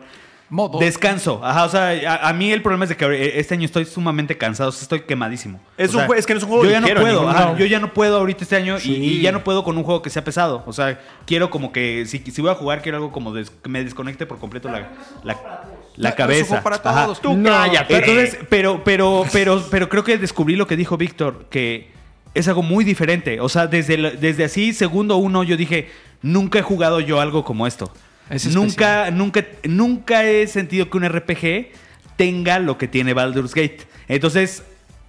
Modo. 0.50 0.80
descanso. 0.80 1.40
Ajá, 1.44 1.64
o 1.66 1.70
sea, 1.70 1.90
a, 2.12 2.30
a 2.30 2.34
mí 2.34 2.52
el 2.52 2.62
problema 2.62 2.86
es 2.86 2.90
de 2.90 2.98
que 2.98 3.40
este 3.40 3.54
año 3.54 3.66
estoy 3.66 3.86
sumamente 3.86 4.38
cansado, 4.38 4.70
o 4.70 4.72
sea, 4.72 4.82
estoy 4.84 5.02
quemadísimo. 5.02 5.60
Es 5.78 5.94
O 5.96 6.00
un 6.00 6.08
sea, 6.08 6.18
es 6.18 6.26
que 6.26 6.34
no 6.34 6.38
es 6.40 6.44
un 6.44 6.50
juego 6.50 6.66
Yo 6.66 6.72
ya 6.72 6.80
no 6.80 6.88
ligero, 6.88 7.02
puedo, 7.02 7.30
ajá, 7.30 7.46
no. 7.54 7.58
yo 7.58 7.66
ya 7.66 7.80
no 7.80 7.94
puedo 7.94 8.18
ahorita 8.18 8.44
este 8.44 8.56
año 8.56 8.78
y- 8.78 8.82
Sí. 8.82 8.94
y, 8.96 9.22
ya 9.22 9.32
no 9.32 9.44
puedo 9.44 9.64
con 9.64 9.78
un 9.78 9.84
juego 9.84 10.02
que 10.02 10.10
sea 10.10 10.24
pesado. 10.24 10.64
O 10.66 10.74
sea, 10.74 11.00
quiero 11.26 11.50
como 11.50 11.72
que 11.72 12.06
si, 12.08 12.20
si 12.20 12.42
voy 12.42 12.52
a 12.52 12.56
jugar 12.56 12.82
quiero 12.82 12.98
algo 12.98 13.12
como 13.12 13.32
des- 13.34 13.50
que 13.52 13.70
me 13.70 13.84
desconecte 13.84 14.26
por 14.26 14.40
completo 14.40 14.70
la, 14.70 14.90
la, 15.24 15.64
la 15.96 16.16
cabeza. 16.16 16.46
fue 16.46 16.62
para 16.62 16.82
todos. 16.82 17.22
Tú 17.22 17.36
No, 17.36 17.50
cállate. 17.50 17.98
Entonces, 17.98 18.38
pero, 18.50 18.84
pero, 18.84 19.26
pero, 19.32 19.64
pero 19.70 19.90
creo 19.90 20.04
que 20.04 20.18
descubrí 20.18 20.56
lo 20.56 20.68
que 20.68 20.76
dijo 20.76 20.98
Víctor, 20.98 21.46
que 21.50 21.90
es 22.34 22.48
algo 22.48 22.64
muy 22.64 22.84
diferente. 22.84 23.40
O 23.40 23.50
sea, 23.50 23.68
desde, 23.68 23.94
el- 23.96 24.20
desde 24.20 24.44
así, 24.46 24.74
segundo 24.74 25.18
uno, 25.18 25.44
yo 25.44 25.56
dije, 25.58 25.90
nunca 26.22 26.60
he 26.60 26.64
jugado 26.64 27.00
yo 27.00 27.20
algo 27.22 27.44
como 27.44 27.68
esto. 27.68 27.94
Es 28.30 28.48
nunca, 28.56 29.12
nunca, 29.12 29.46
nunca 29.64 30.24
he 30.24 30.48
sentido 30.48 30.90
que 30.90 30.98
un 30.98 31.08
RPG 31.08 31.72
tenga 32.16 32.60
lo 32.60 32.78
que 32.78 32.88
tiene 32.88 33.14
Baldur's 33.14 33.54
Gate. 33.54 33.80
Entonces, 34.08 34.64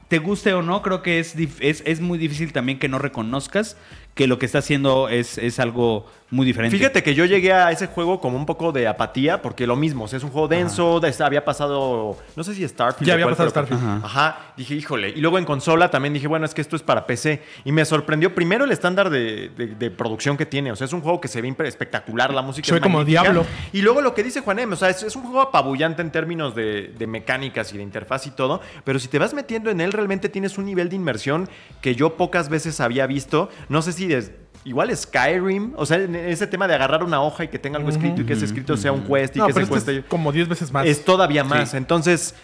te 0.09 0.19
guste 0.19 0.53
o 0.53 0.63
no, 0.63 0.83
creo 0.83 1.03
que 1.03 1.19
es, 1.21 1.35
es, 1.61 1.83
es 1.87 2.01
muy 2.01 2.19
difícil 2.19 2.53
también 2.53 2.79
que 2.79 2.89
no 2.89 2.99
reconozcas 2.99 3.77
que 4.15 4.27
lo 4.27 4.39
que 4.39 4.47
está 4.47 4.59
haciendo 4.59 5.09
es, 5.09 5.39
es 5.39 5.59
algo 5.59 6.07
muy 6.35 6.45
diferente. 6.47 6.77
Fíjate 6.77 7.03
que 7.03 7.15
yo 7.15 7.25
llegué 7.25 7.53
a 7.53 7.71
ese 7.71 7.87
juego 7.87 8.21
como 8.21 8.37
un 8.37 8.45
poco 8.47 8.73
de 8.73 8.89
apatía, 8.89 9.41
porque 9.41 9.67
lo 9.67 9.77
mismo, 9.77 10.05
o 10.05 10.09
sea, 10.09 10.17
es 10.17 10.25
un 10.25 10.31
juego 10.31 10.49
denso, 10.49 11.01
de- 11.01 11.15
había 11.25 11.45
pasado, 11.45 12.17
no 12.35 12.45
sé 12.45 12.55
si 12.55 12.67
Starfield. 12.67 13.07
Ya 13.07 13.15
había 13.15 13.27
cuál, 13.27 13.37
pasado 13.37 13.53
pero- 13.53 13.67
Starfield. 13.67 14.05
Ajá. 14.05 14.39
dije, 14.57 14.75
híjole. 14.75 15.11
Y 15.11 15.21
luego 15.21 15.39
en 15.39 15.45
consola 15.45 15.91
también 15.91 16.13
dije, 16.13 16.27
bueno, 16.27 16.45
es 16.45 16.53
que 16.55 16.61
esto 16.61 16.75
es 16.77 16.83
para 16.83 17.07
PC. 17.07 17.41
Y 17.65 17.73
me 17.73 17.85
sorprendió 17.85 18.35
primero 18.35 18.65
el 18.65 18.73
estándar 18.73 19.11
de, 19.11 19.51
de- 19.57 19.69
de 19.75 19.91
producción 19.91 20.37
que 20.37 20.45
tiene, 20.47 20.73
o 20.73 20.77
sea, 20.77 20.87
es 20.87 20.93
un 20.93 21.01
juego 21.01 21.21
que 21.21 21.29
se 21.29 21.41
ve 21.41 21.55
espectacular, 21.65 22.35
la 22.35 22.43
música 22.43 22.67
Se 22.67 22.73
es 22.73 22.75
ve 22.75 22.81
como 22.81 22.99
magnífica. 22.99 23.23
Diablo. 23.23 23.47
Y 23.73 23.83
luego 23.83 24.01
lo 24.03 24.13
que 24.15 24.23
dice 24.25 24.41
Juanem, 24.41 24.73
o 24.73 24.77
sea, 24.77 24.89
es, 24.91 25.03
es 25.03 25.15
un 25.17 25.23
juego 25.23 25.41
apabullante 25.41 26.03
en 26.03 26.11
términos 26.11 26.55
de, 26.55 26.93
de 26.99 27.07
mecánicas 27.07 27.73
y 27.73 27.77
de 27.77 27.83
interfaz 27.83 28.27
y 28.27 28.31
todo, 28.33 28.61
pero 28.83 28.99
si 28.99 29.09
te 29.09 29.19
vas 29.19 29.35
metiendo 29.35 29.71
en 29.71 29.81
él, 29.81 29.93
realmente 29.93 30.29
tienes 30.29 30.59
un 30.59 30.65
nivel 30.65 30.89
de 30.89 30.97
inmersión 30.97 31.49
que 31.81 31.95
yo 31.95 32.17
pocas 32.17 32.49
veces 32.49 32.81
había 32.81 33.07
visto. 33.07 33.49
No 33.69 33.83
sé 33.83 33.93
si 33.93 34.07
des- 34.09 34.33
Igual 34.67 34.97
Skyrim, 34.97 35.73
o 35.77 35.85
sea, 35.85 35.99
en 35.99 36.15
ese 36.17 36.47
tema 36.47 36.67
de 36.67 36.75
agarrar 36.75 37.03
una 37.05 37.21
hoja 37.23 37.45
y 37.45 37.49
que 37.49 37.59
tenga 37.59 37.77
algo 37.77 37.91
escrito 37.91 38.23
y 38.23 38.25
que 38.25 38.33
ese 38.33 38.47
escrito 38.47 38.77
sea 38.79 38.93
un 38.93 39.03
quest 39.03 39.37
y 39.37 39.39
No, 39.39 39.47
que 39.47 39.53
pero 39.53 39.67
ese 39.67 39.75
este 39.77 39.93
quest 39.93 40.05
es 40.07 40.11
como 40.11 40.33
10 40.33 40.49
veces 40.49 40.73
más. 40.73 40.87
es 40.87 41.05
todavía 41.05 41.45
más. 41.45 41.73
Sí. 41.73 41.77
Entonces, 41.77 42.35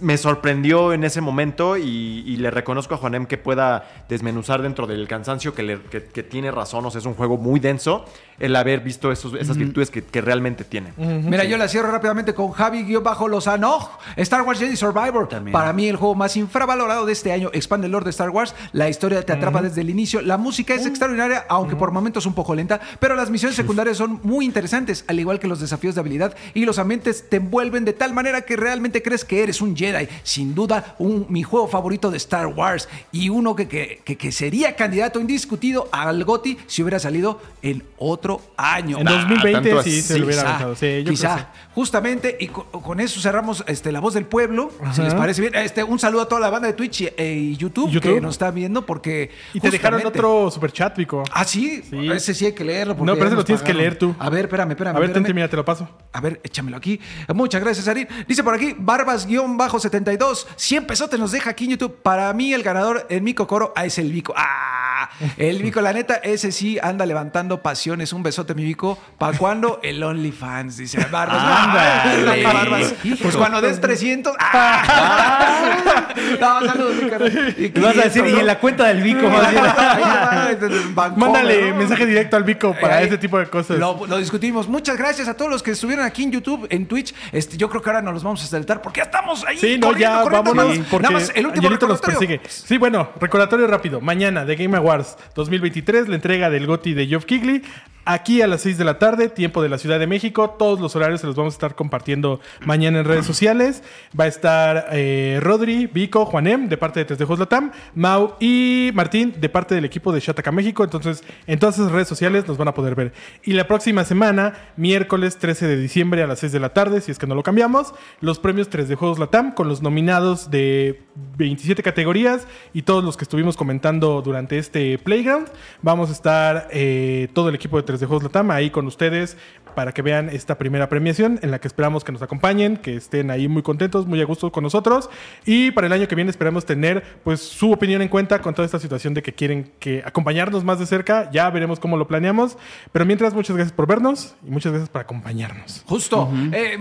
me 0.00 0.16
sorprendió 0.16 0.92
en 0.92 1.02
ese 1.02 1.20
momento 1.20 1.76
y, 1.76 1.82
y 2.26 2.36
le 2.36 2.52
reconozco 2.52 2.94
a 2.94 2.98
Juanem 2.98 3.26
que 3.26 3.38
pueda 3.38 3.88
desmenuzar 4.08 4.62
dentro 4.62 4.86
del 4.86 5.08
cansancio 5.08 5.52
que, 5.52 5.64
le- 5.64 5.82
que- 5.82 6.04
que 6.04 6.22
tiene 6.22 6.52
razón. 6.52 6.86
O 6.86 6.90
sea, 6.92 7.00
es 7.00 7.06
un 7.06 7.14
juego 7.14 7.38
muy 7.38 7.58
denso. 7.58 8.04
El 8.38 8.56
haber 8.56 8.80
visto 8.80 9.10
esos, 9.12 9.34
esas 9.34 9.56
virtudes 9.56 9.90
que, 9.90 10.02
que 10.02 10.20
realmente 10.20 10.64
tienen. 10.64 10.92
Mira, 10.96 11.44
yo 11.44 11.56
la 11.56 11.68
cierro 11.68 11.90
rápidamente 11.90 12.34
con 12.34 12.52
Javi-Lozano. 12.52 13.90
Star 14.16 14.42
Wars 14.42 14.58
Jedi 14.58 14.76
Survivor. 14.76 15.28
También. 15.28 15.52
Para 15.52 15.72
mí, 15.72 15.88
el 15.88 15.96
juego 15.96 16.14
más 16.14 16.36
infravalorado 16.36 17.06
de 17.06 17.12
este 17.12 17.32
año. 17.32 17.50
Expande 17.52 17.86
el 17.86 17.92
lore 17.92 18.04
de 18.04 18.10
Star 18.10 18.30
Wars. 18.30 18.54
La 18.72 18.88
historia 18.88 19.22
te 19.24 19.32
atrapa 19.32 19.62
desde 19.62 19.80
el 19.80 19.90
inicio. 19.90 20.20
La 20.22 20.36
música 20.38 20.74
es 20.74 20.86
extraordinaria, 20.86 21.44
aunque 21.48 21.76
por 21.76 21.90
momentos 21.90 22.26
un 22.26 22.34
poco 22.34 22.54
lenta. 22.54 22.80
Pero 23.00 23.14
las 23.14 23.30
misiones 23.30 23.56
secundarias 23.56 23.96
son 23.96 24.20
muy 24.22 24.44
interesantes, 24.44 25.04
al 25.08 25.18
igual 25.20 25.38
que 25.38 25.46
los 25.48 25.60
desafíos 25.60 25.94
de 25.94 26.00
habilidad. 26.00 26.34
Y 26.54 26.64
los 26.64 26.78
ambientes 26.78 27.28
te 27.28 27.36
envuelven 27.36 27.84
de 27.84 27.92
tal 27.92 28.12
manera 28.14 28.42
que 28.42 28.56
realmente 28.56 29.02
crees 29.02 29.24
que 29.24 29.42
eres 29.42 29.60
un 29.60 29.76
Jedi. 29.76 30.08
Sin 30.22 30.54
duda, 30.54 30.94
un, 30.98 31.26
mi 31.28 31.42
juego 31.42 31.68
favorito 31.68 32.10
de 32.10 32.16
Star 32.16 32.46
Wars. 32.46 32.88
Y 33.12 33.28
uno 33.28 33.54
que, 33.56 33.68
que, 33.68 34.00
que- 34.04 34.14
que 34.16 34.30
sería 34.32 34.76
candidato 34.76 35.20
indiscutido 35.20 35.88
al 35.92 36.24
GOTY 36.24 36.56
si 36.66 36.82
hubiera 36.82 36.98
salido 37.00 37.40
en 37.62 37.82
otro 37.98 38.23
año. 38.56 38.98
En 38.98 39.08
Ah, 39.08 39.12
2020 39.12 39.52
tanto 39.70 39.82
sí 39.82 39.90
así. 39.90 40.02
se 40.02 40.18
lo 40.18 40.26
hubiera 40.26 40.42
Quizá, 40.42 40.48
avanzado. 40.50 40.76
Sí, 40.76 41.02
yo 41.04 41.10
quizá. 41.10 41.34
creo 41.34 41.46
que 41.46 41.52
sí. 41.52 41.58
Justamente, 41.74 42.36
y 42.40 42.48
co- 42.48 42.64
con, 42.70 43.00
eso 43.00 43.20
cerramos 43.20 43.64
este, 43.66 43.90
La 43.92 44.00
Voz 44.00 44.14
del 44.14 44.26
Pueblo. 44.26 44.70
Si 44.92 45.02
les 45.02 45.14
parece 45.14 45.40
bien. 45.40 45.54
Este, 45.56 45.82
un 45.82 45.98
saludo 45.98 46.22
a 46.22 46.28
toda 46.28 46.40
la 46.40 46.50
banda 46.50 46.68
de 46.68 46.74
Twitch 46.74 47.00
y, 47.02 47.08
eh, 47.16 47.34
y 47.34 47.56
YouTube, 47.56 47.90
YouTube. 47.90 48.14
que 48.14 48.20
nos 48.20 48.34
está 48.34 48.50
viendo 48.50 48.86
porque. 48.86 49.30
Y 49.52 49.60
te 49.60 49.70
dejaron 49.70 50.04
otro 50.06 50.50
super 50.50 50.70
chat, 50.72 50.96
Vico. 50.96 51.22
Ah, 51.32 51.44
sí. 51.44 51.82
Sí. 51.90 52.08
Ese 52.12 52.32
sí 52.34 52.46
hay 52.46 52.52
que 52.52 52.64
leerlo. 52.64 52.96
porque 52.96 53.06
No, 53.10 53.14
pero 53.14 53.26
ese 53.26 53.36
lo 53.36 53.44
tienes 53.44 53.62
que 53.62 53.74
leer 53.74 53.98
tú. 53.98 54.14
A 54.18 54.30
ver, 54.30 54.44
espérame, 54.44 54.70
espérame. 54.70 54.96
A 54.96 55.00
ver, 55.00 55.08
espérame. 55.10 55.24
tente, 55.24 55.34
mira, 55.34 55.48
te 55.48 55.56
lo 55.56 55.64
paso. 55.64 55.88
A 56.12 56.20
ver, 56.20 56.40
échamelo 56.44 56.76
aquí. 56.76 57.00
Muchas 57.34 57.60
gracias, 57.60 57.88
Arin. 57.88 58.06
Dice 58.28 58.42
por 58.44 58.54
aquí, 58.54 58.74
Barbas-72. 58.78 60.46
100 60.56 60.86
pesotes 60.86 61.18
nos 61.18 61.32
deja 61.32 61.50
aquí 61.50 61.64
en 61.64 61.70
YouTube. 61.72 61.96
Para 62.02 62.32
mí, 62.32 62.52
el 62.52 62.62
ganador 62.62 63.06
en 63.10 63.24
mi 63.24 63.34
cocoro 63.34 63.72
ah, 63.76 63.84
es 63.84 63.98
el 63.98 64.12
Vico. 64.12 64.32
¡Ah! 64.36 65.10
El 65.36 65.62
Vico, 65.62 65.80
la 65.80 65.92
neta, 65.92 66.14
ese 66.16 66.50
sí 66.52 66.78
anda 66.82 67.04
levantando 67.06 67.62
pasiones. 67.62 68.12
Un 68.14 68.22
besote, 68.22 68.54
mi 68.54 68.64
Vico. 68.64 68.96
¿Para 69.18 69.36
cuándo? 69.36 69.80
El 69.82 70.02
OnlyFans, 70.02 70.76
dice 70.76 71.04
Barbas. 71.10 71.42
Ándale. 71.42 72.42
Barbas. 72.44 72.94
Pues 73.20 73.36
cuando 73.36 73.60
des 73.60 73.80
300. 73.80 74.34
¡Ah! 74.38 76.08
No, 76.40 76.66
saludos, 76.66 76.94
mi. 76.94 77.64
Y 77.64 77.68
Vas 77.80 77.98
a 77.98 78.02
decir, 78.02 78.22
500, 78.22 78.36
y 78.36 78.40
en 78.40 78.46
la 78.46 78.58
cuenta 78.58 78.84
del 78.84 79.02
Vico, 79.02 79.28
Mándale 81.16 81.72
mensaje 81.72 82.06
directo 82.06 82.36
al 82.36 82.44
Vico 82.44 82.74
para 82.80 83.02
ese 83.02 83.18
tipo 83.18 83.38
de 83.38 83.46
cosas. 83.46 83.78
Lo, 83.78 84.06
lo 84.06 84.18
discutimos. 84.18 84.68
Muchas 84.68 84.96
gracias 84.96 85.28
a 85.28 85.34
todos 85.34 85.50
los 85.50 85.62
que 85.62 85.72
estuvieron 85.72 86.04
aquí 86.04 86.22
en 86.22 86.32
YouTube, 86.32 86.66
en 86.70 86.86
Twitch. 86.86 87.14
Este, 87.32 87.56
yo 87.56 87.68
creo 87.68 87.82
que 87.82 87.90
ahora 87.90 88.02
nos 88.02 88.14
los 88.14 88.22
vamos 88.22 88.42
a 88.42 88.46
saltar 88.46 88.80
porque 88.80 88.98
ya 89.00 89.04
estamos 89.04 89.44
ahí. 89.44 89.58
Sí, 89.58 89.78
no, 89.78 89.96
ya 89.96 90.22
vámonos. 90.24 90.78
Porque 90.90 91.02
nada 91.02 91.14
más 91.14 91.32
el 91.34 91.46
último 91.46 91.68
recordatorio. 91.68 92.18
persigue. 92.18 92.40
Sí, 92.48 92.78
bueno, 92.78 93.10
recordatorio 93.20 93.66
rápido. 93.66 94.00
Mañana 94.00 94.44
de 94.44 94.56
Game 94.56 94.76
Awards 94.76 95.16
2023, 95.34 96.08
la 96.08 96.14
entrega 96.16 96.50
del 96.50 96.66
GOTI 96.66 96.94
de 96.94 97.06
Geoff 97.06 97.24
Kigley. 97.24 97.62
Aquí 98.06 98.42
a 98.42 98.46
las 98.46 98.60
6 98.60 98.76
de 98.76 98.84
la 98.84 98.98
tarde, 98.98 99.30
tiempo 99.30 99.62
de 99.62 99.70
la 99.70 99.78
Ciudad 99.78 99.98
de 99.98 100.06
México. 100.06 100.50
Todos 100.58 100.78
los 100.78 100.94
horarios 100.94 101.22
se 101.22 101.26
los 101.26 101.36
vamos 101.36 101.54
a 101.54 101.56
estar 101.56 101.74
compartiendo 101.74 102.38
mañana 102.66 103.00
en 103.00 103.06
redes 103.06 103.24
sociales. 103.24 103.82
Va 104.18 104.24
a 104.24 104.26
estar 104.26 104.88
eh, 104.92 105.38
Rodri, 105.42 105.86
Vico, 105.86 106.26
Juanem, 106.26 106.68
de 106.68 106.76
parte 106.76 107.00
de 107.00 107.06
Tres 107.06 107.18
de 107.18 107.24
Juegos 107.24 107.38
Latam, 107.38 107.72
Mau 107.94 108.34
y 108.40 108.90
Martín, 108.92 109.34
de 109.40 109.48
parte 109.48 109.74
del 109.74 109.86
equipo 109.86 110.12
de 110.12 110.20
Shataka 110.20 110.52
México. 110.52 110.84
Entonces, 110.84 111.24
en 111.46 111.58
todas 111.58 111.78
esas 111.78 111.92
redes 111.92 112.06
sociales 112.06 112.46
nos 112.46 112.58
van 112.58 112.68
a 112.68 112.74
poder 112.74 112.94
ver. 112.94 113.14
Y 113.42 113.54
la 113.54 113.66
próxima 113.66 114.04
semana, 114.04 114.52
miércoles 114.76 115.38
13 115.38 115.66
de 115.66 115.76
diciembre 115.78 116.22
a 116.22 116.26
las 116.26 116.40
6 116.40 116.52
de 116.52 116.60
la 116.60 116.74
tarde, 116.74 117.00
si 117.00 117.10
es 117.10 117.18
que 117.18 117.26
no 117.26 117.34
lo 117.34 117.42
cambiamos, 117.42 117.94
los 118.20 118.38
premios 118.38 118.68
3 118.68 118.86
de 118.86 118.96
Juegos 118.96 119.18
Latam 119.18 119.54
con 119.54 119.66
los 119.66 119.80
nominados 119.80 120.50
de 120.50 121.00
27 121.38 121.82
categorías 121.82 122.46
y 122.74 122.82
todos 122.82 123.02
los 123.02 123.16
que 123.16 123.24
estuvimos 123.24 123.56
comentando 123.56 124.20
durante 124.20 124.58
este 124.58 124.98
Playground. 124.98 125.48
Vamos 125.80 126.10
a 126.10 126.12
estar 126.12 126.68
eh, 126.70 127.28
todo 127.32 127.48
el 127.48 127.54
equipo 127.54 127.78
de 127.78 127.93
3 127.94 128.00
de 128.00 128.06
Juegos 128.06 128.24
Latam 128.24 128.50
ahí 128.50 128.70
con 128.70 128.86
ustedes 128.86 129.36
para 129.76 129.92
que 129.92 130.02
vean 130.02 130.28
esta 130.28 130.58
primera 130.58 130.88
premiación 130.88 131.38
en 131.42 131.50
la 131.50 131.60
que 131.60 131.68
esperamos 131.68 132.02
que 132.02 132.12
nos 132.12 132.22
acompañen, 132.22 132.76
que 132.76 132.96
estén 132.96 133.30
ahí 133.30 133.46
muy 133.46 133.62
contentos, 133.62 134.06
muy 134.06 134.20
a 134.20 134.24
gusto 134.24 134.50
con 134.50 134.64
nosotros. 134.64 135.08
Y 135.46 135.70
para 135.70 135.86
el 135.86 135.92
año 135.92 136.08
que 136.08 136.14
viene 136.14 136.30
esperamos 136.30 136.66
tener 136.66 137.04
pues 137.22 137.40
su 137.40 137.72
opinión 137.72 138.02
en 138.02 138.08
cuenta 138.08 138.40
con 138.40 138.54
toda 138.54 138.66
esta 138.66 138.78
situación 138.78 139.14
de 139.14 139.22
que 139.22 139.32
quieren 139.32 139.72
que 139.78 140.02
acompañarnos 140.04 140.64
más 140.64 140.78
de 140.78 140.86
cerca. 140.86 141.30
Ya 141.30 141.48
veremos 141.50 141.78
cómo 141.78 141.96
lo 141.96 142.08
planeamos. 142.08 142.58
Pero 142.92 143.04
mientras, 143.04 143.34
muchas 143.34 143.54
gracias 143.54 143.72
por 143.72 143.86
vernos 143.86 144.34
y 144.46 144.50
muchas 144.50 144.72
gracias 144.72 144.88
por 144.88 145.00
acompañarnos. 145.00 145.84
Justo. 145.86 146.28
Eh, 146.52 146.78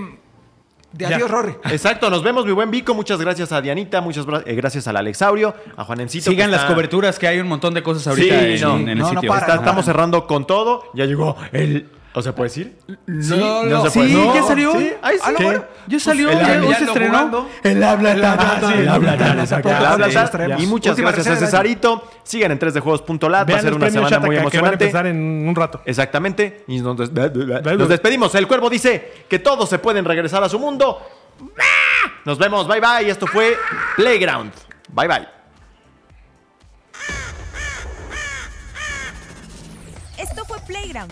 de 0.94 1.10
Ya. 1.10 1.16
adiós, 1.18 1.30
Rory. 1.30 1.54
Exacto, 1.72 2.10
nos 2.10 2.24
vemos, 2.24 2.46
mi 2.46 2.52
buen 2.52 2.72
Vico. 2.72 2.94
Muchas 2.94 3.20
gracias 3.20 3.52
a 3.52 3.62
Dianita, 3.62 4.00
muchas 4.00 4.26
eh, 4.46 4.54
gracias 4.56 4.88
al 4.88 4.96
Alexaurio, 4.98 5.54
a 5.76 5.84
Juanencito. 5.84 6.30
Sigan 6.32 6.52
las 6.52 6.62
está- 6.62 6.74
coberturas, 6.74 7.20
que 7.20 7.28
hay 7.28 7.40
un 7.40 7.48
montón 7.48 7.74
de 7.74 7.84
cosas 7.84 8.08
ahorita 8.08 8.40
Sí, 8.40 8.46
en, 8.56 8.62
no, 8.62 8.78
en 8.78 8.90
el 8.90 8.98
no, 9.00 9.06
no 9.06 9.10
sitio. 9.16 9.28
para, 9.28 9.42
Está- 9.42 9.56
no 9.56 9.62
estamos 9.62 9.86
cerrando 9.86 10.26
con 10.28 10.46
todo. 10.48 10.84
Ya 10.94 11.06
llegó 11.06 11.36
el. 11.52 11.90
¿O 12.16 12.22
se 12.22 12.32
puede 12.32 12.50
decir? 12.50 12.78
No, 13.08 13.64
no 13.64 13.84
se 13.86 13.90
Sí, 13.90 14.00
puede. 14.00 14.14
No, 14.14 14.36
ya 14.36 14.44
salió. 14.44 14.72
sí, 14.74 14.94
ahí 15.02 15.16
sí. 15.18 15.24
Ah, 15.26 15.32
no, 15.32 15.38
¿Qué? 15.40 15.44
bueno. 15.46 15.66
Ya 15.88 16.00
salió, 16.00 16.30
El 16.30 16.38
ya, 16.40 16.62
ya 16.62 16.76
se 16.78 16.84
estrenó. 16.86 17.48
El 17.64 17.84
habla 17.84 18.14
sí, 18.14 18.20
el 18.20 18.88
habla 18.90 20.10
Sí. 20.58 20.64
Y 20.64 20.68
muchas 20.68 20.92
Última 20.92 21.12
gracias 21.12 21.38
a. 21.38 21.40
Cesarito. 21.40 22.08
Sigan 22.24 22.52
en 22.52 22.60
3dejuegos.lat. 22.60 23.32
Va 23.34 23.40
a 23.42 23.44
Vean 23.46 23.62
ser 23.62 23.74
una 23.74 23.90
semana 23.90 24.20
muy 24.20 24.36
Shataka 24.36 24.52
que 24.52 24.58
van 24.62 24.66
a 24.66 24.74
emocionante. 24.76 24.86
empezar 24.86 25.08
en 25.08 25.48
un 25.48 25.56
rato. 25.56 25.82
Exactamente. 25.86 26.64
Y 26.68 26.82
nos, 26.82 26.98
des- 26.98 27.12
nos 27.78 27.90
despedimos. 27.90 28.36
El 28.36 28.48
cuervo 28.48 28.70
dice 28.70 29.26
que 29.28 29.40
todos 29.40 29.68
se 29.68 29.80
pueden 29.80 30.06
regresar 30.06 30.44
a 30.44 30.50
su 30.50 30.60
mundo. 30.60 31.00
Nos 32.26 32.38
vemos. 32.38 32.68
Bye 32.68 32.80
bye. 32.80 33.10
Esto 33.10 33.26
fue 33.26 33.58
Playground. 33.96 34.54
Bye 34.90 35.08
bye. 35.08 35.28
Esto 40.18 40.46
fue 40.46 40.60
Playground, 40.68 41.12